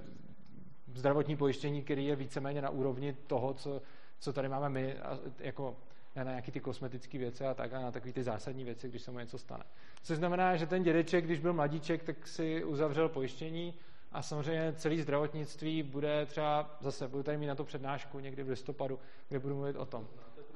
zdravotní 0.95 1.37
pojištění, 1.37 1.83
který 1.83 2.07
je 2.07 2.17
víceméně 2.17 2.63
na 2.63 2.71
úrovni 2.71 3.13
toho, 3.13 3.55
co, 3.55 3.83
co 4.19 4.33
tady 4.33 4.49
máme 4.49 4.69
my, 4.69 4.97
jako 5.39 5.77
na 6.17 6.23
nějaké 6.23 6.53
ty 6.53 6.61
kosmetické 6.61 7.19
věci 7.19 7.45
a 7.45 7.55
tak, 7.55 7.73
a 7.73 7.81
na 7.81 7.91
takové 7.91 8.13
ty 8.13 8.23
zásadní 8.23 8.65
věci, 8.65 8.89
když 8.89 9.03
se 9.03 9.11
mu 9.11 9.19
něco 9.19 9.39
stane. 9.39 9.65
Což 10.03 10.17
znamená, 10.17 10.57
že 10.57 10.67
ten 10.67 10.83
dědeček, 10.83 11.25
když 11.25 11.41
byl 11.41 11.53
mladíček, 11.53 12.03
tak 12.03 12.27
si 12.27 12.65
uzavřel 12.65 13.09
pojištění 13.09 13.75
a 14.13 14.23
samozřejmě 14.23 14.73
celý 14.73 15.01
zdravotnictví 15.01 15.83
bude 15.83 16.27
třeba, 16.27 16.77
zase 16.81 17.09
budu 17.09 17.23
tady 17.23 17.39
mít 17.39 17.47
na 17.47 17.55
to 17.55 17.65
přednášku 17.65 18.19
někdy 18.21 18.43
v 18.43 18.49
listopadu, 18.49 18.99
kde 19.29 19.39
budu 19.39 19.55
mluvit 19.55 19.77
o 19.77 19.87
tom. 19.87 20.09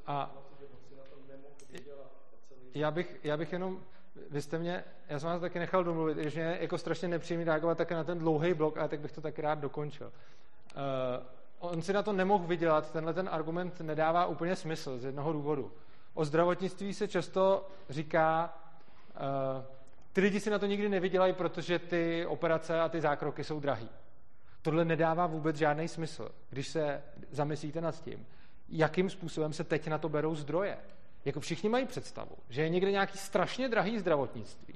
A 0.07 0.35
já 2.75 2.91
bych, 2.91 3.21
já 3.25 3.37
bych 3.37 3.53
jenom, 3.53 3.81
vy 4.31 4.43
jste 4.43 4.59
mě, 4.59 4.85
já 5.09 5.19
jsem 5.19 5.29
vás 5.29 5.41
taky 5.41 5.59
nechal 5.59 5.85
domluvit, 5.85 6.19
že 6.19 6.41
mě 6.41 6.59
jako 6.61 6.79
strašně 6.79 7.09
nepříjemný 7.09 7.45
reagovat 7.45 7.79
také 7.79 7.95
na 7.95 8.05
ten 8.05 8.19
dlouhý 8.19 8.55
blok, 8.55 8.79
a 8.79 8.89
tak 8.89 9.01
bych 9.01 9.13
to 9.13 9.21
taky 9.21 9.43
rád 9.43 9.59
dokončil. 9.59 10.07
Uh, 10.07 11.71
on 11.71 11.83
si 11.83 11.93
na 11.93 12.03
to 12.03 12.13
nemohl 12.13 12.47
vydělat, 12.47 12.93
tenhle 12.93 13.15
ten 13.15 13.29
argument 13.33 13.81
nedává 13.81 14.27
úplně 14.27 14.57
smysl 14.57 14.99
z 14.99 15.05
jednoho 15.05 15.33
důvodu. 15.33 15.73
O 16.15 16.25
zdravotnictví 16.25 16.95
se 16.95 17.09
často 17.09 17.69
říká, 17.89 18.59
uh, 19.15 19.74
ty 20.15 20.21
lidi 20.21 20.41
si 20.41 20.51
na 20.51 20.59
to 20.59 20.67
nikdy 20.67 20.89
nevydělají, 20.89 21.33
protože 21.33 21.79
ty 21.79 22.27
operace 22.27 22.81
a 22.81 22.89
ty 22.89 23.01
zákroky 23.01 23.45
jsou 23.45 23.61
drahý. 23.61 23.89
Tohle 24.63 24.85
nedává 24.85 25.27
vůbec 25.27 25.57
žádný 25.57 25.89
smysl, 25.89 26.29
když 26.51 26.69
se 26.69 27.03
zamyslíte 27.31 27.81
nad 27.81 28.03
tím, 28.03 28.27
jakým 28.69 29.11
způsobem 29.11 29.53
se 29.53 29.65
teď 29.65 29.89
na 29.89 29.99
to 29.99 30.09
berou 30.09 30.35
zdroje. 30.35 30.79
Jako 31.25 31.41
všichni 31.41 31.69
mají 31.69 31.87
představu, 31.87 32.37
že 32.49 32.63
je 32.63 32.69
někde 32.69 32.91
nějaký 32.91 33.19
strašně 33.19 33.69
drahý 33.69 33.99
zdravotnictví. 33.99 34.75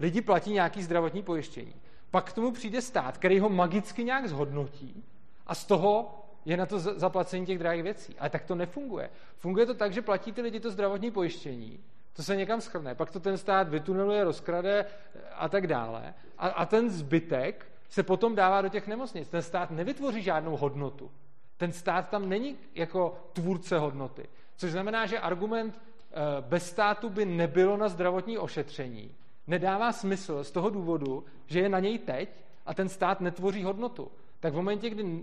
Lidi 0.00 0.20
platí 0.20 0.52
nějaký 0.52 0.82
zdravotní 0.82 1.22
pojištění. 1.22 1.74
Pak 2.10 2.30
k 2.30 2.32
tomu 2.32 2.52
přijde 2.52 2.82
stát, 2.82 3.18
který 3.18 3.38
ho 3.38 3.48
magicky 3.48 4.04
nějak 4.04 4.28
zhodnotí 4.28 5.04
a 5.46 5.54
z 5.54 5.64
toho 5.64 6.18
je 6.44 6.56
na 6.56 6.66
to 6.66 6.78
zaplacení 6.78 7.46
těch 7.46 7.58
drahých 7.58 7.82
věcí. 7.82 8.16
Ale 8.18 8.30
tak 8.30 8.44
to 8.44 8.54
nefunguje. 8.54 9.10
Funguje 9.36 9.66
to 9.66 9.74
tak, 9.74 9.92
že 9.92 10.02
platí 10.02 10.32
ty 10.32 10.42
lidi 10.42 10.60
to 10.60 10.70
zdravotní 10.70 11.10
pojištění, 11.10 11.80
to 12.12 12.22
se 12.22 12.36
někam 12.36 12.60
schrne, 12.60 12.94
pak 12.94 13.10
to 13.10 13.20
ten 13.20 13.38
stát 13.38 13.68
vytuneluje, 13.68 14.24
rozkrade 14.24 14.86
a 15.34 15.48
tak 15.48 15.66
dále. 15.66 16.14
A, 16.38 16.48
a 16.48 16.66
ten 16.66 16.90
zbytek 16.90 17.66
se 17.88 18.02
potom 18.02 18.34
dává 18.34 18.62
do 18.62 18.68
těch 18.68 18.86
nemocnic. 18.86 19.28
Ten 19.28 19.42
stát 19.42 19.70
nevytvoří 19.70 20.22
žádnou 20.22 20.56
hodnotu. 20.56 21.10
Ten 21.56 21.72
stát 21.72 22.08
tam 22.08 22.28
není 22.28 22.58
jako 22.74 23.18
tvůrce 23.32 23.78
hodnoty. 23.78 24.28
Což 24.56 24.70
znamená, 24.70 25.06
že 25.06 25.18
argument 25.18 25.80
eh, 25.80 26.14
bez 26.40 26.66
státu 26.66 27.10
by 27.10 27.24
nebylo 27.24 27.76
na 27.76 27.88
zdravotní 27.88 28.38
ošetření. 28.38 29.14
Nedává 29.46 29.92
smysl 29.92 30.44
z 30.44 30.50
toho 30.50 30.70
důvodu, 30.70 31.24
že 31.46 31.60
je 31.60 31.68
na 31.68 31.78
něj 31.78 31.98
teď 31.98 32.44
a 32.66 32.74
ten 32.74 32.88
stát 32.88 33.20
netvoří 33.20 33.62
hodnotu. 33.62 34.10
Tak 34.40 34.52
v 34.52 34.56
momentě, 34.56 34.90
kdy 34.90 35.20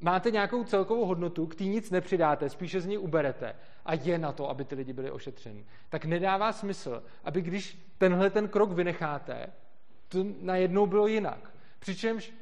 máte 0.00 0.30
nějakou 0.30 0.64
celkovou 0.64 1.06
hodnotu, 1.06 1.46
k 1.46 1.54
té 1.54 1.64
nic 1.64 1.90
nepřidáte, 1.90 2.50
spíše 2.50 2.80
z 2.80 2.86
ní 2.86 2.98
uberete 2.98 3.54
a 3.84 3.94
je 3.94 4.18
na 4.18 4.32
to, 4.32 4.50
aby 4.50 4.64
ty 4.64 4.74
lidi 4.74 4.92
byli 4.92 5.10
ošetřeni, 5.10 5.64
tak 5.88 6.04
nedává 6.04 6.52
smysl, 6.52 7.02
aby 7.24 7.42
když 7.42 7.78
tenhle 7.98 8.30
ten 8.30 8.48
krok 8.48 8.72
vynecháte, 8.72 9.46
to 10.08 10.24
najednou 10.40 10.86
bylo 10.86 11.06
jinak. 11.06 11.54
Přičemž 11.78 12.32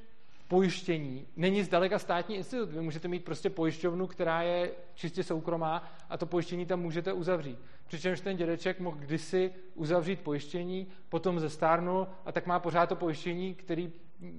pojištění 0.49 1.27
není 1.37 1.63
zdaleka 1.63 1.99
státní 1.99 2.37
institut. 2.37 2.71
Vy 2.71 2.81
můžete 2.81 3.09
mít 3.09 3.25
prostě 3.25 3.51
pojišťovnu, 3.51 4.07
která 4.07 4.43
je 4.43 4.71
čistě 4.95 5.23
soukromá 5.23 5.83
a 6.11 6.17
to 6.17 6.27
pojištění 6.27 6.67
tam 6.67 6.81
můžete 6.81 7.13
uzavřít. 7.13 7.59
Přičemž 7.87 8.21
ten 8.21 8.37
dědeček 8.37 8.81
mohl 8.81 8.97
kdysi 8.97 9.53
uzavřít 9.75 10.21
pojištění, 10.21 10.87
potom 11.09 11.41
zestárnul 11.41 12.09
a 12.25 12.33
tak 12.33 12.47
má 12.47 12.59
pořád 12.59 12.89
to 12.89 12.97
pojištění, 12.97 13.55
který 13.55 13.93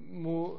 mu 0.09 0.57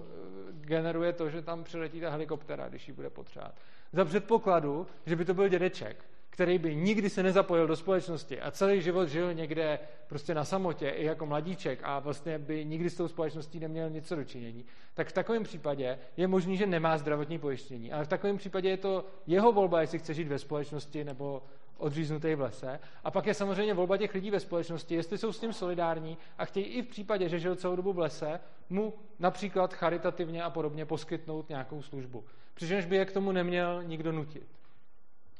generuje 0.52 1.12
to, 1.12 1.30
že 1.30 1.42
tam 1.42 1.64
přiletí 1.64 2.00
ta 2.00 2.10
helikoptera, 2.10 2.68
když 2.68 2.88
ji 2.88 2.94
bude 2.94 3.10
potřebovat. 3.10 3.54
Za 3.92 4.04
předpokladu, 4.04 4.86
že 5.06 5.16
by 5.16 5.24
to 5.24 5.34
byl 5.34 5.48
dědeček, 5.48 6.04
který 6.30 6.58
by 6.58 6.76
nikdy 6.76 7.10
se 7.10 7.22
nezapojil 7.22 7.66
do 7.66 7.76
společnosti 7.76 8.40
a 8.40 8.50
celý 8.50 8.82
život 8.82 9.08
žil 9.08 9.34
někde 9.34 9.78
prostě 10.06 10.34
na 10.34 10.44
samotě 10.44 10.88
i 10.88 11.04
jako 11.04 11.26
mladíček 11.26 11.80
a 11.82 11.98
vlastně 11.98 12.38
by 12.38 12.64
nikdy 12.64 12.90
s 12.90 12.96
tou 12.96 13.08
společností 13.08 13.60
neměl 13.60 13.90
něco 13.90 14.16
dočinění, 14.16 14.64
tak 14.94 15.08
v 15.08 15.12
takovém 15.12 15.42
případě 15.42 15.98
je 16.16 16.26
možný, 16.26 16.56
že 16.56 16.66
nemá 16.66 16.98
zdravotní 16.98 17.38
pojištění. 17.38 17.92
Ale 17.92 18.04
v 18.04 18.08
takovém 18.08 18.36
případě 18.36 18.68
je 18.68 18.76
to 18.76 19.04
jeho 19.26 19.52
volba, 19.52 19.80
jestli 19.80 19.98
chce 19.98 20.14
žít 20.14 20.28
ve 20.28 20.38
společnosti 20.38 21.04
nebo 21.04 21.42
odříznutý 21.78 22.34
v 22.34 22.40
lese. 22.40 22.80
A 23.04 23.10
pak 23.10 23.26
je 23.26 23.34
samozřejmě 23.34 23.74
volba 23.74 23.96
těch 23.96 24.14
lidí 24.14 24.30
ve 24.30 24.40
společnosti, 24.40 24.94
jestli 24.94 25.18
jsou 25.18 25.32
s 25.32 25.40
tím 25.40 25.52
solidární 25.52 26.18
a 26.38 26.44
chtějí 26.44 26.66
i 26.66 26.82
v 26.82 26.88
případě, 26.88 27.28
že 27.28 27.38
žil 27.38 27.56
celou 27.56 27.76
dobu 27.76 27.92
v 27.92 27.98
lese, 27.98 28.40
mu 28.70 28.94
například 29.18 29.74
charitativně 29.74 30.42
a 30.42 30.50
podobně 30.50 30.86
poskytnout 30.86 31.48
nějakou 31.48 31.82
službu. 31.82 32.24
Přičemž 32.54 32.84
by 32.84 32.96
je 32.96 33.04
k 33.04 33.12
tomu 33.12 33.32
neměl 33.32 33.82
nikdo 33.82 34.12
nutit. 34.12 34.48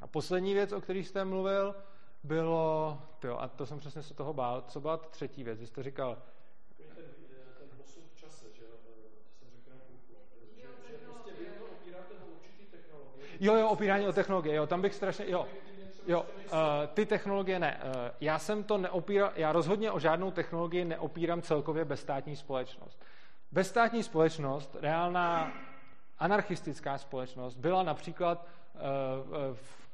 A 0.01 0.07
poslední 0.07 0.55
věc, 0.55 0.73
o 0.73 0.81
které 0.81 0.99
jste 0.99 1.25
mluvil, 1.25 1.75
bylo, 2.25 2.99
jo, 3.25 3.37
a 3.41 3.49
to 3.49 3.67
jsem 3.67 3.79
přesně 3.79 4.03
se 4.03 4.15
toho 4.15 4.33
bál, 4.33 4.65
co 4.69 4.81
byla 4.81 4.97
třetí 4.97 5.45
věc, 5.45 5.61
jste 5.61 5.83
říkal, 5.83 6.23
Jo, 13.41 13.57
jo, 13.57 13.69
opírání 13.69 14.07
o 14.09 14.13
technologie, 14.13 14.55
jo, 14.55 14.67
tam 14.67 14.83
bych 14.83 14.95
strašně, 14.95 15.31
jo, 15.31 15.47
jo, 16.09 16.23
uh, 16.23 16.57
ty 16.95 17.07
technologie 17.07 17.59
ne. 17.59 17.81
Uh, 17.85 17.93
já 18.21 18.39
jsem 18.39 18.65
to 18.65 18.79
neopíral, 18.79 19.33
já 19.37 19.53
rozhodně 19.53 19.91
o 19.91 19.99
žádnou 19.99 20.31
technologii 20.31 20.85
neopírám 20.85 21.43
celkově 21.43 21.85
bezstátní 21.85 22.37
společnost. 22.37 23.03
Bezstátní 23.53 24.03
společnost, 24.03 24.77
reálná 24.81 25.53
anarchistická 26.19 26.99
společnost, 26.99 27.57
byla 27.57 27.83
například 27.83 28.47
uh, 28.75 28.81
v 29.55 29.89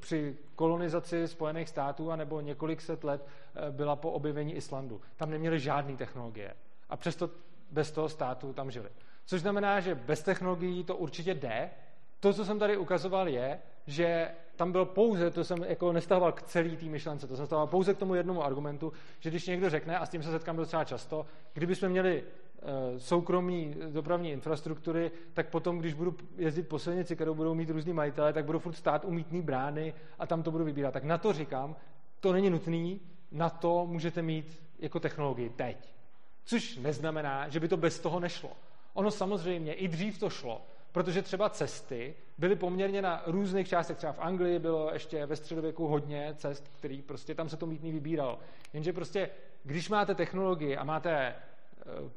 při 0.00 0.36
kolonizaci 0.54 1.28
Spojených 1.28 1.68
států 1.68 2.10
anebo 2.10 2.40
několik 2.40 2.80
set 2.80 3.04
let 3.04 3.26
byla 3.70 3.96
po 3.96 4.10
objevení 4.10 4.54
Islandu. 4.54 5.00
Tam 5.16 5.30
neměli 5.30 5.60
žádné 5.60 5.96
technologie. 5.96 6.54
A 6.88 6.96
přesto 6.96 7.30
bez 7.70 7.92
toho 7.92 8.08
státu 8.08 8.52
tam 8.52 8.70
žili. 8.70 8.88
Což 9.24 9.40
znamená, 9.40 9.80
že 9.80 9.94
bez 9.94 10.22
technologií 10.22 10.84
to 10.84 10.96
určitě 10.96 11.34
jde. 11.34 11.70
To, 12.20 12.32
co 12.32 12.44
jsem 12.44 12.58
tady 12.58 12.76
ukazoval, 12.76 13.28
je, 13.28 13.58
že 13.86 14.30
tam 14.56 14.72
byl 14.72 14.84
pouze, 14.84 15.30
to 15.30 15.44
jsem 15.44 15.64
jako 15.68 15.92
nestahoval 15.92 16.32
k 16.32 16.42
celý 16.42 16.76
té 16.76 16.86
myšlence, 16.86 17.26
to 17.26 17.36
jsem 17.36 17.46
stahoval 17.46 17.66
pouze 17.66 17.94
k 17.94 17.98
tomu 17.98 18.14
jednomu 18.14 18.44
argumentu, 18.44 18.92
že 19.20 19.30
když 19.30 19.46
někdo 19.46 19.70
řekne, 19.70 19.98
a 19.98 20.06
s 20.06 20.10
tím 20.10 20.22
se 20.22 20.30
setkám 20.30 20.56
docela 20.56 20.84
často, 20.84 21.26
kdybychom 21.54 21.88
měli 21.88 22.24
Eh, 22.62 23.00
soukromí 23.00 23.74
dopravní 23.90 24.30
infrastruktury, 24.30 25.10
tak 25.32 25.48
potom, 25.48 25.78
když 25.78 25.94
budu 25.94 26.16
jezdit 26.36 26.62
po 26.62 26.78
silnici, 26.78 27.14
kterou 27.14 27.34
budou 27.34 27.54
mít 27.54 27.70
různý 27.70 27.92
majitelé, 27.92 28.32
tak 28.32 28.44
budu 28.44 28.58
furt 28.58 28.74
stát 28.74 29.04
u 29.04 29.10
mítný 29.10 29.42
brány 29.42 29.94
a 30.18 30.26
tam 30.26 30.42
to 30.42 30.50
budu 30.50 30.64
vybírat. 30.64 30.90
Tak 30.90 31.04
na 31.04 31.18
to 31.18 31.32
říkám, 31.32 31.76
to 32.20 32.32
není 32.32 32.50
nutný, 32.50 33.00
na 33.32 33.50
to 33.50 33.86
můžete 33.86 34.22
mít 34.22 34.62
jako 34.78 35.00
technologii 35.00 35.48
teď. 35.48 35.94
Což 36.44 36.76
neznamená, 36.76 37.48
že 37.48 37.60
by 37.60 37.68
to 37.68 37.76
bez 37.76 38.00
toho 38.00 38.20
nešlo. 38.20 38.50
Ono 38.94 39.10
samozřejmě 39.10 39.74
i 39.74 39.88
dřív 39.88 40.18
to 40.18 40.30
šlo, 40.30 40.62
protože 40.92 41.22
třeba 41.22 41.48
cesty 41.48 42.14
byly 42.38 42.56
poměrně 42.56 43.02
na 43.02 43.22
různých 43.26 43.68
částech. 43.68 43.96
Třeba 43.96 44.12
v 44.12 44.20
Anglii 44.20 44.58
bylo 44.58 44.90
ještě 44.92 45.26
ve 45.26 45.36
středověku 45.36 45.86
hodně 45.86 46.34
cest, 46.36 46.70
který 46.78 47.02
prostě 47.02 47.34
tam 47.34 47.48
se 47.48 47.56
to 47.56 47.66
mítný 47.66 47.92
vybíral. 47.92 48.38
Jenže 48.72 48.92
prostě, 48.92 49.30
když 49.64 49.88
máte 49.88 50.14
technologii 50.14 50.76
a 50.76 50.84
máte 50.84 51.34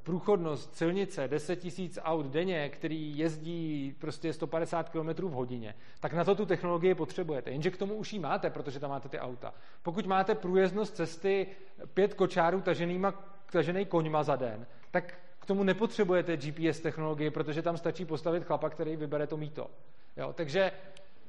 průchodnost 0.04 0.76
silnice 0.76 1.28
10 1.28 1.56
tisíc 1.56 2.00
aut 2.02 2.26
denně, 2.26 2.70
který 2.70 3.18
jezdí 3.18 3.96
prostě 4.00 4.34
150 4.34 4.90
km 4.90 5.28
v 5.28 5.32
hodině, 5.32 5.76
tak 6.00 6.14
na 6.14 6.24
to 6.24 6.36
tu 6.36 6.46
technologii 6.46 6.96
potřebujete. 6.96 7.52
Jenže 7.52 7.72
k 7.72 7.78
tomu 7.78 7.96
už 7.96 8.14
ji 8.14 8.20
máte, 8.20 8.50
protože 8.50 8.80
tam 8.80 8.90
máte 8.90 9.10
ty 9.10 9.20
auta. 9.20 9.54
Pokud 9.84 10.06
máte 10.06 10.36
průjezdnost 10.36 10.96
cesty 10.96 11.48
pět 11.94 12.14
kočárů 12.14 12.62
taženýma, 12.62 13.12
tažený 13.52 13.86
koňma 13.86 14.24
za 14.24 14.36
den, 14.36 14.68
tak 14.92 15.14
k 15.44 15.46
tomu 15.46 15.64
nepotřebujete 15.64 16.38
GPS 16.38 16.80
technologii, 16.80 17.30
protože 17.30 17.62
tam 17.62 17.78
stačí 17.78 18.06
postavit 18.06 18.44
chlapa, 18.44 18.70
který 18.70 18.96
vybere 18.96 19.28
to 19.28 19.38
míto. 19.38 19.70
Jo? 20.18 20.34
Takže 20.34 20.72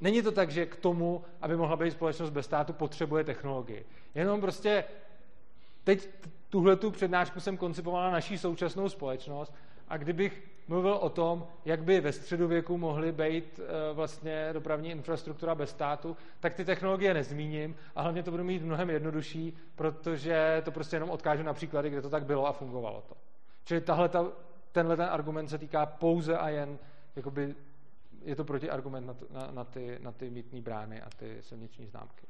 není 0.01 0.21
to 0.21 0.31
tak, 0.31 0.51
že 0.51 0.65
k 0.65 0.75
tomu, 0.75 1.23
aby 1.41 1.55
mohla 1.55 1.75
být 1.75 1.91
společnost 1.91 2.29
bez 2.29 2.45
státu, 2.45 2.73
potřebuje 2.73 3.23
technologii. 3.23 3.85
Jenom 4.15 4.41
prostě 4.41 4.83
teď 5.83 6.09
tuhle 6.49 6.75
tu 6.75 6.91
přednášku 6.91 7.39
jsem 7.39 7.57
koncipoval 7.57 8.03
na 8.03 8.11
naší 8.11 8.37
současnou 8.37 8.89
společnost 8.89 9.53
a 9.87 9.97
kdybych 9.97 10.43
mluvil 10.67 10.93
o 10.93 11.09
tom, 11.09 11.47
jak 11.65 11.83
by 11.83 11.99
ve 11.99 12.11
středověku 12.11 12.77
mohly 12.77 13.11
být 13.11 13.59
e, 13.59 13.93
vlastně 13.93 14.49
dopravní 14.53 14.91
infrastruktura 14.91 15.55
bez 15.55 15.69
státu, 15.69 16.17
tak 16.39 16.53
ty 16.53 16.65
technologie 16.65 17.13
nezmíním 17.13 17.75
a 17.95 18.01
hlavně 18.01 18.23
to 18.23 18.31
budu 18.31 18.43
mít 18.43 18.63
mnohem 18.63 18.89
jednodušší, 18.89 19.57
protože 19.75 20.61
to 20.65 20.71
prostě 20.71 20.95
jenom 20.95 21.09
odkážu 21.09 21.43
na 21.43 21.53
příklady, 21.53 21.89
kde 21.89 22.01
to 22.01 22.09
tak 22.09 22.25
bylo 22.25 22.47
a 22.47 22.51
fungovalo 22.51 23.03
to. 23.09 23.24
Čili 23.65 23.81
tahle, 23.81 24.09
ta, 24.09 24.31
tenhle 24.71 24.97
ten 24.97 25.05
argument 25.05 25.47
se 25.47 25.57
týká 25.57 25.85
pouze 25.85 26.37
a 26.37 26.49
jen, 26.49 26.79
jakoby, 27.15 27.55
je 28.21 28.35
to 28.35 28.45
protiargument 28.45 29.07
na, 29.07 29.15
na, 29.29 29.51
na, 29.51 29.63
ty, 29.63 29.99
na 29.99 30.11
ty 30.11 30.29
mítní 30.29 30.61
brány 30.61 31.01
a 31.01 31.09
ty 31.09 31.41
silniční 31.41 31.87
známky. 31.87 32.27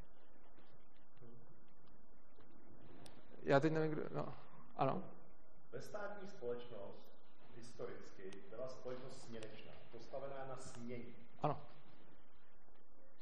Já 3.44 3.60
teď 3.60 3.74
nevím, 3.74 3.92
kdo... 3.92 4.04
No, 4.16 4.36
ano. 4.76 5.04
státní 5.80 6.28
společnost 6.28 7.06
historicky 7.56 8.32
byla 8.50 8.68
společnost 8.68 9.22
směnečná, 9.22 9.72
postavená 9.92 10.46
na 10.50 10.58
smění. 10.58 11.16
Ano. 11.42 11.62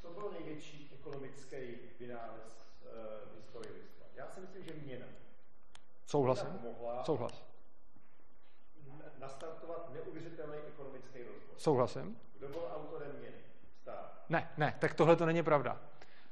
Co 0.01 0.09
byl 0.09 0.31
největší 0.31 0.91
ekonomický 0.99 1.57
vynález 1.99 2.57
v 2.81 3.35
historii 3.37 3.73
lidstva? 3.73 4.05
Já 4.15 4.27
si 4.27 4.41
myslím, 4.41 4.63
že 4.63 4.73
měna. 4.73 5.05
Souhlasím. 6.05 6.49
Mohla 6.61 7.03
Souhlas. 7.03 7.52
Nastartovat 9.23 9.93
neuvěřitelný 9.93 10.57
ekonomický 10.67 11.19
rozvoj. 11.19 11.57
Souhlasím. 11.57 12.17
Kdo 12.37 12.47
byl 12.47 12.61
autorem 12.75 13.11
měny? 13.19 13.35
Stát. 13.81 14.11
Ne, 14.29 14.49
ne, 14.57 14.75
tak 14.79 14.93
tohle 14.93 15.15
to 15.15 15.25
není 15.25 15.43
pravda. 15.43 15.81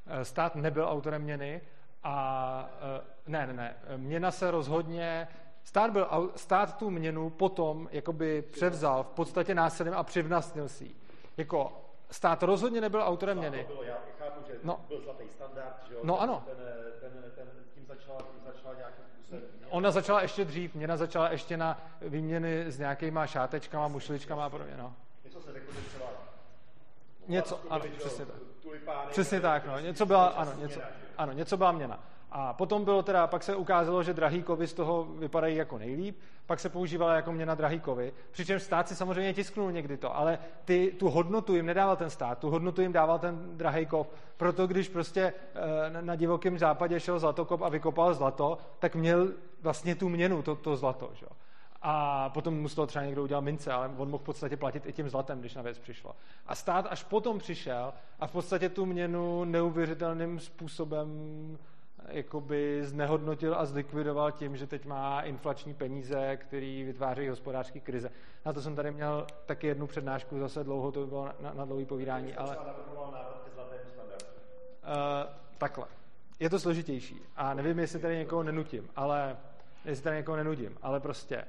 Eh, 0.07 0.25
stát 0.25 0.55
nebyl 0.55 0.85
autorem 0.85 1.21
měny 1.21 1.61
a 2.03 2.69
eh, 2.97 3.01
ne, 3.27 3.47
ne, 3.47 3.53
ne, 3.53 3.75
měna 3.97 4.31
se 4.31 4.51
rozhodně, 4.51 5.27
stát, 5.63 5.91
byl, 5.91 6.31
stát 6.35 6.77
tu 6.77 6.89
měnu 6.89 7.29
potom 7.29 7.89
jakoby 7.91 8.41
převzal 8.41 9.03
v 9.03 9.09
podstatě 9.09 9.55
násilím 9.55 9.93
a 9.93 10.03
přivnastnil 10.03 10.69
si 10.69 10.95
Jako 11.37 11.85
stát 12.11 12.43
rozhodně 12.43 12.81
nebyl 12.81 13.01
autorem 13.01 13.37
měny. 13.37 13.65
Bylo, 13.67 13.83
já 13.83 13.97
chápu, 14.19 14.43
že 14.47 14.59
no. 14.63 14.85
byl 14.87 15.01
zlatý 15.01 15.29
standard, 15.29 15.85
že 15.87 15.93
jo? 15.93 15.99
No 16.03 16.21
ano. 16.21 16.43
Ten, 16.45 17.51
tím 17.73 17.85
začala, 17.85 18.21
tím 18.21 18.53
začala 18.53 18.75
nějakým 18.75 19.05
způsobem. 19.05 19.41
Ona 19.71 19.91
začala 19.91 20.21
ještě 20.21 20.45
dřív, 20.45 20.75
měna 20.75 20.97
začala 20.97 21.31
ještě 21.31 21.57
na 21.57 21.81
výměny 22.01 22.71
s 22.71 22.79
nějakýma 22.79 23.27
šátečkama, 23.27 23.87
mušličkama 23.87 24.45
a 24.45 24.49
podobně, 24.49 24.73
no. 24.77 24.93
Něco 25.23 25.41
se 25.41 25.53
řekl, 25.53 25.73
že 25.73 25.81
třeba 25.81 26.05
Něco, 27.27 27.59
ano, 27.69 27.85
přesně 27.97 28.25
tak. 28.25 28.35
Přesně 29.09 29.41
tak, 29.41 29.65
no. 29.65 29.79
Něco 29.79 30.05
byla, 30.05 30.25
ano, 30.27 30.51
něco, 30.61 30.79
ano, 31.17 31.33
něco 31.33 31.57
byla 31.57 31.71
měna. 31.71 31.99
A 32.31 32.53
potom 32.53 32.83
bylo 32.83 33.03
teda, 33.03 33.27
pak 33.27 33.43
se 33.43 33.55
ukázalo, 33.55 34.03
že 34.03 34.13
drahý 34.13 34.43
kovy 34.43 34.67
z 34.67 34.73
toho 34.73 35.03
vypadají 35.03 35.55
jako 35.55 35.77
nejlíp, 35.77 36.19
pak 36.45 36.59
se 36.59 36.69
používala 36.69 37.15
jako 37.15 37.31
měna 37.31 37.55
drahý 37.55 37.79
kovy, 37.79 38.13
přičemž 38.31 38.63
stát 38.63 38.87
si 38.87 38.95
samozřejmě 38.95 39.33
tisknul 39.33 39.71
někdy 39.71 39.97
to, 39.97 40.17
ale 40.17 40.39
ty, 40.65 40.95
tu 40.99 41.09
hodnotu 41.09 41.55
jim 41.55 41.65
nedával 41.65 41.95
ten 41.95 42.09
stát, 42.09 42.37
tu 42.39 42.49
hodnotu 42.49 42.81
jim 42.81 42.93
dával 42.93 43.19
ten 43.19 43.57
drahý 43.57 43.85
kov. 43.85 44.07
Proto 44.37 44.67
když 44.67 44.89
prostě 44.89 45.33
e, 45.91 46.01
na 46.01 46.15
divokém 46.15 46.59
západě 46.59 46.99
šel 46.99 47.19
zlatokop 47.19 47.61
a 47.61 47.69
vykopal 47.69 48.13
zlato, 48.13 48.57
tak 48.79 48.95
měl 48.95 49.27
vlastně 49.61 49.95
tu 49.95 50.09
měnu, 50.09 50.41
to, 50.41 50.55
to 50.55 50.75
zlato. 50.75 51.11
Že? 51.13 51.25
A 51.81 52.29
potom 52.29 52.53
musel 52.53 52.87
třeba 52.87 53.05
někdo 53.05 53.23
udělat 53.23 53.41
mince, 53.41 53.71
ale 53.71 53.87
on 53.97 54.09
mohl 54.09 54.23
v 54.23 54.25
podstatě 54.25 54.57
platit 54.57 54.85
i 54.85 54.93
tím 54.93 55.09
zlatem, 55.09 55.39
když 55.39 55.55
na 55.55 55.61
věc 55.61 55.79
přišlo. 55.79 56.15
A 56.47 56.55
stát 56.55 56.87
až 56.89 57.03
potom 57.03 57.39
přišel 57.39 57.93
a 58.19 58.27
v 58.27 58.31
podstatě 58.31 58.69
tu 58.69 58.85
měnu 58.85 59.43
neuvěřitelným 59.43 60.39
způsobem 60.39 61.09
jakoby 62.07 62.85
znehodnotil 62.85 63.55
a 63.55 63.65
zlikvidoval 63.65 64.31
tím, 64.31 64.57
že 64.57 64.67
teď 64.67 64.85
má 64.85 65.21
inflační 65.21 65.73
peníze, 65.73 66.37
který 66.37 66.83
vytváří 66.83 67.29
hospodářské 67.29 67.79
krize. 67.79 68.11
Na 68.45 68.53
to 68.53 68.61
jsem 68.61 68.75
tady 68.75 68.91
měl 68.91 69.27
taky 69.45 69.67
jednu 69.67 69.87
přednášku, 69.87 70.39
zase 70.39 70.63
dlouho 70.63 70.91
to 70.91 70.99
by 70.99 71.07
bylo 71.07 71.29
na, 71.39 71.53
na 71.53 71.65
dlouhý 71.65 71.85
povídání, 71.85 72.35
ale... 72.35 72.57
Uh, 72.57 72.63
takhle. 75.57 75.85
Je 76.39 76.49
to 76.49 76.59
složitější 76.59 77.21
a 77.35 77.53
nevím, 77.53 77.79
jestli 77.79 77.99
tady 77.99 78.17
někoho 78.17 78.43
nenutím, 78.43 78.89
ale 78.95 79.37
jestli 79.85 80.03
tady 80.03 80.15
někoho 80.15 80.37
nenudím, 80.37 80.77
ale 80.81 80.99
prostě 80.99 81.45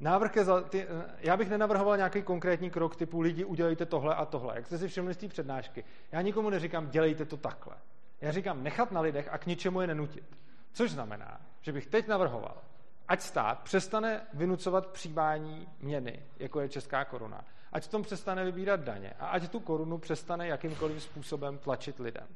Návrh 0.00 0.32
ke 0.32 0.44
ty, 0.68 0.86
já 1.18 1.36
bych 1.36 1.50
nenavrhoval 1.50 1.96
nějaký 1.96 2.22
konkrétní 2.22 2.70
krok 2.70 2.96
typu 2.96 3.20
lidi 3.20 3.44
udělejte 3.44 3.86
tohle 3.86 4.14
a 4.14 4.24
tohle. 4.24 4.56
Jak 4.56 4.66
jste 4.66 4.78
si 4.78 4.88
všimli 4.88 5.14
z 5.14 5.16
té 5.16 5.28
přednášky, 5.28 5.84
já 6.12 6.22
nikomu 6.22 6.50
neříkám 6.50 6.90
dělejte 6.90 7.24
to 7.24 7.36
takhle. 7.36 7.76
Já 8.20 8.32
říkám 8.32 8.62
nechat 8.62 8.92
na 8.92 9.00
lidech 9.00 9.28
a 9.32 9.38
k 9.38 9.46
ničemu 9.46 9.80
je 9.80 9.86
nenutit. 9.86 10.38
Což 10.72 10.90
znamená, 10.90 11.40
že 11.60 11.72
bych 11.72 11.86
teď 11.86 12.08
navrhoval, 12.08 12.62
ať 13.08 13.20
stát 13.20 13.62
přestane 13.62 14.26
vynucovat 14.34 14.86
přijímání 14.86 15.68
měny, 15.80 16.22
jako 16.38 16.60
je 16.60 16.68
česká 16.68 17.04
koruna, 17.04 17.44
ať 17.72 17.84
v 17.84 17.88
tom 17.88 18.02
přestane 18.02 18.44
vybírat 18.44 18.80
daně 18.80 19.12
a 19.18 19.26
ať 19.26 19.48
tu 19.48 19.60
korunu 19.60 19.98
přestane 19.98 20.46
jakýmkoliv 20.48 21.02
způsobem 21.02 21.58
tlačit 21.58 21.98
lidem. 21.98 22.26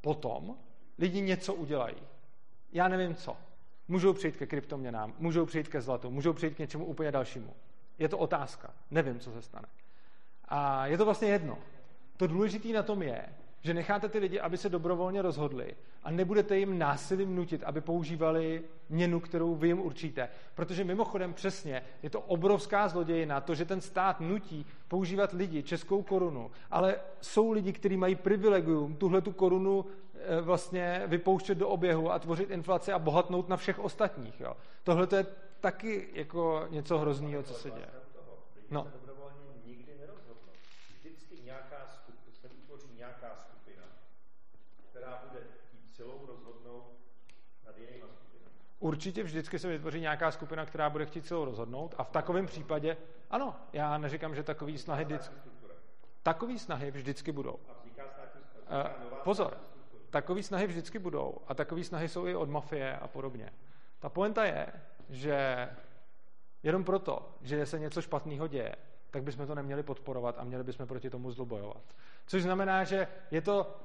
Potom 0.00 0.56
lidi 0.98 1.20
něco 1.20 1.54
udělají. 1.54 1.96
Já 2.72 2.88
nevím 2.88 3.14
co. 3.14 3.36
Můžou 3.88 4.12
přijít 4.12 4.36
ke 4.36 4.46
kryptoměnám, 4.46 5.14
můžou 5.18 5.46
přijít 5.46 5.68
ke 5.68 5.80
zlatu, 5.80 6.10
můžou 6.10 6.32
přijít 6.32 6.54
k 6.54 6.58
něčemu 6.58 6.84
úplně 6.84 7.12
dalšímu. 7.12 7.54
Je 7.98 8.08
to 8.08 8.18
otázka. 8.18 8.74
Nevím, 8.90 9.20
co 9.20 9.32
se 9.32 9.42
stane. 9.42 9.68
A 10.44 10.86
je 10.86 10.98
to 10.98 11.04
vlastně 11.04 11.28
jedno. 11.28 11.58
To 12.16 12.26
důležité 12.26 12.68
na 12.68 12.82
tom 12.82 13.02
je, 13.02 13.28
že 13.60 13.74
necháte 13.74 14.08
ty 14.08 14.18
lidi, 14.18 14.40
aby 14.40 14.56
se 14.56 14.68
dobrovolně 14.68 15.22
rozhodli 15.22 15.74
a 16.02 16.10
nebudete 16.10 16.58
jim 16.58 16.78
násilím 16.78 17.36
nutit, 17.36 17.62
aby 17.64 17.80
používali 17.80 18.62
měnu, 18.88 19.20
kterou 19.20 19.54
vy 19.54 19.68
jim 19.68 19.80
určíte. 19.80 20.28
Protože 20.54 20.84
mimochodem 20.84 21.34
přesně 21.34 21.82
je 22.02 22.10
to 22.10 22.20
obrovská 22.20 22.88
zlodějina, 22.88 23.40
to, 23.40 23.54
že 23.54 23.64
ten 23.64 23.80
stát 23.80 24.20
nutí 24.20 24.66
používat 24.88 25.32
lidi 25.32 25.62
českou 25.62 26.02
korunu, 26.02 26.50
ale 26.70 26.96
jsou 27.20 27.52
lidi, 27.52 27.72
kteří 27.72 27.96
mají 27.96 28.14
privilegium 28.14 28.96
tuhle 28.96 29.20
tu 29.20 29.32
korunu 29.32 29.84
vlastně 30.40 31.02
vypouštět 31.06 31.58
do 31.58 31.68
oběhu 31.68 32.12
a 32.12 32.18
tvořit 32.18 32.50
inflaci 32.50 32.92
a 32.92 32.98
bohatnout 32.98 33.48
na 33.48 33.56
všech 33.56 33.78
ostatních. 33.78 34.40
Jo. 34.40 34.56
Tohle 34.84 35.06
to 35.06 35.16
je 35.16 35.26
taky 35.60 36.08
jako 36.12 36.66
něco 36.70 36.98
hrozného, 36.98 37.42
co 37.42 37.54
se 37.54 37.70
děje. 37.70 37.88
No. 38.70 38.86
určitě 48.80 49.22
vždycky 49.22 49.58
se 49.58 49.68
vytvoří 49.68 50.00
nějaká 50.00 50.30
skupina, 50.30 50.66
která 50.66 50.90
bude 50.90 51.06
chtít 51.06 51.26
celou 51.26 51.44
rozhodnout 51.44 51.94
a 51.98 52.04
v 52.04 52.10
takovém 52.10 52.46
případě, 52.46 52.96
ano, 53.30 53.56
já 53.72 53.98
neříkám, 53.98 54.34
že 54.34 54.42
takový 54.42 54.78
snahy 54.78 55.04
vždycky, 55.04 55.34
takový 56.22 56.58
snahy 56.58 56.90
vždycky 56.90 57.32
budou. 57.32 57.54
Uh, 57.54 59.18
pozor, 59.24 59.56
takový 60.10 60.42
snahy 60.42 60.66
vždycky 60.66 60.98
budou 60.98 61.34
a 61.46 61.54
takový 61.54 61.84
snahy 61.84 62.08
jsou 62.08 62.26
i 62.26 62.34
od 62.34 62.48
mafie 62.48 62.96
a 62.96 63.08
podobně. 63.08 63.50
Ta 63.98 64.08
poenta 64.08 64.44
je, 64.44 64.66
že 65.10 65.68
jenom 66.62 66.84
proto, 66.84 67.34
že 67.42 67.66
se 67.66 67.78
něco 67.78 68.02
špatného 68.02 68.46
děje, 68.46 68.76
tak 69.10 69.22
bychom 69.22 69.46
to 69.46 69.54
neměli 69.54 69.82
podporovat 69.82 70.38
a 70.38 70.44
měli 70.44 70.64
bychom 70.64 70.86
proti 70.86 71.10
tomu 71.10 71.30
zlobojovat. 71.30 71.82
Což 72.26 72.42
znamená, 72.42 72.84
že 72.84 73.08
je 73.30 73.40
to 73.40 73.76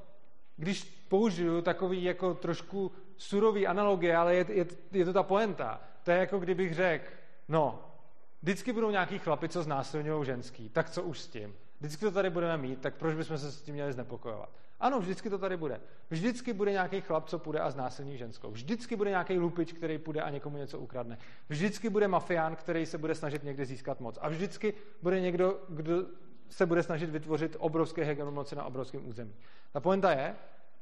když 0.55 0.83
použiju 1.09 1.61
takový 1.61 2.03
jako 2.03 2.33
trošku 2.33 2.91
surový 3.17 3.67
analogie, 3.67 4.15
ale 4.15 4.35
je, 4.35 4.45
je, 4.49 4.65
je 4.91 5.05
to 5.05 5.13
ta 5.13 5.23
poenta, 5.23 5.81
to 6.03 6.11
je 6.11 6.17
jako 6.17 6.39
kdybych 6.39 6.73
řekl, 6.73 7.05
no, 7.47 7.79
vždycky 8.41 8.73
budou 8.73 8.91
nějaký 8.91 9.19
chlapi, 9.19 9.49
co 9.49 9.63
znásilňují 9.63 10.25
ženský, 10.25 10.69
tak 10.69 10.89
co 10.89 11.03
už 11.03 11.19
s 11.19 11.27
tím? 11.27 11.55
Vždycky 11.79 12.05
to 12.05 12.11
tady 12.11 12.29
budeme 12.29 12.57
mít, 12.57 12.81
tak 12.81 12.95
proč 12.95 13.15
bychom 13.15 13.37
se 13.37 13.51
s 13.51 13.61
tím 13.61 13.73
měli 13.73 13.93
znepokojovat? 13.93 14.49
Ano, 14.83 14.99
vždycky 14.99 15.29
to 15.29 15.37
tady 15.37 15.57
bude. 15.57 15.81
Vždycky 16.09 16.53
bude 16.53 16.71
nějaký 16.71 17.01
chlap, 17.01 17.29
co 17.29 17.39
půjde 17.39 17.59
a 17.59 17.71
znásilní 17.71 18.17
ženskou. 18.17 18.51
Vždycky 18.51 18.95
bude 18.95 19.09
nějaký 19.09 19.39
lupič, 19.39 19.73
který 19.73 19.97
půjde 19.97 20.21
a 20.21 20.29
někomu 20.29 20.57
něco 20.57 20.79
ukradne. 20.79 21.17
Vždycky 21.49 21.89
bude 21.89 22.07
mafián, 22.07 22.55
který 22.55 22.85
se 22.85 22.97
bude 22.97 23.15
snažit 23.15 23.43
někde 23.43 23.65
získat 23.65 23.99
moc. 23.99 24.17
A 24.21 24.29
vždycky 24.29 24.73
bude 25.01 25.21
někdo, 25.21 25.59
kdo 25.69 26.05
se 26.49 26.65
bude 26.65 26.83
snažit 26.83 27.09
vytvořit 27.09 27.55
obrovské 27.59 28.03
hegemon 28.03 28.33
moci 28.33 28.55
na 28.55 28.63
obrovském 28.63 29.07
území. 29.07 29.35
Ta 29.71 29.79
poenta 29.79 30.11
je, 30.11 30.35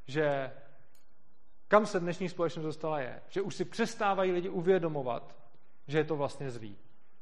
že 0.08 0.52
kam 1.68 1.86
se 1.86 2.00
dnešní 2.00 2.30
společnost 2.30 2.66
dostala 2.66 3.00
je, 3.00 3.22
že 3.30 3.42
už 3.42 3.56
si 3.56 3.66
přestávají 3.66 4.32
lidi 4.32 4.50
uvědomovat, 4.50 5.36
že 5.88 5.98
je 5.98 6.04
to 6.04 6.16
vlastně 6.16 6.52
zlý. 6.52 6.78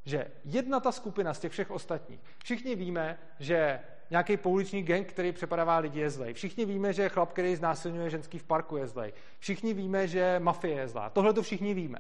Že 0.06 0.32
jedna 0.46 0.80
ta 0.80 0.92
skupina 0.92 1.34
z 1.34 1.40
těch 1.40 1.52
všech 1.52 1.72
ostatních, 1.72 2.20
všichni 2.44 2.76
víme, 2.76 3.20
že 3.40 3.80
nějaký 4.12 4.38
pouliční 4.38 4.84
gang, 4.84 5.08
který 5.08 5.32
přepadává 5.32 5.78
lidi, 5.78 6.00
je 6.00 6.10
zlej. 6.10 6.34
Všichni 6.34 6.66
víme, 6.66 6.94
že 6.94 7.10
chlap, 7.10 7.32
který 7.32 7.56
znásilňuje 7.56 8.10
ženský 8.10 8.40
v 8.40 8.44
parku, 8.44 8.78
je 8.78 8.88
zlej. 8.88 9.14
Všichni 9.40 9.74
víme, 9.74 10.08
že 10.08 10.40
mafie 10.40 10.76
je 10.76 10.88
zlá. 10.88 11.10
Tohle 11.10 11.34
to 11.34 11.42
všichni 11.42 11.74
víme. 11.74 12.00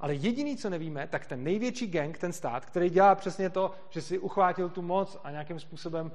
Ale 0.00 0.14
jediný, 0.14 0.56
co 0.56 0.70
nevíme, 0.70 1.06
tak 1.06 1.26
ten 1.26 1.44
největší 1.44 1.86
gang, 1.86 2.18
ten 2.18 2.32
stát, 2.32 2.64
který 2.64 2.90
dělá 2.90 3.14
přesně 3.14 3.50
to, 3.50 3.70
že 3.90 4.02
si 4.02 4.18
uchvátil 4.18 4.68
tu 4.68 4.82
moc 4.82 5.18
a 5.24 5.30
nějakým 5.30 5.60
způsobem 5.60 6.12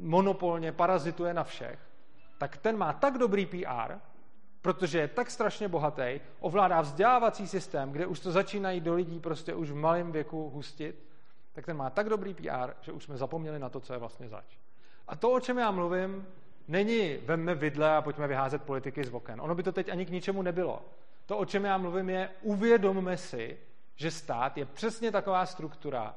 monopolně 0.00 0.72
parazituje 0.72 1.34
na 1.34 1.44
všech, 1.44 1.78
tak 2.38 2.56
ten 2.56 2.76
má 2.76 2.92
tak 2.92 3.18
dobrý 3.18 3.46
PR, 3.46 3.94
protože 4.62 4.98
je 4.98 5.08
tak 5.08 5.30
strašně 5.30 5.68
bohatý, 5.68 6.20
ovládá 6.40 6.80
vzdělávací 6.80 7.48
systém, 7.48 7.92
kde 7.92 8.06
už 8.06 8.20
to 8.20 8.32
začínají 8.32 8.80
do 8.80 8.94
lidí 8.94 9.20
prostě 9.20 9.54
už 9.54 9.70
v 9.70 9.74
malém 9.74 10.12
věku 10.12 10.50
hustit, 10.50 11.04
tak 11.52 11.66
ten 11.66 11.76
má 11.76 11.90
tak 11.90 12.08
dobrý 12.08 12.34
PR, 12.34 12.72
že 12.80 12.92
už 12.92 13.04
jsme 13.04 13.16
zapomněli 13.16 13.58
na 13.58 13.68
to, 13.68 13.80
co 13.80 13.92
je 13.92 13.98
vlastně 13.98 14.28
zač. 14.28 14.56
A 15.08 15.16
to, 15.16 15.32
o 15.32 15.40
čem 15.40 15.58
já 15.58 15.70
mluvím, 15.70 16.26
není 16.68 17.16
vemme 17.16 17.54
vidle 17.54 17.96
a 17.96 18.02
pojďme 18.02 18.28
vyházet 18.28 18.62
politiky 18.62 19.04
z 19.04 19.14
oken. 19.14 19.40
Ono 19.40 19.54
by 19.54 19.62
to 19.62 19.72
teď 19.72 19.88
ani 19.88 20.06
k 20.06 20.10
ničemu 20.10 20.42
nebylo. 20.42 20.82
To, 21.26 21.38
o 21.38 21.44
čem 21.44 21.64
já 21.64 21.78
mluvím, 21.78 22.10
je 22.10 22.30
uvědomme 22.42 23.16
si, 23.16 23.58
že 23.96 24.10
stát 24.10 24.58
je 24.58 24.64
přesně 24.64 25.12
taková 25.12 25.46
struktura, 25.46 26.14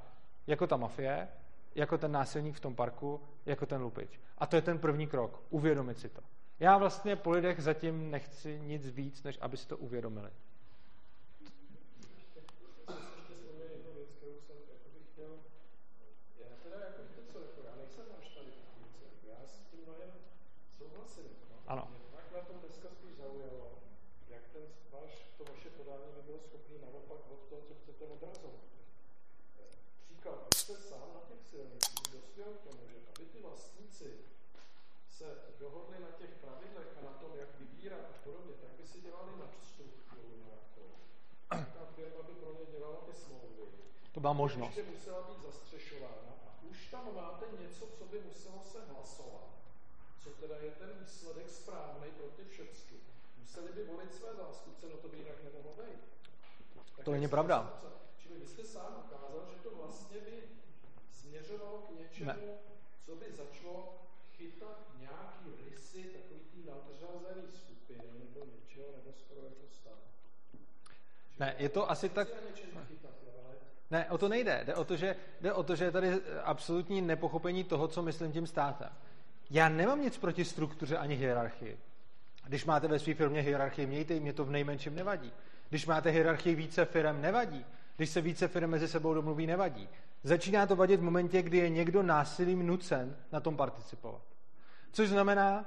jako 0.48 0.68
ta 0.68 0.78
mafie, 0.78 1.28
jako 1.76 1.98
ten 1.98 2.12
násilník 2.12 2.56
v 2.56 2.60
tom 2.60 2.76
parku, 2.76 3.22
jako 3.46 3.66
ten 3.66 3.82
lupič. 3.82 4.20
A 4.38 4.46
to 4.46 4.56
je 4.56 4.62
ten 4.62 4.80
první 4.80 5.08
krok, 5.08 5.42
uvědomit 5.50 6.00
si 6.00 6.10
to. 6.10 6.22
Já 6.60 6.78
vlastně 6.78 7.16
po 7.16 7.32
lidech 7.32 7.62
zatím 7.62 8.12
nechci 8.12 8.60
nic 8.60 8.90
víc, 8.90 9.24
než 9.24 9.38
aby 9.42 9.58
si 9.58 9.68
to 9.68 9.78
uvědomili. 9.78 10.30
Byla 44.26 44.34
možnost. 44.34 44.78
Ještě 44.78 44.92
musela 44.92 45.22
být 45.22 45.42
zastřešována 45.46 46.34
a 46.48 46.50
už 46.72 46.88
tam 46.92 47.16
máte 47.16 47.46
něco, 47.62 47.86
co 47.98 48.06
by 48.06 48.20
muselo 48.20 48.60
se 48.64 48.80
hlasovat. 48.94 49.50
Co 50.24 50.30
teda 50.30 50.56
je 50.58 50.72
ten 50.72 50.90
výsledek 51.00 51.50
správný 51.50 52.08
pro 52.18 52.28
ty 52.28 52.44
všechny. 52.50 52.98
Museli 53.42 53.72
by 53.74 53.84
volit 53.84 54.16
své 54.16 54.34
zástupce, 54.34 54.86
no 54.90 54.98
to 54.98 55.08
by 55.08 55.18
jinak 55.18 55.44
nemohlo 55.44 55.72
být. 55.72 56.02
Tak 56.96 57.06
to 57.06 57.12
není 57.12 57.28
pravda. 57.28 57.82
Čili 58.18 58.40
vy 58.40 58.48
jste 58.48 58.64
sám 58.64 59.04
ukázal, 59.06 59.48
že 59.50 59.64
to 59.64 59.76
vlastně 59.76 60.20
by 60.20 60.44
směřovalo 61.12 61.78
k 61.78 62.00
něčemu, 62.00 62.28
ne. 62.28 62.58
co 63.06 63.16
by 63.16 63.26
začalo 63.32 63.98
chytat 64.38 64.78
nějaký 65.00 65.50
rysy 65.70 66.16
nebo 68.36 68.46
něčeho, 68.46 68.88
nebo 68.98 69.14
skoro 69.14 69.42
jako 69.46 69.68
stát. 69.70 70.00
Ne, 71.40 71.56
je 71.58 71.70
to 71.70 71.92
asi 71.92 72.10
tak... 72.10 72.28
Ne, 73.92 74.06
o 74.10 74.18
to 74.18 74.30
nejde. 74.30 74.64
Jde 74.66 74.76
o 74.76 74.84
to, 74.84 74.96
že, 74.96 75.16
jde 75.42 75.54
o 75.54 75.64
to, 75.64 75.76
že 75.76 75.86
je 75.86 75.92
tady 75.92 76.22
absolutní 76.44 77.02
nepochopení 77.02 77.64
toho, 77.64 77.88
co 77.88 78.02
myslím 78.02 78.32
tím 78.32 78.48
státem. 78.48 78.90
Já 79.50 79.70
nemám 79.70 80.02
nic 80.02 80.18
proti 80.18 80.46
struktuře 80.46 80.98
ani 80.98 81.16
hierarchii. 81.16 81.78
Když 82.44 82.66
máte 82.66 82.88
ve 82.88 83.00
své 83.00 83.14
firmě 83.14 83.42
hierarchii, 83.42 83.88
mějte 83.88 84.14
ji, 84.14 84.20
mě 84.20 84.34
to 84.34 84.46
v 84.46 84.52
nejmenším 84.52 84.96
nevadí. 84.96 85.34
Když 85.70 85.86
máte 85.86 86.10
hierarchii 86.10 86.56
více 86.56 86.86
firm, 86.86 87.22
nevadí. 87.22 87.66
Když 87.98 88.10
se 88.10 88.22
více 88.22 88.48
firm 88.48 88.70
mezi 88.70 88.88
sebou 88.88 89.14
domluví, 89.14 89.48
nevadí. 89.48 89.90
Začíná 90.24 90.66
to 90.66 90.76
vadit 90.76 91.00
v 91.00 91.04
momentě, 91.04 91.42
kdy 91.42 91.58
je 91.58 91.70
někdo 91.70 92.04
násilím 92.04 92.68
nucen 92.68 93.18
na 93.32 93.40
tom 93.40 93.58
participovat. 93.58 94.22
Což 94.92 95.10
znamená, 95.10 95.66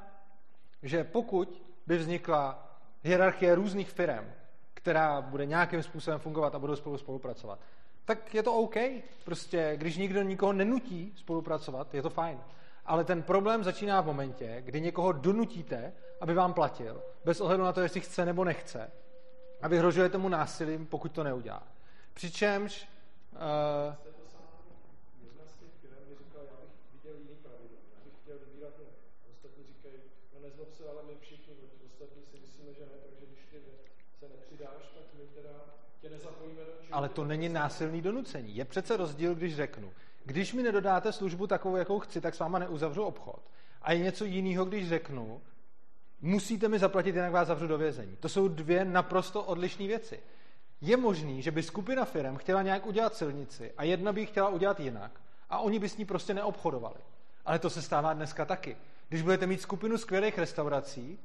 že 0.83 1.05
pokud 1.05 1.63
by 1.87 1.97
vznikla 1.97 2.77
hierarchie 3.03 3.55
různých 3.55 3.91
firm, 3.91 4.27
která 4.75 5.21
bude 5.21 5.47
nějakým 5.47 5.83
způsobem 5.83 6.21
fungovat 6.21 6.55
a 6.55 6.59
budou 6.59 6.77
spolu 6.77 6.99
spolupracovat, 6.99 7.61
tak 8.09 8.35
je 8.35 8.43
to 8.43 8.55
OK. 8.55 8.75
Prostě, 9.25 9.73
když 9.77 9.97
nikdo 9.97 10.23
nikoho 10.23 10.53
nenutí 10.53 11.13
spolupracovat, 11.17 11.95
je 11.95 12.03
to 12.03 12.11
fajn. 12.11 12.39
Ale 12.87 13.05
ten 13.05 13.23
problém 13.23 13.65
začíná 13.65 14.01
v 14.01 14.07
momentě, 14.07 14.63
kdy 14.65 14.81
někoho 14.81 15.13
donutíte, 15.13 15.93
aby 16.21 16.35
vám 16.35 16.55
platil, 16.55 17.03
bez 17.25 17.41
ohledu 17.41 17.63
na 17.63 17.73
to, 17.73 17.81
jestli 17.81 18.01
chce 18.01 18.25
nebo 18.25 18.45
nechce, 18.45 18.91
a 19.63 19.69
vyhrožujete 19.69 20.19
mu 20.19 20.29
násilím, 20.29 20.87
pokud 20.87 21.13
to 21.13 21.25
neudělá. 21.25 21.63
Přičemž 22.15 22.89
uh, 23.33 23.39
ale 36.99 37.09
to 37.09 37.25
není 37.25 37.49
násilný 37.49 38.03
donucení. 38.03 38.57
Je 38.57 38.65
přece 38.65 38.97
rozdíl, 38.97 39.35
když 39.35 39.57
řeknu, 39.57 39.93
když 40.25 40.53
mi 40.53 40.63
nedodáte 40.63 41.13
službu 41.13 41.47
takovou, 41.47 41.77
jakou 41.77 41.99
chci, 41.99 42.21
tak 42.21 42.35
s 42.35 42.39
váma 42.39 42.59
neuzavřu 42.59 43.03
obchod. 43.03 43.43
A 43.83 43.93
je 43.93 43.99
něco 43.99 44.25
jiného, 44.25 44.65
když 44.65 44.89
řeknu, 44.89 45.41
musíte 46.21 46.69
mi 46.69 46.79
zaplatit, 46.79 47.15
jinak 47.15 47.33
vás 47.33 47.49
zavřu 47.49 47.67
do 47.67 47.79
vězení. 47.79 48.17
To 48.17 48.29
jsou 48.29 48.49
dvě 48.49 48.85
naprosto 48.85 49.43
odlišné 49.43 49.87
věci. 49.87 50.21
Je 50.81 50.97
možný, 50.97 51.43
že 51.43 51.51
by 51.51 51.63
skupina 51.63 52.05
firm 52.05 52.37
chtěla 52.37 52.63
nějak 52.63 52.87
udělat 52.87 53.15
silnici 53.15 53.73
a 53.77 53.85
jedna 53.85 54.13
by 54.13 54.21
ji 54.21 54.27
chtěla 54.27 54.49
udělat 54.49 54.81
jinak 54.81 55.21
a 55.51 55.59
oni 55.59 55.79
by 55.79 55.89
s 55.89 55.97
ní 55.97 56.05
prostě 56.05 56.35
neobchodovali. 56.35 57.01
Ale 57.45 57.59
to 57.59 57.71
se 57.71 57.83
stává 57.83 58.13
dneska 58.13 58.45
taky. 58.45 58.77
Když 59.09 59.23
budete 59.23 59.47
mít 59.47 59.61
skupinu 59.61 59.99
skvělých 59.99 60.39
restaurací, 60.39 61.19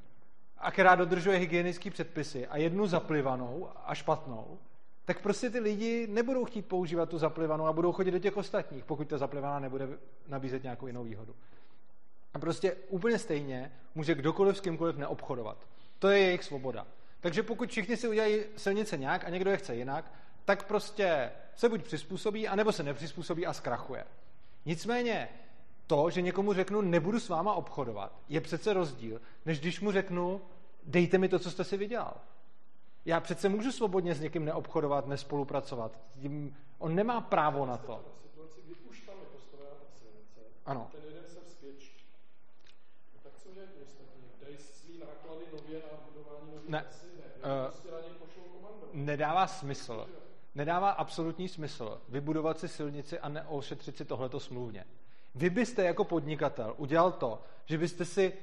a 0.57 0.71
která 0.71 0.95
dodržuje 0.95 1.37
hygienické 1.37 1.91
předpisy 1.91 2.47
a 2.47 2.57
jednu 2.57 2.87
zaplivanou 2.87 3.69
a 3.85 3.95
špatnou, 3.95 4.59
tak 5.05 5.21
prostě 5.21 5.49
ty 5.49 5.59
lidi 5.59 6.07
nebudou 6.07 6.45
chtít 6.45 6.65
používat 6.65 7.09
tu 7.09 7.17
zaplivanou 7.17 7.65
a 7.65 7.73
budou 7.73 7.91
chodit 7.91 8.11
do 8.11 8.19
těch 8.19 8.37
ostatních, 8.37 8.85
pokud 8.85 9.07
ta 9.07 9.17
zaplivaná 9.17 9.59
nebude 9.59 9.87
nabízet 10.27 10.63
nějakou 10.63 10.87
jinou 10.87 11.03
výhodu. 11.03 11.35
A 12.33 12.39
prostě 12.39 12.75
úplně 12.89 13.19
stejně 13.19 13.71
může 13.95 14.15
kdokoliv 14.15 14.57
s 14.57 14.61
kýmkoliv 14.61 14.97
neobchodovat. 14.97 15.57
To 15.99 16.09
je 16.09 16.19
jejich 16.19 16.43
svoboda. 16.43 16.87
Takže 17.19 17.43
pokud 17.43 17.69
všichni 17.69 17.97
si 17.97 18.07
udělají 18.07 18.41
silnice 18.55 18.97
nějak 18.97 19.25
a 19.25 19.29
někdo 19.29 19.51
je 19.51 19.57
chce 19.57 19.75
jinak, 19.75 20.11
tak 20.45 20.67
prostě 20.67 21.31
se 21.55 21.69
buď 21.69 21.83
přizpůsobí, 21.83 22.47
anebo 22.47 22.71
se 22.71 22.83
nepřizpůsobí 22.83 23.45
a 23.45 23.53
zkrachuje. 23.53 24.05
Nicméně 24.65 25.29
to, 25.87 26.09
že 26.09 26.21
někomu 26.21 26.53
řeknu, 26.53 26.81
nebudu 26.81 27.19
s 27.19 27.29
váma 27.29 27.53
obchodovat, 27.53 28.19
je 28.29 28.41
přece 28.41 28.73
rozdíl, 28.73 29.21
než 29.45 29.59
když 29.59 29.81
mu 29.81 29.91
řeknu, 29.91 30.41
dejte 30.83 31.17
mi 31.17 31.29
to, 31.29 31.39
co 31.39 31.51
jste 31.51 31.63
si 31.63 31.77
vydělal. 31.77 32.13
Já 33.05 33.19
přece 33.19 33.49
můžu 33.49 33.71
svobodně 33.71 34.15
s 34.15 34.21
někým 34.21 34.45
neobchodovat, 34.45 35.07
nespolupracovat. 35.07 35.99
Tím, 36.21 36.57
on 36.77 36.95
nemá 36.95 37.21
právo 37.21 37.65
na 37.65 37.77
to. 37.77 38.05
Ano. 40.65 40.89
ten 40.91 41.01
jeden 41.09 41.23
se 41.25 41.39
vzpěčí. 41.47 41.91
No 43.15 43.19
tak 43.23 43.33
co 43.43 43.49
je 43.49 43.67
ostatní? 43.83 44.23
Dají 44.41 44.57
svý 44.57 44.99
náklady 44.99 45.45
nově 45.53 45.79
na 45.91 45.97
budování 46.07 46.55
nových 46.55 46.69
ne. 46.69 46.85
Asi? 46.85 47.05
Ne. 47.05 47.23
Uh. 47.67 49.03
Nedává 49.03 49.47
smysl. 49.47 50.07
Nedává 50.55 50.89
absolutní 50.89 51.49
smysl 51.49 52.01
vybudovat 52.09 52.59
si 52.59 52.67
silnici 52.67 53.19
a 53.19 53.29
neošetřit 53.29 53.97
si 53.97 54.05
tohleto 54.05 54.39
smluvně. 54.39 54.85
Vy 55.35 55.49
byste 55.49 55.83
jako 55.83 56.03
podnikatel 56.03 56.75
udělal 56.77 57.11
to, 57.11 57.41
že 57.65 57.77
byste 57.77 58.05
si 58.05 58.33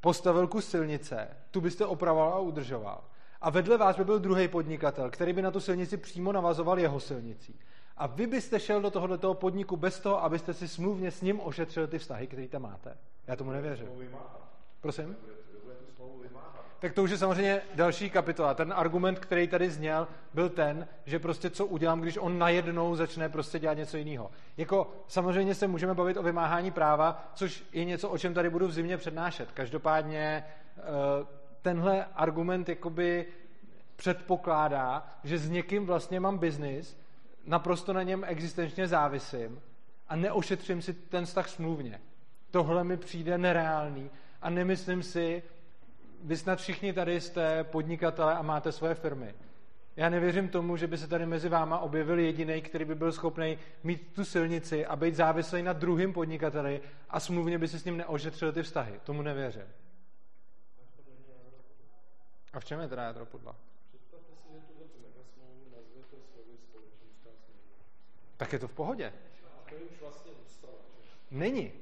postavil 0.00 0.48
kus 0.48 0.68
silnice, 0.68 1.36
tu 1.50 1.60
byste 1.60 1.86
opravoval 1.86 2.32
a 2.32 2.38
udržoval 2.38 3.04
a 3.40 3.50
vedle 3.50 3.78
vás 3.78 3.96
by 3.96 4.04
byl 4.04 4.18
druhý 4.18 4.48
podnikatel, 4.48 5.10
který 5.10 5.32
by 5.32 5.42
na 5.42 5.50
tu 5.50 5.60
silnici 5.60 5.96
přímo 5.96 6.32
navazoval 6.32 6.78
jeho 6.78 7.00
silnicí. 7.00 7.60
A 7.96 8.06
vy 8.06 8.26
byste 8.26 8.60
šel 8.60 8.80
do 8.80 8.90
tohoto 8.90 9.34
podniku 9.34 9.76
bez 9.76 10.00
toho, 10.00 10.24
abyste 10.24 10.54
si 10.54 10.68
smluvně 10.68 11.10
s 11.10 11.22
ním 11.22 11.40
ošetřil 11.40 11.86
ty 11.86 11.98
vztahy, 11.98 12.26
které 12.26 12.48
tam 12.48 12.62
máte. 12.62 12.96
Já 13.26 13.36
tomu 13.36 13.50
nevěřím. 13.50 13.88
Prosím? 14.80 15.16
Tak 16.78 16.92
to 16.92 17.02
už 17.02 17.10
je 17.10 17.18
samozřejmě 17.18 17.62
další 17.74 18.10
kapitola. 18.10 18.54
Ten 18.54 18.72
argument, 18.76 19.18
který 19.18 19.48
tady 19.48 19.70
zněl, 19.70 20.08
byl 20.34 20.48
ten, 20.48 20.88
že 21.06 21.18
prostě 21.18 21.50
co 21.50 21.66
udělám, 21.66 22.00
když 22.00 22.18
on 22.18 22.38
najednou 22.38 22.96
začne 22.96 23.28
prostě 23.28 23.58
dělat 23.58 23.74
něco 23.74 23.96
jiného. 23.96 24.30
Jako 24.56 24.92
samozřejmě 25.08 25.54
se 25.54 25.66
můžeme 25.66 25.94
bavit 25.94 26.16
o 26.16 26.22
vymáhání 26.22 26.70
práva, 26.70 27.30
což 27.34 27.64
je 27.72 27.84
něco, 27.84 28.08
o 28.08 28.18
čem 28.18 28.34
tady 28.34 28.50
budu 28.50 28.66
v 28.66 28.72
zimě 28.72 28.96
přednášet. 28.96 29.52
Každopádně 29.52 30.44
eh, 30.78 30.82
tenhle 31.66 32.04
argument 32.14 32.68
jakoby 32.68 33.26
předpokládá, 33.96 35.06
že 35.24 35.38
s 35.38 35.50
někým 35.50 35.86
vlastně 35.86 36.20
mám 36.20 36.38
biznis, 36.38 36.96
naprosto 37.46 37.92
na 37.92 38.02
něm 38.02 38.24
existenčně 38.26 38.88
závisím 38.88 39.60
a 40.08 40.16
neošetřím 40.16 40.82
si 40.82 40.94
ten 40.94 41.26
vztah 41.26 41.48
smluvně. 41.48 42.00
Tohle 42.50 42.84
mi 42.84 42.96
přijde 42.96 43.38
nereálný 43.38 44.10
a 44.42 44.50
nemyslím 44.50 45.02
si, 45.02 45.42
vy 46.22 46.36
snad 46.36 46.58
všichni 46.58 46.92
tady 46.92 47.20
jste 47.20 47.64
podnikatele 47.64 48.34
a 48.34 48.42
máte 48.42 48.72
svoje 48.72 48.94
firmy. 48.94 49.34
Já 49.96 50.08
nevěřím 50.08 50.48
tomu, 50.48 50.76
že 50.76 50.86
by 50.86 50.98
se 50.98 51.08
tady 51.08 51.26
mezi 51.26 51.48
váma 51.48 51.78
objevil 51.78 52.18
jediný, 52.18 52.62
který 52.62 52.84
by 52.84 52.94
byl 52.94 53.12
schopný 53.12 53.58
mít 53.84 54.12
tu 54.14 54.24
silnici 54.24 54.86
a 54.86 54.96
být 54.96 55.14
závislý 55.14 55.62
na 55.62 55.72
druhém 55.72 56.12
podnikateli 56.12 56.80
a 57.10 57.20
smluvně 57.20 57.58
by 57.58 57.68
si 57.68 57.78
s 57.78 57.84
ním 57.84 57.96
neošetřil 57.96 58.52
ty 58.52 58.62
vztahy. 58.62 59.00
Tomu 59.04 59.22
nevěřím. 59.22 59.66
A 62.56 62.60
v 62.60 62.64
čem 62.64 62.80
je 62.80 62.88
teda 62.88 63.02
jádro 63.02 63.26
podla? 63.26 63.56
Tak 68.36 68.52
je 68.52 68.58
to 68.58 68.68
v 68.68 68.72
pohodě. 68.72 69.12
Vlastně 70.00 70.32
Není. 71.30 71.72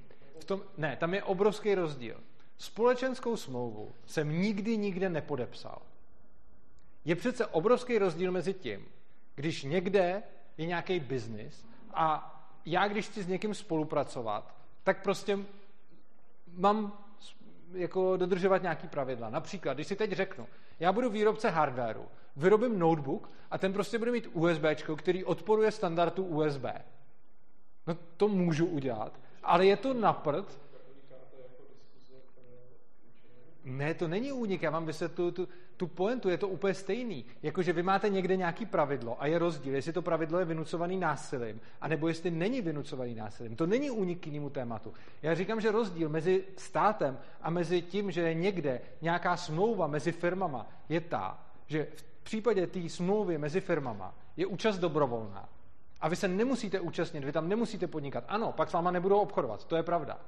V 0.41 0.45
tom, 0.45 0.63
ne, 0.77 0.97
tam 0.97 1.15
je 1.15 1.23
obrovský 1.23 1.75
rozdíl. 1.75 2.21
Společenskou 2.59 3.37
smlouvu 3.37 3.95
jsem 4.07 4.41
nikdy 4.41 4.77
nikde 4.77 5.09
nepodepsal. 5.09 5.83
Je 7.05 7.17
přece 7.17 7.47
obrovský 7.47 7.99
rozdíl 7.99 8.33
mezi 8.33 8.55
tím, 8.55 8.89
když 9.35 9.63
někde 9.63 10.23
je 10.59 10.67
nějaký 10.67 11.01
biznis 11.01 11.67
a 11.91 12.31
já, 12.67 12.89
když 12.89 13.07
chci 13.07 13.23
s 13.23 13.29
někým 13.29 13.55
spolupracovat, 13.55 14.55
tak 14.83 15.03
prostě 15.03 15.39
mám 16.53 17.05
jako 17.73 18.17
dodržovat 18.17 18.63
nějaký 18.63 18.89
pravidla. 18.89 19.31
Například, 19.31 19.75
když 19.75 19.87
si 19.87 19.97
teď 19.97 20.13
řeknu, 20.13 20.49
já 20.85 20.93
budu 20.93 21.11
výrobce 21.11 21.51
hardwareu, 21.51 22.05
vyrobím 22.37 22.79
notebook 22.79 23.31
a 23.51 23.59
ten 23.59 23.73
prostě 23.73 23.99
bude 23.99 24.11
mít 24.11 24.29
USB, 24.33 24.65
který 24.97 25.25
odporuje 25.25 25.71
standardu 25.71 26.25
USB. 26.25 26.65
No 27.87 27.97
to 28.17 28.29
můžu 28.29 28.67
udělat, 28.67 29.21
ale 29.43 29.67
je 29.67 29.77
to 29.77 29.95
na 29.95 30.13
Ne, 33.65 33.95
to 33.95 34.09
není 34.09 34.33
únik, 34.33 34.63
já 34.63 34.71
vám 34.71 34.87
vysvětluju 34.87 35.31
tu, 35.31 35.49
tu 35.77 35.87
pointu, 35.87 36.29
je 36.29 36.39
to 36.39 36.49
úplně 36.49 36.75
stejný. 36.75 37.25
Jakože 37.43 37.73
vy 37.73 37.83
máte 37.83 38.09
někde 38.09 38.37
nějaký 38.37 38.67
pravidlo 38.67 39.23
a 39.23 39.27
je 39.27 39.39
rozdíl, 39.39 39.75
jestli 39.75 39.93
to 39.93 40.03
pravidlo 40.03 40.39
je 40.39 40.45
vynucovaný 40.45 40.97
násilím, 40.97 41.61
anebo 41.81 42.09
jestli 42.09 42.31
není 42.31 42.61
vynucovaný 42.61 43.15
násilím. 43.15 43.57
To 43.57 43.67
není 43.67 43.91
únik 43.91 44.21
k 44.21 44.27
jinému 44.27 44.51
tématu. 44.51 44.93
Já 45.23 45.35
říkám, 45.35 45.61
že 45.61 45.73
rozdíl 45.73 46.09
mezi 46.09 46.45
státem 46.57 47.19
a 47.43 47.51
mezi 47.51 47.83
tím, 47.83 48.11
že 48.11 48.21
je 48.21 48.35
někde 48.35 48.81
nějaká 49.03 49.37
smlouva 49.37 49.87
mezi 49.87 50.13
firmama, 50.13 50.67
je 50.89 51.01
ta, 51.01 51.39
že 51.67 51.87
v 51.95 52.05
případě 52.23 52.67
té 52.67 52.89
smlouvy 52.89 53.39
mezi 53.39 53.61
firmama 53.61 54.15
je 54.37 54.47
účast 54.47 54.79
dobrovolná. 54.79 55.49
A 56.01 56.09
vy 56.09 56.17
se 56.17 56.29
nemusíte 56.29 56.81
účastnit, 56.81 57.25
vy 57.25 57.33
tam 57.33 57.49
nemusíte 57.49 57.87
podnikat. 57.87 58.25
Ano, 58.29 58.53
pak 58.53 58.71
s 58.71 58.73
váma 58.73 58.91
nebudou 58.91 59.19
obchodovat, 59.19 59.65
to 59.65 59.77
je 59.77 59.83
pravda. 59.83 60.19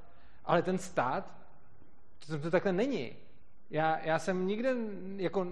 Ale 0.45 0.63
ten 0.63 0.79
stát, 0.79 1.37
to, 2.27 2.39
to 2.39 2.51
takhle 2.51 2.73
není. 2.73 3.17
Já, 3.71 3.99
já 3.99 4.19
jsem 4.19 4.47
nikde, 4.47 4.75
jako, 5.17 5.47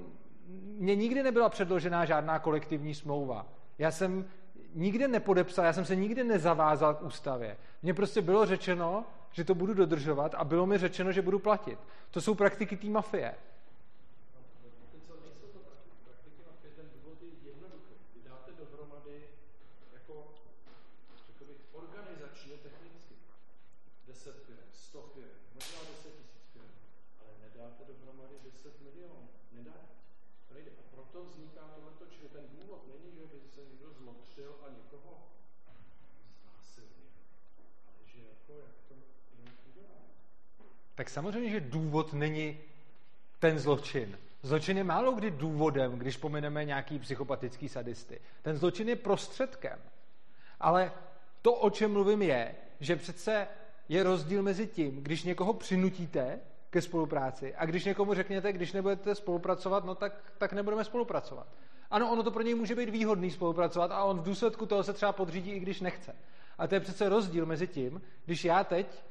mně 0.79 0.97
nikdy 0.97 1.23
nebyla 1.23 1.49
předložená 1.49 2.05
žádná 2.05 2.39
kolektivní 2.39 2.95
smlouva. 2.95 3.47
Já 3.79 3.91
jsem 3.91 4.25
nikde 4.75 5.09
nepodepsal, 5.09 5.65
já 5.65 5.73
jsem 5.73 5.85
se 5.85 5.97
nikdy 5.97 6.25
nezavázal 6.25 6.95
k 6.95 7.03
ústavě. 7.03 7.57
Mně 7.83 7.95
prostě 7.95 8.23
bylo 8.23 8.47
řečeno, 8.47 9.05
že 9.31 9.45
to 9.45 9.55
budu 9.55 9.75
dodržovat 9.75 10.35
a 10.35 10.45
bylo 10.45 10.67
mi 10.67 10.79
řečeno, 10.79 11.13
že 11.13 11.23
budu 11.23 11.39
platit. 11.39 11.79
To 12.11 12.21
jsou 12.21 12.35
praktiky 12.35 12.77
té 12.77 12.87
mafie. 12.87 13.35
Tak 41.05 41.11
samozřejmě, 41.11 41.51
že 41.51 41.61
důvod 41.61 42.13
není 42.13 42.59
ten 43.39 43.59
zločin. 43.59 44.19
Zločin 44.43 44.77
je 44.77 44.85
málo 44.85 45.13
kdy 45.13 45.31
důvodem, 45.31 45.99
když 45.99 46.17
pomineme 46.17 46.65
nějaký 46.65 46.99
psychopatický 46.99 47.69
sadisty. 47.69 48.21
Ten 48.43 48.57
zločin 48.57 48.89
je 48.89 48.97
prostředkem. 48.97 49.79
Ale 50.61 50.93
to, 51.43 51.55
o 51.55 51.71
čem 51.71 51.93
mluvím, 51.93 52.23
je, 52.23 52.55
že 52.81 52.97
přece 52.97 53.49
je 53.89 54.03
rozdíl 54.03 54.43
mezi 54.43 54.67
tím, 54.67 55.03
když 55.03 55.23
někoho 55.23 55.53
přinutíte 55.55 56.41
ke 56.71 56.83
spolupráci 56.83 57.55
a 57.55 57.67
když 57.67 57.85
někomu 57.85 58.15
řekněte, 58.15 58.53
když 58.53 58.73
nebudete 58.73 59.15
spolupracovat, 59.15 59.85
no 59.85 59.95
tak, 59.95 60.13
tak 60.39 60.53
nebudeme 60.53 60.85
spolupracovat. 60.85 61.47
Ano, 61.91 62.13
ono 62.13 62.23
to 62.23 62.31
pro 62.31 62.43
něj 62.43 62.55
může 62.55 62.75
být 62.75 62.91
výhodný 62.91 63.31
spolupracovat 63.31 63.91
a 63.93 64.05
on 64.05 64.21
v 64.21 64.25
důsledku 64.25 64.67
toho 64.67 64.83
se 64.83 64.93
třeba 64.93 65.13
podřídí, 65.13 65.51
i 65.51 65.61
když 65.61 65.81
nechce. 65.81 66.17
A 66.59 66.67
to 66.67 66.75
je 66.75 66.81
přece 66.81 67.09
rozdíl 67.09 67.47
mezi 67.47 67.67
tím, 67.67 68.03
když 68.25 68.45
já 68.45 68.65
teď 68.65 69.05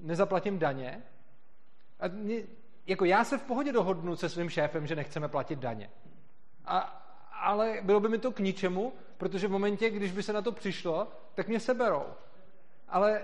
nezaplatím 0.00 0.58
daně. 0.58 1.02
A 2.00 2.08
mě, 2.08 2.42
jako 2.86 3.04
já 3.04 3.24
se 3.24 3.38
v 3.38 3.42
pohodě 3.42 3.72
dohodnu 3.72 4.16
se 4.16 4.28
svým 4.28 4.50
šéfem, 4.50 4.86
že 4.86 4.96
nechceme 4.96 5.28
platit 5.28 5.58
daně. 5.58 5.90
A, 6.64 7.04
ale 7.32 7.78
bylo 7.82 8.00
by 8.00 8.08
mi 8.08 8.18
to 8.18 8.32
k 8.32 8.40
ničemu, 8.40 8.92
protože 9.16 9.48
v 9.48 9.50
momentě, 9.50 9.90
když 9.90 10.12
by 10.12 10.22
se 10.22 10.32
na 10.32 10.42
to 10.42 10.52
přišlo, 10.52 11.08
tak 11.34 11.48
mě 11.48 11.60
seberou. 11.60 12.04
Ale 12.88 13.22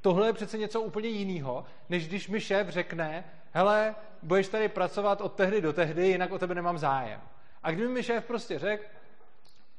tohle 0.00 0.26
je 0.26 0.32
přece 0.32 0.58
něco 0.58 0.80
úplně 0.80 1.08
jiného, 1.08 1.64
než 1.88 2.08
když 2.08 2.28
mi 2.28 2.40
šéf 2.40 2.68
řekne, 2.68 3.24
hele, 3.52 3.94
budeš 4.22 4.48
tady 4.48 4.68
pracovat 4.68 5.20
od 5.20 5.34
tehdy 5.34 5.60
do 5.60 5.72
tehdy, 5.72 6.08
jinak 6.08 6.32
o 6.32 6.38
tebe 6.38 6.54
nemám 6.54 6.78
zájem. 6.78 7.20
A 7.62 7.70
kdyby 7.70 7.88
mi 7.88 8.02
šéf 8.02 8.24
prostě 8.24 8.58
řekl, 8.58 8.84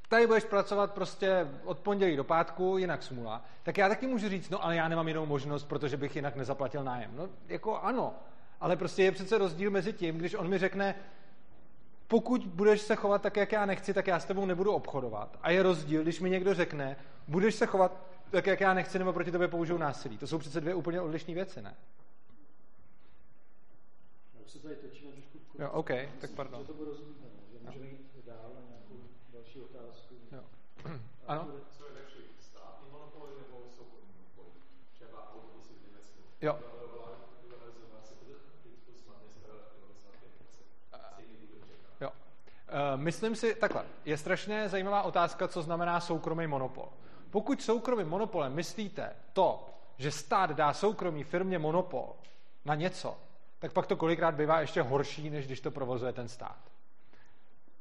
tady 0.10 0.28
budeš 0.28 0.44
pracovat 0.44 0.94
prostě 0.94 1.48
od 1.64 1.80
pondělí 1.80 2.16
do 2.16 2.24
pátku, 2.24 2.78
jinak 2.78 3.04
smula, 3.04 3.46
tak 3.64 3.78
já 3.78 3.90
taky 3.90 4.08
můžu 4.08 4.30
říct, 4.30 4.50
no 4.50 4.66
ale 4.66 4.76
já 4.76 4.88
nemám 4.88 5.08
jinou 5.08 5.26
možnost, 5.26 5.64
protože 5.64 5.98
bych 5.98 6.16
jinak 6.16 6.36
nezaplatil 6.36 6.84
nájem. 6.84 7.12
No 7.16 7.30
jako 7.48 7.78
ano, 7.82 8.14
ale 8.60 8.76
prostě 8.76 9.04
je 9.04 9.12
přece 9.12 9.38
rozdíl 9.38 9.72
mezi 9.72 9.94
tím, 9.94 10.18
když 10.18 10.34
on 10.34 10.48
mi 10.48 10.58
řekne, 10.58 10.96
pokud 12.08 12.46
budeš 12.46 12.82
se 12.82 12.96
chovat 12.96 13.22
tak, 13.22 13.38
jak 13.38 13.52
já 13.52 13.66
nechci, 13.66 13.94
tak 13.94 14.08
já 14.08 14.20
s 14.20 14.26
tebou 14.26 14.46
nebudu 14.46 14.72
obchodovat. 14.72 15.40
A 15.42 15.52
je 15.52 15.64
rozdíl, 15.64 16.04
když 16.04 16.20
mi 16.20 16.30
někdo 16.30 16.54
řekne, 16.54 16.98
budeš 17.28 17.56
se 17.56 17.66
chovat 17.66 17.92
tak, 18.30 18.48
jak 18.48 18.62
já 18.62 18.74
nechci, 18.74 19.00
nebo 19.00 19.14
proti 19.14 19.32
tobě 19.32 19.48
použiju 19.48 19.78
násilí. 19.78 20.18
To 20.18 20.28
jsou 20.28 20.38
přece 20.38 20.62
dvě 20.62 20.76
úplně 20.76 21.02
odlišné 21.02 21.34
věci, 21.34 21.62
ne? 21.62 21.76
Jo, 25.60 25.70
OK, 25.72 25.90
tak 26.20 26.32
pardon. 26.36 26.66
To 26.66 26.74
Ano? 31.28 31.48
Jo. 36.42 36.60
Jo. 42.02 42.10
Uh, 42.10 43.02
myslím 43.02 43.36
si, 43.36 43.56
takhle, 43.56 43.86
je 44.06 44.18
strašně 44.18 44.70
zajímavá 44.70 45.04
otázka, 45.04 45.48
co 45.48 45.62
znamená 45.62 46.00
soukromý 46.00 46.48
monopol. 46.48 46.90
Pokud 47.30 47.62
soukromým 47.62 48.08
monopolem 48.08 48.54
myslíte 48.54 49.16
to, 49.34 49.70
že 49.98 50.12
stát 50.12 50.50
dá 50.52 50.74
soukromý 50.74 51.24
firmě 51.24 51.60
monopol 51.60 52.16
na 52.66 52.76
něco, 52.76 53.18
tak 53.60 53.74
pak 53.74 53.88
to 53.88 53.96
kolikrát 53.96 54.36
bývá 54.36 54.62
ještě 54.62 54.82
horší, 54.82 55.30
než 55.30 55.46
když 55.46 55.62
to 55.62 55.72
provozuje 55.72 56.14
ten 56.14 56.28
stát. 56.28 56.60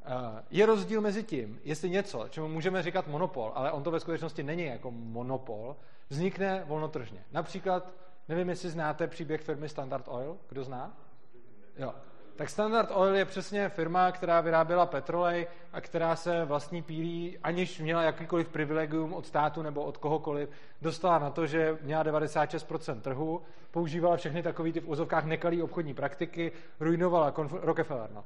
Eh, 0.05 0.43
je 0.51 0.67
rozdíl 0.67 1.01
mezi 1.01 1.23
tím, 1.23 1.61
jestli 1.65 1.91
něco, 1.91 2.29
čemu 2.29 2.49
můžeme 2.49 2.83
říkat 2.83 3.07
monopol, 3.07 3.53
ale 3.55 3.73
on 3.73 3.83
to 3.83 3.91
ve 3.91 4.01
skutečnosti 4.01 4.43
není 4.43 4.65
jako 4.65 4.91
monopol, 4.91 5.77
vznikne 6.09 6.65
volnotržně. 6.67 7.25
Například, 7.33 7.93
nevím, 8.29 8.49
jestli 8.49 8.71
znáte 8.71 9.09
příběh 9.09 9.41
firmy 9.41 9.69
Standard 9.69 10.05
Oil, 10.09 10.39
kdo 10.49 10.65
zná? 10.65 10.97
Jo. 11.77 11.95
Tak 12.37 12.51
Standard 12.51 12.91
Oil 12.93 13.15
je 13.15 13.25
přesně 13.25 13.69
firma, 13.69 14.13
která 14.13 14.41
vyráběla 14.41 14.87
petrolej 14.87 15.47
a 15.73 15.81
která 15.81 16.17
se 16.17 16.45
vlastní 16.45 16.83
pílí, 16.83 17.39
aniž 17.43 17.81
měla 17.81 18.03
jakýkoliv 18.03 18.49
privilegium 18.49 19.15
od 19.15 19.27
státu 19.27 19.63
nebo 19.63 19.83
od 19.83 19.97
kohokoliv, 19.97 20.49
dostala 20.83 21.19
na 21.19 21.31
to, 21.31 21.47
že 21.47 21.79
měla 21.83 22.05
96% 22.05 23.01
trhu, 23.01 23.43
používala 23.71 24.17
všechny 24.17 24.43
takové 24.43 24.73
ty 24.73 24.81
v 24.81 24.89
úzovkách 24.89 25.25
nekalý 25.25 25.63
obchodní 25.63 25.95
praktiky, 25.95 26.53
ruinovala, 26.81 27.33
konf- 27.33 27.59
Rockefeller, 27.63 28.11
no, 28.15 28.25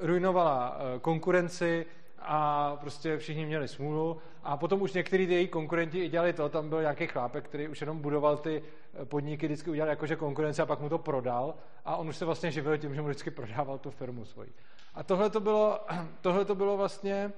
ruinovala 0.00 0.76
uh, 0.76 1.00
konkurenci 1.00 1.86
a 2.24 2.76
prostě 2.80 3.18
všichni 3.18 3.46
měli 3.46 3.68
smůlu 3.68 4.18
a 4.42 4.56
potom 4.56 4.82
už 4.82 4.92
některý 4.92 5.26
ty 5.26 5.34
její 5.34 5.48
konkurenti 5.48 5.98
i 5.98 6.08
dělali 6.08 6.32
to, 6.32 6.48
tam 6.48 6.68
byl 6.68 6.80
nějaký 6.80 7.06
chlápek, 7.06 7.44
který 7.44 7.68
už 7.68 7.80
jenom 7.80 7.98
budoval 7.98 8.36
ty 8.36 8.62
podniky, 9.04 9.46
vždycky 9.46 9.70
udělal 9.70 9.88
jakože 9.88 10.16
konkurence 10.16 10.62
a 10.62 10.66
pak 10.66 10.80
mu 10.80 10.88
to 10.88 10.98
prodal 10.98 11.54
a 11.84 11.96
on 11.96 12.08
už 12.08 12.16
se 12.16 12.24
vlastně 12.24 12.50
živil 12.50 12.78
tím, 12.78 12.94
že 12.94 13.00
mu 13.00 13.08
vždycky 13.08 13.30
prodával 13.30 13.78
tu 13.78 13.90
firmu 13.90 14.24
svoji. 14.24 14.52
A 14.94 15.02
tohle 15.02 15.30
to 15.30 15.40
bylo, 15.40 15.80
tohle 16.20 16.44
to 16.44 16.54
bylo 16.54 16.76
vlastně 16.76 17.32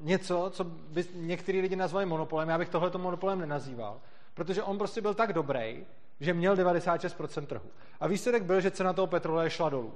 něco, 0.00 0.50
co 0.50 0.64
by 0.64 1.04
některý 1.14 1.60
lidi 1.60 1.76
nazvali 1.76 2.06
monopolem, 2.06 2.48
já 2.48 2.58
bych 2.58 2.68
tohle 2.68 2.90
monopolem 2.96 3.38
nenazýval, 3.38 4.00
protože 4.34 4.62
on 4.62 4.78
prostě 4.78 5.00
byl 5.00 5.14
tak 5.14 5.32
dobrý, 5.32 5.86
že 6.20 6.34
měl 6.34 6.56
96% 6.56 7.46
trhu. 7.46 7.70
A 8.00 8.06
výsledek 8.06 8.42
byl, 8.42 8.60
že 8.60 8.70
cena 8.70 8.92
toho 8.92 9.06
petroleje 9.06 9.50
šla 9.50 9.68
dolů. 9.68 9.92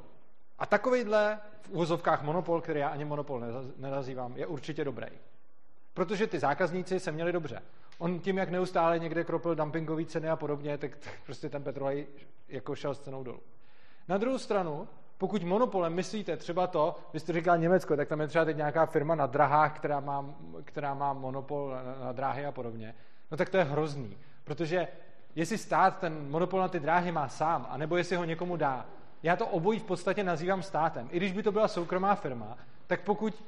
A 0.58 0.66
takovýhle 0.66 1.38
v 1.60 1.70
uvozovkách 1.70 2.22
monopol, 2.22 2.60
který 2.60 2.80
já 2.80 2.88
ani 2.88 3.04
monopol 3.04 3.42
nenazývám, 3.76 4.36
je 4.36 4.46
určitě 4.46 4.84
dobrý. 4.84 5.06
Protože 5.94 6.26
ty 6.26 6.38
zákazníci 6.38 7.00
se 7.00 7.12
měli 7.12 7.32
dobře. 7.32 7.62
On 7.98 8.20
tím, 8.20 8.38
jak 8.38 8.50
neustále 8.50 8.98
někde 8.98 9.24
kropil 9.24 9.54
dumpingové 9.54 10.04
ceny 10.04 10.28
a 10.30 10.36
podobně, 10.36 10.78
tak, 10.78 10.96
tak 10.96 11.12
prostě 11.24 11.48
ten 11.48 11.62
petrolej 11.62 12.06
jako 12.48 12.74
šel 12.74 12.94
s 12.94 13.00
cenou 13.00 13.22
dolů. 13.22 13.40
Na 14.08 14.18
druhou 14.18 14.38
stranu, 14.38 14.88
pokud 15.18 15.42
monopolem 15.42 15.94
myslíte 15.94 16.36
třeba 16.36 16.66
to, 16.66 16.96
vy 17.12 17.20
jste 17.20 17.32
říkal 17.32 17.58
Německo, 17.58 17.96
tak 17.96 18.08
tam 18.08 18.20
je 18.20 18.28
třeba 18.28 18.44
teď 18.44 18.56
nějaká 18.56 18.86
firma 18.86 19.14
na 19.14 19.26
drahách, 19.26 19.76
která 19.76 20.00
má, 20.00 20.34
která 20.64 20.94
má 20.94 21.12
monopol 21.12 21.70
na, 21.70 22.04
na 22.04 22.12
dráhy 22.12 22.46
a 22.46 22.52
podobně, 22.52 22.94
no 23.30 23.36
tak 23.36 23.48
to 23.48 23.56
je 23.56 23.64
hrozný. 23.64 24.16
Protože 24.44 24.88
jestli 25.34 25.58
stát 25.58 25.98
ten 25.98 26.30
monopol 26.30 26.60
na 26.60 26.68
ty 26.68 26.80
dráhy 26.80 27.12
má 27.12 27.28
sám, 27.28 27.66
anebo 27.70 27.96
jestli 27.96 28.16
ho 28.16 28.24
někomu 28.24 28.56
dá, 28.56 28.86
já 29.22 29.36
to 29.36 29.46
obojí 29.46 29.78
v 29.78 29.84
podstatě 29.84 30.24
nazývám 30.24 30.62
státem. 30.62 31.08
I 31.12 31.16
když 31.16 31.32
by 31.32 31.42
to 31.42 31.52
byla 31.52 31.68
soukromá 31.68 32.14
firma, 32.14 32.58
tak 32.86 33.00
pokud 33.00 33.44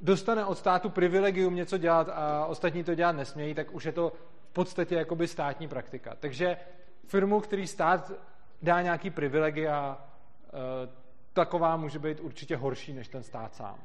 dostane 0.00 0.44
od 0.44 0.58
státu 0.58 0.90
privilegium 0.90 1.54
něco 1.54 1.78
dělat 1.78 2.08
a 2.08 2.46
ostatní 2.46 2.84
to 2.84 2.94
dělat 2.94 3.12
nesmějí, 3.12 3.54
tak 3.54 3.74
už 3.74 3.84
je 3.84 3.92
to 3.92 4.12
v 4.50 4.52
podstatě 4.52 4.94
jakoby 4.94 5.28
státní 5.28 5.68
praktika. 5.68 6.14
Takže 6.20 6.56
firmu, 7.06 7.40
který 7.40 7.66
stát 7.66 8.12
dá 8.62 8.82
nějaký 8.82 9.10
privilegia, 9.10 9.98
eh, 10.46 10.50
taková 11.32 11.76
může 11.76 11.98
být 11.98 12.20
určitě 12.20 12.56
horší 12.56 12.92
než 12.92 13.08
ten 13.08 13.22
stát 13.22 13.54
sám. 13.54 13.78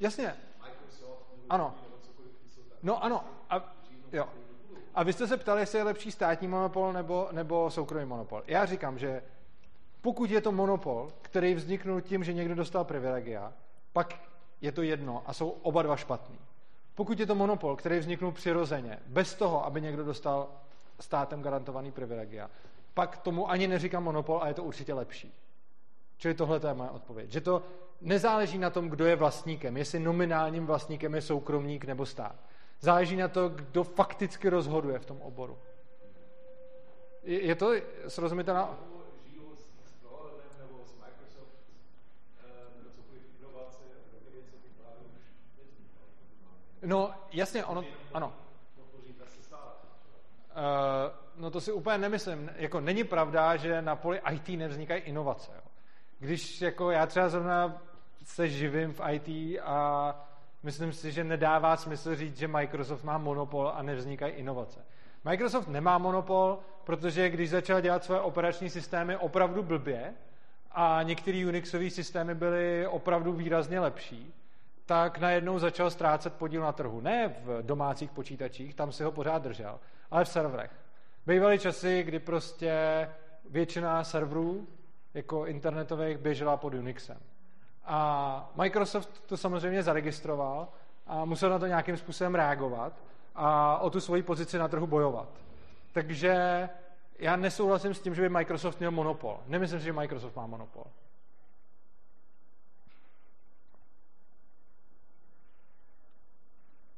Jasně. 0.00 0.34
Ano. 1.50 1.74
No 2.82 3.04
ano. 3.04 3.24
A, 3.50 3.74
jo. 4.12 4.28
A 4.96 5.02
vy 5.02 5.12
jste 5.12 5.26
se 5.26 5.36
ptali, 5.36 5.62
jestli 5.62 5.78
je 5.78 5.84
lepší 5.84 6.10
státní 6.10 6.48
monopol 6.48 6.92
nebo, 6.92 7.28
nebo 7.32 7.70
soukromý 7.70 8.04
monopol. 8.04 8.42
Já 8.46 8.66
říkám, 8.66 8.98
že 8.98 9.22
pokud 10.02 10.30
je 10.30 10.40
to 10.40 10.52
monopol, 10.52 11.12
který 11.22 11.54
vzniknul 11.54 12.00
tím, 12.00 12.24
že 12.24 12.32
někdo 12.32 12.54
dostal 12.54 12.84
privilegia, 12.84 13.52
pak 13.92 14.14
je 14.60 14.72
to 14.72 14.82
jedno 14.82 15.22
a 15.26 15.32
jsou 15.32 15.48
oba 15.48 15.82
dva 15.82 15.96
špatný. 15.96 16.38
Pokud 16.94 17.20
je 17.20 17.26
to 17.26 17.34
monopol, 17.34 17.76
který 17.76 17.98
vzniknul 17.98 18.32
přirozeně, 18.32 18.98
bez 19.06 19.34
toho, 19.34 19.66
aby 19.66 19.80
někdo 19.80 20.04
dostal 20.04 20.48
státem 21.00 21.42
garantovaný 21.42 21.92
privilegia, 21.92 22.50
pak 22.94 23.16
tomu 23.16 23.50
ani 23.50 23.68
neříkám 23.68 24.04
monopol 24.04 24.42
a 24.42 24.48
je 24.48 24.54
to 24.54 24.64
určitě 24.64 24.94
lepší. 24.94 25.34
Čili 26.18 26.34
tohle 26.34 26.60
je 26.68 26.74
moje 26.74 26.90
odpověď. 26.90 27.32
Že 27.32 27.40
to 27.40 27.62
nezáleží 28.00 28.58
na 28.58 28.70
tom, 28.70 28.88
kdo 28.88 29.06
je 29.06 29.16
vlastníkem, 29.16 29.76
jestli 29.76 29.98
nominálním 29.98 30.66
vlastníkem 30.66 31.14
je 31.14 31.22
soukromník 31.22 31.84
nebo 31.84 32.06
stát. 32.06 32.36
Záleží 32.80 33.16
na 33.16 33.28
to, 33.28 33.48
kdo 33.48 33.84
fakticky 33.84 34.48
rozhoduje 34.48 34.98
v 34.98 35.06
tom 35.06 35.20
oboru. 35.20 35.58
Je 37.22 37.54
to 37.54 37.72
srozumitelná... 38.08 38.78
No, 46.82 47.14
jasně, 47.32 47.64
ono, 47.64 47.84
ano. 48.14 48.32
Uh, 50.56 50.62
no 51.36 51.50
to 51.50 51.60
si 51.60 51.72
úplně 51.72 51.98
nemyslím. 51.98 52.50
Jako 52.56 52.80
není 52.80 53.04
pravda, 53.04 53.56
že 53.56 53.82
na 53.82 53.96
poli 53.96 54.20
IT 54.32 54.48
nevznikají 54.48 55.02
inovace. 55.02 55.52
Jo. 55.54 55.60
Když 56.18 56.60
jako 56.60 56.90
já 56.90 57.06
třeba 57.06 57.28
zrovna 57.28 57.82
se 58.24 58.48
živím 58.48 58.92
v 58.92 59.00
IT 59.10 59.58
a 59.62 60.14
myslím 60.66 60.92
si, 60.92 61.12
že 61.12 61.24
nedává 61.24 61.76
smysl 61.76 62.16
říct, 62.16 62.38
že 62.38 62.48
Microsoft 62.48 63.04
má 63.04 63.18
monopol 63.18 63.72
a 63.74 63.82
nevznikají 63.82 64.32
inovace. 64.32 64.84
Microsoft 65.24 65.68
nemá 65.68 65.98
monopol, 65.98 66.58
protože 66.84 67.30
když 67.30 67.50
začal 67.50 67.80
dělat 67.80 68.04
své 68.04 68.20
operační 68.20 68.70
systémy 68.70 69.16
opravdu 69.16 69.62
blbě 69.62 70.14
a 70.72 71.02
některé 71.02 71.46
Unixové 71.46 71.90
systémy 71.90 72.34
byly 72.34 72.86
opravdu 72.86 73.32
výrazně 73.32 73.80
lepší, 73.80 74.34
tak 74.86 75.18
najednou 75.18 75.58
začal 75.58 75.90
ztrácet 75.90 76.34
podíl 76.34 76.62
na 76.62 76.72
trhu. 76.72 77.00
Ne 77.00 77.28
v 77.44 77.62
domácích 77.62 78.10
počítačích, 78.10 78.74
tam 78.74 78.92
si 78.92 79.04
ho 79.04 79.12
pořád 79.12 79.42
držel, 79.42 79.80
ale 80.10 80.24
v 80.24 80.28
serverech. 80.28 80.70
Bývaly 81.26 81.58
časy, 81.58 82.02
kdy 82.02 82.18
prostě 82.18 82.74
většina 83.50 84.04
serverů 84.04 84.66
jako 85.14 85.46
internetových 85.46 86.18
běžela 86.18 86.56
pod 86.56 86.74
Unixem. 86.74 87.18
A 87.86 88.50
Microsoft 88.54 89.22
to 89.26 89.36
samozřejmě 89.36 89.82
zaregistroval 89.82 90.68
a 91.06 91.24
musel 91.24 91.50
na 91.50 91.58
to 91.58 91.66
nějakým 91.66 91.96
způsobem 91.96 92.34
reagovat 92.34 92.92
a 93.34 93.78
o 93.78 93.90
tu 93.90 94.00
svoji 94.00 94.22
pozici 94.22 94.58
na 94.58 94.68
trhu 94.68 94.86
bojovat. 94.86 95.28
Takže 95.92 96.68
já 97.18 97.36
nesouhlasím 97.36 97.94
s 97.94 98.00
tím, 98.00 98.14
že 98.14 98.22
by 98.22 98.28
Microsoft 98.28 98.78
měl 98.78 98.90
monopol. 98.90 99.40
Nemyslím 99.46 99.80
si, 99.80 99.84
že 99.84 99.92
Microsoft 99.92 100.36
má 100.36 100.46
monopol. 100.46 100.84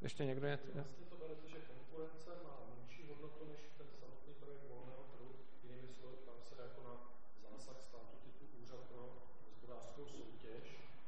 Ještě 0.03 0.25
někdo 0.25 0.47
je? 0.47 0.57
Vlastně 0.57 1.07
to 1.11 1.17
berete, 1.17 1.49
že 1.49 1.59
konkurence 1.75 2.31
má 2.45 2.55
menší 2.77 3.03
hodnotu 3.11 3.43
než 3.53 3.61
ten 3.79 3.87
samotný 4.01 4.33
projekt 4.41 4.65
volného 4.73 5.03
trhu. 5.13 5.31
Jinými 5.65 5.89
slovy, 5.99 6.17
tam 6.29 6.39
se 6.49 6.55
jako 6.67 6.81
na 6.89 6.95
zásah 7.45 7.79
státu 7.89 8.15
typu 8.25 8.45
úřad 8.63 8.81
pro 8.91 9.03
hospodářskou 9.49 10.05
soutěž, 10.17 10.65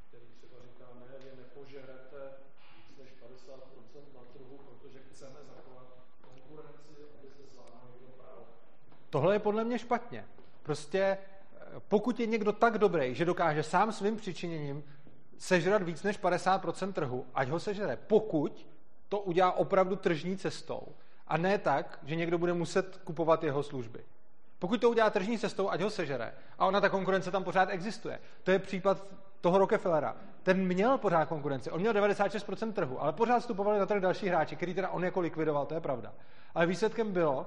který 0.09 0.27
třeba 0.39 0.57
říká, 0.66 0.86
ne, 1.01 1.12
vy 1.24 1.31
nepožerete 1.43 2.20
víc 2.77 2.89
než 3.01 3.11
50% 3.23 4.05
na 4.19 4.23
trhu, 4.32 4.55
protože 4.69 4.98
chceme 5.09 5.39
zachovat 5.51 5.89
konkurenci, 6.27 6.94
aby 7.15 7.28
se 7.36 7.43
s 7.51 7.52
vámi 7.59 7.86
někdo 7.93 8.11
právo. 8.20 8.44
Tohle 9.11 9.35
je 9.35 9.39
podle 9.39 9.65
mě 9.65 9.78
špatně. 9.78 10.24
Prostě 10.62 11.01
eh, 11.01 11.81
pokud 11.89 12.20
je 12.20 12.27
někdo 12.27 12.53
tak 12.53 12.78
dobrý, 12.78 13.15
že 13.15 13.24
dokáže 13.24 13.62
sám 13.62 13.93
svým 13.93 14.16
přičiněním 14.16 14.85
sežrat 15.39 15.82
víc 15.82 16.03
než 16.03 16.20
50% 16.20 16.93
trhu, 16.93 17.27
ať 17.35 17.49
ho 17.49 17.61
sežere. 17.61 17.99
Pokud 18.07 18.66
to 19.09 19.19
udělá 19.19 19.53
opravdu 19.53 19.97
tržní 19.97 20.37
cestou 20.37 20.82
a 21.28 21.37
ne 21.37 21.59
tak, 21.59 21.99
že 22.05 22.16
někdo 22.16 22.39
bude 22.39 22.53
muset 22.53 22.97
kupovat 23.05 23.45
jeho 23.45 23.62
služby. 23.62 24.05
Pokud 24.59 24.81
to 24.81 24.91
udělá 24.91 25.11
tržní 25.11 25.39
cestou, 25.39 25.70
ať 25.70 25.81
ho 25.81 25.91
sežere. 25.91 26.32
A 26.59 26.66
ona 26.66 26.81
ta 26.81 26.89
konkurence 26.89 27.31
tam 27.31 27.45
pořád 27.45 27.69
existuje. 27.70 28.19
To 28.43 28.51
je 28.51 28.59
případ 28.59 29.07
toho 29.41 29.59
Rockefellera. 29.59 30.16
Ten 30.43 30.66
měl 30.66 30.99
pořád 30.99 31.24
konkurenci. 31.24 31.70
On 31.70 31.81
měl 31.81 31.93
96% 31.93 32.73
trhu, 32.73 33.03
ale 33.03 33.12
pořád 33.12 33.39
vstupovali 33.39 33.78
na 33.78 33.87
trh 33.87 34.01
další 34.01 34.28
hráči, 34.28 34.57
který 34.57 34.74
teda 34.74 34.89
on 34.89 35.05
jako 35.05 35.20
likvidoval, 35.20 35.66
to 35.66 35.74
je 35.74 35.81
pravda. 35.81 36.12
Ale 36.55 36.66
výsledkem 36.66 37.12
bylo, 37.12 37.47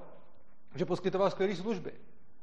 že 0.74 0.84
poskytoval 0.84 1.30
skvělé 1.30 1.56
služby, 1.56 1.92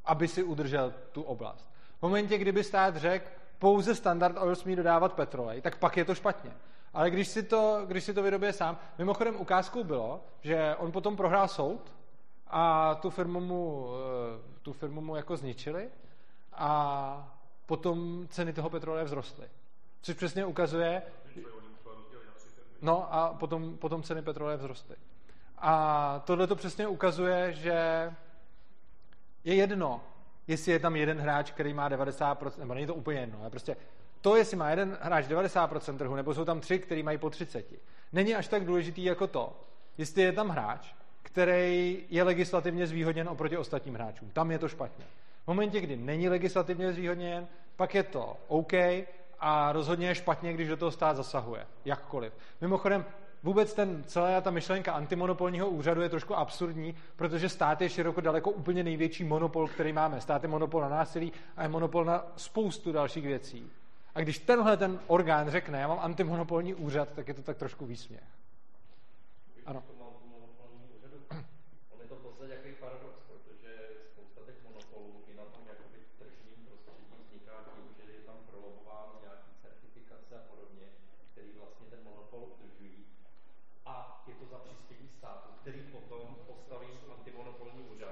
aby 0.05 0.27
si 0.27 0.43
udržel 0.43 0.93
tu 1.11 1.21
oblast. 1.21 1.67
V 1.99 2.01
momentě, 2.01 2.37
kdyby 2.37 2.63
stát 2.63 2.95
řekl, 2.95 3.25
pouze 3.59 3.95
Standard 3.95 4.37
Oil 4.37 4.55
smí 4.55 4.75
dodávat 4.75 5.13
petrolej, 5.13 5.61
tak 5.61 5.77
pak 5.77 5.97
je 5.97 6.05
to 6.05 6.15
špatně. 6.15 6.51
Ale 6.93 7.09
když 7.09 7.27
si 7.27 7.43
to, 7.43 7.83
když 7.87 8.03
si 8.03 8.13
to 8.13 8.23
vyrobuje 8.23 8.53
sám, 8.53 8.77
mimochodem 8.97 9.35
ukázkou 9.35 9.83
bylo, 9.83 10.23
že 10.41 10.75
on 10.75 10.91
potom 10.91 11.17
prohrál 11.17 11.47
soud 11.47 11.93
a 12.47 12.95
tu 12.95 13.09
firmu 13.09 13.39
mu, 13.39 13.89
eh, 13.93 14.59
tu 14.61 14.73
firmu 14.73 15.01
mu 15.01 15.15
jako 15.15 15.37
zničili 15.37 15.89
a 16.53 17.37
potom 17.65 18.27
ceny 18.27 18.53
toho 18.53 18.69
petroleje 18.69 19.05
vzrostly. 19.05 19.45
Což 20.01 20.15
přesně 20.15 20.45
ukazuje... 20.45 21.03
No 22.81 23.13
a 23.13 23.33
potom, 23.33 23.77
potom 23.77 24.03
ceny 24.03 24.21
petroleje 24.21 24.57
vzrostly. 24.57 24.95
A 25.61 26.23
tohle 26.25 26.47
to 26.47 26.55
přesně 26.55 26.87
ukazuje, 26.87 27.53
že 27.53 27.73
je 29.43 29.55
jedno, 29.55 30.01
jestli 30.47 30.71
je 30.71 30.79
tam 30.79 30.95
jeden 30.95 31.19
hráč, 31.19 31.51
který 31.51 31.73
má 31.73 31.89
90%, 31.89 32.59
nebo 32.59 32.73
není 32.73 32.87
to 32.87 32.95
úplně 32.95 33.19
jedno, 33.19 33.37
ale 33.41 33.49
prostě 33.49 33.77
to, 34.21 34.35
jestli 34.35 34.57
má 34.57 34.69
jeden 34.69 34.97
hráč 35.01 35.25
90% 35.25 35.97
trhu, 35.97 36.15
nebo 36.15 36.33
jsou 36.33 36.45
tam 36.45 36.59
tři, 36.59 36.79
který 36.79 37.03
mají 37.03 37.17
po 37.17 37.29
30, 37.29 37.65
není 38.13 38.35
až 38.35 38.47
tak 38.47 38.65
důležitý 38.65 39.03
jako 39.03 39.27
to, 39.27 39.59
jestli 39.97 40.21
je 40.21 40.31
tam 40.31 40.49
hráč, 40.49 40.93
který 41.23 42.03
je 42.09 42.23
legislativně 42.23 42.87
zvýhodněn 42.87 43.29
oproti 43.29 43.57
ostatním 43.57 43.95
hráčům. 43.95 44.29
Tam 44.29 44.51
je 44.51 44.59
to 44.59 44.67
špatně. 44.67 45.05
V 45.43 45.47
momentě, 45.47 45.81
kdy 45.81 45.95
není 45.95 46.29
legislativně 46.29 46.93
zvýhodněn, 46.93 47.47
pak 47.75 47.95
je 47.95 48.03
to 48.03 48.37
OK 48.47 48.73
a 49.39 49.71
rozhodně 49.71 50.07
je 50.07 50.15
špatně, 50.15 50.53
když 50.53 50.67
do 50.67 50.77
toho 50.77 50.91
stát 50.91 51.17
zasahuje. 51.17 51.67
Jakkoliv. 51.85 52.33
Mimochodem, 52.61 53.05
vůbec 53.43 53.73
ten, 53.73 54.03
celá 54.03 54.41
ta 54.41 54.51
myšlenka 54.51 54.93
antimonopolního 54.93 55.69
úřadu 55.69 56.01
je 56.01 56.09
trošku 56.09 56.35
absurdní, 56.35 56.95
protože 57.15 57.49
stát 57.49 57.81
je 57.81 57.89
široko 57.89 58.21
daleko 58.21 58.51
úplně 58.51 58.83
největší 58.83 59.23
monopol, 59.23 59.67
který 59.67 59.93
máme. 59.93 60.21
Stát 60.21 60.43
je 60.43 60.49
monopol 60.49 60.81
na 60.81 60.89
násilí 60.89 61.33
a 61.57 61.63
je 61.63 61.69
monopol 61.69 62.05
na 62.05 62.25
spoustu 62.35 62.91
dalších 62.91 63.25
věcí. 63.25 63.71
A 64.15 64.21
když 64.21 64.39
tenhle 64.39 64.77
ten 64.77 64.99
orgán 65.07 65.49
řekne, 65.49 65.81
já 65.81 65.87
mám 65.87 65.99
antimonopolní 66.01 66.73
úřad, 66.73 67.09
tak 67.15 67.27
je 67.27 67.33
to 67.33 67.41
tak 67.41 67.57
trošku 67.57 67.85
výsměch. 67.85 68.23
Ano. 69.65 69.83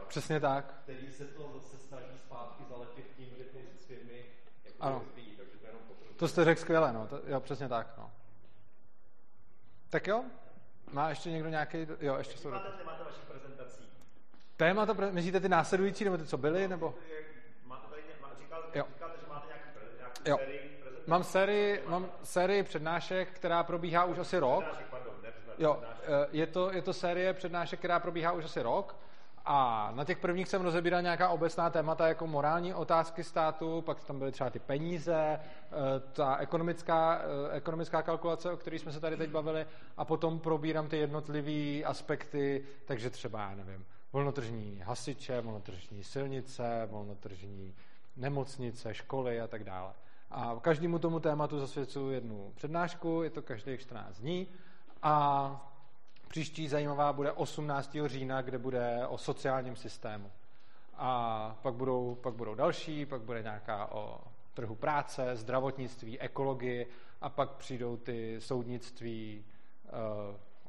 Přesně 0.09 0.39
tak. 0.39 0.73
Který 0.83 1.11
se 1.11 1.25
to 1.25 1.51
zase 1.53 1.77
snaží 1.77 2.17
zpátky 2.25 2.63
zalepit 2.69 3.05
tím, 3.17 3.29
že 3.37 3.43
ty 3.43 3.59
firmy 3.87 4.25
jako 4.63 4.77
ano. 4.79 4.99
Rozvíjí, 5.05 5.35
takže 5.37 5.57
to 5.57 5.65
jenom 5.65 5.81
To 6.15 6.27
jste 6.27 6.45
řekl 6.45 6.61
skvěle, 6.61 6.93
no. 6.93 7.07
To, 7.07 7.21
jo, 7.27 7.39
přesně 7.39 7.69
tak, 7.69 7.87
no. 7.97 8.11
Tak 9.89 10.07
jo? 10.07 10.23
Má 10.91 11.09
ještě 11.09 11.31
někdo 11.31 11.49
nějaký... 11.49 11.87
Jo, 11.99 12.17
ještě 12.17 12.37
jsou... 12.37 12.51
Máte 12.51 12.77
témata 12.77 13.03
vašich 13.03 13.23
prezentací? 13.23 13.83
Témata, 14.57 14.93
myslíte 15.11 15.39
ty 15.39 15.49
následující, 15.49 16.03
nebo 16.03 16.17
ty, 16.17 16.25
co 16.25 16.37
byly, 16.37 16.67
nebo... 16.67 16.95
Máte 17.65 17.87
tady, 17.87 18.01
říkal, 18.39 18.63
jo. 18.75 18.85
říkáte, 18.93 19.17
že 19.21 19.27
máte 19.29 19.47
nějaký, 19.47 19.97
nějaký 19.97 20.21
jo. 20.25 20.37
sérii 20.37 20.79
Mám 21.09 21.23
sérii, 21.23 21.83
mám 21.87 22.11
sérii 22.23 22.63
přednášek, 22.63 23.31
která 23.31 23.63
probíhá 23.63 24.05
už 24.05 24.17
asi 24.17 24.39
rok. 24.39 24.65
Jo, 25.57 25.83
eh, 25.83 26.27
je 26.31 26.47
to, 26.47 26.71
je 26.71 26.81
to 26.81 26.93
série 26.93 27.33
přednášek, 27.33 27.79
která 27.79 27.99
probíhá 27.99 28.31
už 28.31 28.45
asi 28.45 28.61
rok. 28.61 28.95
A 29.45 29.91
na 29.95 30.05
těch 30.05 30.17
prvních 30.17 30.47
jsem 30.47 30.61
rozebíral 30.61 31.01
nějaká 31.01 31.29
obecná 31.29 31.69
témata 31.69 32.07
jako 32.07 32.27
morální 32.27 32.73
otázky 32.73 33.23
státu, 33.23 33.81
pak 33.81 34.03
tam 34.03 34.19
byly 34.19 34.31
třeba 34.31 34.49
ty 34.49 34.59
peníze, 34.59 35.39
eh, 35.39 35.69
ta 36.13 36.35
ekonomická, 36.37 37.21
eh, 37.21 37.55
ekonomická 37.55 38.01
kalkulace, 38.01 38.51
o 38.51 38.57
které 38.57 38.79
jsme 38.79 38.91
se 38.91 38.99
tady 38.99 39.17
teď 39.17 39.29
bavili, 39.29 39.65
a 39.97 40.05
potom 40.05 40.39
probírám 40.39 40.87
ty 40.87 40.97
jednotlivé 40.97 41.83
aspekty, 41.83 42.65
takže 42.85 43.09
třeba, 43.09 43.39
já 43.39 43.55
nevím, 43.55 43.85
volnotržní 44.13 44.81
hasiče, 44.85 45.41
volnotržní 45.41 46.03
silnice, 46.03 46.87
volnotržní 46.91 47.75
nemocnice, 48.15 48.93
školy 48.93 49.41
a 49.41 49.47
tak 49.47 49.63
dále. 49.63 49.93
A 50.31 50.55
každému 50.61 50.99
tomu 50.99 51.19
tématu 51.19 51.59
zasvěcuju 51.59 52.11
jednu 52.11 52.51
přednášku, 52.55 53.23
je 53.23 53.29
to 53.29 53.41
každých 53.41 53.79
14 53.79 54.19
dní 54.19 54.47
a 55.01 55.68
Příští 56.29 56.67
zajímavá 56.67 57.13
bude 57.13 57.31
18. 57.31 57.97
října, 58.05 58.41
kde 58.41 58.57
bude 58.57 59.07
o 59.07 59.17
sociálním 59.17 59.75
systému. 59.75 60.31
A 60.93 61.57
pak 61.61 61.73
budou, 61.73 62.15
pak 62.15 62.33
budou 62.33 62.55
další, 62.55 63.05
pak 63.05 63.21
bude 63.21 63.41
nějaká 63.43 63.91
o 63.91 64.21
trhu 64.53 64.75
práce, 64.75 65.35
zdravotnictví, 65.35 66.19
ekologii 66.19 66.87
a 67.21 67.29
pak 67.29 67.49
přijdou 67.49 67.97
ty 67.97 68.41
soudnictví, 68.41 69.45
eh, 69.85 69.89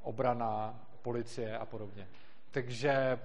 obrana, 0.03 0.81
policie 1.03 1.59
a 1.59 1.67
podobně. 1.67 2.09
Takže 2.51 3.19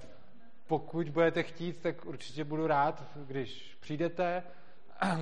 pokud 0.68 1.10
budete 1.10 1.44
chtít, 1.44 1.82
tak 1.82 2.06
určitě 2.06 2.44
budu 2.44 2.68
rád, 2.68 3.04
když 3.16 3.78
přijdete. 3.80 4.44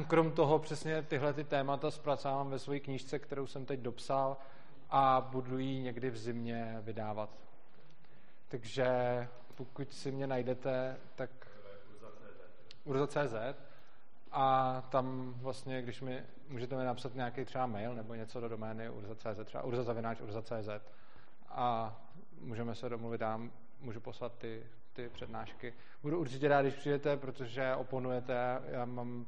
Krom 0.07 0.31
toho 0.31 0.59
přesně 0.59 1.01
tyhle 1.01 1.33
ty 1.33 1.43
témata 1.43 1.91
zpracovám 1.91 2.49
ve 2.49 2.59
své 2.59 2.79
knížce, 2.79 3.19
kterou 3.19 3.47
jsem 3.47 3.65
teď 3.65 3.79
dopsal 3.79 4.37
a 4.95 5.27
budu 5.31 5.57
ji 5.57 5.81
někdy 5.81 6.09
v 6.09 6.17
zimě 6.17 6.77
vydávat. 6.81 7.29
Takže 8.47 8.87
pokud 9.55 9.93
si 9.93 10.11
mě 10.11 10.27
najdete, 10.27 10.97
tak 11.15 11.29
urza.cz 12.83 13.33
a 14.31 14.81
tam 14.89 15.33
vlastně, 15.37 15.81
když 15.81 16.01
mi 16.01 16.23
můžete 16.49 16.75
mi 16.75 16.83
napsat 16.83 17.15
nějaký 17.15 17.45
třeba 17.45 17.65
mail 17.65 17.95
nebo 17.95 18.15
něco 18.15 18.39
do 18.41 18.49
domény 18.49 18.89
urza.cz, 18.89 19.45
třeba 19.45 19.63
urza.cz 19.63 20.69
a 21.49 21.95
můžeme 22.41 22.75
se 22.75 22.89
domluvit 22.89 23.17
tam, 23.17 23.51
můžu 23.79 23.99
poslat 23.99 24.37
ty, 24.37 24.63
ty 24.93 25.09
přednášky. 25.09 25.73
Budu 26.01 26.19
určitě 26.19 26.47
rád, 26.47 26.61
když 26.61 26.75
přijdete, 26.75 27.17
protože 27.17 27.75
oponujete. 27.75 28.61
Já 28.65 28.85
mám 28.85 29.25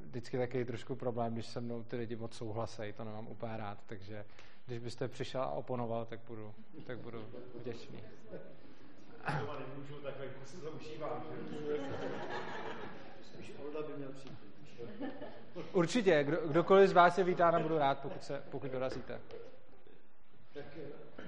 vždycky 0.00 0.38
takový 0.38 0.64
trošku 0.64 0.96
problém, 0.96 1.32
když 1.32 1.46
se 1.46 1.60
mnou 1.60 1.82
ty 1.82 1.96
lidi 1.96 2.16
moc 2.16 2.34
souhlasejí, 2.34 2.92
to 2.92 3.04
nemám 3.04 3.28
úplně 3.28 3.56
rád, 3.56 3.78
takže 3.86 4.24
když 4.66 4.78
byste 4.78 5.08
přišel 5.08 5.42
a 5.42 5.50
oponoval, 5.50 6.06
tak 6.06 6.20
budu, 6.28 6.54
tak 6.86 6.98
budu 6.98 7.24
vděčný. 7.54 7.98
Doma 9.40 9.58
nemůžu, 9.58 9.94
tak 10.02 10.18
venku 10.18 10.44
si 10.44 10.56
to 10.56 10.70
užívám. 10.70 11.26
Spíš 13.22 13.52
Olda 13.58 13.82
by 13.88 13.92
měl 13.96 14.12
přijít. 14.12 14.38
Určitě, 15.72 16.24
kdo, 16.24 16.36
kdokoliv 16.48 16.90
z 16.90 16.92
vás 16.92 17.18
je 17.18 17.24
vítá, 17.24 17.60
budu 17.60 17.78
rád, 17.78 17.98
pokud, 17.98 18.24
se, 18.24 18.42
pokud 18.50 18.70
dorazíte. 18.70 19.20
Tak 20.54 20.64
eh, 20.76 21.22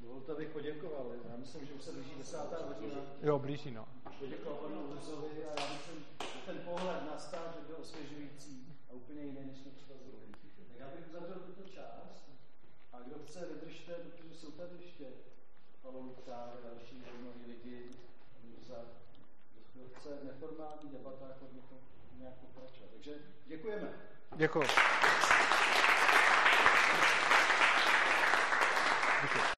dovolte, 0.00 0.32
abych 0.32 0.48
poděkoval. 0.48 1.06
Já 1.30 1.36
myslím, 1.36 1.66
že 1.66 1.72
už 1.72 1.82
se 1.82 1.92
blíží 1.92 2.14
desátá 2.18 2.56
hodina. 2.66 3.00
Jo, 3.22 3.38
blíží, 3.38 3.70
no. 3.70 3.88
Poděkoval 4.18 4.58
panu 4.58 4.80
Urzovi 4.80 5.44
a 5.44 5.60
já 5.60 5.68
myslím, 5.72 6.04
že 6.20 6.38
ten 6.46 6.58
pohled 6.58 7.02
na 7.10 7.18
stáž 7.18 7.54
byl 7.66 7.76
osvěžující 7.80 8.76
a 8.90 8.92
úplně 8.92 9.22
jiný, 9.22 9.44
než 9.46 9.58
srdce 13.28 13.46
vydržte, 13.54 13.92
protože 13.92 14.34
jsou 14.34 14.50
tady 14.50 14.70
ještě 14.80 15.04
paloučáry 15.82 16.50
a 16.58 16.68
další 16.68 17.00
zajímaví 17.00 17.40
lidi 17.46 17.90
za 18.68 18.74
chvilce 19.72 20.08
neformální 20.24 20.90
debata, 20.90 21.26
jako 21.28 21.44
od 21.44 21.54
někoho 21.54 21.80
nějak 22.18 22.34
pokračovat. 22.34 22.90
Takže 22.92 23.12
děkujeme. 23.46 23.92
Děkuji. 24.36 24.66
Děkuji. 29.22 29.42